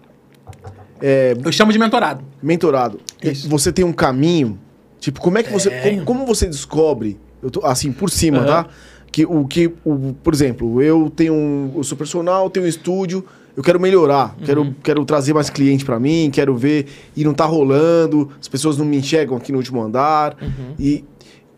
É... 1.01 1.35
Eu 1.43 1.51
chamo 1.51 1.73
de 1.73 1.79
mentorado. 1.79 2.23
Mentorado. 2.41 2.99
Isso. 3.21 3.49
Você 3.49 3.71
tem 3.71 3.83
um 3.83 3.91
caminho 3.91 4.59
Tipo, 5.05 5.21
como 5.21 5.37
é 5.37 5.43
que 5.43 5.53
você. 5.53 5.69
Como, 5.69 6.03
como, 6.03 6.25
você 6.25 6.47
descobre, 6.47 7.19
eu 7.39 7.51
tô, 7.51 7.63
assim, 7.63 7.91
por 7.91 8.09
cima, 8.09 8.39
uhum. 8.39 8.45
tá? 8.47 8.65
Que 9.11 9.23
o 9.23 9.45
que. 9.45 9.71
O, 9.85 10.15
por 10.23 10.33
exemplo, 10.33 10.81
eu 10.81 11.11
tenho 11.15 11.31
um. 11.31 11.73
Eu 11.75 11.83
sou 11.83 11.95
personal, 11.95 12.49
tenho 12.49 12.65
um 12.65 12.67
estúdio, 12.67 13.23
eu 13.55 13.61
quero 13.61 13.79
melhorar, 13.79 14.35
uhum. 14.39 14.45
quero, 14.45 14.75
quero 14.83 15.05
trazer 15.05 15.31
mais 15.31 15.47
cliente 15.47 15.85
para 15.85 15.99
mim, 15.99 16.31
quero 16.33 16.55
ver. 16.55 16.87
E 17.15 17.23
não 17.23 17.35
tá 17.35 17.45
rolando, 17.45 18.31
as 18.41 18.47
pessoas 18.47 18.79
não 18.79 18.85
me 18.85 18.97
enxergam 18.97 19.37
aqui 19.37 19.51
no 19.51 19.59
último 19.59 19.79
andar. 19.79 20.35
Uhum. 20.41 20.73
E. 20.79 21.05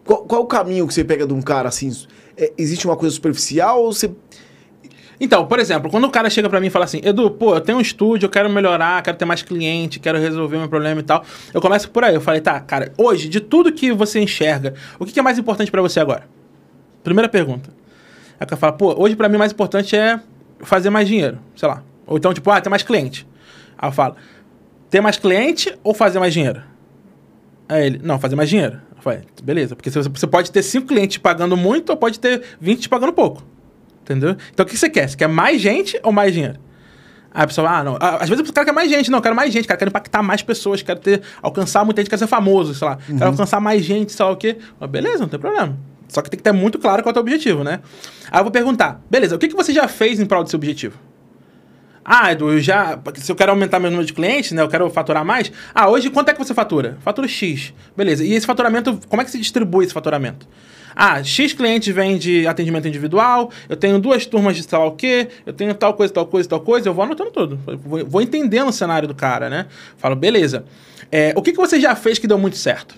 Qual, 0.04 0.26
qual 0.26 0.42
o 0.42 0.46
caminho 0.46 0.86
que 0.86 0.94
você 0.94 1.06
pega 1.06 1.26
de 1.26 1.34
um 1.34 1.42
cara 1.42 1.70
assim? 1.70 1.90
É, 2.36 2.52
existe 2.58 2.86
uma 2.86 2.98
coisa 2.98 3.16
superficial 3.16 3.82
ou 3.82 3.94
você 3.94 4.12
então, 5.20 5.46
por 5.48 5.60
exemplo, 5.60 5.90
quando 5.90 6.04
o 6.04 6.12
cara 6.12 6.30
chega 6.30 6.48
para 6.48 6.60
mim 6.60 6.68
e 6.68 6.70
fala 6.70 6.86
assim, 6.86 7.02
Edu, 7.04 7.32
pô, 7.32 7.56
eu 7.56 7.62
tenho 7.62 7.78
um 7.80 7.82
estúdio, 7.82 8.28
eu 8.28 8.30
quero 8.30 8.50
melhorar, 8.50 9.02
quero 9.02 9.18
ter 9.18 9.26
mais 9.26 9.42
cliente, 9.42 10.00
quero 10.00 10.20
resolver 10.20 10.58
meu 10.58 10.70
problema 10.70 11.00
e 11.00 11.04
tal. 11.04 11.24
Eu 11.54 11.60
começo 11.60 11.90
por 11.90 12.04
aí. 12.04 12.14
Eu 12.14 12.22
falei, 12.22 12.40
tá, 12.40 12.60
cara, 12.60 12.94
hoje, 12.98 13.28
de 13.28 13.40
tudo 13.40 13.72
que 13.72 13.92
você 13.92 14.20
enxerga, 14.20 14.76
o 15.00 15.06
que 15.06 15.20
é 15.20 15.24
mais 15.24 15.40
importante 15.40 15.72
para 15.72 15.82
você 15.82 16.00
agora? 16.00 16.28
Primeira 17.04 17.28
pergunta. 17.28 17.70
Aí 18.40 18.46
o 18.46 18.48
cara 18.48 18.60
fala, 18.60 18.74
pô, 18.74 18.96
hoje 19.02 19.16
para 19.16 19.28
mim 19.28 19.38
mais 19.38 19.52
importante 19.52 19.96
é 19.96 20.20
fazer 20.60 20.92
mais 20.92 21.08
dinheiro, 21.08 21.40
sei 21.56 21.68
lá. 21.68 21.84
Ou 22.06 22.18
então, 22.18 22.34
tipo, 22.34 22.50
ah, 22.52 22.62
ter 22.62 22.70
mais 22.70 22.84
cliente. 22.84 23.28
Aí 23.78 23.90
eu 23.90 23.92
falo, 23.92 24.16
ter 24.90 25.02
mais 25.02 25.18
cliente 25.18 25.76
ou 25.84 25.94
fazer 25.94 26.20
mais 26.20 26.34
dinheiro? 26.34 26.62
Aí 27.68 27.88
ele, 27.88 28.00
não, 28.04 28.20
fazer 28.20 28.36
mais 28.36 28.50
dinheiro. 28.50 28.80
Eu 28.96 29.02
falei, 29.02 29.22
beleza, 29.44 29.76
porque 29.76 29.90
você 29.90 30.28
pode 30.28 30.52
ter 30.52 30.62
cinco 30.62 30.88
clientes 30.88 31.18
pagando 31.18 31.58
muito 31.58 31.90
ou 31.90 31.98
pode 31.98 32.20
ter 32.20 32.44
20 32.62 32.88
pagando 32.88 33.14
pouco. 33.14 33.44
Entendeu? 34.08 34.38
Então 34.54 34.66
o 34.66 34.70
que 34.70 34.78
você 34.78 34.90
quer? 34.90 35.10
Você 35.10 35.18
quer 35.18 35.28
mais 35.28 35.62
gente 35.62 36.00
ou 36.02 36.14
mais 36.14 36.34
dinheiro? 36.34 36.58
Aí 37.34 37.44
a 37.44 37.48
pessoa, 37.48 37.70
ah, 37.70 37.84
não. 37.84 37.98
Às 38.00 38.30
vezes 38.30 38.50
o 38.50 38.54
cara 38.54 38.66
quer 38.66 38.72
mais 38.72 38.90
gente, 38.90 39.12
não, 39.12 39.18
eu 39.18 39.22
quero 39.22 39.36
mais 39.36 39.52
gente, 39.52 39.68
cara, 39.68 39.78
quero 39.78 39.90
impactar 39.90 40.24
mais 40.24 40.42
pessoas, 40.42 40.82
quero 40.82 41.00
ter, 41.00 41.22
alcançar 41.42 41.84
muita 41.84 42.02
gente, 42.02 42.10
quero 42.10 42.20
ser 42.20 42.28
famoso, 42.28 42.74
sei 42.74 42.88
lá, 42.88 42.98
uhum. 43.10 43.18
quero 43.18 43.32
alcançar 43.32 43.60
mais 43.60 43.84
gente, 43.84 44.14
sei 44.14 44.26
lá 44.26 44.32
o 44.32 44.38
quê. 44.38 44.58
Mas 44.80 44.90
beleza, 44.90 45.20
não 45.20 45.28
tem 45.28 45.40
problema. 45.40 45.78
Só 46.08 46.22
que 46.22 46.30
tem 46.30 46.38
que 46.38 46.44
ter 46.44 46.54
muito 46.54 46.80
claro 46.80 47.04
qual 47.04 47.10
é 47.10 47.12
o 47.12 47.14
teu 47.14 47.22
objetivo, 47.22 47.66
né? 47.66 47.82
Aí 48.32 48.40
eu 48.40 48.44
vou 48.44 48.52
perguntar, 48.52 49.02
beleza, 49.10 49.36
o 49.36 49.38
que, 49.38 49.50
que 49.50 49.56
você 49.56 49.74
já 49.74 49.90
fez 49.90 50.22
em 50.22 50.26
prol 50.26 50.42
do 50.42 50.50
seu 50.50 50.58
objetivo? 50.58 50.98
Ah, 52.10 52.32
Edu, 52.32 52.54
eu 52.54 52.62
já. 52.62 52.98
Se 53.16 53.30
eu 53.30 53.36
quero 53.36 53.52
aumentar 53.52 53.82
meu 53.82 53.92
número 53.92 54.08
de 54.08 54.14
clientes, 54.14 54.54
né? 54.54 54.62
Eu 54.62 54.70
quero 54.70 54.90
faturar 54.90 55.26
mais. 55.26 55.52
Ah, 55.76 55.90
hoje 55.90 56.10
quanto 56.10 56.30
é 56.30 56.34
que 56.34 56.40
você 56.40 56.54
fatura? 56.54 56.98
Fatura 57.02 57.28
X. 57.28 57.74
Beleza. 57.98 58.24
E 58.24 58.34
esse 58.34 58.48
faturamento, 58.48 58.98
como 59.10 59.22
é 59.22 59.26
que 59.26 59.32
se 59.32 59.38
distribui 59.38 59.84
esse 59.84 59.94
faturamento? 59.94 60.48
Ah, 61.00 61.24
X 61.24 61.54
clientes 61.54 61.94
vem 61.94 62.18
de 62.18 62.48
atendimento 62.48 62.88
individual, 62.88 63.52
eu 63.70 63.78
tenho 63.78 64.00
duas 64.00 64.26
turmas 64.26 64.56
de 64.56 64.68
tal 64.68 64.88
o 64.88 64.92
quê, 64.94 65.28
eu 65.46 65.54
tenho 65.54 65.72
tal 65.76 65.94
coisa, 65.94 66.12
tal 66.12 66.26
coisa, 66.26 66.50
tal 66.50 66.60
coisa, 66.60 66.90
eu 66.90 66.94
vou 66.96 67.04
anotando 67.04 67.30
tudo. 67.30 67.60
Vou, 67.86 68.04
vou 68.04 68.20
entendendo 68.20 68.70
o 68.70 68.74
cenário 68.74 69.08
do 69.08 69.14
cara, 69.14 69.48
né? 69.48 69.68
Falo, 69.96 70.16
beleza. 70.16 70.66
É, 71.12 71.34
o 71.36 71.42
que, 71.44 71.52
que 71.52 71.58
você 71.58 71.80
já 71.80 71.96
fez 71.96 72.18
que 72.18 72.26
deu 72.26 72.40
muito 72.40 72.58
certo? 72.58 72.96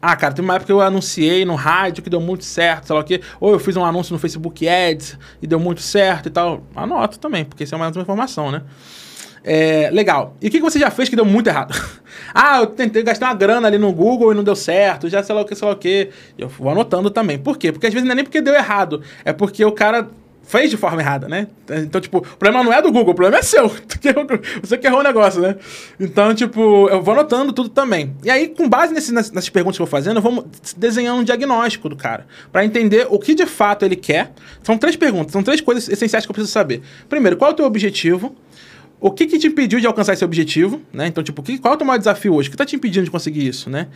Ah, 0.00 0.16
cara, 0.16 0.32
tem 0.32 0.42
uma 0.42 0.54
época 0.54 0.66
que 0.66 0.72
eu 0.72 0.80
anunciei 0.80 1.44
no 1.44 1.54
rádio 1.54 2.02
que 2.02 2.08
deu 2.08 2.20
muito 2.20 2.46
certo, 2.46 2.86
sei 2.86 2.96
lá 2.96 3.02
o 3.02 3.04
quê. 3.04 3.20
Ou 3.38 3.52
eu 3.52 3.60
fiz 3.60 3.76
um 3.76 3.84
anúncio 3.84 4.14
no 4.14 4.18
Facebook 4.18 4.66
Ads 4.66 5.18
e 5.42 5.46
deu 5.46 5.60
muito 5.60 5.82
certo 5.82 6.26
e 6.26 6.30
tal. 6.30 6.64
Anoto 6.74 7.18
também, 7.18 7.44
porque 7.44 7.64
isso 7.64 7.74
é 7.74 7.78
mais 7.78 7.94
uma 7.94 8.02
informação, 8.02 8.50
né? 8.50 8.62
É, 9.44 9.90
legal. 9.90 10.36
E 10.40 10.48
o 10.48 10.50
que 10.50 10.60
você 10.60 10.78
já 10.78 10.90
fez 10.90 11.08
que 11.08 11.16
deu 11.16 11.24
muito 11.24 11.48
errado? 11.48 11.74
ah, 12.32 12.60
eu 12.60 12.66
tentei 12.66 13.02
gastar 13.02 13.26
uma 13.26 13.34
grana 13.34 13.66
ali 13.66 13.78
no 13.78 13.92
Google 13.92 14.32
e 14.32 14.34
não 14.34 14.44
deu 14.44 14.54
certo, 14.54 15.08
já 15.08 15.22
sei 15.22 15.34
lá 15.34 15.42
o 15.42 15.44
que, 15.44 15.54
sei 15.54 15.66
lá 15.66 15.74
o 15.74 15.76
que. 15.76 16.10
Eu 16.38 16.48
vou 16.48 16.70
anotando 16.70 17.10
também. 17.10 17.38
Por 17.38 17.58
quê? 17.58 17.72
Porque 17.72 17.86
às 17.86 17.92
vezes 17.92 18.06
não 18.06 18.12
é 18.12 18.16
nem 18.16 18.24
porque 18.24 18.40
deu 18.40 18.54
errado, 18.54 19.02
é 19.24 19.32
porque 19.32 19.64
o 19.64 19.72
cara 19.72 20.08
fez 20.44 20.70
de 20.70 20.76
forma 20.76 21.00
errada, 21.00 21.28
né? 21.28 21.46
Então, 21.70 22.00
tipo, 22.00 22.18
o 22.18 22.20
problema 22.20 22.62
não 22.62 22.72
é 22.72 22.82
do 22.82 22.90
Google, 22.90 23.12
o 23.12 23.14
problema 23.14 23.38
é 23.38 23.42
seu. 23.42 23.68
Você 24.62 24.76
que 24.76 24.86
errou 24.86 25.00
o 25.00 25.02
negócio, 25.02 25.40
né? 25.40 25.56
Então, 25.98 26.34
tipo, 26.34 26.88
eu 26.88 27.02
vou 27.02 27.14
anotando 27.14 27.52
tudo 27.52 27.68
também. 27.68 28.14
E 28.22 28.30
aí, 28.30 28.48
com 28.48 28.68
base 28.68 28.92
nesse, 28.92 29.12
nessas 29.12 29.48
perguntas 29.48 29.76
que 29.76 29.82
eu 29.82 29.86
vou 29.86 29.90
fazendo, 29.90 30.18
eu 30.18 30.22
vou 30.22 30.46
desenhando 30.76 31.20
um 31.20 31.24
diagnóstico 31.24 31.88
do 31.88 31.96
cara. 31.96 32.26
para 32.50 32.64
entender 32.64 33.06
o 33.08 33.18
que 33.18 33.34
de 33.34 33.46
fato 33.46 33.84
ele 33.84 33.96
quer. 33.96 34.32
São 34.62 34.76
três 34.76 34.96
perguntas, 34.96 35.32
são 35.32 35.42
três 35.42 35.60
coisas 35.60 35.88
essenciais 35.88 36.26
que 36.26 36.30
eu 36.30 36.34
preciso 36.34 36.52
saber. 36.52 36.82
Primeiro, 37.08 37.36
qual 37.36 37.50
é 37.50 37.54
o 37.54 37.56
teu 37.56 37.64
objetivo? 37.64 38.34
O 39.02 39.10
que, 39.10 39.26
que 39.26 39.36
te 39.36 39.48
impediu 39.48 39.80
de 39.80 39.86
alcançar 39.88 40.12
esse 40.12 40.24
objetivo, 40.24 40.80
né? 40.92 41.08
Então, 41.08 41.24
tipo, 41.24 41.42
que, 41.42 41.58
qual 41.58 41.72
é 41.72 41.74
o 41.74 41.78
teu 41.78 41.84
maior 41.84 41.98
desafio 41.98 42.34
hoje? 42.34 42.48
O 42.48 42.52
que 42.52 42.54
está 42.54 42.64
te 42.64 42.76
impedindo 42.76 43.04
de 43.04 43.10
conseguir 43.10 43.44
isso, 43.44 43.68
né? 43.68 43.88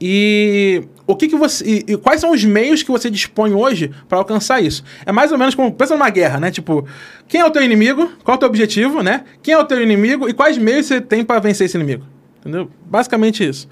E 0.00 0.84
o 1.04 1.16
que, 1.16 1.26
que 1.26 1.34
você. 1.34 1.64
E, 1.64 1.92
e 1.92 1.96
quais 1.96 2.20
são 2.20 2.30
os 2.30 2.44
meios 2.44 2.80
que 2.80 2.90
você 2.92 3.10
dispõe 3.10 3.52
hoje 3.52 3.90
para 4.08 4.18
alcançar 4.18 4.62
isso? 4.62 4.84
É 5.04 5.10
mais 5.10 5.32
ou 5.32 5.36
menos 5.36 5.56
como. 5.56 5.72
Pensa 5.72 5.94
numa 5.94 6.08
guerra, 6.10 6.38
né? 6.38 6.52
Tipo, 6.52 6.86
quem 7.26 7.40
é 7.40 7.44
o 7.44 7.50
teu 7.50 7.60
inimigo? 7.60 8.08
Qual 8.22 8.34
é 8.34 8.36
o 8.36 8.38
teu 8.38 8.48
objetivo, 8.48 9.02
né? 9.02 9.24
Quem 9.42 9.52
é 9.52 9.58
o 9.58 9.64
teu 9.64 9.82
inimigo 9.82 10.28
e 10.28 10.32
quais 10.32 10.56
meios 10.56 10.86
você 10.86 11.00
tem 11.00 11.24
para 11.24 11.40
vencer 11.40 11.64
esse 11.64 11.76
inimigo? 11.76 12.04
Entendeu? 12.38 12.70
Basicamente 12.86 13.42
isso. 13.44 13.68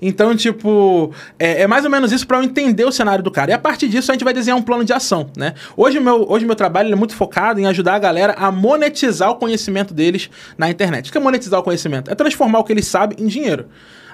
Então, 0.00 0.34
tipo, 0.34 1.12
é, 1.38 1.62
é 1.62 1.66
mais 1.66 1.84
ou 1.84 1.90
menos 1.90 2.12
isso 2.12 2.26
para 2.26 2.38
eu 2.38 2.42
entender 2.42 2.84
o 2.84 2.92
cenário 2.92 3.22
do 3.22 3.30
cara. 3.30 3.50
E 3.50 3.54
a 3.54 3.58
partir 3.58 3.88
disso 3.88 4.10
a 4.10 4.14
gente 4.14 4.24
vai 4.24 4.32
desenhar 4.32 4.58
um 4.58 4.62
plano 4.62 4.84
de 4.84 4.92
ação, 4.92 5.30
né? 5.36 5.54
Hoje 5.76 5.98
o 5.98 6.02
meu, 6.02 6.26
hoje 6.28 6.46
meu 6.46 6.56
trabalho 6.56 6.92
é 6.92 6.96
muito 6.96 7.14
focado 7.14 7.60
em 7.60 7.66
ajudar 7.66 7.94
a 7.94 7.98
galera 7.98 8.34
a 8.34 8.50
monetizar 8.50 9.30
o 9.30 9.36
conhecimento 9.36 9.92
deles 9.92 10.30
na 10.56 10.70
internet. 10.70 11.08
O 11.08 11.12
que 11.12 11.18
é 11.18 11.20
monetizar 11.20 11.60
o 11.60 11.62
conhecimento? 11.62 12.10
É 12.10 12.14
transformar 12.14 12.60
o 12.60 12.64
que 12.64 12.72
eles 12.72 12.86
sabem 12.86 13.18
em 13.22 13.26
dinheiro. 13.26 13.66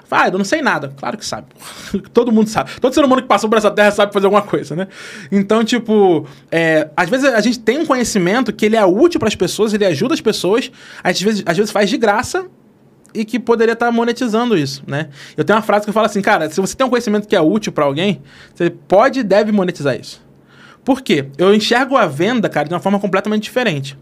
Ah, 0.09 0.27
eu 0.27 0.37
não 0.37 0.45
sei 0.45 0.61
nada. 0.61 0.93
Claro 0.95 1.17
que 1.17 1.25
sabe. 1.25 1.47
Todo 2.13 2.31
mundo 2.31 2.49
sabe. 2.49 2.71
Todo 2.79 2.93
ser 2.93 3.03
humano 3.03 3.21
que 3.21 3.27
passou 3.27 3.49
por 3.49 3.57
essa 3.57 3.69
terra 3.69 3.91
sabe 3.91 4.13
fazer 4.13 4.25
alguma 4.25 4.41
coisa, 4.41 4.75
né? 4.75 4.87
Então, 5.31 5.63
tipo, 5.63 6.25
é, 6.49 6.89
às 6.95 7.09
vezes 7.09 7.25
a 7.25 7.41
gente 7.41 7.59
tem 7.59 7.79
um 7.79 7.85
conhecimento 7.85 8.53
que 8.53 8.65
ele 8.65 8.77
é 8.77 8.85
útil 8.85 9.19
para 9.19 9.27
as 9.27 9.35
pessoas, 9.35 9.73
ele 9.73 9.85
ajuda 9.85 10.13
as 10.13 10.21
pessoas, 10.21 10.71
às 11.03 11.21
vezes, 11.21 11.43
às 11.45 11.57
vezes 11.57 11.71
faz 11.71 11.89
de 11.89 11.97
graça 11.97 12.45
e 13.17 13.25
que 13.25 13.39
poderia 13.39 13.73
estar 13.73 13.91
monetizando 13.91 14.55
isso, 14.55 14.83
né? 14.85 15.09
Eu 15.35 15.43
tenho 15.43 15.57
uma 15.57 15.63
frase 15.63 15.85
que 15.85 15.89
eu 15.89 15.93
falo 15.93 16.05
assim, 16.05 16.21
cara, 16.21 16.47
se 16.49 16.61
você 16.61 16.75
tem 16.75 16.85
um 16.85 16.89
conhecimento 16.89 17.27
que 17.27 17.35
é 17.35 17.41
útil 17.41 17.71
para 17.71 17.83
alguém, 17.83 18.21
você 18.53 18.69
pode 18.69 19.21
e 19.21 19.23
deve 19.23 19.51
monetizar 19.51 19.99
isso. 19.99 20.21
Por 20.85 21.01
quê? 21.01 21.25
Eu 21.37 21.53
enxergo 21.53 21.97
a 21.97 22.05
venda, 22.05 22.47
cara, 22.47 22.67
de 22.67 22.73
uma 22.73 22.79
forma 22.79 22.99
completamente 22.99 23.43
diferente. 23.43 23.97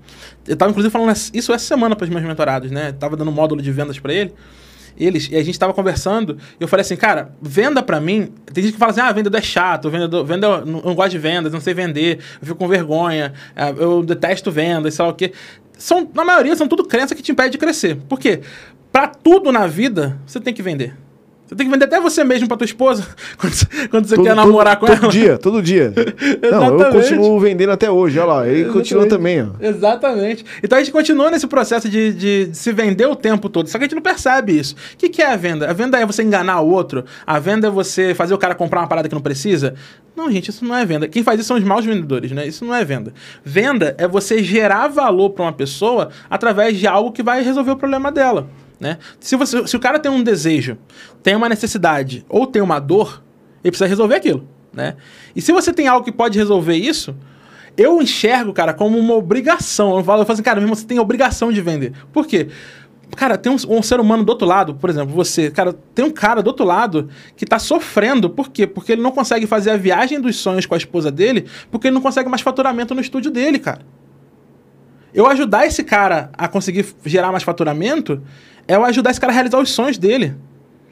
Eu 0.46 0.58
tava, 0.58 0.70
inclusive, 0.70 0.92
falando 0.92 1.16
isso 1.34 1.54
essa 1.54 1.66
semana 1.66 1.96
para 1.96 2.04
os 2.04 2.10
meus 2.10 2.24
mentorados, 2.24 2.70
né? 2.70 2.90
Eu 2.90 2.94
tava 2.94 3.16
dando 3.16 3.32
um 3.32 3.34
módulo 3.34 3.62
de 3.62 3.72
vendas 3.72 3.98
para 3.98 4.14
ele, 4.14 4.34
eles, 4.98 5.30
e 5.32 5.36
a 5.36 5.44
gente 5.44 5.58
tava 5.58 5.74
conversando, 5.74 6.38
e 6.60 6.64
eu 6.64 6.68
falei 6.68 6.82
assim, 6.82 6.96
cara, 6.96 7.34
venda 7.42 7.82
para 7.82 8.00
mim, 8.00 8.32
tem 8.54 8.64
gente 8.64 8.74
que 8.74 8.80
fala 8.80 8.92
assim, 8.92 9.02
ah, 9.02 9.12
vendedor 9.12 9.38
é 9.38 9.42
chato, 9.42 9.90
vendedor, 9.90 10.26
venda, 10.26 10.48
eu 10.48 10.66
não, 10.66 10.80
eu 10.80 10.86
não 10.86 10.96
gosto 10.96 11.12
de 11.12 11.18
vendas, 11.18 11.52
não 11.52 11.60
sei 11.60 11.74
vender, 11.74 12.20
eu 12.42 12.48
fico 12.48 12.56
com 12.56 12.68
vergonha, 12.68 13.34
é, 13.56 13.70
eu 13.70 14.04
detesto 14.04 14.52
vendas, 14.52 14.94
sei 14.94 15.06
lá 15.06 15.12
o 15.12 15.16
quê. 15.16 15.32
São, 15.78 16.10
na 16.14 16.24
maioria, 16.24 16.56
são 16.56 16.68
tudo 16.68 16.86
crença 16.86 17.14
que 17.14 17.22
te 17.22 17.32
impede 17.32 17.52
de 17.52 17.58
crescer. 17.58 17.98
Por 18.08 18.20
quê? 18.20 18.42
Para 18.96 19.08
tudo 19.08 19.52
na 19.52 19.68
vida, 19.68 20.18
você 20.26 20.40
tem 20.40 20.54
que 20.54 20.62
vender. 20.62 20.96
Você 21.46 21.54
tem 21.54 21.68
que 21.68 21.72
vender 21.74 21.84
até 21.84 22.00
você 22.00 22.24
mesmo 22.24 22.48
pra 22.48 22.56
tua 22.56 22.64
esposa 22.64 23.06
quando 23.38 23.54
você, 23.54 23.88
quando 23.90 24.08
você 24.08 24.16
todo, 24.16 24.26
quer 24.26 24.34
namorar 24.34 24.80
todo, 24.80 24.88
com 24.88 24.94
ela. 24.94 25.02
Todo 25.02 25.12
dia, 25.12 25.38
todo 25.38 25.62
dia. 25.62 25.94
Não, 26.50 26.80
eu 26.80 26.92
continuo 26.94 27.38
vendendo 27.38 27.74
até 27.74 27.92
hoje, 27.92 28.18
olha 28.18 28.26
lá. 28.26 28.48
Ele 28.48 28.62
Exatamente. 28.62 28.74
continua 28.74 29.06
também, 29.06 29.44
ó. 29.44 29.48
Exatamente. 29.60 30.46
Então 30.64 30.78
a 30.78 30.82
gente 30.82 30.94
continua 30.94 31.30
nesse 31.30 31.46
processo 31.46 31.90
de, 31.90 32.14
de, 32.14 32.46
de, 32.46 32.58
se 32.58 32.72
vender 32.72 33.06
o 33.06 33.18
tempo 33.18 33.50
todo. 33.50 33.68
Só 33.68 33.78
que 33.78 33.84
a 33.84 33.88
gente 33.88 33.96
não 33.96 34.02
percebe 34.02 34.58
isso. 34.58 34.76
O 34.94 34.98
que, 34.98 35.10
que 35.10 35.22
é 35.22 35.30
a 35.30 35.36
venda? 35.36 35.70
A 35.70 35.74
venda 35.74 36.00
é 36.00 36.06
você 36.06 36.24
enganar 36.24 36.62
o 36.62 36.70
outro? 36.70 37.04
A 37.28 37.38
venda 37.38 37.68
é 37.68 37.70
você 37.70 38.16
fazer 38.16 38.34
o 38.34 38.38
cara 38.38 38.56
comprar 38.56 38.80
uma 38.80 38.88
parada 38.88 39.10
que 39.10 39.14
não 39.14 39.22
precisa? 39.22 39.76
Não, 40.16 40.32
gente, 40.32 40.52
isso 40.52 40.64
não 40.64 40.74
é 40.74 40.86
venda. 40.86 41.06
Quem 41.10 41.22
faz 41.22 41.38
isso 41.38 41.50
são 41.50 41.58
os 41.58 41.64
maus 41.66 41.84
vendedores, 41.84 42.32
né? 42.32 42.48
Isso 42.48 42.64
não 42.64 42.74
é 42.74 42.86
venda. 42.86 43.14
Venda 43.44 43.94
é 43.98 44.08
você 44.08 44.42
gerar 44.42 44.88
valor 44.88 45.32
para 45.32 45.44
uma 45.44 45.54
pessoa 45.54 46.12
através 46.30 46.78
de 46.78 46.88
algo 46.88 47.12
que 47.12 47.22
vai 47.22 47.44
resolver 47.44 47.72
o 47.72 47.76
problema 47.76 48.10
dela. 48.10 48.48
Né? 48.80 48.98
Se, 49.20 49.36
você, 49.36 49.66
se 49.68 49.76
o 49.76 49.80
cara 49.80 50.00
tem 50.00 50.12
um 50.12 50.24
desejo, 50.24 50.78
tem 51.24 51.36
uma 51.36 51.50
necessidade 51.50 52.26
ou 52.30 52.46
tem 52.46 52.62
uma 52.62 52.80
dor, 52.80 53.24
ele 53.64 53.72
precisa 53.72 53.88
resolver 53.88 54.16
aquilo. 54.16 54.48
Né? 54.74 54.96
E 55.36 55.42
se 55.42 55.52
você 55.52 55.74
tem 55.74 55.88
algo 55.88 56.04
que 56.04 56.12
pode 56.12 56.38
resolver 56.38 56.76
isso, 56.76 57.16
eu 57.78 58.02
enxergo, 58.02 58.54
cara, 58.54 58.74
como 58.74 58.98
uma 58.98 59.14
obrigação. 59.14 59.98
Eu 59.98 60.04
falo, 60.04 60.22
eu 60.22 60.26
falo 60.26 60.34
assim, 60.34 60.44
cara, 60.44 60.60
mesmo 60.60 60.76
você 60.76 60.86
tem 60.86 61.00
obrigação 61.00 61.52
de 61.52 61.62
vender. 61.62 61.94
Por 62.12 62.26
quê? 62.26 62.50
Cara, 63.16 63.38
tem 63.38 63.52
um, 63.52 63.78
um, 63.78 63.82
ser 63.82 64.00
humano 64.00 64.24
do 64.24 64.30
outro 64.30 64.48
lado, 64.48 64.76
por 64.76 64.90
exemplo, 64.90 65.14
você, 65.14 65.52
cara, 65.52 65.74
tem 65.94 66.04
um 66.04 66.12
cara 66.12 66.42
do 66.42 66.48
outro 66.48 66.66
lado 66.66 67.10
que 67.36 67.46
tá 67.46 67.60
sofrendo. 67.60 68.30
Por 68.30 68.50
quê? 68.50 68.66
Porque 68.66 68.92
ele 68.92 69.02
não 69.02 69.12
consegue 69.12 69.46
fazer 69.46 69.72
a 69.72 69.78
viagem 69.78 70.20
dos 70.20 70.36
sonhos 70.38 70.66
com 70.66 70.74
a 70.74 70.78
esposa 70.78 71.12
dele, 71.12 71.46
porque 71.70 71.88
ele 71.88 71.94
não 71.94 72.02
consegue 72.02 72.30
mais 72.30 72.42
faturamento 72.42 72.96
no 72.96 73.02
estúdio 73.02 73.32
dele, 73.32 73.60
cara. 73.60 73.82
Eu 75.14 75.28
ajudar 75.28 75.66
esse 75.66 75.84
cara 75.84 76.30
a 76.34 76.48
conseguir 76.48 76.86
gerar 77.06 77.32
mais 77.32 77.44
faturamento 77.44 78.22
é 78.68 78.76
eu 78.76 78.86
ajudar 78.86 79.12
esse 79.12 79.20
cara 79.20 79.32
a 79.32 79.34
realizar 79.34 79.60
os 79.60 79.72
sonhos 79.72 79.98
dele. 79.98 80.36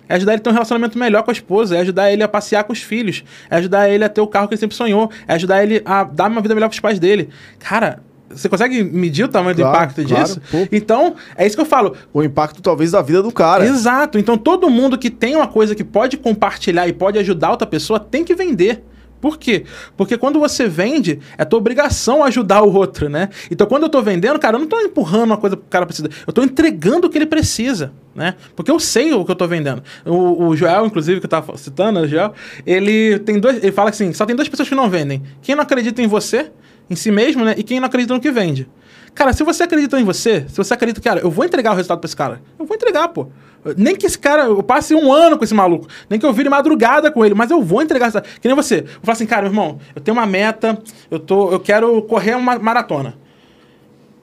É 0.07 0.15
ajudar 0.15 0.33
ele 0.33 0.39
a 0.39 0.43
ter 0.43 0.49
um 0.49 0.53
relacionamento 0.53 0.97
melhor 0.97 1.23
com 1.23 1.31
a 1.31 1.33
esposa, 1.33 1.77
é 1.77 1.79
ajudar 1.79 2.11
ele 2.11 2.23
a 2.23 2.27
passear 2.27 2.63
com 2.65 2.73
os 2.73 2.81
filhos, 2.81 3.23
é 3.49 3.55
ajudar 3.55 3.89
ele 3.89 4.03
a 4.03 4.09
ter 4.09 4.21
o 4.21 4.27
carro 4.27 4.47
que 4.47 4.53
ele 4.53 4.59
sempre 4.59 4.75
sonhou, 4.75 5.09
é 5.27 5.33
ajudar 5.35 5.63
ele 5.63 5.81
a 5.85 6.03
dar 6.03 6.29
uma 6.29 6.41
vida 6.41 6.53
melhor 6.53 6.67
para 6.67 6.75
os 6.75 6.79
pais 6.79 6.99
dele. 6.99 7.29
Cara, 7.57 8.01
você 8.29 8.49
consegue 8.49 8.83
medir 8.83 9.23
o 9.23 9.27
tamanho 9.27 9.55
claro, 9.55 9.71
do 9.71 9.75
impacto 9.75 10.07
claro, 10.07 10.23
disso? 10.23 10.41
Pô. 10.51 10.67
Então, 10.71 11.15
é 11.37 11.45
isso 11.45 11.55
que 11.55 11.61
eu 11.61 11.65
falo. 11.65 11.95
O 12.13 12.23
impacto, 12.23 12.61
talvez, 12.61 12.91
da 12.91 13.01
vida 13.01 13.21
do 13.21 13.31
cara. 13.31 13.65
Exato. 13.65 14.17
Então, 14.17 14.37
todo 14.37 14.69
mundo 14.69 14.97
que 14.97 15.09
tem 15.09 15.35
uma 15.35 15.47
coisa 15.47 15.75
que 15.75 15.83
pode 15.83 16.17
compartilhar 16.17 16.87
e 16.87 16.93
pode 16.93 17.17
ajudar 17.19 17.51
outra 17.51 17.67
pessoa 17.67 17.99
tem 17.99 18.23
que 18.23 18.35
vender. 18.35 18.83
Por 19.23 19.37
quê? 19.37 19.63
Porque 19.95 20.17
quando 20.17 20.37
você 20.37 20.67
vende, 20.67 21.17
é 21.37 21.45
tua 21.45 21.57
obrigação 21.57 22.25
ajudar 22.25 22.61
o 22.61 22.73
outro, 22.73 23.07
né? 23.07 23.29
Então, 23.49 23.65
quando 23.65 23.83
eu 23.83 23.89
tô 23.89 24.01
vendendo, 24.01 24.37
cara, 24.37 24.57
eu 24.57 24.59
não 24.59 24.67
tô 24.67 24.77
empurrando 24.81 25.27
uma 25.27 25.37
coisa 25.37 25.55
pro 25.55 25.65
cara 25.69 25.85
precisa. 25.85 26.09
Eu 26.27 26.33
tô 26.33 26.43
entregando 26.43 27.07
o 27.07 27.09
que 27.09 27.17
ele 27.17 27.25
precisa, 27.25 27.93
né? 28.13 28.35
Porque 28.53 28.69
eu 28.69 28.77
sei 28.81 29.13
o 29.13 29.23
que 29.23 29.31
eu 29.31 29.35
tô 29.37 29.47
vendendo. 29.47 29.81
O, 30.05 30.47
o 30.47 30.57
Joel, 30.57 30.85
inclusive, 30.85 31.21
que 31.21 31.25
eu 31.25 31.29
tava 31.29 31.57
citando, 31.57 32.01
o 32.01 32.05
Joel, 32.05 32.33
ele 32.65 33.17
tem 33.19 33.39
dois. 33.39 33.63
Ele 33.63 33.71
fala 33.71 33.91
assim: 33.91 34.11
só 34.11 34.25
tem 34.25 34.35
duas 34.35 34.49
pessoas 34.49 34.67
que 34.67 34.75
não 34.75 34.89
vendem. 34.89 35.23
Quem 35.41 35.55
não 35.55 35.63
acredita 35.63 36.01
em 36.01 36.07
você, 36.07 36.51
em 36.89 36.95
si 36.97 37.09
mesmo, 37.09 37.45
né? 37.45 37.55
E 37.57 37.63
quem 37.63 37.79
não 37.79 37.87
acredita 37.87 38.13
no 38.13 38.19
que 38.19 38.29
vende. 38.29 38.67
Cara, 39.15 39.31
se 39.31 39.41
você 39.41 39.63
acredita 39.63 39.97
em 39.97 40.03
você, 40.03 40.43
se 40.49 40.57
você 40.57 40.73
acredita, 40.73 40.99
cara, 40.99 41.21
eu 41.21 41.31
vou 41.31 41.45
entregar 41.45 41.71
o 41.71 41.75
resultado 41.75 41.99
pra 41.99 42.07
esse 42.07 42.15
cara, 42.15 42.41
eu 42.59 42.65
vou 42.65 42.75
entregar, 42.75 43.07
pô. 43.07 43.29
Nem 43.77 43.95
que 43.95 44.05
esse 44.05 44.17
cara, 44.17 44.43
eu 44.43 44.61
passe 44.61 44.93
um 44.93 45.11
ano 45.11 45.37
com 45.37 45.43
esse 45.43 45.53
maluco, 45.53 45.87
nem 46.09 46.19
que 46.19 46.25
eu 46.25 46.33
vire 46.33 46.49
madrugada 46.49 47.11
com 47.11 47.23
ele, 47.25 47.33
mas 47.33 47.51
eu 47.51 47.61
vou 47.61 47.81
entregar 47.81 48.07
essa. 48.07 48.21
Que 48.21 48.47
nem 48.47 48.55
você. 48.55 48.79
Eu 48.79 49.01
falo 49.01 49.13
assim, 49.13 49.25
cara, 49.25 49.43
meu 49.43 49.51
irmão, 49.51 49.79
eu 49.95 50.01
tenho 50.01 50.17
uma 50.17 50.25
meta, 50.25 50.77
eu, 51.09 51.19
tô, 51.19 51.51
eu 51.51 51.59
quero 51.59 52.01
correr 52.03 52.35
uma 52.35 52.59
maratona. 52.59 53.15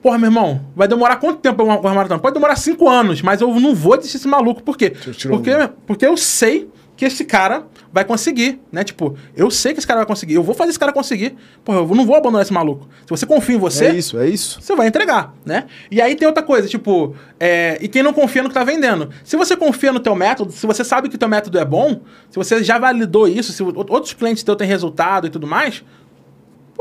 Porra, 0.01 0.17
meu 0.17 0.27
irmão, 0.27 0.61
vai 0.75 0.87
demorar 0.87 1.17
quanto 1.17 1.39
tempo 1.39 1.63
uma, 1.63 1.79
uma 1.79 1.93
maratona? 1.93 2.19
Pode 2.19 2.33
demorar 2.33 2.55
cinco 2.55 2.89
anos, 2.89 3.21
mas 3.21 3.39
eu 3.39 3.59
não 3.59 3.75
vou 3.75 3.95
desistir 3.97 4.17
esse 4.17 4.27
maluco. 4.27 4.63
Por 4.63 4.75
quê? 4.75 4.93
Porque, 5.29 5.51
porque 5.85 6.05
eu 6.05 6.17
sei 6.17 6.69
que 6.97 7.05
esse 7.05 7.23
cara 7.23 7.65
vai 7.93 8.05
conseguir, 8.05 8.59
né? 8.71 8.83
Tipo, 8.83 9.15
eu 9.35 9.51
sei 9.51 9.73
que 9.73 9.79
esse 9.79 9.87
cara 9.87 9.99
vai 9.99 10.07
conseguir, 10.07 10.35
eu 10.35 10.43
vou 10.43 10.55
fazer 10.55 10.69
esse 10.69 10.79
cara 10.79 10.93
conseguir. 10.93 11.35
Pô, 11.63 11.73
eu 11.73 11.87
não 11.87 12.05
vou 12.05 12.15
abandonar 12.15 12.43
esse 12.43 12.53
maluco. 12.53 12.87
Se 13.01 13.09
você 13.09 13.25
confia 13.25 13.55
em 13.55 13.59
você. 13.59 13.85
É 13.85 13.95
isso, 13.95 14.17
é 14.17 14.27
isso. 14.27 14.61
Você 14.61 14.75
vai 14.75 14.87
entregar, 14.87 15.33
né? 15.45 15.65
E 15.89 16.01
aí 16.01 16.15
tem 16.15 16.27
outra 16.27 16.43
coisa, 16.43 16.67
tipo, 16.67 17.15
é, 17.39 17.77
e 17.81 17.87
quem 17.87 18.01
não 18.01 18.13
confia 18.13 18.41
no 18.41 18.49
que 18.49 18.55
tá 18.55 18.63
vendendo? 18.63 19.09
Se 19.23 19.35
você 19.35 19.55
confia 19.55 19.91
no 19.91 19.99
teu 19.99 20.15
método, 20.15 20.51
se 20.51 20.65
você 20.65 20.83
sabe 20.83 21.09
que 21.09 21.15
o 21.15 21.19
teu 21.19 21.27
método 21.27 21.59
é 21.59 21.65
bom, 21.65 22.01
se 22.29 22.37
você 22.37 22.63
já 22.63 22.79
validou 22.79 23.27
isso, 23.27 23.51
se 23.51 23.61
outros 23.61 24.13
clientes 24.13 24.43
teu 24.43 24.55
têm 24.55 24.67
resultado 24.67 25.27
e 25.27 25.29
tudo 25.29 25.45
mais, 25.45 25.83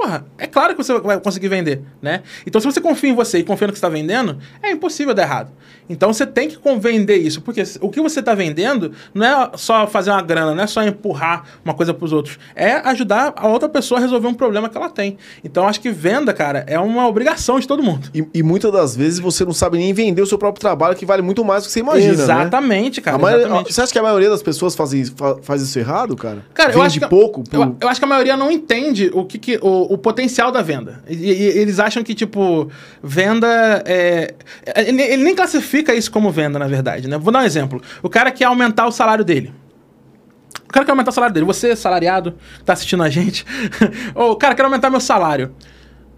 porra, 0.00 0.24
é 0.38 0.46
claro 0.46 0.74
que 0.74 0.82
você 0.82 0.98
vai 1.00 1.20
conseguir 1.20 1.48
vender, 1.48 1.82
né? 2.00 2.22
Então, 2.46 2.60
se 2.60 2.66
você 2.66 2.80
confia 2.80 3.10
em 3.10 3.14
você 3.14 3.38
e 3.38 3.44
confia 3.44 3.66
no 3.66 3.72
que 3.72 3.78
você 3.78 3.86
está 3.86 3.88
vendendo, 3.88 4.38
é 4.62 4.70
impossível 4.70 5.12
dar 5.12 5.22
errado. 5.22 5.52
Então, 5.90 6.12
você 6.12 6.24
tem 6.24 6.48
que 6.48 6.58
vender 6.78 7.16
isso, 7.16 7.42
porque 7.42 7.62
o 7.80 7.90
que 7.90 8.00
você 8.00 8.20
está 8.20 8.32
vendendo 8.32 8.92
não 9.12 9.26
é 9.26 9.50
só 9.56 9.86
fazer 9.86 10.10
uma 10.10 10.22
grana, 10.22 10.54
não 10.54 10.62
é 10.62 10.66
só 10.66 10.82
empurrar 10.82 11.44
uma 11.64 11.74
coisa 11.74 11.92
para 11.92 12.04
os 12.04 12.12
outros, 12.12 12.38
é 12.54 12.74
ajudar 12.88 13.34
a 13.36 13.48
outra 13.48 13.68
pessoa 13.68 13.98
a 13.98 14.00
resolver 14.00 14.28
um 14.28 14.34
problema 14.34 14.68
que 14.68 14.76
ela 14.76 14.88
tem. 14.88 15.18
Então, 15.42 15.66
acho 15.66 15.80
que 15.80 15.90
venda, 15.90 16.32
cara, 16.32 16.64
é 16.66 16.78
uma 16.78 17.06
obrigação 17.08 17.58
de 17.58 17.66
todo 17.66 17.82
mundo. 17.82 18.08
E, 18.14 18.24
e 18.34 18.42
muitas 18.42 18.70
das 18.72 18.94
vezes 18.94 19.18
você 19.18 19.44
não 19.44 19.52
sabe 19.52 19.78
nem 19.78 19.92
vender 19.92 20.22
o 20.22 20.26
seu 20.26 20.38
próprio 20.38 20.60
trabalho, 20.60 20.94
que 20.94 21.04
vale 21.04 21.22
muito 21.22 21.44
mais 21.44 21.64
do 21.64 21.66
que 21.66 21.72
você 21.72 21.80
imagina. 21.80 22.14
Né? 22.14 22.22
Exatamente, 22.22 23.00
né? 23.00 23.04
cara. 23.04 23.18
Maioria, 23.18 23.46
exatamente. 23.46 23.72
Você 23.72 23.80
acha 23.82 23.92
que 23.92 23.98
a 23.98 24.02
maioria 24.02 24.30
das 24.30 24.42
pessoas 24.42 24.74
faz, 24.76 24.92
faz 25.42 25.62
isso 25.62 25.78
errado, 25.78 26.16
cara? 26.16 26.44
Cara, 26.54 26.68
Vende 26.68 26.78
eu 26.78 26.82
acho 26.84 27.00
que, 27.00 27.08
pouco? 27.08 27.42
Eu, 27.52 27.76
eu, 27.80 27.88
acho 27.88 28.00
que 28.00 28.04
a 28.04 28.08
maioria 28.08 28.36
não 28.36 28.50
entende 28.50 29.10
o 29.12 29.24
que, 29.24 29.38
que 29.38 29.58
o, 29.60 29.94
o 29.94 29.98
potencial 29.98 30.52
da 30.52 30.62
venda. 30.62 31.02
E, 31.08 31.14
e, 31.14 31.58
eles 31.58 31.80
acham 31.80 32.02
que, 32.02 32.14
tipo, 32.14 32.70
venda 33.02 33.82
é. 33.84 34.34
Ele, 34.76 35.02
ele, 35.02 35.22
nem 35.24 35.34
classifica 35.34 35.79
isso 35.94 36.10
como 36.10 36.30
venda, 36.30 36.58
na 36.58 36.66
verdade, 36.66 37.08
né? 37.08 37.18
Vou 37.18 37.32
dar 37.32 37.40
um 37.40 37.44
exemplo. 37.44 37.80
O 38.02 38.08
cara 38.08 38.30
quer 38.30 38.44
aumentar 38.44 38.86
o 38.86 38.92
salário 38.92 39.24
dele. 39.24 39.52
O 40.64 40.72
cara 40.72 40.84
quer 40.84 40.92
aumentar 40.92 41.10
o 41.10 41.14
salário 41.14 41.34
dele. 41.34 41.46
Você, 41.46 41.74
salariado, 41.74 42.34
tá 42.64 42.72
assistindo 42.72 43.02
a 43.02 43.08
gente. 43.08 43.44
Ou, 44.14 44.36
cara, 44.36 44.54
quer 44.54 44.64
aumentar 44.64 44.90
meu 44.90 45.00
salário. 45.00 45.54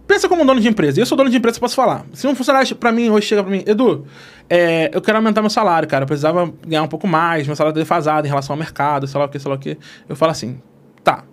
Pensa 0.06 0.28
como 0.28 0.42
um 0.42 0.46
dono 0.46 0.60
de 0.60 0.68
empresa. 0.68 1.00
Eu 1.00 1.06
sou 1.06 1.16
dono 1.16 1.30
de 1.30 1.36
empresa, 1.36 1.58
posso 1.58 1.74
falar. 1.74 2.04
Se 2.12 2.26
um 2.26 2.34
funcionário 2.34 2.76
para 2.76 2.92
mim 2.92 3.08
hoje 3.08 3.28
chega 3.28 3.42
para 3.42 3.50
mim, 3.50 3.62
Edu, 3.66 4.06
é, 4.50 4.90
eu 4.92 5.00
quero 5.00 5.16
aumentar 5.16 5.40
meu 5.40 5.50
salário, 5.50 5.88
cara. 5.88 6.02
Eu 6.02 6.06
precisava 6.06 6.52
ganhar 6.66 6.82
um 6.82 6.88
pouco 6.88 7.06
mais, 7.06 7.46
meu 7.46 7.56
salário 7.56 7.78
é 7.78 7.80
defasado 7.80 8.26
em 8.26 8.28
relação 8.28 8.52
ao 8.52 8.58
mercado, 8.58 9.06
sei 9.06 9.18
lá 9.18 9.26
o 9.26 9.28
que, 9.28 9.38
sei 9.38 9.48
lá 9.48 9.56
o 9.56 9.58
que. 9.58 9.78
Eu 10.08 10.16
falo 10.16 10.32
assim, 10.32 10.60
tá. 11.02 11.24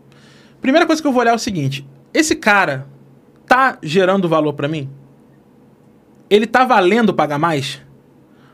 Primeira 0.61 0.85
coisa 0.85 1.01
que 1.01 1.07
eu 1.07 1.11
vou 1.11 1.21
olhar 1.21 1.31
é 1.31 1.35
o 1.35 1.39
seguinte: 1.39 1.85
esse 2.13 2.35
cara 2.35 2.87
tá 3.45 3.77
gerando 3.83 4.29
valor 4.29 4.53
pra 4.53 4.67
mim? 4.67 4.89
Ele 6.29 6.45
tá 6.45 6.63
valendo 6.63 7.13
pagar 7.13 7.39
mais? 7.39 7.81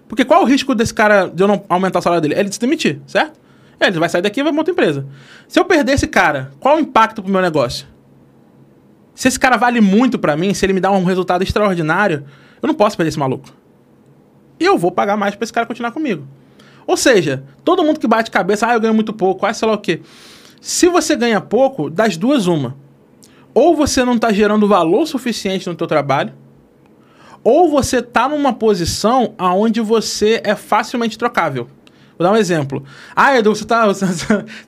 Porque 0.07 0.23
qual 0.23 0.43
o 0.43 0.45
risco 0.45 0.75
desse 0.75 0.93
cara 0.93 1.27
de 1.27 1.41
eu 1.41 1.47
não 1.47 1.63
aumentar 1.67 1.99
o 1.99 2.01
salário 2.01 2.21
dele? 2.21 2.35
É 2.35 2.39
ele 2.39 2.51
se 2.51 2.59
demitir, 2.59 3.01
certo? 3.07 3.39
É, 3.79 3.87
ele 3.87 3.99
vai 3.99 4.07
sair 4.07 4.21
daqui 4.21 4.39
e 4.39 4.43
vai 4.43 4.53
outra 4.55 4.71
empresa. 4.71 5.05
Se 5.47 5.59
eu 5.59 5.65
perder 5.65 5.93
esse 5.93 6.07
cara, 6.07 6.51
qual 6.59 6.77
o 6.77 6.79
impacto 6.79 7.21
pro 7.21 7.31
meu 7.31 7.41
negócio? 7.41 7.87
Se 9.13 9.27
esse 9.27 9.39
cara 9.39 9.57
vale 9.57 9.81
muito 9.81 10.19
pra 10.19 10.35
mim, 10.35 10.53
se 10.53 10.65
ele 10.65 10.73
me 10.73 10.79
dá 10.79 10.91
um 10.91 11.03
resultado 11.03 11.41
extraordinário, 11.41 12.25
eu 12.61 12.67
não 12.67 12.75
posso 12.75 12.95
perder 12.95 13.09
esse 13.09 13.19
maluco. 13.19 13.49
E 14.59 14.65
eu 14.65 14.77
vou 14.77 14.91
pagar 14.91 15.17
mais 15.17 15.35
pra 15.35 15.43
esse 15.43 15.53
cara 15.53 15.65
continuar 15.65 15.91
comigo. 15.91 16.25
Ou 16.87 16.95
seja, 16.95 17.43
todo 17.63 17.83
mundo 17.83 17.99
que 17.99 18.07
bate 18.07 18.29
cabeça, 18.29 18.67
ah, 18.67 18.73
eu 18.73 18.79
ganho 18.79 18.93
muito 18.93 19.11
pouco, 19.11 19.45
ah, 19.45 19.53
sei 19.53 19.67
lá 19.67 19.73
o 19.73 19.77
quê. 19.77 20.01
Se 20.61 20.87
você 20.87 21.15
ganha 21.15 21.41
pouco, 21.41 21.89
das 21.89 22.17
duas, 22.17 22.47
uma. 22.47 22.75
Ou 23.53 23.75
você 23.75 24.03
não 24.03 24.15
está 24.15 24.31
gerando 24.31 24.67
valor 24.67 25.05
suficiente 25.05 25.67
no 25.67 25.75
teu 25.75 25.87
trabalho, 25.87 26.33
ou 27.45 27.69
você 27.69 27.99
está 27.99 28.27
numa 28.27 28.51
posição 28.51 29.35
onde 29.39 29.79
você 29.79 30.41
é 30.43 30.55
facilmente 30.55 31.15
trocável. 31.15 31.69
Vou 32.17 32.25
dar 32.25 32.31
um 32.31 32.37
exemplo. 32.37 32.83
Ah, 33.15 33.37
Edu, 33.37 33.53
você 33.55 33.65
tá, 33.65 33.85
você 33.87 34.05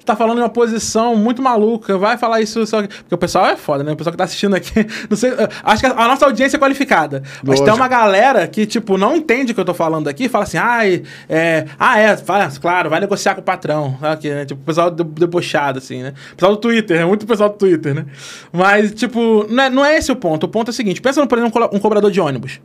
tá 0.06 0.16
falando 0.16 0.40
em 0.40 0.42
uma 0.42 0.50
posição 0.50 1.16
muito 1.16 1.42
maluca. 1.42 1.98
Vai 1.98 2.18
falar 2.18 2.42
isso 2.42 2.66
só. 2.66 2.82
Porque 2.82 3.16
o 3.16 3.18
pessoal 3.18 3.46
é 3.46 3.56
foda, 3.56 3.84
né? 3.84 3.94
O 3.94 3.96
pessoal 3.96 4.12
que 4.12 4.18
tá 4.18 4.26
assistindo 4.26 4.56
aqui. 4.56 4.86
Não 5.10 5.16
sei, 5.16 5.32
acho 5.64 5.82
que 5.82 5.88
a 5.88 6.08
nossa 6.08 6.26
audiência 6.26 6.58
é 6.58 6.60
qualificada. 6.60 7.24
Mas 7.44 7.62
tem 7.62 7.74
uma 7.74 7.88
galera 7.88 8.48
que, 8.48 8.66
tipo, 8.66 8.98
não 8.98 9.16
entende 9.16 9.52
o 9.52 9.56
que 9.56 9.62
eu 9.62 9.66
tô 9.66 9.74
falando 9.74 10.08
aqui. 10.08 10.28
Fala 10.28 10.44
assim, 10.44 10.58
ah, 10.58 10.86
é. 11.30 11.66
Ah, 11.80 12.00
é, 12.00 12.16
claro, 12.60 12.90
vai 12.90 13.00
negociar 13.00 13.36
com 13.36 13.42
o 13.42 13.44
patrão. 13.44 13.98
Aqui, 14.02 14.30
né? 14.30 14.46
Tipo, 14.46 14.62
o 14.62 14.66
pessoal 14.66 14.92
debochado, 14.92 15.80
assim, 15.80 16.04
né? 16.04 16.14
O 16.34 16.36
pessoal 16.36 16.52
do 16.54 16.58
Twitter, 16.58 17.00
é 17.00 17.06
muito 17.06 17.26
pessoal 17.26 17.50
do 17.50 17.56
Twitter, 17.56 17.94
né? 17.94 18.06
Mas, 18.52 18.94
tipo, 18.94 19.46
não 19.50 19.64
é, 19.64 19.70
não 19.70 19.86
é 19.86 19.98
esse 19.98 20.12
o 20.12 20.16
ponto. 20.16 20.46
O 20.46 20.50
ponto 20.50 20.70
é 20.70 20.72
o 20.72 20.74
seguinte: 20.74 21.02
pensa, 21.02 21.26
por 21.26 21.38
exemplo, 21.38 21.70
um 21.72 21.80
cobrador 21.80 22.12
de 22.12 22.20
ônibus. 22.20 22.60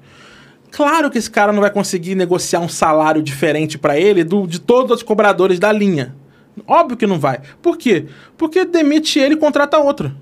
Claro 0.72 1.10
que 1.10 1.18
esse 1.18 1.30
cara 1.30 1.52
não 1.52 1.60
vai 1.60 1.70
conseguir 1.70 2.14
negociar 2.14 2.60
um 2.60 2.68
salário 2.68 3.22
diferente 3.22 3.78
para 3.78 3.98
ele 3.98 4.24
do, 4.24 4.46
de 4.46 4.58
todos 4.58 4.96
os 4.96 5.02
cobradores 5.02 5.58
da 5.58 5.70
linha. 5.70 6.16
Óbvio 6.66 6.96
que 6.96 7.06
não 7.06 7.18
vai. 7.18 7.40
Por 7.60 7.76
quê? 7.76 8.06
Porque 8.38 8.64
demite 8.64 9.18
ele 9.18 9.34
e 9.34 9.36
contrata 9.36 9.78
outro. 9.78 10.12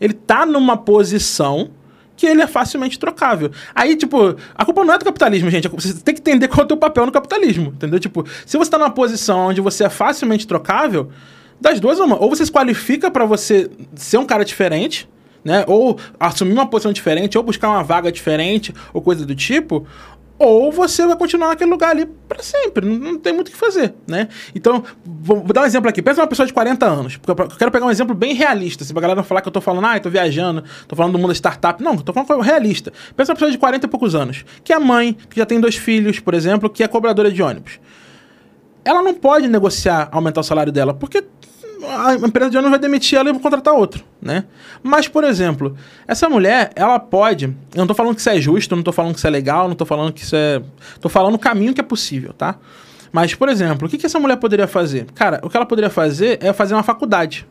Ele 0.00 0.12
tá 0.12 0.46
numa 0.46 0.76
posição 0.76 1.70
que 2.16 2.24
ele 2.24 2.40
é 2.40 2.46
facilmente 2.46 2.98
trocável. 2.98 3.50
Aí, 3.74 3.96
tipo, 3.96 4.36
a 4.54 4.64
culpa 4.64 4.84
não 4.84 4.94
é 4.94 4.98
do 4.98 5.04
capitalismo, 5.04 5.50
gente. 5.50 5.68
Você 5.68 5.94
tem 5.94 6.14
que 6.14 6.20
entender 6.20 6.48
qual 6.48 6.60
é 6.60 6.64
o 6.64 6.68
teu 6.68 6.76
papel 6.76 7.06
no 7.06 7.12
capitalismo, 7.12 7.72
entendeu? 7.74 7.98
Tipo, 7.98 8.24
se 8.46 8.56
você 8.56 8.70
tá 8.70 8.78
numa 8.78 8.90
posição 8.90 9.48
onde 9.48 9.60
você 9.60 9.84
é 9.84 9.88
facilmente 9.88 10.46
trocável, 10.46 11.10
das 11.60 11.80
duas 11.80 11.98
uma. 11.98 12.20
Ou 12.20 12.30
você 12.30 12.46
se 12.46 12.52
qualifica 12.52 13.10
para 13.10 13.24
você 13.24 13.70
ser 13.94 14.18
um 14.18 14.24
cara 14.24 14.44
diferente, 14.44 15.08
né? 15.44 15.64
Ou 15.66 15.98
assumir 16.18 16.52
uma 16.52 16.66
posição 16.66 16.92
diferente, 16.92 17.36
ou 17.36 17.44
buscar 17.44 17.68
uma 17.68 17.82
vaga 17.82 18.10
diferente, 18.10 18.74
ou 18.92 19.00
coisa 19.00 19.24
do 19.24 19.34
tipo, 19.34 19.86
ou 20.38 20.70
você 20.70 21.04
vai 21.04 21.16
continuar 21.16 21.48
naquele 21.48 21.70
lugar 21.70 21.90
ali 21.90 22.06
para 22.06 22.42
sempre, 22.42 22.86
não, 22.86 22.96
não, 22.96 23.18
tem 23.18 23.32
muito 23.32 23.48
o 23.48 23.50
que 23.50 23.56
fazer, 23.56 23.92
né? 24.06 24.28
Então, 24.54 24.84
vou, 25.04 25.38
vou, 25.38 25.52
dar 25.52 25.62
um 25.62 25.64
exemplo 25.64 25.88
aqui. 25.90 26.00
Pensa 26.00 26.20
uma 26.20 26.28
pessoa 26.28 26.46
de 26.46 26.52
40 26.52 26.86
anos, 26.86 27.16
porque 27.16 27.42
eu 27.42 27.48
quero 27.48 27.70
pegar 27.72 27.86
um 27.86 27.90
exemplo 27.90 28.14
bem 28.14 28.34
realista, 28.34 28.84
se 28.84 28.92
a 28.92 29.00
galera 29.00 29.16
não 29.16 29.24
falar 29.24 29.40
que 29.40 29.48
eu 29.48 29.52
tô 29.52 29.60
falando, 29.60 29.86
ah, 29.86 29.96
eu 29.96 30.00
tô 30.00 30.08
viajando, 30.08 30.62
tô 30.86 30.94
falando 30.94 31.12
do 31.12 31.18
mundo 31.18 31.28
da 31.28 31.34
startup. 31.34 31.82
Não, 31.82 31.96
tô 31.96 32.12
falando 32.12 32.40
realista. 32.40 32.92
Pensa 33.16 33.32
uma 33.32 33.36
pessoa 33.36 33.50
de 33.50 33.58
40 33.58 33.86
e 33.86 33.88
poucos 33.88 34.14
anos, 34.14 34.44
que 34.62 34.72
é 34.72 34.78
mãe, 34.78 35.16
que 35.28 35.36
já 35.36 35.44
tem 35.44 35.60
dois 35.60 35.74
filhos, 35.74 36.20
por 36.20 36.34
exemplo, 36.34 36.70
que 36.70 36.84
é 36.84 36.88
cobradora 36.88 37.32
de 37.32 37.42
ônibus. 37.42 37.80
Ela 38.84 39.02
não 39.02 39.14
pode 39.14 39.48
negociar 39.48 40.08
aumentar 40.12 40.40
o 40.40 40.44
salário 40.44 40.72
dela, 40.72 40.94
porque 40.94 41.24
a 41.86 42.14
empresa 42.14 42.50
de 42.50 42.56
ônibus 42.56 42.70
vai 42.70 42.78
demitir 42.78 43.18
ela 43.18 43.28
e 43.28 43.32
vai 43.32 43.40
contratar 43.40 43.74
outro, 43.74 44.04
né? 44.20 44.44
Mas, 44.82 45.06
por 45.06 45.24
exemplo, 45.24 45.76
essa 46.06 46.28
mulher, 46.28 46.72
ela 46.74 46.98
pode... 46.98 47.44
Eu 47.44 47.54
não 47.76 47.86
tô 47.86 47.94
falando 47.94 48.14
que 48.14 48.20
isso 48.20 48.30
é 48.30 48.40
justo, 48.40 48.74
não 48.74 48.82
tô 48.82 48.92
falando 48.92 49.12
que 49.12 49.18
isso 49.18 49.26
é 49.26 49.30
legal, 49.30 49.68
não 49.68 49.76
tô 49.76 49.84
falando 49.84 50.12
que 50.12 50.22
isso 50.22 50.34
é... 50.34 50.62
Tô 51.00 51.08
falando 51.08 51.34
o 51.34 51.38
caminho 51.38 51.72
que 51.72 51.80
é 51.80 51.84
possível, 51.84 52.32
tá? 52.32 52.56
Mas, 53.12 53.34
por 53.34 53.48
exemplo, 53.48 53.86
o 53.86 53.90
que, 53.90 53.96
que 53.96 54.06
essa 54.06 54.18
mulher 54.18 54.36
poderia 54.36 54.66
fazer? 54.66 55.06
Cara, 55.14 55.40
o 55.42 55.48
que 55.48 55.56
ela 55.56 55.66
poderia 55.66 55.90
fazer 55.90 56.38
é 56.42 56.52
fazer 56.52 56.74
uma 56.74 56.82
faculdade. 56.82 57.46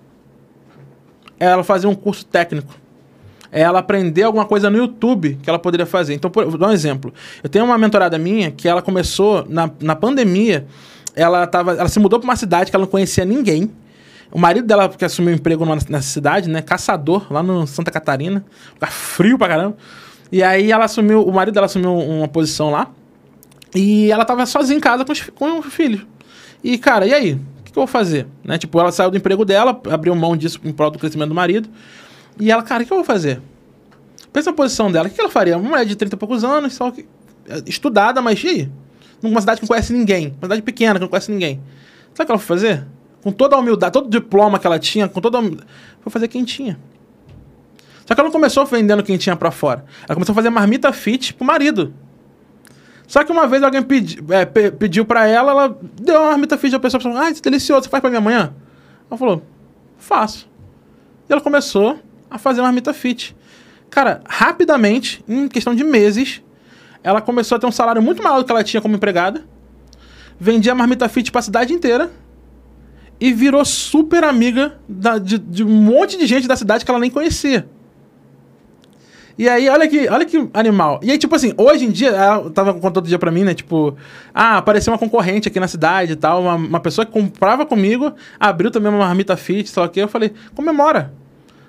É 1.39 1.45
ela 1.45 1.63
fazer 1.63 1.87
um 1.87 1.95
curso 1.95 2.25
técnico. 2.25 2.73
É 3.51 3.61
ela 3.61 3.79
aprender 3.79 4.23
alguma 4.23 4.45
coisa 4.45 4.69
no 4.69 4.77
YouTube 4.77 5.39
que 5.41 5.49
ela 5.49 5.57
poderia 5.57 5.85
fazer. 5.85 6.13
Então, 6.13 6.29
por, 6.29 6.45
vou 6.45 6.57
dar 6.57 6.67
um 6.67 6.71
exemplo. 6.71 7.13
Eu 7.41 7.49
tenho 7.49 7.65
uma 7.65 7.77
mentorada 7.77 8.17
minha 8.17 8.51
que 8.51 8.67
ela 8.67 8.81
começou 8.81 9.45
na, 9.47 9.69
na 9.79 9.95
pandemia. 9.95 10.67
Ela, 11.15 11.47
tava, 11.47 11.71
ela 11.71 11.87
se 11.87 11.99
mudou 11.99 12.19
para 12.19 12.27
uma 12.27 12.35
cidade 12.35 12.69
que 12.69 12.75
ela 12.75 12.83
não 12.83 12.91
conhecia 12.91 13.25
ninguém 13.25 13.71
o 14.31 14.39
marido 14.39 14.67
dela, 14.67 14.89
que 14.89 15.05
assumiu 15.05 15.31
um 15.31 15.35
emprego 15.35 15.65
nessa 15.65 16.01
cidade, 16.01 16.49
né? 16.49 16.61
Caçador, 16.61 17.31
lá 17.31 17.41
no 17.41 17.65
Santa 17.65 17.91
Catarina. 17.91 18.45
Fica 18.73 18.87
frio 18.87 19.37
pra 19.37 19.47
caramba. 19.47 19.77
E 20.31 20.43
aí 20.43 20.71
ela 20.71 20.85
assumiu, 20.85 21.23
o 21.23 21.33
marido 21.33 21.53
dela 21.53 21.65
assumiu 21.65 21.95
uma 21.97 22.27
posição 22.27 22.69
lá. 22.69 22.91
E 23.73 24.11
ela 24.11 24.25
tava 24.25 24.45
sozinha 24.45 24.77
em 24.77 24.81
casa 24.81 25.05
com, 25.05 25.11
os, 25.11 25.21
com 25.21 25.59
o 25.59 25.63
filho. 25.63 26.05
E, 26.63 26.77
cara, 26.77 27.05
e 27.05 27.13
aí? 27.13 27.33
O 27.33 27.63
que, 27.63 27.71
que, 27.71 27.79
eu 27.79 27.81
vou 27.81 27.87
fazer? 27.87 28.27
Né? 28.43 28.57
Tipo, 28.57 28.79
ela 28.79 28.91
saiu 28.91 29.11
do 29.11 29.17
emprego 29.17 29.45
dela, 29.45 29.79
abriu 29.89 30.13
mão 30.15 30.35
disso 30.35 30.59
em 30.63 30.71
prol 30.71 30.91
do 30.91 30.99
crescimento 30.99 31.29
do 31.29 31.35
marido. 31.35 31.69
E 32.39 32.51
ela, 32.51 32.63
cara, 32.63 32.83
o 32.83 32.85
que 32.85 32.91
eu 32.91 32.97
vou 32.97 33.05
fazer? 33.05 33.41
Pensa 34.33 34.51
na 34.51 34.55
posição 34.55 34.91
dela. 34.91 35.07
O 35.07 35.11
que 35.11 35.19
ela 35.19 35.29
faria? 35.29 35.57
Uma 35.57 35.69
mulher 35.69 35.85
de 35.85 35.95
30 35.95 36.15
e 36.15 36.19
poucos 36.19 36.43
anos, 36.43 36.73
só 36.73 36.91
que. 36.91 37.07
É, 37.47 37.63
estudada, 37.65 38.21
mas 38.21 38.43
e 38.43 38.47
aí? 38.47 38.69
Numa 39.21 39.39
cidade 39.39 39.59
que 39.59 39.63
não 39.63 39.67
conhece 39.67 39.93
ninguém. 39.93 40.27
Uma 40.27 40.43
cidade 40.43 40.61
pequena 40.61 40.95
que 40.95 41.01
não 41.01 41.07
conhece 41.07 41.31
ninguém. 41.31 41.61
Sabe 42.13 42.23
o 42.23 42.25
que 42.25 42.31
ela 42.31 42.39
foi 42.39 42.57
fazer? 42.57 42.85
Com 43.23 43.31
toda 43.31 43.55
a 43.55 43.59
humildade, 43.59 43.93
todo 43.93 44.07
o 44.07 44.09
diploma 44.09 44.59
que 44.59 44.67
ela 44.67 44.79
tinha, 44.79 45.07
com 45.07 45.19
toda 45.19 45.39
a 45.39 45.41
foi 45.41 46.11
fazer 46.11 46.27
quentinha. 46.27 46.79
Só 48.05 48.15
que 48.15 48.21
ela 48.21 48.27
não 48.27 48.31
começou 48.31 48.65
vendendo 48.65 49.03
quentinha 49.03 49.35
para 49.35 49.51
fora. 49.51 49.83
Ela 50.07 50.15
começou 50.15 50.31
a 50.31 50.35
fazer 50.35 50.49
marmita 50.49 50.93
fit 50.93 51.33
pro 51.33 51.45
marido. 51.45 51.93
Só 53.05 53.23
que 53.23 53.31
uma 53.31 53.47
vez 53.47 53.63
alguém 53.63 53.81
pedi, 53.83 54.19
é, 54.29 54.45
pediu 54.45 55.05
para 55.05 55.27
ela, 55.27 55.51
ela 55.51 55.79
deu 56.01 56.19
uma 56.19 56.29
marmita 56.29 56.57
fit, 56.57 56.73
a 56.75 56.79
pessoa 56.79 57.01
falou, 57.01 57.17
ah, 57.17 57.29
isso 57.29 57.41
é 57.41 57.43
delicioso, 57.43 57.83
você 57.83 57.89
faz 57.89 58.01
para 58.01 58.09
mim 58.09 58.17
amanhã? 58.17 58.53
Ela 59.09 59.17
falou, 59.17 59.43
faço. 59.97 60.49
E 61.29 61.31
ela 61.31 61.41
começou 61.41 61.99
a 62.29 62.37
fazer 62.37 62.61
marmita 62.61 62.93
fit. 62.93 63.35
Cara, 63.89 64.21
rapidamente, 64.27 65.23
em 65.27 65.47
questão 65.47 65.73
de 65.73 65.83
meses, 65.83 66.41
ela 67.03 67.21
começou 67.21 67.55
a 67.55 67.59
ter 67.59 67.65
um 67.65 67.71
salário 67.71 68.01
muito 68.01 68.21
maior 68.21 68.39
do 68.39 68.45
que 68.45 68.51
ela 68.51 68.63
tinha 68.63 68.81
como 68.81 68.95
empregada. 68.95 69.45
Vendia 70.39 70.75
marmita 70.75 71.07
fit 71.09 71.31
pra 71.31 71.41
cidade 71.41 71.73
inteira 71.73 72.11
e 73.19 73.33
virou 73.33 73.63
super 73.65 74.23
amiga 74.23 74.77
da, 74.87 75.17
de, 75.17 75.37
de, 75.37 75.63
um 75.63 75.69
monte 75.69 76.17
de 76.17 76.27
gente 76.27 76.47
da 76.47 76.55
cidade 76.55 76.85
que 76.85 76.91
ela 76.91 76.99
nem 76.99 77.09
conhecia. 77.09 77.67
E 79.37 79.47
aí, 79.47 79.69
olha 79.69 79.87
que, 79.87 80.09
olha 80.09 80.25
que 80.25 80.49
animal. 80.51 80.99
E 81.03 81.11
aí, 81.11 81.17
tipo 81.17 81.35
assim, 81.35 81.53
hoje 81.57 81.85
em 81.85 81.91
dia, 81.91 82.09
ela 82.09 82.49
tava 82.49 82.73
contando 82.73 82.97
outro 82.97 83.09
dia 83.09 83.19
pra 83.19 83.29
mim, 83.29 83.43
né? 83.43 83.53
Tipo, 83.53 83.95
ah, 84.33 84.57
apareceu 84.57 84.91
uma 84.91 84.97
concorrente 84.97 85.47
aqui 85.47 85.59
na 85.59 85.67
cidade 85.67 86.13
e 86.13 86.15
tal, 86.15 86.41
uma, 86.41 86.55
uma 86.55 86.79
pessoa 86.79 87.05
que 87.05 87.11
comprava 87.11 87.63
comigo, 87.63 88.13
abriu 88.39 88.71
também 88.71 88.91
uma 88.91 89.05
marmita 89.05 89.37
fit, 89.37 89.71
o 89.79 89.89
quê. 89.89 90.01
Eu 90.01 90.07
falei, 90.07 90.33
comemora. 90.55 91.13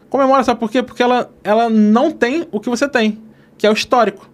Comemora, 0.09 0.43
sabe 0.45 0.59
por 0.59 0.71
quê? 0.71 0.83
Porque 0.83 1.03
ela, 1.03 1.31
ela 1.45 1.69
não 1.69 2.11
tem 2.11 2.49
o 2.51 2.59
que 2.59 2.71
você 2.71 2.89
tem, 2.89 3.21
que 3.59 3.67
é 3.67 3.71
o 3.71 3.75
histórico. 3.75 4.31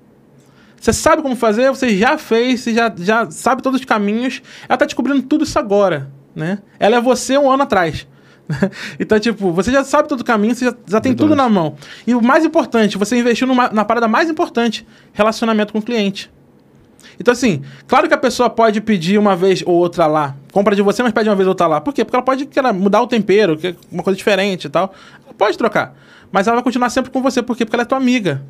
Você 0.81 0.93
sabe 0.93 1.21
como 1.21 1.35
fazer, 1.35 1.71
você 1.71 1.97
já 1.97 2.17
fez, 2.17 2.61
você 2.61 2.73
já, 2.73 2.93
já 2.97 3.29
sabe 3.31 3.63
todos 3.63 3.81
os 3.81 3.87
caminhos. 3.87 4.43
Ela 4.69 4.77
tá 4.77 4.85
descobrindo 4.85 5.23
tudo 5.23 5.43
isso 5.43 5.59
agora 5.59 6.09
né? 6.35 6.59
Ela 6.79 6.97
é 6.97 7.01
você 7.01 7.37
um 7.39 7.51
ano 7.51 7.63
atrás. 7.63 8.07
então, 9.01 9.19
tipo, 9.19 9.53
você 9.53 9.73
já 9.73 9.85
sabe 9.85 10.09
todo 10.09 10.21
o 10.21 10.25
caminho, 10.25 10.55
você 10.55 10.67
já, 10.67 10.75
já 10.87 11.01
tem 11.01 11.15
tudo 11.15 11.35
na 11.35 11.49
mão. 11.49 11.77
E 12.07 12.15
o 12.15 12.23
mais 12.23 12.45
importante, 12.45 12.99
você 12.99 13.17
investiu 13.17 13.47
numa, 13.47 13.69
na 13.71 13.85
parada 13.85 14.07
mais 14.07 14.29
importante, 14.29 14.87
relacionamento 15.13 15.73
com 15.73 15.79
o 15.79 15.83
cliente. 15.83 16.31
Então, 17.19 17.33
assim, 17.33 17.63
claro 17.87 18.09
que 18.09 18.15
a 18.15 18.19
pessoa 18.19 18.51
pode 18.51 18.81
pedir 18.81 19.19
uma 19.19 19.37
vez 19.37 19.63
ou 19.65 19.75
outra 19.75 20.07
lá. 20.07 20.35
Compra 20.53 20.75
de 20.75 20.83
você, 20.83 21.03
mas 21.03 21.13
pede 21.13 21.29
uma 21.29 21.37
vez 21.37 21.47
ou 21.47 21.53
outra 21.53 21.67
lá. 21.67 21.81
Por 21.81 21.95
quê? 21.95 22.05
Porque 22.05 22.17
ela 22.17 22.25
pode 22.25 22.47
querer 22.47 22.73
mudar 22.73 23.03
o 23.03 23.07
tempero, 23.07 23.57
que 23.57 23.69
é 23.69 23.75
uma 23.91 24.03
coisa 24.03 24.17
diferente 24.17 24.67
e 24.67 24.71
tal. 24.71 24.93
Ela 25.25 25.35
pode 25.35 25.57
trocar. 25.57 25.95
Mas 26.33 26.47
ela 26.47 26.57
vai 26.57 26.65
continuar 26.65 26.91
sempre 26.91 27.11
com 27.11 27.23
você. 27.23 27.43
Por 27.43 27.57
quê? 27.57 27.65
Porque 27.65 27.77
ela 27.77 27.83
é 27.83 27.87
tua 27.87 27.99
amiga. 27.99 28.43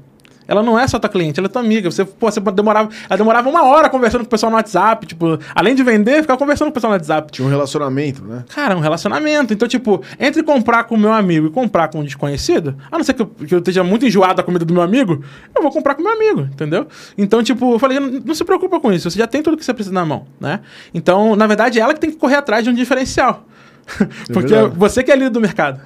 Ela 0.46 0.62
não 0.62 0.78
é 0.78 0.86
só 0.86 0.98
tua 0.98 1.10
cliente, 1.10 1.40
ela 1.40 1.46
é 1.46 1.50
tua 1.50 1.62
amiga. 1.62 1.90
Você, 1.90 2.04
pô, 2.04 2.30
você 2.30 2.40
demorava, 2.40 2.88
ela 3.08 3.16
demorava 3.16 3.48
uma 3.48 3.64
hora 3.64 3.88
conversando 3.88 4.22
com 4.22 4.26
o 4.26 4.30
pessoal 4.30 4.50
no 4.50 4.56
WhatsApp, 4.56 5.06
tipo, 5.06 5.38
além 5.54 5.74
de 5.74 5.82
vender, 5.82 6.22
ficava 6.22 6.38
conversando 6.38 6.66
com 6.68 6.70
o 6.70 6.74
pessoal 6.74 6.92
no 6.92 6.96
WhatsApp. 6.96 7.32
Tinha 7.32 7.46
um 7.46 7.50
relacionamento, 7.50 8.24
né? 8.24 8.44
Cara, 8.54 8.76
um 8.76 8.80
relacionamento. 8.80 9.52
Então, 9.52 9.66
tipo, 9.66 10.02
entre 10.18 10.42
comprar 10.42 10.84
com 10.84 10.94
o 10.94 10.98
meu 10.98 11.12
amigo 11.12 11.46
e 11.46 11.50
comprar 11.50 11.88
com 11.88 12.00
um 12.00 12.04
desconhecido, 12.04 12.76
a 12.90 12.96
não 12.96 13.04
ser 13.04 13.14
que 13.14 13.22
eu, 13.22 13.26
que 13.26 13.54
eu 13.54 13.58
esteja 13.58 13.82
muito 13.82 14.06
enjoado 14.06 14.34
da 14.34 14.42
comida 14.42 14.64
do 14.64 14.72
meu 14.72 14.82
amigo, 14.82 15.22
eu 15.54 15.62
vou 15.62 15.70
comprar 15.70 15.94
com 15.94 16.02
o 16.02 16.04
meu 16.04 16.12
amigo, 16.12 16.42
entendeu? 16.42 16.86
Então, 17.16 17.42
tipo, 17.42 17.74
eu 17.74 17.78
falei, 17.78 17.98
não, 17.98 18.08
não 18.24 18.34
se 18.34 18.44
preocupa 18.44 18.80
com 18.80 18.92
isso, 18.92 19.10
você 19.10 19.18
já 19.18 19.26
tem 19.26 19.42
tudo 19.42 19.56
que 19.56 19.64
você 19.64 19.72
precisa 19.72 19.94
na 19.94 20.04
mão, 20.04 20.26
né? 20.40 20.60
Então, 20.92 21.34
na 21.36 21.46
verdade, 21.46 21.78
é 21.78 21.82
ela 21.82 21.94
que 21.94 22.00
tem 22.00 22.10
que 22.10 22.16
correr 22.16 22.36
atrás 22.36 22.64
de 22.64 22.70
um 22.70 22.74
diferencial. 22.74 23.46
Porque 24.32 24.54
é 24.54 24.66
você 24.66 25.02
que 25.02 25.10
é 25.10 25.16
líder 25.16 25.30
do 25.30 25.40
mercado. 25.40 25.80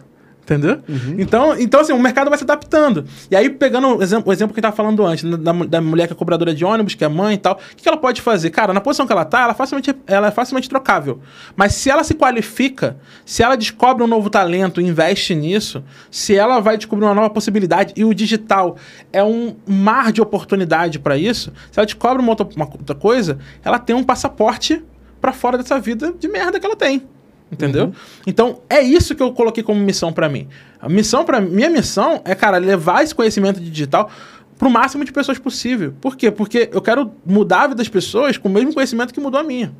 Entendeu? 0.48 0.80
Então, 1.18 1.58
então, 1.60 1.80
assim, 1.80 1.92
o 1.92 1.98
mercado 1.98 2.30
vai 2.30 2.38
se 2.38 2.44
adaptando. 2.44 3.04
E 3.30 3.36
aí, 3.36 3.50
pegando 3.50 3.98
o 3.98 4.02
exemplo, 4.02 4.30
o 4.30 4.32
exemplo 4.32 4.54
que 4.54 4.60
a 4.60 4.62
gente 4.62 4.70
tava 4.70 4.76
falando 4.76 5.04
antes, 5.04 5.22
da, 5.38 5.52
da 5.52 5.80
mulher 5.82 6.06
que 6.06 6.14
é 6.14 6.16
cobradora 6.16 6.54
de 6.54 6.64
ônibus, 6.64 6.94
que 6.94 7.04
é 7.04 7.08
mãe 7.08 7.34
e 7.34 7.38
tal, 7.38 7.54
o 7.54 7.76
que, 7.76 7.82
que 7.82 7.88
ela 7.88 7.98
pode 7.98 8.22
fazer? 8.22 8.48
Cara, 8.48 8.72
na 8.72 8.80
posição 8.80 9.06
que 9.06 9.12
ela 9.12 9.26
tá, 9.26 9.42
ela, 9.42 9.52
facilmente, 9.52 9.94
ela 10.06 10.28
é 10.28 10.30
facilmente 10.30 10.66
trocável. 10.66 11.20
Mas 11.54 11.74
se 11.74 11.90
ela 11.90 12.02
se 12.02 12.14
qualifica, 12.14 12.96
se 13.26 13.42
ela 13.42 13.56
descobre 13.56 14.02
um 14.02 14.06
novo 14.06 14.30
talento 14.30 14.80
e 14.80 14.84
investe 14.86 15.34
nisso, 15.34 15.84
se 16.10 16.34
ela 16.34 16.60
vai 16.60 16.78
descobrir 16.78 17.04
uma 17.04 17.14
nova 17.14 17.28
possibilidade, 17.28 17.92
e 17.94 18.02
o 18.02 18.14
digital 18.14 18.76
é 19.12 19.22
um 19.22 19.54
mar 19.66 20.10
de 20.12 20.22
oportunidade 20.22 20.98
para 20.98 21.18
isso, 21.18 21.52
se 21.70 21.78
ela 21.78 21.84
descobre 21.84 22.22
uma 22.22 22.30
outra, 22.30 22.48
uma 22.56 22.64
outra 22.64 22.94
coisa, 22.94 23.38
ela 23.62 23.78
tem 23.78 23.94
um 23.94 24.02
passaporte 24.02 24.82
para 25.20 25.32
fora 25.32 25.58
dessa 25.58 25.78
vida 25.78 26.14
de 26.18 26.26
merda 26.26 26.58
que 26.58 26.64
ela 26.64 26.76
tem. 26.76 27.02
Entendeu? 27.50 27.86
Uhum. 27.86 27.92
Então, 28.26 28.60
é 28.68 28.82
isso 28.82 29.14
que 29.14 29.22
eu 29.22 29.32
coloquei 29.32 29.62
como 29.62 29.80
missão 29.80 30.12
para 30.12 30.28
mim. 30.28 30.48
A 30.80 30.88
missão 30.88 31.24
para 31.24 31.40
minha 31.40 31.70
missão 31.70 32.20
é, 32.24 32.34
cara, 32.34 32.58
levar 32.58 33.02
esse 33.02 33.14
conhecimento 33.14 33.58
digital 33.58 34.10
para 34.58 34.68
o 34.68 34.70
máximo 34.70 35.04
de 35.04 35.12
pessoas 35.12 35.38
possível. 35.38 35.94
Por 36.00 36.16
quê? 36.16 36.30
Porque 36.30 36.68
eu 36.72 36.82
quero 36.82 37.10
mudar 37.24 37.62
a 37.62 37.66
vida 37.68 37.76
das 37.76 37.88
pessoas 37.88 38.36
com 38.36 38.48
o 38.48 38.52
mesmo 38.52 38.74
conhecimento 38.74 39.14
que 39.14 39.20
mudou 39.20 39.40
a 39.40 39.44
minha. 39.44 39.72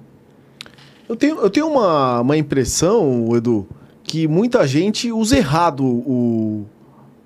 Eu 1.08 1.16
tenho, 1.16 1.38
eu 1.40 1.50
tenho 1.50 1.66
uma, 1.66 2.20
uma 2.20 2.36
impressão, 2.36 3.34
Edu, 3.34 3.66
que 4.04 4.28
muita 4.28 4.66
gente 4.66 5.10
usa 5.10 5.36
errado 5.36 5.84
o, 5.84 6.66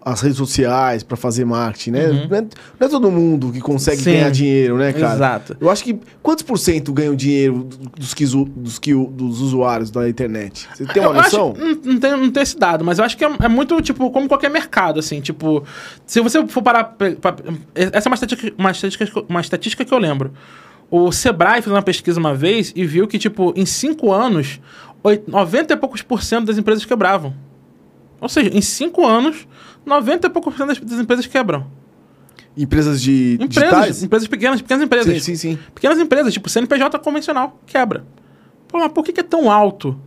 as 0.04 0.20
redes 0.20 0.36
sociais 0.36 1.02
para 1.02 1.16
fazer 1.16 1.44
marketing, 1.44 1.90
né? 1.92 2.06
Uhum. 2.08 2.28
Não, 2.28 2.36
é, 2.36 2.40
não, 2.80 2.86
é, 2.86 2.88
todo 2.88 3.10
mundo 3.10 3.52
que 3.52 3.60
consegue 3.60 3.98
Sim, 3.98 4.12
ganhar 4.12 4.30
dinheiro, 4.30 4.76
né, 4.76 4.92
cara? 4.92 5.14
Exato. 5.14 5.56
Eu 5.60 5.70
acho 5.70 5.84
que 5.84 5.98
quantos 6.22 6.42
por 6.42 6.58
cento 6.58 6.92
ganham 6.92 7.14
dinheiro 7.14 7.68
dos, 7.96 8.12
que, 8.12 8.24
dos, 8.26 8.78
que, 8.78 8.92
dos 8.92 9.40
usuários 9.40 9.90
da 9.90 10.08
internet? 10.08 10.68
Você 10.74 10.84
tem 10.86 11.02
uma 11.02 11.10
eu 11.10 11.14
noção? 11.14 11.52
Acho, 11.52 11.64
não, 11.64 11.92
não, 11.92 12.00
tem, 12.00 12.10
não 12.10 12.30
tem 12.30 12.42
esse 12.42 12.58
dado, 12.58 12.84
mas 12.84 12.98
eu 12.98 13.04
acho 13.04 13.16
que 13.16 13.24
é, 13.24 13.30
é, 13.42 13.48
muito, 13.48 13.80
tipo, 13.80 14.10
como 14.10 14.28
qualquer 14.28 14.50
mercado, 14.50 14.98
assim, 14.98 15.20
tipo, 15.20 15.64
se 16.04 16.20
você 16.20 16.44
for 16.46 16.62
parar... 16.62 16.84
Pra, 16.84 17.36
essa 17.74 18.08
é 18.08 18.10
uma 18.10 18.14
estatística, 18.14 18.54
uma, 18.58 18.70
estatística, 18.70 19.24
uma 19.28 19.40
estatística 19.40 19.84
que 19.84 19.94
eu 19.94 19.98
lembro. 19.98 20.32
O 20.90 21.10
Sebrae 21.12 21.62
fez 21.62 21.72
uma 21.72 21.82
pesquisa 21.82 22.18
uma 22.18 22.34
vez 22.34 22.72
e 22.76 22.84
viu 22.84 23.06
que, 23.06 23.18
tipo, 23.18 23.54
em 23.56 23.64
cinco 23.64 24.12
anos, 24.12 24.60
90 25.26 25.72
e 25.72 25.76
poucos 25.76 26.02
por 26.02 26.22
cento 26.22 26.46
das 26.46 26.58
empresas 26.58 26.84
quebravam. 26.84 27.34
Ou 28.22 28.28
seja, 28.28 28.56
em 28.56 28.60
cinco 28.60 29.04
anos, 29.04 29.48
90 29.84 30.28
e 30.28 30.30
poucos 30.30 30.54
por 30.54 30.66
cento 30.66 30.84
das 30.84 31.00
empresas 31.00 31.26
quebram. 31.26 31.66
Empresas 32.56 33.02
de 33.02 33.34
empresas, 33.34 33.50
digitais? 33.50 34.02
Empresas 34.04 34.28
pequenas, 34.28 34.62
pequenas 34.62 34.84
empresas. 34.84 35.22
Sim, 35.24 35.34
sim, 35.34 35.56
sim. 35.56 35.58
Pequenas 35.74 35.98
empresas, 35.98 36.32
tipo 36.32 36.48
CNPJ 36.48 37.00
convencional, 37.00 37.60
quebra. 37.66 38.04
Pô, 38.68 38.78
mas 38.78 38.92
por 38.92 39.04
que, 39.04 39.12
que 39.12 39.20
é 39.20 39.24
tão 39.24 39.50
alto 39.50 39.98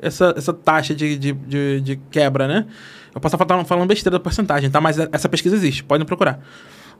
essa, 0.00 0.32
essa 0.36 0.52
taxa 0.52 0.94
de, 0.94 1.18
de, 1.18 1.32
de, 1.32 1.80
de 1.80 1.96
quebra, 2.12 2.46
né? 2.46 2.66
Eu 3.12 3.20
posso 3.20 3.34
estar 3.34 3.64
falando 3.64 3.88
besteira 3.88 4.18
da 4.18 4.20
porcentagem, 4.22 4.70
tá? 4.70 4.80
Mas 4.80 4.96
essa 5.10 5.28
pesquisa 5.28 5.56
existe, 5.56 5.82
podem 5.82 6.06
procurar. 6.06 6.38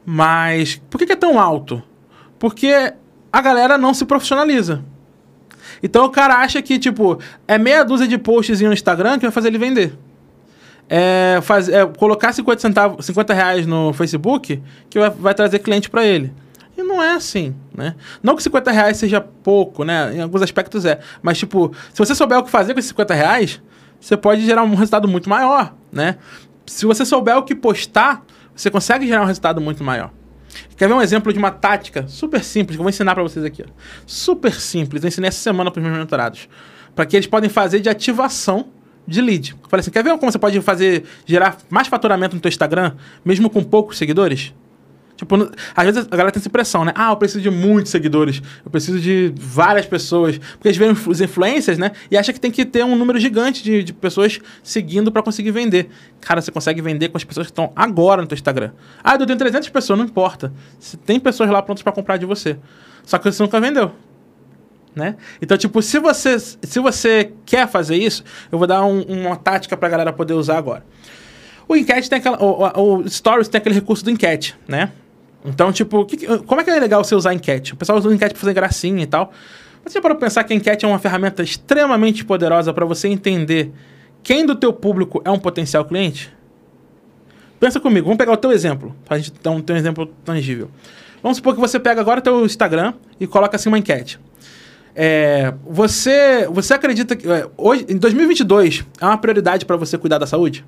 Mas 0.05 0.75
por 0.89 0.97
que, 0.97 1.05
que 1.05 1.13
é 1.13 1.15
tão 1.15 1.39
alto? 1.39 1.81
Porque 2.37 2.93
a 3.31 3.41
galera 3.41 3.77
não 3.77 3.93
se 3.93 4.03
profissionaliza. 4.03 4.83
Então 5.81 6.03
o 6.03 6.09
cara 6.09 6.35
acha 6.35 6.61
que, 6.61 6.77
tipo, 6.77 7.17
é 7.47 7.57
meia 7.57 7.85
dúzia 7.85 8.07
de 8.07 8.17
posts 8.17 8.59
no 8.59 8.73
Instagram 8.73 9.19
que 9.19 9.25
vai 9.25 9.31
fazer 9.31 9.47
ele 9.47 9.57
vender 9.57 9.97
é, 10.89 11.39
faz, 11.41 11.67
é, 11.69 11.85
colocar 11.85 12.33
50, 12.33 12.61
centavos, 12.61 13.05
50 13.05 13.33
reais 13.33 13.65
no 13.65 13.93
Facebook 13.93 14.61
que 14.89 14.99
vai, 14.99 15.09
vai 15.09 15.33
trazer 15.33 15.59
cliente 15.59 15.89
para 15.89 16.05
ele. 16.05 16.31
E 16.77 16.83
não 16.83 17.01
é 17.01 17.13
assim, 17.13 17.55
né? 17.73 17.95
Não 18.21 18.35
que 18.35 18.43
50 18.43 18.71
reais 18.71 18.97
seja 18.97 19.21
pouco, 19.21 19.83
né? 19.83 20.13
Em 20.15 20.21
alguns 20.21 20.41
aspectos 20.41 20.83
é. 20.83 20.99
Mas, 21.21 21.37
tipo, 21.37 21.73
se 21.93 21.97
você 21.97 22.13
souber 22.13 22.37
o 22.37 22.43
que 22.43 22.49
fazer 22.49 22.73
com 22.73 22.79
esses 22.79 22.89
50 22.89 23.13
reais, 23.13 23.61
você 23.99 24.17
pode 24.17 24.45
gerar 24.45 24.63
um 24.63 24.75
resultado 24.75 25.07
muito 25.07 25.29
maior, 25.29 25.73
né? 25.91 26.17
Se 26.65 26.85
você 26.85 27.05
souber 27.05 27.37
o 27.37 27.43
que 27.43 27.55
postar, 27.55 28.25
você 28.53 28.69
consegue 28.69 29.07
gerar 29.07 29.21
um 29.21 29.25
resultado 29.25 29.61
muito 29.61 29.83
maior. 29.83 30.11
Quer 30.75 30.87
ver 30.87 30.93
um 30.93 31.01
exemplo 31.01 31.31
de 31.31 31.39
uma 31.39 31.51
tática 31.51 32.05
super 32.07 32.43
simples 32.43 32.75
que 32.75 32.79
eu 32.79 32.83
vou 32.83 32.89
ensinar 32.89 33.13
para 33.13 33.23
vocês 33.23 33.45
aqui? 33.45 33.63
Ó. 33.63 33.71
Super 34.05 34.53
simples. 34.53 35.03
Eu 35.03 35.07
ensinei 35.07 35.29
essa 35.29 35.39
semana 35.39 35.71
para 35.71 35.79
os 35.79 35.85
meus 35.85 35.97
mentorados. 35.97 36.49
Para 36.93 37.05
que 37.05 37.15
eles 37.15 37.27
podem 37.27 37.49
fazer 37.49 37.79
de 37.79 37.89
ativação 37.89 38.67
de 39.07 39.21
lead. 39.21 39.55
Eu 39.61 39.69
falei 39.69 39.81
assim, 39.81 39.91
quer 39.91 40.03
ver 40.03 40.17
como 40.17 40.31
você 40.31 40.39
pode 40.39 40.59
fazer, 40.61 41.03
gerar 41.25 41.57
mais 41.69 41.87
faturamento 41.87 42.35
no 42.35 42.41
teu 42.41 42.49
Instagram, 42.49 42.93
mesmo 43.23 43.49
com 43.49 43.63
poucos 43.63 43.97
seguidores? 43.97 44.53
Tipo, 45.15 45.49
às 45.73 45.85
vezes 45.85 46.07
a 46.11 46.15
galera 46.15 46.31
tem 46.31 46.41
essa 46.41 46.49
impressão, 46.49 46.83
né? 46.83 46.91
Ah, 46.93 47.11
eu 47.11 47.15
preciso 47.15 47.41
de 47.41 47.49
muitos 47.49 47.89
seguidores, 47.89 48.41
eu 48.65 48.69
preciso 48.69 48.99
de 48.99 49.33
várias 49.37 49.85
pessoas. 49.85 50.37
Porque 50.37 50.67
eles 50.67 50.77
veem 50.77 50.91
os 50.91 51.21
influencers, 51.21 51.77
né? 51.77 51.91
E 52.11 52.17
acha 52.17 52.33
que 52.33 52.39
tem 52.39 52.51
que 52.51 52.65
ter 52.65 52.83
um 52.83 52.97
número 52.97 53.17
gigante 53.17 53.63
de, 53.63 53.81
de 53.81 53.93
pessoas 53.93 54.39
seguindo 54.61 55.11
para 55.13 55.23
conseguir 55.23 55.51
vender. 55.51 55.89
Cara, 56.19 56.41
você 56.41 56.51
consegue 56.51 56.81
vender 56.81 57.09
com 57.09 57.17
as 57.17 57.23
pessoas 57.23 57.47
que 57.47 57.51
estão 57.51 57.71
agora 57.75 58.21
no 58.21 58.27
teu 58.27 58.35
Instagram. 58.35 58.71
Ah, 59.01 59.15
eu 59.15 59.25
tenho 59.25 59.39
300 59.39 59.69
pessoas, 59.69 59.97
não 59.97 60.05
importa. 60.05 60.51
Se 60.79 60.97
tem 60.97 61.17
pessoas 61.17 61.49
lá 61.49 61.61
prontas 61.61 61.81
para 61.81 61.93
comprar 61.93 62.17
de 62.17 62.25
você. 62.25 62.57
Só 63.05 63.17
que 63.17 63.31
você 63.31 63.41
nunca 63.41 63.61
vendeu 63.61 63.93
né? 64.95 65.15
Então, 65.41 65.57
tipo, 65.57 65.81
se 65.81 65.99
você, 65.99 66.39
se 66.39 66.79
você 66.79 67.31
quer 67.45 67.67
fazer 67.67 67.95
isso, 67.95 68.23
eu 68.51 68.57
vou 68.57 68.67
dar 68.67 68.83
um, 68.85 69.01
uma 69.01 69.35
tática 69.35 69.75
pra 69.75 69.89
galera 69.89 70.13
poder 70.13 70.33
usar 70.33 70.57
agora. 70.57 70.83
O 71.67 71.75
enquete 71.75 72.09
tem 72.09 72.19
aquela. 72.19 72.41
O, 72.41 72.99
o, 72.99 73.09
Stories 73.09 73.47
tem 73.47 73.59
aquele 73.59 73.75
recurso 73.75 74.03
do 74.03 74.11
enquete, 74.11 74.55
né? 74.67 74.91
Então, 75.43 75.71
tipo, 75.71 76.05
que, 76.05 76.25
como 76.39 76.61
é 76.61 76.63
que 76.63 76.69
é 76.69 76.79
legal 76.79 77.03
você 77.03 77.15
usar 77.15 77.33
enquete? 77.33 77.73
O 77.73 77.75
pessoal 77.75 77.97
usa 77.97 78.13
enquete 78.13 78.33
pra 78.33 78.39
fazer 78.39 78.53
gracinha 78.53 79.03
e 79.03 79.07
tal. 79.07 79.31
Mas 79.83 79.93
você 79.93 80.01
para 80.01 80.15
pensar 80.15 80.43
que 80.43 80.53
a 80.53 80.55
enquete 80.55 80.85
é 80.85 80.87
uma 80.87 80.97
ferramenta 80.97 81.43
extremamente 81.43 82.25
poderosa 82.25 82.73
para 82.73 82.85
você 82.85 83.07
entender 83.07 83.71
quem 84.23 84.43
do 84.43 84.55
teu 84.55 84.73
público 84.73 85.21
é 85.23 85.29
um 85.29 85.37
potencial 85.37 85.85
cliente? 85.85 86.33
Pensa 87.59 87.79
comigo, 87.79 88.05
vamos 88.05 88.17
pegar 88.17 88.33
o 88.33 88.37
teu 88.37 88.51
exemplo, 88.51 88.95
pra 89.05 89.17
gente 89.17 89.31
ter 89.31 89.49
um, 89.49 89.61
ter 89.61 89.73
um 89.73 89.77
exemplo 89.77 90.07
tangível. 90.25 90.69
Vamos 91.21 91.37
supor 91.37 91.53
que 91.53 91.59
você 91.59 91.79
pega 91.79 92.01
agora 92.01 92.19
o 92.19 92.23
teu 92.23 92.45
Instagram 92.45 92.93
e 93.19 93.27
coloca 93.27 93.55
assim 93.55 93.69
uma 93.69 93.77
enquete. 93.77 94.19
É, 94.95 95.53
você, 95.67 96.47
você 96.49 96.73
acredita 96.73 97.17
que 97.17 97.29
é, 97.29 97.49
hoje, 97.57 97.85
em 97.89 97.97
2022 97.97 98.85
é 99.01 99.05
uma 99.05 99.17
prioridade 99.17 99.65
para 99.65 99.75
você 99.75 99.97
cuidar 99.97 100.17
da 100.17 100.25
saúde? 100.25 100.65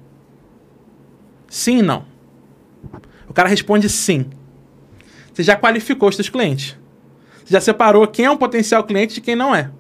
Sim 1.48 1.82
não. 1.82 2.04
O 3.30 3.34
cara 3.34 3.48
responde 3.48 3.88
sim. 3.88 4.26
Você 5.34 5.44
já 5.44 5.56
qualificou 5.56 6.10
os 6.10 6.16
seus 6.16 6.28
clientes. 6.28 6.78
Você 7.46 7.54
já 7.54 7.62
separou 7.62 8.06
quem 8.08 8.26
é 8.26 8.32
um 8.32 8.36
potencial 8.36 8.84
cliente 8.84 9.16
de 9.16 9.22
quem 9.22 9.36
não 9.36 9.56
é. 9.56 9.72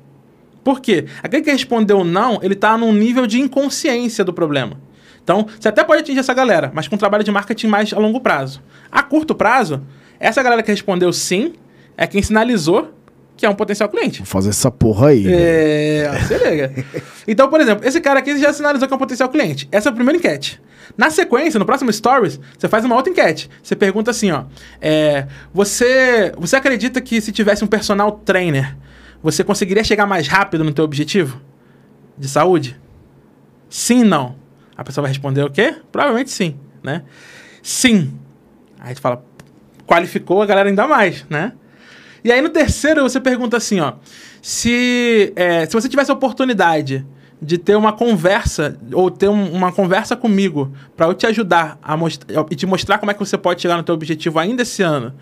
Por 0.63 0.79
quê? 0.79 1.05
Aquele 1.21 1.43
que 1.43 1.51
respondeu 1.51 2.03
não, 2.03 2.39
ele 2.41 2.53
está 2.53 2.77
num 2.77 2.93
nível 2.93 3.27
de 3.27 3.39
inconsciência 3.39 4.23
do 4.23 4.31
problema. 4.31 4.79
Então, 5.21 5.45
você 5.59 5.67
até 5.67 5.83
pode 5.83 6.01
atingir 6.01 6.19
essa 6.19 6.33
galera, 6.33 6.71
mas 6.73 6.87
com 6.87 6.95
um 6.95 6.97
trabalho 6.97 7.23
de 7.23 7.31
marketing 7.31 7.67
mais 7.67 7.91
a 7.91 7.99
longo 7.99 8.21
prazo. 8.21 8.61
A 8.89 9.03
curto 9.03 9.35
prazo, 9.35 9.81
essa 10.19 10.41
galera 10.41 10.63
que 10.63 10.71
respondeu 10.71 11.11
sim 11.11 11.53
é 11.97 12.07
quem 12.07 12.21
sinalizou 12.21 12.93
que 13.37 13.45
é 13.45 13.49
um 13.49 13.55
potencial 13.55 13.87
cliente. 13.87 14.17
Vou 14.19 14.25
fazer 14.25 14.49
essa 14.49 14.71
porra 14.71 15.09
aí. 15.09 15.25
É, 15.31 16.09
você 16.19 16.37
liga. 16.37 16.85
Então, 17.27 17.47
por 17.49 17.61
exemplo, 17.61 17.87
esse 17.87 18.01
cara 18.01 18.19
aqui 18.19 18.37
já 18.37 18.51
sinalizou 18.51 18.87
que 18.87 18.93
é 18.93 18.97
um 18.97 18.99
potencial 18.99 19.29
cliente. 19.29 19.69
Essa 19.71 19.89
é 19.89 19.91
a 19.91 19.93
primeira 19.93 20.17
enquete. 20.17 20.59
Na 20.97 21.11
sequência, 21.11 21.59
no 21.59 21.65
próximo 21.65 21.93
Stories, 21.93 22.39
você 22.57 22.67
faz 22.67 22.83
uma 22.83 22.95
outra 22.95 23.11
enquete. 23.11 23.49
Você 23.61 23.75
pergunta 23.75 24.09
assim, 24.09 24.31
ó. 24.31 24.45
É, 24.81 25.27
você, 25.53 26.33
você 26.37 26.55
acredita 26.55 26.99
que 26.99 27.21
se 27.21 27.31
tivesse 27.31 27.63
um 27.63 27.67
personal 27.67 28.11
trainer, 28.11 28.75
você 29.21 29.43
conseguiria 29.43 29.83
chegar 29.83 30.07
mais 30.07 30.27
rápido 30.27 30.63
no 30.63 30.73
teu 30.73 30.83
objetivo 30.83 31.39
de 32.17 32.27
saúde? 32.27 32.79
Sim, 33.69 34.03
não. 34.03 34.35
A 34.75 34.83
pessoa 34.83 35.03
vai 35.03 35.11
responder 35.11 35.43
o 35.43 35.51
quê? 35.51 35.75
Provavelmente 35.91 36.31
sim, 36.31 36.57
né? 36.81 37.03
Sim. 37.61 38.13
Aí 38.79 38.95
tu 38.95 39.01
fala, 39.01 39.23
qualificou 39.85 40.41
a 40.41 40.45
galera 40.45 40.69
ainda 40.69 40.87
mais, 40.87 41.25
né? 41.29 41.53
E 42.23 42.31
aí 42.31 42.41
no 42.41 42.49
terceiro 42.49 43.01
você 43.03 43.19
pergunta 43.19 43.57
assim, 43.57 43.79
ó. 43.79 43.93
Se, 44.41 45.33
é, 45.35 45.65
se 45.65 45.73
você 45.73 45.89
tivesse 45.89 46.11
a 46.11 46.13
oportunidade 46.13 47.05
de 47.41 47.57
ter 47.57 47.75
uma 47.75 47.93
conversa, 47.93 48.77
ou 48.91 49.11
ter 49.11 49.29
um, 49.29 49.51
uma 49.53 49.71
conversa 49.71 50.15
comigo, 50.15 50.73
para 50.95 51.07
eu 51.07 51.13
te 51.13 51.27
ajudar 51.27 51.77
a 51.83 51.95
e 52.49 52.55
te 52.55 52.65
mostrar 52.65 52.97
como 52.97 53.11
é 53.11 53.13
que 53.13 53.19
você 53.19 53.37
pode 53.37 53.61
chegar 53.61 53.77
no 53.77 53.83
teu 53.83 53.93
objetivo 53.93 54.39
ainda 54.39 54.63
esse 54.63 54.81
ano, 54.81 55.13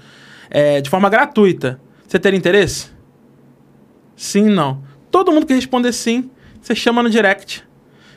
é, 0.49 0.79
de 0.79 0.89
forma 0.89 1.09
gratuita, 1.09 1.79
você 2.07 2.17
teria 2.17 2.37
interesse? 2.37 2.89
Sim, 4.15 4.45
não. 4.45 4.81
Todo 5.11 5.31
mundo 5.31 5.45
que 5.45 5.53
responder 5.53 5.91
sim, 5.91 6.29
você 6.61 6.73
chama 6.73 7.03
no 7.03 7.09
direct 7.09 7.63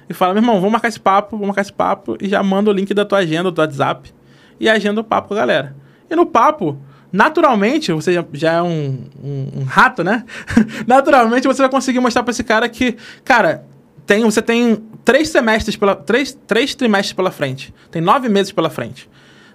e 0.09 0.15
fala, 0.15 0.33
meu 0.33 0.43
irmão, 0.43 0.57
vamos 0.57 0.73
marcar 0.73 0.89
esse 0.89 1.01
papo, 1.01 1.33
vamos 1.33 1.49
marcar 1.49 1.63
esse 1.63 1.73
papo, 1.73 2.17
e 2.21 2.29
já 2.29 2.43
manda 2.43 2.71
o 2.71 2.73
link 2.73 2.95
da 2.95 3.05
tua 3.05 3.19
agenda, 3.19 3.51
do 3.51 3.61
WhatsApp, 3.61 4.13
e 4.61 4.69
agenda 4.69 5.01
o 5.01 5.05
papo 5.05 5.29
com 5.29 5.35
a 5.35 5.39
galera. 5.39 5.77
E 6.09 6.17
no 6.17 6.25
papo, 6.25 6.79
naturalmente, 7.13 7.93
você 7.93 8.13
já, 8.33 8.53
é 8.53 8.63
um, 8.63 9.05
um, 9.23 9.61
um, 9.61 9.65
rato, 9.65 10.05
né? 10.05 10.25
naturalmente 10.87 11.47
você 11.47 11.63
vai 11.63 11.71
conseguir 11.71 12.01
mostrar 12.01 12.23
para 12.23 12.31
esse 12.31 12.45
cara 12.45 12.69
que, 12.69 12.97
cara, 13.25 13.65
tem, 14.07 14.23
você 14.25 14.41
tem 14.41 14.83
três 15.05 15.29
semestres 15.29 15.77
pela. 15.77 15.95
Três, 15.95 16.37
três 16.47 16.75
trimestres 16.75 17.13
pela 17.13 17.31
frente. 17.31 17.75
Tem 17.91 18.01
nove 18.01 18.29
meses 18.29 18.51
pela 18.51 18.71
frente. 18.71 19.09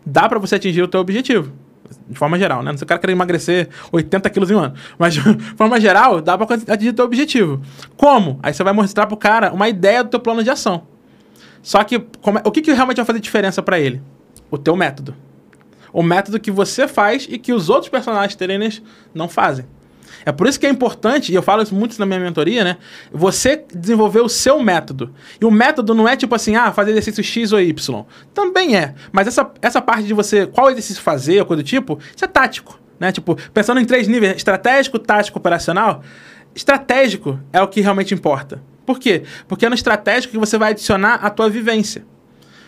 Dá 0.05 0.29
para 0.29 0.37
você 0.37 0.55
atingir 0.55 0.83
o 0.83 0.87
teu 0.87 0.99
objetivo. 0.99 1.51
De 2.07 2.17
forma 2.17 2.37
geral, 2.37 2.61
né? 2.61 2.75
Se 2.77 2.83
o 2.83 2.85
cara 2.85 2.99
quer 2.99 3.09
emagrecer 3.09 3.69
80 3.91 4.29
quilos 4.29 4.51
em 4.51 4.55
um 4.55 4.59
ano. 4.59 4.75
Mas, 4.97 5.15
de 5.15 5.21
forma 5.55 5.79
geral, 5.79 6.21
dá 6.21 6.37
para 6.37 6.55
atingir 6.55 6.89
o 6.89 6.93
teu 6.93 7.05
objetivo. 7.05 7.61
Como? 7.97 8.39
Aí 8.43 8.53
você 8.53 8.63
vai 8.63 8.73
mostrar 8.73 9.07
pro 9.07 9.17
cara 9.17 9.51
uma 9.51 9.67
ideia 9.67 10.03
do 10.03 10.09
teu 10.09 10.19
plano 10.19 10.43
de 10.43 10.49
ação. 10.49 10.83
Só 11.63 11.83
que 11.83 11.99
como 12.21 12.37
é- 12.37 12.41
o 12.45 12.51
que, 12.51 12.61
que 12.61 12.73
realmente 12.73 12.97
vai 12.97 13.05
fazer 13.05 13.19
diferença 13.19 13.61
pra 13.63 13.79
ele? 13.79 14.01
O 14.51 14.57
teu 14.57 14.75
método. 14.75 15.15
O 15.93 16.03
método 16.03 16.39
que 16.39 16.51
você 16.51 16.87
faz 16.87 17.27
e 17.29 17.37
que 17.37 17.53
os 17.53 17.69
outros 17.69 17.89
personagens 17.89 18.35
trainers 18.35 18.81
não 19.13 19.29
fazem. 19.29 19.65
É 20.25 20.31
por 20.31 20.47
isso 20.47 20.59
que 20.59 20.65
é 20.65 20.69
importante, 20.69 21.31
e 21.31 21.35
eu 21.35 21.43
falo 21.43 21.61
isso 21.61 21.75
muito 21.75 21.99
na 21.99 22.05
minha 22.05 22.19
mentoria, 22.19 22.63
né? 22.63 22.77
Você 23.11 23.63
desenvolver 23.73 24.21
o 24.21 24.29
seu 24.29 24.61
método. 24.61 25.13
E 25.39 25.45
o 25.45 25.51
método 25.51 25.93
não 25.93 26.07
é 26.07 26.15
tipo 26.15 26.33
assim, 26.33 26.55
ah, 26.55 26.71
fazer 26.71 26.91
exercício 26.91 27.23
X 27.23 27.51
ou 27.51 27.59
Y. 27.59 28.05
Também 28.33 28.75
é. 28.75 28.95
Mas 29.11 29.27
essa, 29.27 29.51
essa 29.61 29.81
parte 29.81 30.05
de 30.05 30.13
você, 30.13 30.47
qual 30.47 30.69
exercício 30.69 31.01
fazer, 31.01 31.39
ou 31.39 31.45
coisa 31.45 31.61
do 31.61 31.65
tipo, 31.65 31.99
isso 32.15 32.23
é 32.23 32.27
tático. 32.27 32.79
Né? 32.99 33.11
Tipo, 33.11 33.35
pensando 33.53 33.79
em 33.79 33.85
três 33.85 34.07
níveis, 34.07 34.37
estratégico, 34.37 34.97
tático, 34.97 35.37
operacional, 35.37 36.01
estratégico 36.55 37.39
é 37.51 37.61
o 37.61 37.67
que 37.67 37.81
realmente 37.81 38.13
importa. 38.13 38.61
Por 38.85 38.99
quê? 38.99 39.23
Porque 39.47 39.65
é 39.65 39.69
no 39.69 39.75
estratégico 39.75 40.31
que 40.31 40.37
você 40.37 40.57
vai 40.57 40.71
adicionar 40.71 41.15
a 41.15 41.29
tua 41.29 41.49
vivência. 41.49 42.05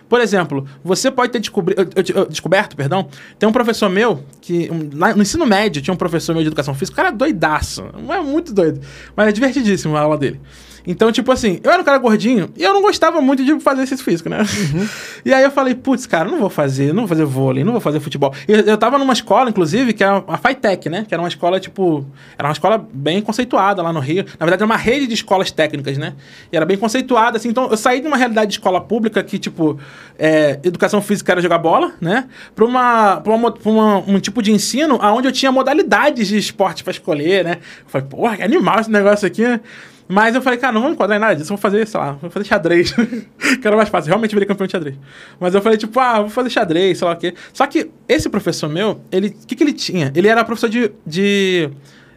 Por 0.08 0.22
exemplo, 0.22 0.66
você 0.84 1.10
pode 1.10 1.32
ter 1.32 1.40
descobri- 1.40 1.76
eu- 1.78 1.84
eu- 1.96 2.16
eu- 2.24 2.26
descoberto, 2.28 2.76
perdão, 2.76 3.08
tem 3.40 3.48
um 3.50 3.52
professor 3.52 3.90
meu 3.90 4.24
que 4.42 4.70
um, 4.72 4.90
lá 4.98 5.16
no 5.16 5.22
ensino 5.22 5.46
médio 5.46 5.82
tinha 5.82 5.94
um 5.94 5.98
professor 5.98 6.34
meu 6.34 6.44
de 6.44 6.48
educação 6.48 6.74
física, 6.76 6.94
o 6.94 6.96
cara 6.98 7.10
é 7.10 7.12
doidaço, 7.12 7.84
não 8.02 8.14
é 8.14 8.22
muito 8.22 8.54
doido, 8.54 8.80
mas 9.16 9.28
é 9.28 9.32
divertidíssimo 9.32 9.96
a 9.98 10.02
aula 10.02 10.18
dele. 10.18 10.40
Então, 10.88 11.12
tipo 11.12 11.32
assim, 11.32 11.60
eu 11.64 11.72
era 11.72 11.82
um 11.82 11.86
cara 11.86 11.98
gordinho 11.98 12.50
e 12.56 12.64
eu 12.64 12.74
não 12.74 12.82
gostava 12.82 13.20
muito 13.22 13.44
de 13.44 13.60
fazer 13.60 13.82
exercício 13.82 14.06
físico, 14.06 14.30
né? 14.30 14.38
E 15.26 15.34
aí 15.34 15.44
eu 15.44 15.50
falei, 15.50 15.74
putz, 15.74 16.06
cara, 16.06 16.30
não 16.30 16.38
vou 16.40 16.52
fazer, 16.52 16.94
não 16.94 17.02
vou 17.04 17.08
fazer 17.08 17.26
vôlei, 17.26 17.64
não 17.64 17.72
vou 17.72 17.82
fazer 17.82 18.00
futebol. 18.00 18.32
E 18.48 18.52
eu, 18.52 18.60
eu 18.60 18.78
tava 18.78 19.00
numa 19.00 19.12
escola, 19.14 19.50
inclusive, 19.50 19.92
que 19.92 20.04
era 20.04 20.24
a 20.28 20.38
FITEC, 20.38 20.88
né? 20.88 21.04
Que 21.08 21.16
era 21.16 21.22
uma 21.22 21.28
escola, 21.28 21.60
tipo, 21.60 22.06
era 22.38 22.48
uma 22.48 22.52
escola 22.54 22.88
bem 22.94 23.22
conceituada 23.22 23.82
lá 23.82 23.92
no 23.92 24.00
Rio. 24.00 24.24
Na 24.40 24.46
verdade, 24.46 24.62
era 24.62 24.66
uma 24.66 24.78
rede 24.78 25.08
de 25.08 25.16
escolas 25.16 25.50
técnicas, 25.50 25.98
né? 25.98 26.14
E 26.52 26.56
era 26.56 26.64
bem 26.64 26.78
conceituada, 26.78 27.38
assim. 27.38 27.50
Então, 27.50 27.70
eu 27.72 27.78
saí 27.78 28.02
de 28.02 28.08
uma 28.08 28.18
realidade 28.18 28.52
de 28.52 28.54
escola 28.58 28.80
pública 28.80 29.24
que, 29.24 29.40
tipo, 29.40 29.80
é, 30.20 30.60
educação 30.64 31.02
física 31.02 31.32
era 31.32 31.42
jogar 31.42 31.58
bola, 31.58 31.94
né? 32.00 32.26
Pra, 32.56 32.64
uma, 32.66 33.20
pra, 33.22 33.34
uma, 33.34 33.52
pra 33.52 33.72
uma- 33.72 33.98
um 34.08 34.20
tipo 34.20 34.44
de 34.44 34.52
ensino 34.52 35.00
onde 35.02 35.28
eu 35.28 35.32
tinha 35.32 35.52
modalidades 35.52 36.28
de 36.28 36.38
esporte 36.38 36.84
pra 36.84 36.92
escolher, 36.92 37.44
né? 37.44 37.58
Eu 37.80 37.86
falei, 37.88 38.08
porra, 38.08 38.38
que 38.38 38.44
animal 38.44 38.80
esse 38.80 38.92
negócio 38.92 39.26
aqui, 39.28 39.42
né? 39.42 39.60
Mas 40.08 40.36
eu 40.36 40.42
falei, 40.42 40.60
cara, 40.60 40.72
não 40.72 40.82
vou 40.82 40.92
enquadrar 40.92 41.18
em 41.18 41.22
nada 41.22 41.36
disso, 41.36 41.50
vou 41.50 41.58
fazer, 41.58 41.88
sei 41.88 42.00
lá, 42.00 42.12
vou 42.12 42.30
fazer 42.30 42.46
xadrez. 42.46 42.92
que 43.60 43.66
era 43.68 43.76
mais 43.76 43.90
fácil, 43.90 44.10
realmente 44.10 44.36
virei 44.36 44.48
campeão 44.48 44.68
de 44.68 44.72
xadrez. 44.72 44.96
Mas 45.40 45.56
eu 45.56 45.62
falei, 45.62 45.78
tipo, 45.80 46.00
ah, 46.00 46.20
vou 46.22 46.30
fazer 46.30 46.50
xadrez, 46.52 47.00
sei 47.00 47.08
lá 47.08 47.14
o 47.14 47.18
quê. 47.18 47.34
Só 47.52 47.66
que 47.66 47.90
esse 48.08 48.30
professor 48.30 48.70
meu, 48.70 49.02
ele, 49.12 49.30
o 49.30 49.48
que, 49.48 49.56
que 49.56 49.64
ele 49.64 49.74
tinha? 49.74 50.12
Ele 50.16 50.28
era 50.28 50.44
professor 50.46 50.70
de, 50.70 50.92
de 51.06 51.70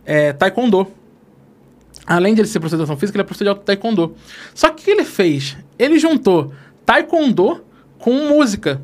é, 0.05 0.33
taekwondo. 0.35 0.87
Além 2.07 2.35
de 2.35 2.41
ele 2.43 2.49
ser 2.49 2.59
professor 2.61 2.77
de 2.77 2.83
educação 2.83 2.99
física, 2.99 3.17
ele 3.17 3.23
é 3.23 3.25
professor 3.25 3.55
de 3.55 3.61
taekwondo. 3.61 4.15
Só 4.55 4.69
que 4.71 4.83
o 4.83 4.85
que 4.85 4.91
ele 4.91 5.05
fez? 5.05 5.57
Ele 5.79 5.99
juntou 5.99 6.53
taekwondo 6.85 7.63
com 7.99 8.13
música. 8.29 8.81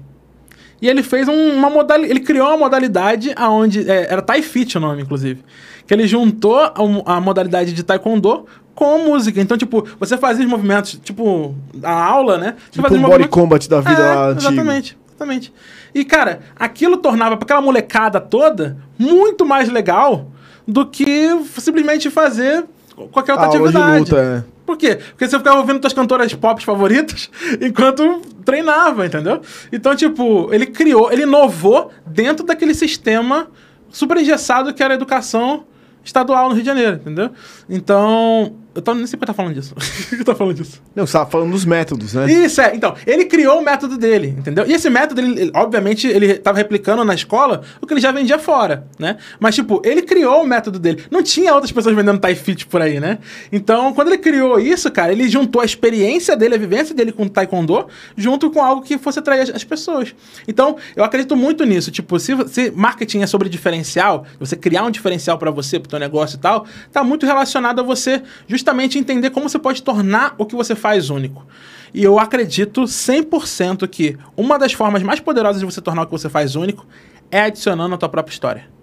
E 0.81 0.89
ele 0.89 1.02
fez 1.02 1.28
um- 1.28 1.55
uma 1.56 1.70
modalidade. 1.70 2.10
Ele 2.10 2.20
criou 2.20 2.48
uma 2.48 2.56
modalidade 2.59 3.32
aonde. 3.36 3.89
é, 3.90 4.12
era 4.12 4.20
Tai 4.20 4.43
Fit 4.43 4.76
o 4.76 4.81
nome, 4.81 5.02
inclusive. 5.02 5.43
Que 5.86 5.94
ele 5.94 6.06
juntou 6.06 6.59
a, 6.59 6.72
a 7.06 7.20
modalidade 7.20 7.72
de 7.72 7.82
taekwondo 7.82 8.47
com 8.74 8.98
música. 8.98 9.40
Então, 9.40 9.56
tipo, 9.56 9.86
você 9.98 10.16
fazia 10.18 10.44
os 10.44 10.51
movimentos, 10.51 10.98
tipo, 11.02 11.55
a 11.82 11.92
aula, 12.05 12.38
né? 12.38 12.55
Você 12.70 12.80
Tipo 12.80 12.86
um 12.86 12.90
body 12.90 13.01
movimentos- 13.01 13.30
combat 13.30 13.68
da 13.68 13.80
vida 13.80 14.02
é, 14.02 14.14
lá 14.14 14.26
antigo. 14.28 14.52
Exatamente, 14.52 14.98
exatamente. 15.09 15.52
E, 15.94 16.05
cara, 16.05 16.40
aquilo 16.56 16.96
tornava 16.96 17.36
pra 17.36 17.44
aquela 17.44 17.60
molecada 17.60 18.20
toda 18.20 18.76
muito 18.98 19.46
mais 19.46 19.68
legal 19.68 20.26
do 20.66 20.84
que 20.86 21.28
simplesmente 21.59 22.10
fazer 22.10 22.64
qualquer 23.12 23.32
outra 23.32 23.46
Aula 23.48 23.59
de 23.70 23.76
atividade. 23.76 23.98
luta, 24.01 24.16
é. 24.51 24.55
Por 24.64 24.78
quê? 24.78 24.96
Porque 25.10 25.28
você 25.28 25.36
ficava 25.36 25.59
ouvindo 25.59 25.78
suas 25.82 25.92
cantoras 25.92 26.32
pop 26.34 26.64
favoritas 26.64 27.30
enquanto 27.60 28.22
treinava, 28.44 29.05
entendeu? 29.06 29.40
Então, 29.70 29.94
tipo, 29.94 30.48
ele 30.52 30.64
criou, 30.66 31.12
ele 31.12 31.24
inovou 31.24 31.90
dentro 32.06 32.46
daquele 32.46 32.72
sistema 32.74 33.46
super 33.90 34.16
engessado 34.16 34.72
que 34.72 34.82
era 34.82 34.94
a 34.94 34.96
educação 34.96 35.64
estadual 36.02 36.48
no 36.48 36.55
Rio 36.55 36.62
de 36.62 36.66
Janeiro, 36.66 36.96
entendeu? 36.96 37.30
Então, 37.68 38.55
eu 38.74 38.82
tô, 38.82 38.94
nem 38.94 39.06
sei 39.06 39.18
porque 39.18 39.30
eu 39.30 39.34
tô 39.34 39.36
falando 39.36 39.55
disso. 39.55 39.74
Eu 40.18 40.24
tô 40.24 40.34
falando 40.34 40.55
disso? 40.55 40.80
Não, 40.94 41.06
você 41.06 41.12
tava 41.12 41.28
falando 41.30 41.51
dos 41.51 41.64
métodos, 41.64 42.14
né? 42.14 42.30
Isso, 42.30 42.60
é. 42.60 42.74
Então, 42.74 42.94
ele 43.06 43.24
criou 43.26 43.60
o 43.60 43.64
método 43.64 43.98
dele, 43.98 44.28
entendeu? 44.38 44.64
E 44.66 44.72
esse 44.72 44.88
método, 44.88 45.20
ele, 45.20 45.40
ele- 45.42 45.51
obviamente, 45.55 46.06
ele 46.06 46.26
estava 46.32 46.56
replicando 46.59 47.05
na 47.05 47.14
escola 47.14 47.62
o 47.80 47.86
que 47.86 47.92
ele 47.94 48.01
já 48.01 48.10
vendia 48.12 48.38
fora, 48.38 48.86
né? 48.98 49.16
Mas, 49.40 49.55
tipo, 49.55 49.82
ele 49.84 50.02
criou 50.02 50.42
o 50.42 50.46
método 50.46 50.78
dele. 50.78 51.05
Não 51.10 51.22
tinha 51.22 51.52
outras 51.52 51.70
pessoas 51.72 51.94
vendendo 51.94 52.18
Thai 52.18 52.34
Fit 52.34 52.66
por 52.66 52.80
aí, 52.80 52.98
né? 53.01 53.18
Então, 53.52 53.92
quando 53.92 54.09
ele 54.09 54.18
criou 54.18 54.59
isso, 54.59 54.90
cara, 54.90 55.12
ele 55.12 55.28
juntou 55.28 55.60
a 55.62 55.64
experiência 55.64 56.36
dele, 56.36 56.55
a 56.55 56.59
vivência 56.59 56.94
dele 56.94 57.12
com 57.12 57.24
o 57.24 57.28
Taekwondo, 57.30 57.86
junto 58.16 58.51
com 58.51 58.62
algo 58.62 58.82
que 58.82 58.96
fosse 58.98 59.18
atrair 59.18 59.42
as, 59.42 59.51
as 59.51 59.64
pessoas. 59.64 60.14
Então, 60.48 60.76
eu 60.96 61.05
acredito 61.05 61.36
muito 61.36 61.64
nisso. 61.64 61.90
Tipo, 61.90 62.18
se, 62.18 62.32
se 62.48 62.70
marketing 62.70 63.20
é 63.22 63.26
sobre 63.26 63.48
diferencial, 63.48 64.24
você 64.38 64.56
criar 64.56 64.84
um 64.84 64.90
diferencial 64.90 65.38
para 65.38 65.51
você, 65.51 65.78
pro 65.78 65.88
teu 65.90 65.98
negócio 65.98 66.36
e 66.36 66.40
tal, 66.40 66.66
tá 66.92 67.02
muito 67.05 67.26
relacionado 67.26 67.80
a 67.80 67.82
você 67.82 68.22
justamente 68.46 68.64
entender 68.99 69.31
como 69.31 69.49
você 69.49 69.59
pode 69.59 69.82
tornar 69.82 70.35
o 70.39 70.47
que 70.47 70.55
você 70.55 70.74
faz 70.74 71.11
único. 71.11 71.47
E 71.93 72.03
eu 72.03 72.19
acredito 72.19 72.82
100% 72.82 73.86
que 73.89 74.16
uma 74.36 74.59
das 74.59 74.73
formas 74.73 75.03
mais 75.03 75.20
poderosas 75.20 75.61
de 75.61 75.66
você 75.66 75.81
tornar 75.81 76.03
o 76.03 76.07
que 76.07 76.12
você 76.12 76.28
faz 76.28 76.57
único 76.57 76.86
é 77.31 77.43
adicionando 77.43 77.95
a 77.95 77.99
tua 77.99 78.09
própria 78.09 78.32
história. 78.32 78.74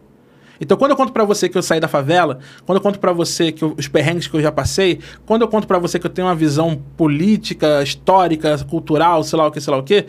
Então, 0.60 0.78
quando 0.78 0.92
eu 0.92 0.98
conto 0.98 1.12
pra 1.12 1.24
você 1.24 1.50
que 1.50 1.58
eu 1.58 1.62
saí 1.64 1.80
da 1.80 1.88
favela, 1.88 2.38
quando 2.66 2.78
eu 2.78 2.82
conto 2.82 3.00
pra 3.00 3.12
você 3.12 3.52
que 3.52 3.64
eu- 3.64 3.74
os 3.78 3.88
perrengues 3.88 4.28
que 4.28 4.36
eu 4.36 4.42
já 4.42 4.52
passei, 4.52 5.00
quando 5.26 5.42
eu 5.42 5.48
conto 5.48 5.66
pra 5.68 5.80
você 5.80 5.98
que 5.98 6.06
eu 6.06 6.12
tenho 6.12 6.28
uma 6.28 6.36
visão 6.36 6.80
política, 6.96 7.82
histórica, 7.82 8.58
cultural, 8.70 9.24
sei 9.24 9.40
lá 9.40 9.48
o 9.48 9.52
que, 9.52 9.60
sei 9.60 9.72
lá 9.72 9.80
o 9.80 9.84
que, 9.84 10.06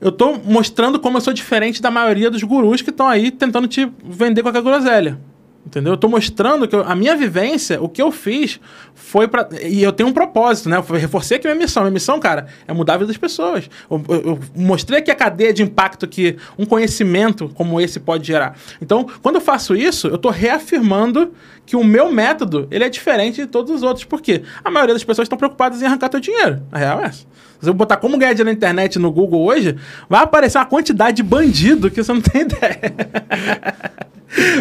eu 0.00 0.10
tô 0.10 0.34
mostrando 0.44 0.98
como 0.98 1.16
eu 1.16 1.20
sou 1.20 1.32
diferente 1.32 1.80
da 1.80 1.92
maioria 1.92 2.28
dos 2.28 2.42
gurus 2.42 2.82
que 2.82 2.90
estão 2.90 3.06
aí 3.06 3.30
tentando 3.30 3.68
te 3.68 3.88
vender 4.04 4.42
qualquer 4.42 4.62
groselha. 4.62 5.20
Entendeu? 5.64 5.92
Eu 5.92 5.96
tô 5.96 6.08
mostrando 6.08 6.66
que 6.66 6.74
eu- 6.74 6.82
a 6.82 6.94
minha 6.94 7.14
vivência, 7.16 7.80
o 7.80 7.88
que 7.88 8.02
eu 8.02 8.10
fiz 8.10 8.58
foi 8.94 9.28
pra. 9.28 9.48
E 9.62 9.80
eu 9.82 9.92
tenho 9.92 10.08
um 10.08 10.12
propósito, 10.12 10.68
né? 10.68 10.76
Eu 10.76 10.82
reforcei 10.96 11.36
aqui 11.36 11.46
minha 11.46 11.56
missão. 11.58 11.84
Minha 11.84 11.92
missão, 11.92 12.18
cara, 12.18 12.48
é 12.66 12.72
mudar 12.72 12.94
a 12.94 12.96
vida 12.96 13.06
das 13.06 13.16
pessoas. 13.16 13.70
Eu, 13.88 14.02
eu- 14.08 14.22
eu 14.26 14.38
mostrei 14.56 14.98
aqui 14.98 15.10
a 15.10 15.14
cadeia 15.14 15.52
de 15.52 15.62
impacto 15.62 16.06
que 16.08 16.36
um 16.58 16.66
conhecimento 16.66 17.48
como 17.54 17.80
esse 17.80 18.00
pode 18.00 18.26
gerar. 18.26 18.56
Então, 18.82 19.06
quando 19.22 19.36
eu 19.36 19.40
faço 19.40 19.76
isso, 19.76 20.08
eu 20.08 20.18
tô 20.18 20.30
reafirmando 20.30 21.32
que 21.64 21.76
o 21.76 21.84
meu 21.84 22.10
método 22.10 22.66
ele 22.68 22.82
é 22.82 22.88
diferente 22.88 23.40
de 23.42 23.46
todos 23.46 23.70
os 23.72 23.82
outros. 23.84 24.04
Por 24.04 24.20
quê? 24.20 24.42
A 24.64 24.70
maioria 24.70 24.94
das 24.94 25.04
pessoas 25.04 25.26
estão 25.26 25.38
preocupadas 25.38 25.80
em 25.80 25.86
arrancar 25.86 26.08
teu 26.08 26.18
dinheiro. 26.18 26.60
A 26.72 26.78
real 26.78 27.00
é 27.02 27.04
essa. 27.06 27.24
Se 27.60 27.68
eu 27.70 27.72
botar 27.74 27.98
como 27.98 28.18
ganhar 28.18 28.32
dinheiro 28.32 28.50
na 28.50 28.56
internet 28.56 28.98
no 28.98 29.12
Google 29.12 29.44
hoje, 29.44 29.76
vai 30.08 30.24
aparecer 30.24 30.58
uma 30.58 30.66
quantidade 30.66 31.18
de 31.18 31.22
bandido 31.22 31.88
que 31.88 32.02
você 32.02 32.12
não 32.12 32.20
tem 32.20 32.42
ideia. 32.50 32.80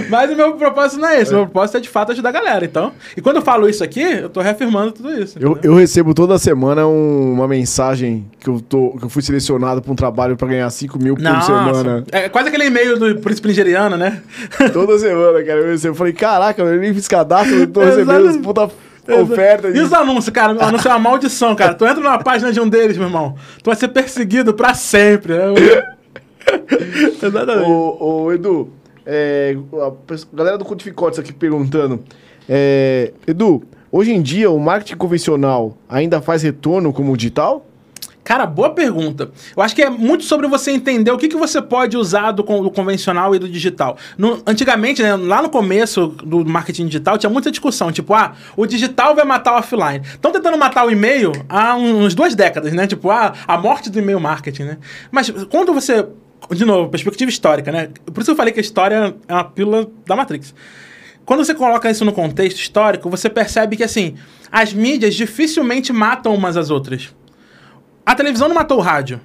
Mas 0.10 0.30
o 0.31 0.35
meu 0.35 0.53
propósito 0.53 0.99
não 1.02 1.07
é 1.10 1.22
esse. 1.22 1.31
O 1.31 1.35
meu 1.38 1.45
propósito 1.45 1.77
é 1.77 1.80
de 1.80 1.88
fato 1.89 2.11
ajudar 2.11 2.30
a 2.30 2.31
galera. 2.34 2.65
Então, 2.65 2.91
e 3.15 3.22
quando 3.22 3.38
eu 3.38 3.41
falo 3.41 3.69
isso 3.69 3.84
aqui, 3.84 4.02
eu 4.02 4.30
tô 4.30 4.41
reafirmando 4.41 4.91
tudo 4.91 5.11
isso. 5.11 5.38
Eu, 5.39 5.57
eu 5.64 5.76
recebo 5.76 6.14
toda 6.14 6.38
semana 6.38 6.85
um- 6.88 7.31
uma 7.34 7.48
mensagem 7.48 8.26
que 8.39 8.49
eu, 8.49 8.60
tô, 8.60 8.91
que 8.98 9.06
eu 9.06 9.10
fui 9.10 9.22
selecionado 9.22 9.81
pra 9.81 9.91
um 9.91 9.95
trabalho 9.95 10.35
pra 10.35 10.48
ganhar 10.48 10.69
5 10.69 10.99
mil 11.02 11.15
por 11.15 11.22
Nossa, 11.23 11.45
semana. 11.48 12.03
É 12.11 12.27
quase 12.27 12.49
aquele 12.49 12.65
e-mail 12.65 12.99
do 12.99 13.15
príncipe 13.22 13.48
nigeriano, 13.48 13.95
né? 13.95 14.22
Toda 14.73 14.98
semana, 14.99 15.43
cara. 15.43 15.60
Eu, 15.61 15.72
recebo. 15.72 15.93
eu 15.93 15.98
falei, 15.98 16.14
caraca, 16.14 16.61
eu 16.61 16.80
nem 16.80 16.93
fiz 16.93 17.07
cadastro, 17.07 17.56
eu 17.56 17.68
tô 17.68 17.80
recebendo 17.81 18.27
as 18.27 18.38
puta 18.38 18.69
oferta. 19.22 19.69
E 19.69 19.73
de- 19.73 19.80
os 19.80 19.93
anúncios, 19.93 20.30
cara? 20.30 20.53
O 20.53 20.61
anúncio 20.64 20.88
é 20.88 20.91
uma 20.91 20.99
maldição, 20.99 21.56
cara. 21.56 21.73
Tu 21.73 21.85
entra 21.85 22.02
numa 22.03 22.19
página 22.19 22.52
de 22.52 22.60
um 22.60 22.68
deles, 22.68 22.98
meu 22.98 23.07
irmão. 23.07 23.35
Tu 23.64 23.65
vai 23.68 23.76
ser 23.76 23.88
perseguido 23.88 24.53
pra 24.53 24.73
sempre. 24.73 25.34
né? 25.34 25.45
Exatamente. 27.23 27.69
Ô, 27.69 28.23
ô, 28.26 28.34
Edu, 28.34 28.69
é, 29.06 29.56
a 29.73 30.36
galera 30.36 30.57
do 30.57 30.65
Codificotes 30.65 31.19
aqui 31.19 31.34
perguntando. 31.34 32.03
é, 32.48 33.14
Edu, 33.28 33.64
hoje 33.91 34.11
em 34.11 34.22
dia 34.22 34.49
o 34.49 34.60
marketing 34.60 34.98
convencional 34.98 35.78
ainda 35.90 36.22
faz 36.22 36.44
retorno 36.44 36.91
como 36.94 37.15
digital? 37.15 37.65
Cara, 38.23 38.45
boa 38.45 38.69
pergunta. 38.69 39.32
Eu 39.57 39.64
acho 39.64 39.76
que 39.76 39.82
é 39.82 39.90
muito 39.90 40.23
sobre 40.23 40.48
você 40.48 40.69
entender 40.72 41.10
o 41.10 41.18
que, 41.18 41.28
que 41.28 41.36
você 41.36 41.60
pode 41.60 41.98
usar 41.98 42.32
do, 42.32 42.44
do 42.44 42.69
convencional 42.69 43.34
e 43.36 43.40
do 43.40 43.49
digital. 43.49 43.98
No- 44.15 44.44
antigamente, 44.45 45.02
né, 45.02 45.15
lá 45.15 45.41
no 45.41 45.49
começo 45.49 46.06
do 46.07 46.45
marketing 46.45 46.86
digital, 46.86 47.18
tinha 47.18 47.32
muita 47.32 47.49
discussão. 47.49 47.91
Tipo, 47.91 48.14
ah, 48.14 48.34
o 48.56 48.68
digital 48.68 49.15
vai 49.15 49.26
matar 49.26 49.56
o 49.56 49.57
offline. 49.57 50.02
Estão 50.06 50.32
tentando 50.32 50.56
matar 50.56 50.86
o 50.86 50.91
e-mail 50.91 51.32
há 51.49 51.76
uns 51.76 52.14
duas 52.14 52.36
décadas, 52.36 52.72
né? 52.73 52.86
Tipo, 52.86 53.10
ah, 53.10 53.34
a 53.48 53.57
morte 53.57 53.90
do 53.90 53.98
e-mail 53.98 54.19
marketing, 54.19 54.64
né? 54.65 54.78
Mas 55.10 55.32
quando 55.49 55.73
você... 55.73 56.06
De 56.49 56.65
novo, 56.65 56.89
perspectiva 56.89 57.30
histórica, 57.30 57.72
né? 57.72 57.89
Por 58.05 58.22
isso 58.22 58.31
eu 58.31 58.35
falei 58.35 58.51
que 58.51 58.59
a 58.59 58.61
história 58.61 59.15
é 59.27 59.34
uma 59.34 59.43
pílula 59.43 59.88
da 60.05 60.15
Matrix. 60.15 60.53
Quando 61.23 61.45
você 61.45 61.53
coloca 61.53 61.89
isso 61.89 62.03
no 62.03 62.11
contexto 62.11 62.57
histórico, 62.59 63.09
você 63.09 63.30
percebe 63.30 63.77
que, 63.77 63.84
assim, 63.84 64.15
as 64.51 64.73
mídias 64.73 65.15
dificilmente 65.15 65.93
matam 65.93 66.34
umas 66.34 66.57
às 66.57 66.69
outras. 66.69 67.15
A 68.05 68.15
televisão 68.15 68.47
não 68.47 68.55
matou 68.55 68.80
o 68.80 68.81
rádio. 68.81 69.22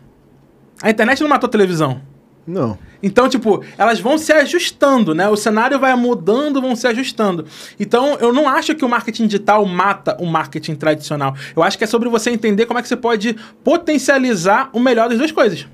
A 0.83 0.91
internet 0.91 1.23
não 1.23 1.29
matou 1.29 1.49
a 1.49 1.51
televisão. 1.51 2.03
Não. 2.47 2.79
Então, 3.03 3.29
tipo, 3.29 3.65
elas 3.77 3.99
vão 3.99 4.17
se 4.19 4.33
ajustando, 4.33 5.15
né? 5.15 5.29
O 5.29 5.37
cenário 5.37 5.79
vai 5.81 5.95
mudando, 5.97 6.61
vão 6.61 6.77
se 6.77 6.87
ajustando. 6.87 7.45
Então, 7.81 8.17
eu 8.21 8.33
não 8.33 8.49
acho 8.49 8.75
que 8.75 8.85
o 8.85 8.89
marketing 8.89 9.27
digital 9.27 9.65
mata 9.67 10.17
o 10.21 10.27
marketing 10.27 10.77
tradicional. 10.77 11.35
Eu 11.57 11.63
acho 11.63 11.77
que 11.77 11.85
é 11.85 11.87
sobre 11.87 12.09
você 12.09 12.31
entender 12.31 12.67
como 12.67 12.79
é 12.79 12.83
que 12.83 12.89
você 12.89 12.97
pode 12.97 13.35
potencializar 13.65 14.71
o 14.73 14.79
melhor 14.79 15.09
das 15.09 15.19
duas 15.19 15.33
coisas. 15.33 15.67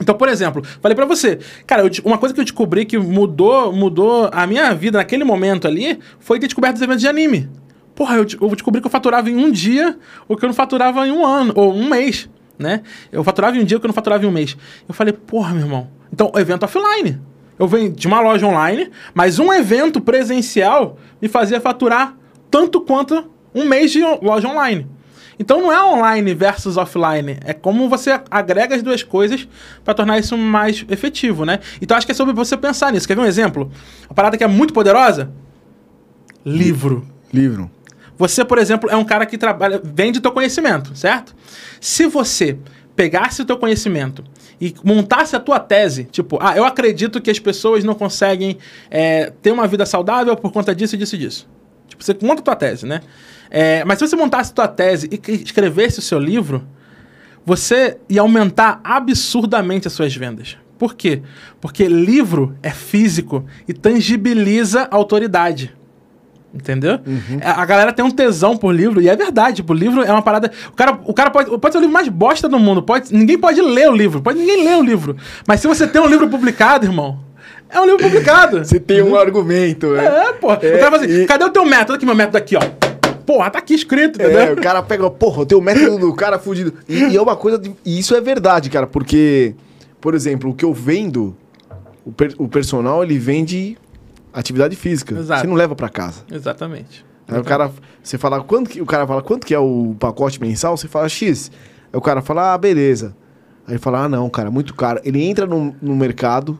Então, 0.00 0.14
por 0.14 0.28
exemplo, 0.28 0.62
falei 0.80 0.94
pra 0.94 1.04
você, 1.04 1.38
cara, 1.66 1.82
eu 1.82 1.90
uma 2.04 2.16
coisa 2.16 2.34
que 2.34 2.40
eu 2.40 2.44
descobri 2.44 2.84
que 2.86 2.98
mudou, 2.98 3.72
mudou 3.72 4.30
a 4.32 4.46
minha 4.46 4.74
vida 4.74 4.98
naquele 4.98 5.24
momento 5.24 5.68
ali 5.68 5.98
foi 6.18 6.38
ter 6.38 6.46
descoberto 6.46 6.76
os 6.76 6.82
eventos 6.82 7.02
de 7.02 7.08
anime. 7.08 7.50
Porra, 7.94 8.16
eu, 8.16 8.26
eu 8.40 8.48
descobri 8.50 8.80
que 8.80 8.86
eu 8.86 8.90
faturava 8.90 9.28
em 9.28 9.36
um 9.36 9.50
dia 9.50 9.98
o 10.26 10.36
que 10.36 10.44
eu 10.44 10.48
não 10.48 10.54
faturava 10.54 11.06
em 11.06 11.10
um 11.10 11.26
ano, 11.26 11.52
ou 11.54 11.74
um 11.74 11.88
mês, 11.88 12.30
né? 12.58 12.82
Eu 13.12 13.22
faturava 13.22 13.56
em 13.56 13.60
um 13.60 13.64
dia 13.64 13.76
o 13.76 13.80
que 13.80 13.86
eu 13.86 13.88
não 13.88 13.94
faturava 13.94 14.24
em 14.24 14.28
um 14.28 14.32
mês. 14.32 14.56
Eu 14.88 14.94
falei, 14.94 15.12
porra, 15.12 15.52
meu 15.52 15.64
irmão. 15.64 15.88
Então, 16.10 16.32
evento 16.34 16.64
offline. 16.64 17.20
Eu 17.58 17.68
venho 17.68 17.92
de 17.92 18.06
uma 18.06 18.20
loja 18.20 18.46
online, 18.46 18.90
mas 19.12 19.38
um 19.38 19.52
evento 19.52 20.00
presencial 20.00 20.96
me 21.20 21.28
fazia 21.28 21.60
faturar 21.60 22.16
tanto 22.50 22.80
quanto 22.80 23.30
um 23.54 23.66
mês 23.66 23.90
de 23.90 24.00
loja 24.22 24.48
online. 24.48 24.86
Então 25.40 25.58
não 25.58 25.72
é 25.72 25.82
online 25.82 26.34
versus 26.34 26.76
offline, 26.76 27.38
é 27.46 27.54
como 27.54 27.88
você 27.88 28.20
agrega 28.30 28.76
as 28.76 28.82
duas 28.82 29.02
coisas 29.02 29.48
para 29.82 29.94
tornar 29.94 30.18
isso 30.18 30.36
mais 30.36 30.84
efetivo, 30.90 31.46
né? 31.46 31.60
Então 31.80 31.96
acho 31.96 32.04
que 32.04 32.12
é 32.12 32.14
sobre 32.14 32.34
você 32.34 32.58
pensar 32.58 32.92
nisso. 32.92 33.08
Quer 33.08 33.14
ver 33.14 33.22
um 33.22 33.26
exemplo? 33.26 33.72
Uma 34.06 34.14
parada 34.14 34.36
que 34.36 34.44
é 34.44 34.46
muito 34.46 34.74
poderosa? 34.74 35.32
Livro. 36.44 37.08
Livro. 37.32 37.70
Você, 38.18 38.44
por 38.44 38.58
exemplo, 38.58 38.90
é 38.90 38.96
um 38.96 39.04
cara 39.04 39.24
que 39.24 39.38
trabalha, 39.38 39.80
vende 39.82 40.20
teu 40.20 40.30
conhecimento, 40.30 40.94
certo? 40.94 41.34
Se 41.80 42.06
você 42.06 42.58
pegasse 42.94 43.40
o 43.40 43.46
teu 43.46 43.56
conhecimento 43.56 44.22
e 44.60 44.74
montasse 44.84 45.34
a 45.34 45.40
tua 45.40 45.58
tese, 45.58 46.04
tipo, 46.04 46.38
ah, 46.38 46.54
eu 46.54 46.66
acredito 46.66 47.18
que 47.18 47.30
as 47.30 47.38
pessoas 47.38 47.82
não 47.82 47.94
conseguem 47.94 48.58
é, 48.90 49.32
ter 49.40 49.52
uma 49.52 49.66
vida 49.66 49.86
saudável 49.86 50.36
por 50.36 50.52
conta 50.52 50.74
disso, 50.74 50.98
disso 50.98 51.14
e 51.14 51.18
disso. 51.18 51.48
Tipo, 51.88 52.04
você 52.04 52.14
monta 52.20 52.42
a 52.42 52.44
tua 52.44 52.56
tese, 52.56 52.84
né? 52.84 53.00
É, 53.50 53.84
mas 53.84 53.98
se 53.98 54.06
você 54.06 54.16
montasse 54.16 54.52
a 54.52 54.54
tua 54.54 54.68
tese 54.68 55.08
e 55.10 55.32
escrevesse 55.42 55.98
o 55.98 56.02
seu 56.02 56.18
livro, 56.18 56.62
você 57.44 57.98
ia 58.08 58.20
aumentar 58.20 58.80
absurdamente 58.84 59.86
as 59.88 59.92
suas 59.92 60.14
vendas. 60.14 60.56
Por 60.78 60.94
quê? 60.94 61.20
Porque 61.60 61.86
livro 61.88 62.54
é 62.62 62.70
físico 62.70 63.44
e 63.68 63.72
tangibiliza 63.74 64.88
a 64.90 64.96
autoridade. 64.96 65.74
Entendeu? 66.52 66.98
A 67.44 67.62
a 67.62 67.64
galera 67.64 67.92
tem 67.92 68.04
um 68.04 68.10
tesão 68.10 68.56
por 68.56 68.74
livro, 68.74 69.00
e 69.00 69.08
é 69.08 69.14
verdade, 69.14 69.56
tipo, 69.56 69.72
o 69.72 69.76
livro 69.76 70.02
é 70.02 70.10
uma 70.10 70.22
parada. 70.22 70.50
O 70.68 70.72
cara, 70.72 70.98
o 71.04 71.14
cara 71.14 71.30
pode, 71.30 71.48
pode 71.58 71.72
ser 71.72 71.78
o 71.78 71.80
livro 71.80 71.92
mais 71.92 72.08
bosta 72.08 72.48
do 72.48 72.58
mundo, 72.58 72.82
pode, 72.82 73.14
ninguém 73.14 73.38
pode 73.38 73.60
ler 73.60 73.88
o 73.88 73.94
livro, 73.94 74.20
pode 74.20 74.38
ninguém 74.38 74.64
ler 74.64 74.76
o 74.76 74.82
livro. 74.82 75.16
Mas 75.46 75.60
se 75.60 75.68
você 75.68 75.86
tem 75.86 76.00
um 76.00 76.08
livro 76.08 76.28
publicado, 76.28 76.84
irmão, 76.86 77.20
é 77.68 77.80
um 77.80 77.84
livro 77.84 77.98
publicado. 78.02 78.58
Você 78.66 78.80
tem 78.80 79.00
um 79.00 79.14
argumento, 79.14 79.92
né? 79.92 80.04
É, 80.04 80.32
pô. 80.32 80.50
É, 80.54 80.56
o 80.56 80.58
cara 80.80 80.90
fala 80.90 80.96
assim, 80.96 81.22
e- 81.22 81.26
cadê 81.26 81.44
o 81.44 81.50
teu 81.50 81.64
método? 81.64 81.92
Aqui, 81.94 82.04
meu 82.04 82.16
método 82.16 82.36
aqui, 82.36 82.56
ó. 82.56 82.60
Porra, 83.32 83.48
tá 83.48 83.60
aqui 83.60 83.74
escrito, 83.74 84.20
É, 84.20 84.24
entendeu? 84.24 84.54
o 84.54 84.60
cara 84.60 84.82
pega, 84.82 85.08
porra, 85.08 85.46
tem 85.46 85.56
o 85.56 85.60
método 85.60 85.98
do 85.98 86.12
cara 86.14 86.36
fudido. 86.36 86.74
E, 86.88 86.94
e 87.12 87.16
é 87.16 87.22
uma 87.22 87.36
coisa. 87.36 87.56
de- 87.58 87.72
e 87.84 87.96
isso 87.96 88.12
é 88.16 88.20
verdade, 88.20 88.68
cara, 88.68 88.88
porque, 88.88 89.54
por 90.00 90.14
exemplo, 90.16 90.50
o 90.50 90.54
que 90.54 90.64
eu 90.64 90.74
vendo, 90.74 91.36
o, 92.04 92.10
per- 92.10 92.34
o 92.38 92.48
personal, 92.48 93.04
ele 93.04 93.18
vende 93.20 93.78
atividade 94.32 94.74
física. 94.74 95.14
Exato. 95.16 95.42
Você 95.42 95.46
não 95.46 95.54
leva 95.54 95.76
pra 95.76 95.88
casa. 95.88 96.22
Exatamente. 96.28 97.04
Aí 97.28 97.38
o 97.38 97.44
cara, 97.44 97.70
você 98.02 98.18
fala, 98.18 98.42
quanto 98.42 98.68
que, 98.68 98.82
o 98.82 98.86
cara 98.86 99.06
fala, 99.06 99.22
quanto 99.22 99.46
que 99.46 99.54
é 99.54 99.58
o 99.60 99.94
pacote 100.00 100.40
mensal? 100.40 100.76
Você 100.76 100.88
fala 100.88 101.08
X. 101.08 101.52
Aí 101.92 101.96
o 101.96 102.00
cara 102.00 102.20
fala, 102.22 102.52
ah, 102.54 102.58
beleza. 102.58 103.14
Aí 103.64 103.74
ele 103.74 103.78
fala, 103.78 104.04
ah, 104.04 104.08
não, 104.08 104.28
cara, 104.28 104.50
muito 104.50 104.74
caro. 104.74 105.00
Ele 105.04 105.22
entra 105.22 105.46
no, 105.46 105.72
no 105.80 105.94
mercado, 105.94 106.58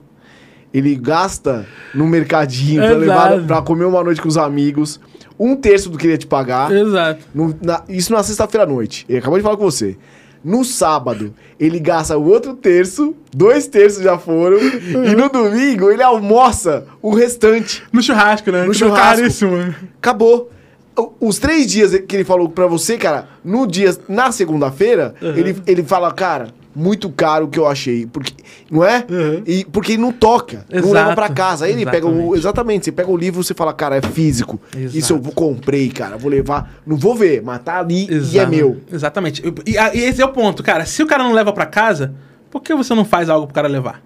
ele 0.72 0.94
gasta 0.94 1.66
no 1.92 2.06
mercadinho 2.06 2.80
pra, 2.80 2.92
levar, 2.96 3.42
pra 3.44 3.62
comer 3.62 3.86
uma 3.86 4.04
noite 4.04 4.22
com 4.22 4.28
os 4.28 4.36
amigos, 4.38 5.00
um 5.40 5.56
terço 5.56 5.88
do 5.88 5.96
que 5.96 6.06
ele 6.06 6.12
ia 6.12 6.18
te 6.18 6.26
pagar. 6.26 6.70
Exato. 6.70 7.24
No- 7.34 7.56
na- 7.62 7.82
isso 7.88 8.12
na 8.12 8.22
sexta-feira 8.22 8.64
à 8.64 8.66
noite. 8.66 9.06
Ele 9.08 9.18
acabou 9.18 9.38
de 9.38 9.42
falar 9.42 9.56
com 9.56 9.64
você. 9.64 9.96
No 10.44 10.64
sábado, 10.64 11.34
ele 11.58 11.78
gasta 11.78 12.16
o 12.16 12.26
outro 12.26 12.54
terço, 12.54 13.14
dois 13.34 13.66
terços 13.66 14.02
já 14.02 14.16
foram, 14.18 14.58
e 15.04 15.14
no 15.16 15.28
domingo 15.28 15.90
ele 15.90 16.02
almoça 16.02 16.86
o 17.02 17.12
restante. 17.14 17.82
No 17.92 18.02
churrasco, 18.02 18.50
né? 18.52 18.64
No 18.64 18.72
churrasco. 18.74 19.16
Caríssimo. 19.22 19.74
Acabou. 19.98 20.50
O- 20.96 21.12
Os 21.20 21.38
três 21.38 21.66
dias 21.70 21.94
que 22.06 22.16
ele 22.16 22.24
falou 22.24 22.48
pra 22.48 22.66
você, 22.66 22.96
cara, 22.98 23.28
no 23.44 23.66
dia, 23.66 23.96
na 24.08 24.30
segunda-feira, 24.32 25.14
ele, 25.22 25.56
ele 25.66 25.82
fala, 25.82 26.12
cara, 26.12 26.48
muito 26.74 27.10
caro 27.10 27.48
que 27.48 27.58
eu 27.58 27.66
achei. 27.66 28.06
Porque, 28.06 28.32
não 28.70 28.84
é? 28.84 29.04
Uhum. 29.08 29.42
E 29.46 29.64
porque 29.64 29.92
ele 29.92 30.02
não 30.02 30.12
toca, 30.12 30.64
não 30.70 30.78
Exato. 30.78 30.94
leva 30.94 31.14
pra 31.14 31.28
casa. 31.28 31.64
Aí 31.64 31.72
ele 31.72 31.84
pega 31.84 32.06
o. 32.06 32.34
Exatamente. 32.36 32.50
Exatamente, 32.60 32.84
você 32.84 32.92
pega 32.92 33.10
o 33.10 33.16
livro 33.16 33.42
você 33.42 33.54
fala, 33.54 33.72
cara, 33.72 33.96
é 33.96 34.02
físico. 34.02 34.60
Exato. 34.76 34.98
Isso 34.98 35.12
eu 35.14 35.20
comprei, 35.32 35.88
cara, 35.90 36.16
vou 36.16 36.30
levar. 36.30 36.80
Não 36.86 36.96
vou 36.96 37.14
ver, 37.14 37.42
mas 37.42 37.62
tá 37.62 37.78
ali 37.78 38.08
e 38.10 38.38
é 38.38 38.46
meu. 38.46 38.80
Exatamente. 38.92 39.42
E, 39.66 39.76
e 39.76 40.00
esse 40.04 40.20
é 40.20 40.24
o 40.24 40.32
ponto, 40.32 40.62
cara. 40.62 40.84
Se 40.84 41.02
o 41.02 41.06
cara 41.06 41.22
não 41.24 41.32
leva 41.32 41.52
pra 41.52 41.66
casa, 41.66 42.14
por 42.50 42.60
que 42.62 42.74
você 42.74 42.94
não 42.94 43.04
faz 43.04 43.28
algo 43.28 43.46
pro 43.46 43.54
cara 43.54 43.68
levar? 43.68 44.02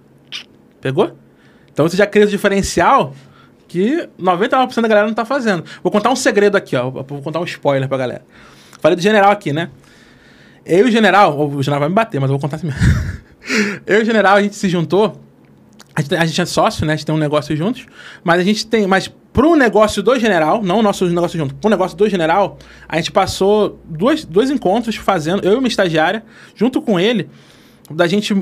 Pegou? 0.80 1.12
Então 1.72 1.88
você 1.88 1.96
já 1.96 2.06
cria 2.06 2.24
o 2.24 2.28
diferencial 2.28 3.14
que 3.66 4.08
99% 4.20 4.80
da 4.80 4.88
galera 4.88 5.06
não 5.06 5.14
tá 5.14 5.24
fazendo. 5.24 5.64
Vou 5.82 5.90
contar 5.90 6.10
um 6.10 6.16
segredo 6.16 6.56
aqui, 6.56 6.76
ó. 6.76 6.90
Vou 6.90 7.04
contar 7.22 7.40
um 7.40 7.44
spoiler 7.44 7.88
pra 7.88 7.98
galera. 7.98 8.24
Falei 8.80 8.94
do 8.94 9.02
general 9.02 9.32
aqui, 9.32 9.52
né? 9.52 9.70
Eu 10.64 10.86
e 10.86 10.88
o 10.88 10.90
general, 10.90 11.38
o 11.38 11.62
general 11.62 11.80
vai 11.80 11.88
me 11.88 11.94
bater, 11.94 12.20
mas 12.20 12.30
eu 12.30 12.34
vou 12.34 12.40
contar 12.40 12.56
assim 12.56 12.66
mesmo. 12.66 12.80
eu 13.86 13.98
e 13.98 14.02
o 14.02 14.04
general, 14.04 14.36
a 14.36 14.42
gente 14.42 14.56
se 14.56 14.68
juntou. 14.68 15.20
A 15.94 16.24
gente, 16.26 16.40
é 16.40 16.46
sócio, 16.46 16.84
né? 16.84 16.94
A 16.94 16.96
gente 16.96 17.06
tem 17.06 17.14
um 17.14 17.18
negócio 17.18 17.54
juntos. 17.56 17.86
Mas 18.24 18.40
a 18.40 18.42
gente 18.42 18.66
tem. 18.66 18.86
Mas 18.86 19.06
pro 19.32 19.54
negócio 19.54 20.02
do 20.02 20.18
general, 20.18 20.62
não 20.62 20.78
o 20.78 20.82
nosso 20.82 21.06
negócio 21.06 21.38
junto, 21.38 21.54
pro 21.54 21.70
negócio 21.70 21.96
do 21.96 22.08
general, 22.08 22.58
a 22.88 22.96
gente 22.96 23.12
passou 23.12 23.80
dois, 23.84 24.24
dois 24.24 24.50
encontros 24.50 24.96
fazendo, 24.96 25.44
eu 25.44 25.52
e 25.52 25.56
uma 25.56 25.68
estagiária, 25.68 26.24
junto 26.54 26.80
com 26.80 26.98
ele, 26.98 27.28
da 27.90 28.06
gente 28.06 28.34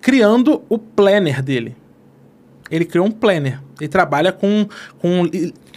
criando 0.00 0.62
o 0.68 0.78
planner 0.78 1.42
dele. 1.42 1.76
Ele 2.70 2.84
criou 2.84 3.06
um 3.06 3.10
planner. 3.10 3.60
Ele 3.80 3.88
trabalha 3.88 4.30
com, 4.30 4.68
com, 4.98 5.22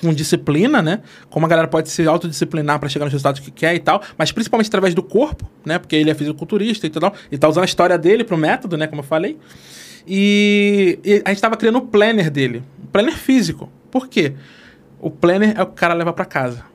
com 0.04 0.14
disciplina, 0.14 0.82
né? 0.82 1.02
Como 1.30 1.46
a 1.46 1.50
galera 1.50 1.68
pode 1.68 1.90
se 1.90 2.06
autodisciplinar 2.06 2.80
para 2.80 2.90
chegar 2.90 3.06
nos 3.06 3.14
resultados 3.14 3.40
que 3.40 3.52
quer 3.52 3.74
e 3.76 3.80
tal, 3.80 4.02
mas 4.18 4.32
principalmente 4.32 4.68
através 4.68 4.94
do 4.94 5.02
corpo, 5.02 5.50
né? 5.66 5.80
Porque 5.80 5.96
ele 5.96 6.10
é 6.10 6.14
fisiculturista 6.14 6.86
e 6.86 6.90
tal. 6.90 7.14
Ele 7.32 7.40
tá 7.40 7.48
usando 7.48 7.64
a 7.64 7.66
história 7.66 7.98
dele 7.98 8.24
pro 8.24 8.38
método, 8.38 8.78
né? 8.78 8.88
Como 8.88 9.02
eu 9.02 9.06
falei. 9.06 9.38
E, 10.08 11.00
e 11.04 11.22
a 11.26 11.30
gente 11.30 11.42
tava 11.42 11.56
criando 11.56 11.78
o 11.78 11.82
planner 11.82 12.30
dele. 12.30 12.64
Um 12.82 12.88
planner 12.88 13.16
físico. 13.16 13.70
Por 13.90 14.08
quê? 14.08 14.34
O 15.00 15.10
planner 15.10 15.54
é 15.58 15.62
o 15.62 15.66
que 15.66 15.72
o 15.72 15.76
cara 15.76 15.94
leva 15.94 16.12
para 16.14 16.26
casa. 16.26 16.73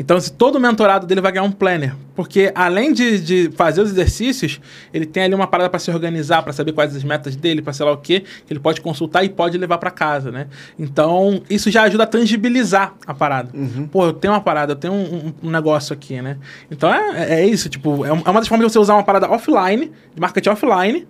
Então, 0.00 0.18
se 0.20 0.32
todo 0.32 0.60
mentorado 0.60 1.08
dele 1.08 1.20
vai 1.20 1.32
ganhar 1.32 1.42
um 1.44 1.50
planner. 1.50 1.92
Porque 2.14 2.52
além 2.54 2.92
de, 2.92 3.20
de 3.20 3.50
fazer 3.56 3.80
os 3.82 3.90
exercícios, 3.90 4.60
ele 4.94 5.04
tem 5.04 5.24
ali 5.24 5.34
uma 5.34 5.46
parada 5.48 5.68
para 5.68 5.80
se 5.80 5.90
organizar, 5.90 6.40
para 6.44 6.52
saber 6.52 6.72
quais 6.72 6.94
as 6.94 7.02
metas 7.02 7.34
dele, 7.34 7.60
para 7.60 7.72
sei 7.72 7.84
lá 7.84 7.90
o 7.92 7.96
quê, 7.96 8.20
que 8.46 8.52
ele 8.52 8.60
pode 8.60 8.80
consultar 8.80 9.24
e 9.24 9.28
pode 9.28 9.58
levar 9.58 9.76
para 9.78 9.90
casa, 9.90 10.30
né? 10.30 10.46
Então, 10.78 11.42
isso 11.50 11.68
já 11.68 11.82
ajuda 11.82 12.04
a 12.04 12.06
tangibilizar 12.06 12.94
a 13.04 13.12
parada. 13.12 13.50
Pô, 13.90 14.06
eu 14.06 14.12
tenho 14.12 14.32
uma 14.34 14.40
parada, 14.40 14.72
eu 14.72 14.76
tenho 14.76 14.94
um, 14.94 15.32
um- 15.42 15.50
negócio 15.50 15.92
aqui, 15.92 16.22
né? 16.22 16.36
Então, 16.70 16.94
é, 16.94 17.40
é 17.40 17.46
isso, 17.46 17.68
tipo, 17.68 18.04
é 18.04 18.08
é 18.08 18.12
uma 18.12 18.34
das 18.40 18.46
formas 18.46 18.66
de 18.66 18.72
você 18.72 18.78
usar 18.78 18.94
uma 18.94 19.02
parada 19.02 19.28
offline, 19.28 19.90
de 20.14 20.20
marketing 20.20 20.50
offline, 20.50 21.08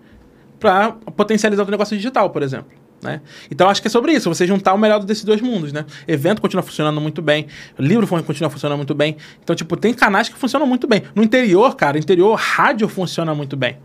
para 0.58 0.92
potencializar 1.14 1.62
o 1.62 1.70
negócio 1.70 1.94
digital, 1.96 2.30
por 2.30 2.42
exemplo. 2.42 2.68
Né? 3.02 3.20
Então 3.50 3.68
acho 3.68 3.80
que 3.80 3.86
é 3.86 3.90
sobre 3.90 4.12
isso, 4.12 4.28
você 4.28 4.46
juntar 4.46 4.74
o 4.74 4.78
melhor 4.78 5.02
desses 5.04 5.22
dois 5.22 5.40
mundos, 5.40 5.72
né? 5.72 5.84
Evento 6.06 6.42
continua 6.42 6.62
funcionando 6.62 7.00
muito 7.00 7.22
bem, 7.22 7.46
livro 7.78 8.06
continua 8.24 8.50
funcionando 8.50 8.76
muito 8.76 8.94
bem. 8.94 9.16
Então, 9.42 9.54
tipo, 9.54 9.76
tem 9.76 9.94
canais 9.94 10.28
que 10.28 10.36
funcionam 10.36 10.66
muito 10.66 10.88
bem. 10.88 11.02
No 11.14 11.22
interior, 11.22 11.76
cara, 11.76 11.96
interior, 11.96 12.34
rádio 12.34 12.88
funciona 12.88 13.34
muito 13.34 13.56
bem. 13.56 13.76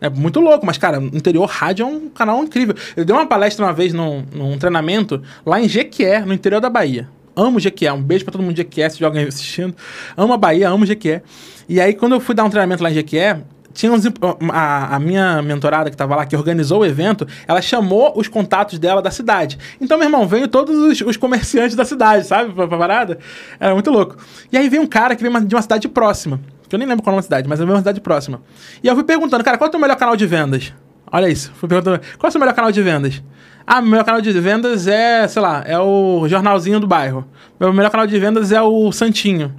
É 0.00 0.08
muito 0.08 0.40
louco, 0.40 0.66
mas, 0.66 0.76
cara, 0.78 0.96
interior, 0.96 1.46
rádio 1.46 1.84
é 1.84 1.86
um 1.86 2.08
canal 2.08 2.42
incrível. 2.42 2.74
Eu 2.96 3.04
dei 3.04 3.14
uma 3.14 3.26
palestra 3.26 3.64
uma 3.64 3.72
vez 3.72 3.92
num, 3.92 4.24
num 4.34 4.58
treinamento 4.58 5.22
lá 5.46 5.60
em 5.60 5.68
Jequié, 5.68 6.24
no 6.24 6.32
interior 6.32 6.60
da 6.60 6.68
Bahia. 6.68 7.08
Amo 7.36 7.60
Jequié, 7.60 7.92
um 7.92 8.02
beijo 8.02 8.24
pra 8.24 8.32
todo 8.32 8.42
mundo 8.42 8.54
de 8.54 8.62
Jequié, 8.62 8.88
se 8.88 8.98
joga 8.98 9.22
assistindo. 9.22 9.76
Amo 10.16 10.32
a 10.32 10.36
Bahia, 10.36 10.68
amo 10.68 10.84
Jequié. 10.84 11.22
E 11.68 11.80
aí, 11.80 11.94
quando 11.94 12.16
eu 12.16 12.20
fui 12.20 12.34
dar 12.34 12.42
um 12.42 12.50
treinamento 12.50 12.82
lá 12.82 12.90
em 12.90 12.94
Jequié, 12.94 13.40
tinha 13.72 13.92
uns, 13.92 14.04
a, 14.52 14.96
a 14.96 14.98
minha 14.98 15.42
mentorada 15.42 15.90
que 15.90 15.96
tava 15.96 16.16
lá, 16.16 16.26
que 16.26 16.36
organizou 16.36 16.80
o 16.80 16.86
evento, 16.86 17.26
ela 17.46 17.62
chamou 17.62 18.12
os 18.16 18.28
contatos 18.28 18.78
dela 18.78 19.00
da 19.02 19.10
cidade. 19.10 19.58
Então, 19.80 19.98
meu 19.98 20.06
irmão, 20.06 20.26
veio 20.26 20.48
todos 20.48 20.76
os, 20.76 21.00
os 21.00 21.16
comerciantes 21.16 21.74
da 21.76 21.84
cidade, 21.84 22.26
sabe? 22.26 22.52
Pra, 22.52 22.66
pra 22.68 22.78
parada. 22.78 23.18
Era 23.58 23.74
muito 23.74 23.90
louco. 23.90 24.16
E 24.50 24.56
aí 24.56 24.68
veio 24.68 24.82
um 24.82 24.86
cara 24.86 25.16
que 25.16 25.22
veio 25.22 25.40
de 25.44 25.54
uma 25.54 25.62
cidade 25.62 25.88
próxima. 25.88 26.40
Que 26.68 26.74
eu 26.74 26.78
nem 26.78 26.88
lembro 26.88 27.02
qual 27.02 27.14
é 27.16 27.18
a 27.18 27.22
cidade, 27.22 27.48
mas 27.48 27.60
é 27.60 27.64
uma 27.64 27.78
cidade 27.78 28.00
próxima. 28.00 28.40
E 28.82 28.88
eu 28.88 28.94
fui 28.94 29.04
perguntando, 29.04 29.44
cara, 29.44 29.58
qual 29.58 29.66
é 29.66 29.68
o 29.68 29.70
teu 29.70 29.80
melhor 29.80 29.96
canal 29.96 30.16
de 30.16 30.26
vendas? 30.26 30.72
Olha 31.10 31.28
isso. 31.28 31.52
Fui 31.56 31.68
perguntando, 31.68 32.00
qual 32.18 32.26
é 32.26 32.28
o 32.28 32.32
seu 32.32 32.40
melhor 32.40 32.54
canal 32.54 32.72
de 32.72 32.80
vendas? 32.80 33.22
Ah, 33.66 33.80
meu 33.80 33.90
melhor 33.90 34.04
canal 34.04 34.20
de 34.20 34.32
vendas 34.32 34.86
é, 34.86 35.28
sei 35.28 35.40
lá, 35.40 35.62
é 35.66 35.78
o 35.78 36.26
jornalzinho 36.28 36.80
do 36.80 36.86
bairro. 36.86 37.26
Meu 37.60 37.72
melhor 37.72 37.90
canal 37.90 38.06
de 38.06 38.18
vendas 38.18 38.50
é 38.50 38.60
o 38.60 38.90
Santinho. 38.90 39.54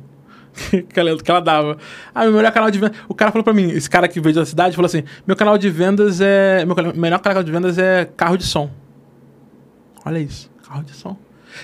que, 0.89 0.99
ela, 0.99 1.17
que 1.17 1.29
ela 1.29 1.39
dava. 1.39 1.77
Ah, 2.13 2.23
meu 2.23 2.33
melhor 2.33 2.51
canal 2.51 2.69
de 2.69 2.79
vendas. 2.79 2.97
O 3.07 3.13
cara 3.13 3.31
falou 3.31 3.43
pra 3.43 3.53
mim, 3.53 3.69
esse 3.69 3.89
cara 3.89 4.07
que 4.07 4.19
veio 4.21 4.35
da 4.35 4.45
cidade, 4.45 4.75
falou 4.75 4.85
assim: 4.85 5.03
meu 5.25 5.35
canal 5.35 5.57
de 5.57 5.69
vendas 5.69 6.21
é. 6.21 6.65
Meu 6.65 6.75
melhor 6.95 7.19
canal 7.19 7.43
de 7.43 7.51
vendas 7.51 7.77
é 7.77 8.05
carro 8.05 8.37
de 8.37 8.45
som. 8.45 8.69
Olha 10.05 10.19
isso, 10.19 10.51
carro 10.67 10.83
de 10.83 10.93
som. 10.93 11.17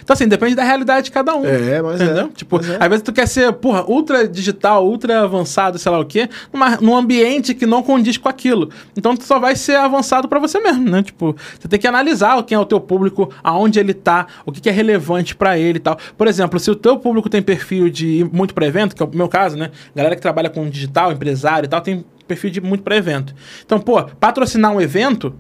Então, 0.04 0.14
assim, 0.14 0.28
depende 0.28 0.56
da 0.56 0.64
realidade 0.64 1.06
de 1.06 1.12
cada 1.12 1.36
um. 1.36 1.46
É, 1.46 1.82
mas 1.82 2.02
entendeu? 2.02 2.26
é. 2.26 2.30
Tipo, 2.36 2.58
mas 2.58 2.70
é. 2.70 2.78
às 2.80 2.90
vezes 2.90 3.04
tu 3.04 3.14
quer 3.14 3.28
ser, 3.28 3.52
porra, 3.54 3.84
ultra 3.90 4.28
digital, 4.28 4.86
ultra 4.86 5.22
avançado, 5.22 5.78
sei 5.78 5.92
lá 5.92 6.00
o 6.00 6.06
quê, 6.06 6.30
numa, 6.54 6.78
num 6.78 6.96
ambiente 6.96 7.54
que 7.54 7.66
não 7.66 7.82
condiz 7.82 8.18
com 8.18 8.30
aquilo. 8.30 8.70
Então, 8.96 9.16
tu 9.16 9.24
só 9.24 9.40
vai 9.40 9.56
ser 9.56 9.76
avançado 9.76 10.28
para 10.28 10.40
você 10.40 10.60
mesmo, 10.60 10.90
né? 10.90 11.04
Tipo, 11.04 11.36
você 11.60 11.68
tem 11.68 11.80
que 11.80 11.88
analisar 11.88 12.42
quem 12.44 12.56
é 12.56 12.60
o 12.60 12.66
teu 12.66 12.80
público, 12.80 13.32
aonde 13.44 13.80
ele 13.80 13.94
tá, 13.94 14.28
o 14.46 14.52
que, 14.52 14.62
que 14.62 14.70
é 14.70 14.72
relevante 14.72 15.36
para 15.36 15.58
ele 15.58 15.78
e 15.78 15.82
tal. 15.82 15.98
Por 16.18 16.28
exemplo, 16.28 16.60
se 16.60 16.70
o 16.70 16.76
teu 16.76 16.98
público 16.98 17.30
tem 17.30 17.42
perfil 17.42 17.90
de 17.90 18.08
ir 18.08 18.26
muito 18.26 18.54
para 18.54 18.66
evento, 18.66 18.96
que 18.96 19.04
é 19.04 19.06
o 19.06 19.10
meu 19.14 19.28
caso, 19.28 19.58
né? 19.58 19.72
Galera 19.96 20.16
que 20.16 20.22
trabalha 20.22 20.50
com 20.50 20.70
digital, 20.70 21.12
empresário 21.12 21.66
e 21.66 21.70
tal, 21.70 21.82
tem 21.82 22.06
perfil 22.28 22.50
de 22.52 22.62
muito 22.62 22.84
para 22.84 22.96
evento. 22.96 23.34
Então, 23.66 23.80
pô, 23.80 24.04
patrocinar 24.04 24.72
um 24.72 24.80
evento 24.80 25.34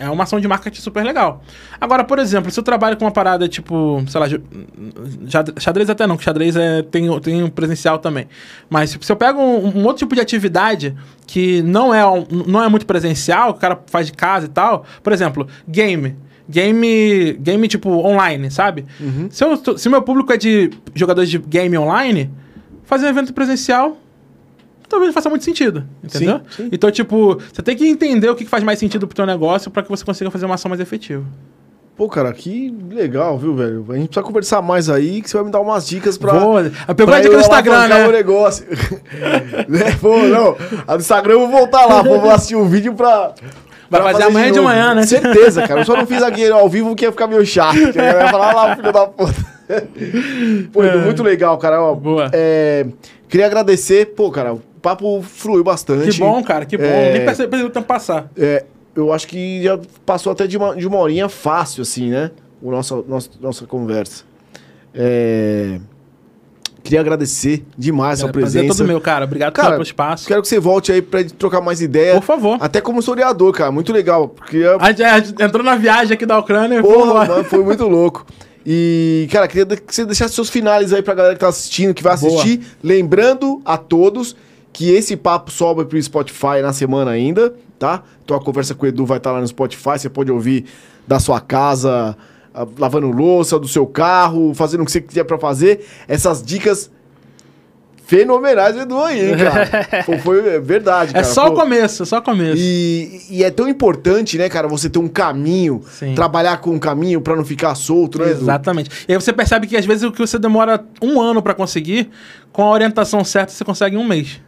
é 0.00 0.08
uma 0.08 0.24
ação 0.24 0.40
de 0.40 0.48
marketing 0.48 0.80
super 0.80 1.04
legal. 1.04 1.44
Agora, 1.78 2.02
por 2.02 2.18
exemplo, 2.18 2.50
se 2.50 2.58
eu 2.58 2.64
trabalho 2.64 2.96
com 2.96 3.04
uma 3.04 3.10
parada 3.10 3.46
tipo, 3.46 4.02
sei 4.08 4.18
lá, 4.18 4.26
xadrez 5.58 5.90
até 5.90 6.06
não, 6.06 6.16
que 6.16 6.24
xadrez 6.24 6.56
é, 6.56 6.80
tem, 6.82 7.20
tem 7.20 7.42
um 7.42 7.50
presencial 7.50 7.98
também. 7.98 8.26
Mas 8.70 8.98
se 8.98 9.12
eu 9.12 9.16
pego 9.16 9.38
um, 9.38 9.78
um, 9.78 9.84
outro 9.84 9.98
tipo 9.98 10.14
de 10.14 10.20
atividade 10.22 10.96
que 11.26 11.60
não 11.62 11.94
é, 11.94 12.00
não 12.46 12.64
é 12.64 12.68
muito 12.68 12.86
presencial, 12.86 13.52
que 13.52 13.58
o 13.58 13.60
cara 13.60 13.78
faz 13.86 14.06
de 14.06 14.14
casa 14.14 14.46
e 14.46 14.48
tal, 14.48 14.86
por 15.02 15.12
exemplo, 15.12 15.46
game. 15.68 16.16
Game, 16.48 17.34
game 17.34 17.68
tipo 17.68 17.90
online, 17.90 18.50
sabe? 18.50 18.86
Uhum. 18.98 19.28
Se, 19.30 19.44
eu, 19.44 19.78
se 19.78 19.88
meu 19.88 20.00
público 20.00 20.32
é 20.32 20.38
de 20.38 20.70
jogadores 20.94 21.30
de 21.30 21.38
game 21.38 21.76
online, 21.76 22.30
fazer 22.84 23.04
um 23.04 23.10
evento 23.10 23.34
presencial 23.34 23.99
talvez 24.90 25.14
faça 25.14 25.30
muito 25.30 25.44
sentido, 25.44 25.84
entendeu? 26.02 26.40
Sim, 26.50 26.64
sim. 26.64 26.68
Então, 26.72 26.90
tipo, 26.90 27.40
você 27.50 27.62
tem 27.62 27.76
que 27.76 27.88
entender 27.88 28.28
o 28.28 28.34
que 28.34 28.44
faz 28.44 28.62
mais 28.62 28.78
sentido 28.78 29.06
pro 29.06 29.14
teu 29.14 29.24
negócio 29.24 29.70
para 29.70 29.82
que 29.82 29.88
você 29.88 30.04
consiga 30.04 30.30
fazer 30.30 30.44
uma 30.44 30.56
ação 30.56 30.68
mais 30.68 30.80
efetiva. 30.80 31.24
Pô, 31.96 32.08
cara, 32.08 32.32
que 32.32 32.74
legal, 32.90 33.38
viu, 33.38 33.54
velho? 33.54 33.84
A 33.90 33.94
gente 33.94 34.08
precisa 34.08 34.22
conversar 34.22 34.62
mais 34.62 34.88
aí, 34.88 35.20
que 35.20 35.28
você 35.28 35.36
vai 35.36 35.46
me 35.46 35.52
dar 35.52 35.60
umas 35.60 35.86
dicas 35.86 36.16
pra. 36.16 36.32
Pô, 36.32 36.54
pegou 36.94 37.14
a 37.14 37.20
dica 37.20 37.34
do 37.34 37.40
Instagram, 37.40 37.88
né? 37.88 38.08
o 38.08 38.12
negócio. 38.12 38.66
né? 39.68 39.96
Pô, 40.00 40.16
não. 40.16 40.56
A 40.86 40.96
do 40.96 41.00
Instagram 41.00 41.34
eu 41.34 41.40
vou 41.40 41.50
voltar 41.50 41.84
lá, 41.84 42.02
vou 42.02 42.30
assistir 42.30 42.56
o 42.56 42.62
um 42.62 42.68
vídeo 42.68 42.94
pra. 42.94 43.34
Vai 43.90 44.00
fazer, 44.00 44.12
fazer 44.12 44.24
amanhã 44.24 44.46
de, 44.46 44.52
de, 44.52 44.60
manhã, 44.60 44.94
né? 44.94 45.02
Certeza, 45.02 45.66
cara. 45.68 45.80
Eu 45.80 45.84
só 45.84 45.96
não 45.96 46.06
fiz 46.06 46.22
aqui 46.22 46.48
ao 46.48 46.68
vivo 46.68 46.94
que 46.94 47.04
ia 47.04 47.10
ficar 47.10 47.26
meio 47.26 47.44
chato. 47.44 47.74
Que 47.74 47.98
ia 47.98 48.28
falar 48.28 48.54
lá, 48.54 48.76
filho 48.76 48.92
da 48.92 49.06
puta. 49.06 49.60
Pô, 50.72 50.82
é. 50.82 50.96
muito 50.96 51.22
legal, 51.22 51.58
cara. 51.58 51.82
Ó, 51.82 51.94
Boa. 51.94 52.30
É, 52.32 52.86
queria 53.28 53.46
agradecer, 53.46 54.14
pô, 54.14 54.30
cara, 54.30 54.56
papo 54.80 55.22
fluiu 55.22 55.62
bastante. 55.62 56.10
Que 56.10 56.18
bom, 56.18 56.42
cara, 56.42 56.64
que 56.64 56.76
bom. 56.76 56.84
É, 56.84 57.12
Nem 57.12 57.24
percebi 57.24 57.62
o 57.62 57.70
tempo 57.70 57.86
passar. 57.86 58.30
É, 58.36 58.64
eu 58.94 59.12
acho 59.12 59.26
que 59.26 59.62
já 59.62 59.78
passou 60.04 60.32
até 60.32 60.46
de 60.46 60.56
uma, 60.56 60.74
de 60.74 60.86
uma 60.86 60.98
horinha 60.98 61.28
fácil, 61.28 61.82
assim, 61.82 62.10
né? 62.10 62.30
O 62.62 62.70
nosso, 62.70 63.04
nosso, 63.08 63.30
nossa 63.40 63.66
conversa. 63.66 64.24
É... 64.94 65.78
Queria 66.82 67.00
agradecer 67.00 67.64
demais 67.76 68.20
cara, 68.20 68.30
a 68.30 68.32
presença. 68.32 68.64
Prazer 68.64 68.78
todo 68.78 68.88
meu, 68.88 69.00
cara. 69.00 69.24
Obrigado 69.26 69.52
cara, 69.52 69.72
pelo 69.72 69.82
espaço. 69.82 70.26
Quero 70.26 70.40
que 70.40 70.48
você 70.48 70.58
volte 70.58 70.90
aí 70.90 71.02
pra 71.02 71.22
trocar 71.24 71.60
mais 71.60 71.80
ideia. 71.80 72.14
Por 72.14 72.22
favor. 72.22 72.56
Até 72.60 72.80
como 72.80 73.00
historiador, 73.00 73.52
cara. 73.52 73.70
Muito 73.70 73.92
legal. 73.92 74.28
Porque 74.28 74.62
a 74.78 74.88
gente, 74.88 75.02
a 75.02 75.20
gente 75.20 75.42
entrou 75.42 75.62
na 75.62 75.76
viagem 75.76 76.14
aqui 76.14 76.24
da 76.24 76.38
Ucrânia. 76.38 76.82
Porra, 76.82 77.26
mano, 77.26 77.44
foi 77.44 77.62
muito 77.62 77.86
louco. 77.86 78.26
E, 78.64 79.28
cara, 79.30 79.46
queria 79.46 79.66
que 79.66 79.94
você 79.94 80.04
deixasse 80.04 80.34
seus 80.34 80.50
finais 80.50 80.92
aí 80.92 81.02
pra 81.02 81.14
galera 81.14 81.34
que 81.34 81.40
tá 81.40 81.48
assistindo, 81.48 81.94
que 81.94 82.02
vai 82.02 82.14
assistir. 82.14 82.58
Boa. 82.58 82.70
Lembrando 82.82 83.60
a 83.64 83.76
todos 83.76 84.34
que 84.72 84.90
esse 84.90 85.16
papo 85.16 85.50
sobe 85.50 85.84
pro 85.84 86.00
Spotify 86.00 86.62
na 86.62 86.72
semana 86.72 87.10
ainda, 87.10 87.54
tá? 87.78 88.02
Então 88.24 88.36
a 88.36 88.40
conversa 88.40 88.74
com 88.74 88.86
o 88.86 88.88
Edu 88.88 89.04
vai 89.04 89.18
estar 89.18 89.30
tá 89.30 89.34
lá 89.34 89.40
no 89.40 89.48
Spotify, 89.48 89.98
você 89.98 90.08
pode 90.08 90.30
ouvir 90.30 90.64
da 91.06 91.18
sua 91.18 91.40
casa, 91.40 92.16
lavando 92.78 93.10
louça, 93.10 93.58
do 93.58 93.68
seu 93.68 93.86
carro, 93.86 94.54
fazendo 94.54 94.82
o 94.82 94.84
que 94.84 94.92
você 94.92 95.00
quiser 95.00 95.24
para 95.24 95.38
fazer. 95.38 95.84
Essas 96.06 96.42
dicas 96.42 96.90
fenomenais 98.10 98.74
do 98.74 98.80
Edu 98.80 98.98
aí, 98.98 99.36
cara. 99.36 100.02
foi, 100.02 100.18
foi, 100.18 100.54
é 100.56 100.58
verdade, 100.58 101.10
é 101.10 101.14
cara. 101.14 101.26
É 101.26 101.28
só 101.28 101.46
o 101.46 101.54
começo, 101.54 102.02
é 102.02 102.06
só 102.06 102.18
o 102.18 102.22
começo. 102.22 102.60
E, 102.60 103.22
e, 103.30 103.44
é 103.44 103.50
tão 103.52 103.68
importante, 103.68 104.36
né, 104.36 104.48
cara, 104.48 104.66
você 104.66 104.90
ter 104.90 104.98
um 104.98 105.06
caminho, 105.06 105.80
Sim. 105.88 106.14
trabalhar 106.14 106.56
com 106.56 106.70
um 106.70 106.78
caminho 106.78 107.20
para 107.20 107.36
não 107.36 107.44
ficar 107.44 107.74
solto, 107.76 108.18
né, 108.18 108.32
Edu? 108.32 108.42
Exatamente. 108.42 108.90
E 109.08 109.12
aí 109.12 109.20
você 109.20 109.32
percebe 109.32 109.68
que 109.68 109.76
às 109.76 109.86
vezes 109.86 110.02
o 110.02 110.10
que 110.10 110.18
você 110.18 110.40
demora 110.40 110.84
um 111.00 111.20
ano 111.20 111.40
para 111.40 111.54
conseguir, 111.54 112.10
com 112.52 112.62
a 112.64 112.70
orientação 112.70 113.22
certa 113.22 113.52
você 113.52 113.64
consegue 113.64 113.94
em 113.94 113.98
um 113.98 114.04
mês. 114.04 114.40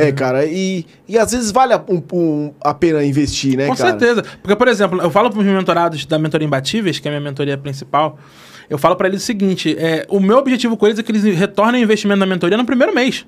É, 0.00 0.12
cara, 0.12 0.44
e, 0.44 0.84
e 1.08 1.18
às 1.18 1.32
vezes 1.32 1.50
vale 1.50 1.72
a, 1.72 1.82
um, 1.88 2.02
um, 2.12 2.52
a 2.60 2.74
pena 2.74 3.04
investir, 3.04 3.56
né, 3.56 3.66
Com 3.66 3.74
cara? 3.74 3.90
certeza. 3.90 4.22
Porque, 4.42 4.56
por 4.56 4.68
exemplo, 4.68 5.00
eu 5.00 5.10
falo 5.10 5.30
para 5.30 5.38
os 5.38 5.44
meus 5.44 5.56
mentorados 5.56 6.04
da 6.06 6.18
Mentoria 6.18 6.46
Imbatíveis, 6.46 6.98
que 6.98 7.08
é 7.08 7.10
a 7.10 7.18
minha 7.18 7.30
mentoria 7.30 7.56
principal, 7.56 8.18
eu 8.68 8.78
falo 8.78 8.96
para 8.96 9.08
eles 9.08 9.22
o 9.22 9.24
seguinte: 9.24 9.76
é, 9.78 10.06
o 10.08 10.20
meu 10.20 10.38
objetivo 10.38 10.76
com 10.76 10.86
eles 10.86 10.98
é 10.98 11.02
que 11.02 11.10
eles 11.12 11.24
retornem 11.36 11.82
o 11.82 11.84
investimento 11.84 12.18
na 12.18 12.26
mentoria 12.26 12.56
no 12.56 12.64
primeiro 12.64 12.94
mês. 12.94 13.26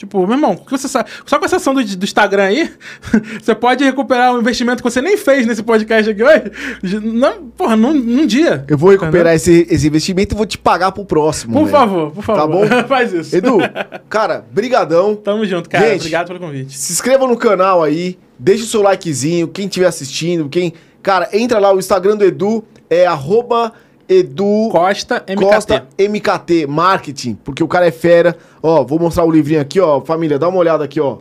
Tipo, 0.00 0.26
meu 0.26 0.34
irmão, 0.34 0.56
que 0.56 0.70
você 0.70 0.88
sabe? 0.88 1.10
Só 1.26 1.38
com 1.38 1.44
essa 1.44 1.56
ação 1.56 1.74
do, 1.74 1.84
do 1.84 2.04
Instagram 2.04 2.44
aí, 2.44 2.72
você 3.38 3.54
pode 3.54 3.84
recuperar 3.84 4.34
um 4.34 4.40
investimento 4.40 4.82
que 4.82 4.90
você 4.90 5.02
nem 5.02 5.14
fez 5.18 5.44
nesse 5.44 5.62
podcast 5.62 6.10
aqui 6.10 6.22
hoje. 6.22 7.00
Não, 7.02 7.48
porra, 7.50 7.76
num, 7.76 7.92
num 7.92 8.24
dia. 8.24 8.64
Eu 8.66 8.78
vou 8.78 8.92
recuperar 8.92 9.34
esse, 9.34 9.66
esse 9.68 9.86
investimento 9.86 10.34
e 10.34 10.38
vou 10.38 10.46
te 10.46 10.56
pagar 10.56 10.90
pro 10.92 11.04
próximo. 11.04 11.52
Por 11.52 11.64
véio. 11.66 11.70
favor, 11.70 12.10
por 12.12 12.24
favor. 12.24 12.40
Tá 12.40 12.46
bom? 12.46 12.66
Faz 12.88 13.12
isso. 13.12 13.36
Edu, 13.36 13.58
cara, 14.08 14.42
brigadão. 14.50 15.14
Tamo 15.14 15.44
junto, 15.44 15.68
cara. 15.68 15.86
Gente, 15.86 15.98
Obrigado 15.98 16.28
pelo 16.28 16.40
convite. 16.40 16.78
Se 16.78 16.94
inscreva 16.94 17.26
no 17.26 17.36
canal 17.36 17.82
aí, 17.82 18.18
deixa 18.38 18.64
o 18.64 18.66
seu 18.66 18.80
likezinho, 18.80 19.48
quem 19.48 19.66
estiver 19.66 19.86
assistindo, 19.86 20.48
quem. 20.48 20.72
Cara, 21.02 21.28
entra 21.34 21.58
lá, 21.58 21.74
o 21.74 21.78
Instagram 21.78 22.16
do 22.16 22.24
Edu 22.24 22.64
é 22.88 23.04
arroba 23.04 23.74
Edu 24.10 24.70
Costa 24.72 25.24
MKT. 25.28 25.36
Costa 25.36 25.86
MKT 25.96 26.66
Marketing, 26.66 27.36
porque 27.36 27.62
o 27.62 27.68
cara 27.68 27.86
é 27.86 27.92
fera. 27.92 28.36
Ó, 28.60 28.82
vou 28.82 28.98
mostrar 28.98 29.24
o 29.24 29.30
livrinho 29.30 29.60
aqui, 29.60 29.78
ó. 29.78 30.00
Família, 30.00 30.36
dá 30.36 30.48
uma 30.48 30.58
olhada 30.58 30.82
aqui, 30.82 31.00
ó. 31.00 31.18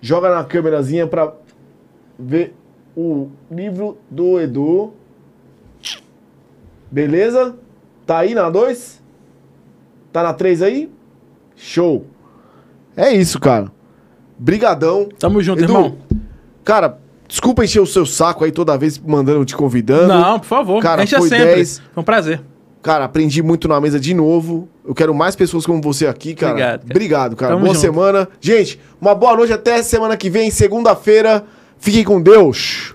Joga 0.00 0.34
na 0.34 0.42
câmerazinha 0.42 1.06
pra 1.06 1.34
ver 2.18 2.56
o 2.96 3.28
livro 3.50 3.98
do 4.10 4.40
Edu. 4.40 4.94
Beleza? 6.90 7.54
Tá 8.06 8.20
aí 8.20 8.34
na 8.34 8.48
2? 8.48 9.02
Tá 10.10 10.22
na 10.22 10.32
3 10.32 10.62
aí? 10.62 10.90
Show. 11.54 12.06
É 12.96 13.12
isso, 13.12 13.38
cara. 13.38 13.70
Brigadão. 14.38 15.10
Tamo 15.18 15.42
junto, 15.42 15.62
Edu, 15.62 15.72
irmão. 15.72 15.98
Cara, 16.64 16.98
Desculpa 17.30 17.64
encher 17.64 17.80
o 17.80 17.86
seu 17.86 18.04
saco 18.04 18.44
aí 18.44 18.50
toda 18.50 18.76
vez 18.76 18.98
mandando, 18.98 19.44
te 19.44 19.54
convidando. 19.56 20.08
Não, 20.08 20.40
por 20.40 20.46
favor. 20.46 20.82
Cara, 20.82 21.04
Encha 21.04 21.18
foi 21.18 21.28
sempre. 21.28 21.54
10. 21.54 21.78
Foi 21.94 22.00
um 22.00 22.04
prazer. 22.04 22.42
Cara, 22.82 23.04
aprendi 23.04 23.40
muito 23.40 23.68
na 23.68 23.80
mesa 23.80 24.00
de 24.00 24.12
novo. 24.12 24.68
Eu 24.84 24.94
quero 24.94 25.14
mais 25.14 25.36
pessoas 25.36 25.64
como 25.64 25.80
você 25.80 26.08
aqui, 26.08 26.34
cara. 26.34 26.52
Obrigado, 26.52 26.80
cara. 26.80 26.90
Obrigado, 26.90 27.36
cara. 27.36 27.52
Tamo 27.52 27.64
boa 27.64 27.74
junto. 27.74 27.86
semana. 27.86 28.28
Gente, 28.40 28.80
uma 29.00 29.14
boa 29.14 29.36
noite 29.36 29.52
até 29.52 29.80
semana 29.82 30.16
que 30.16 30.28
vem, 30.28 30.50
segunda-feira. 30.50 31.44
Fiquem 31.78 32.02
com 32.02 32.20
Deus. 32.20 32.94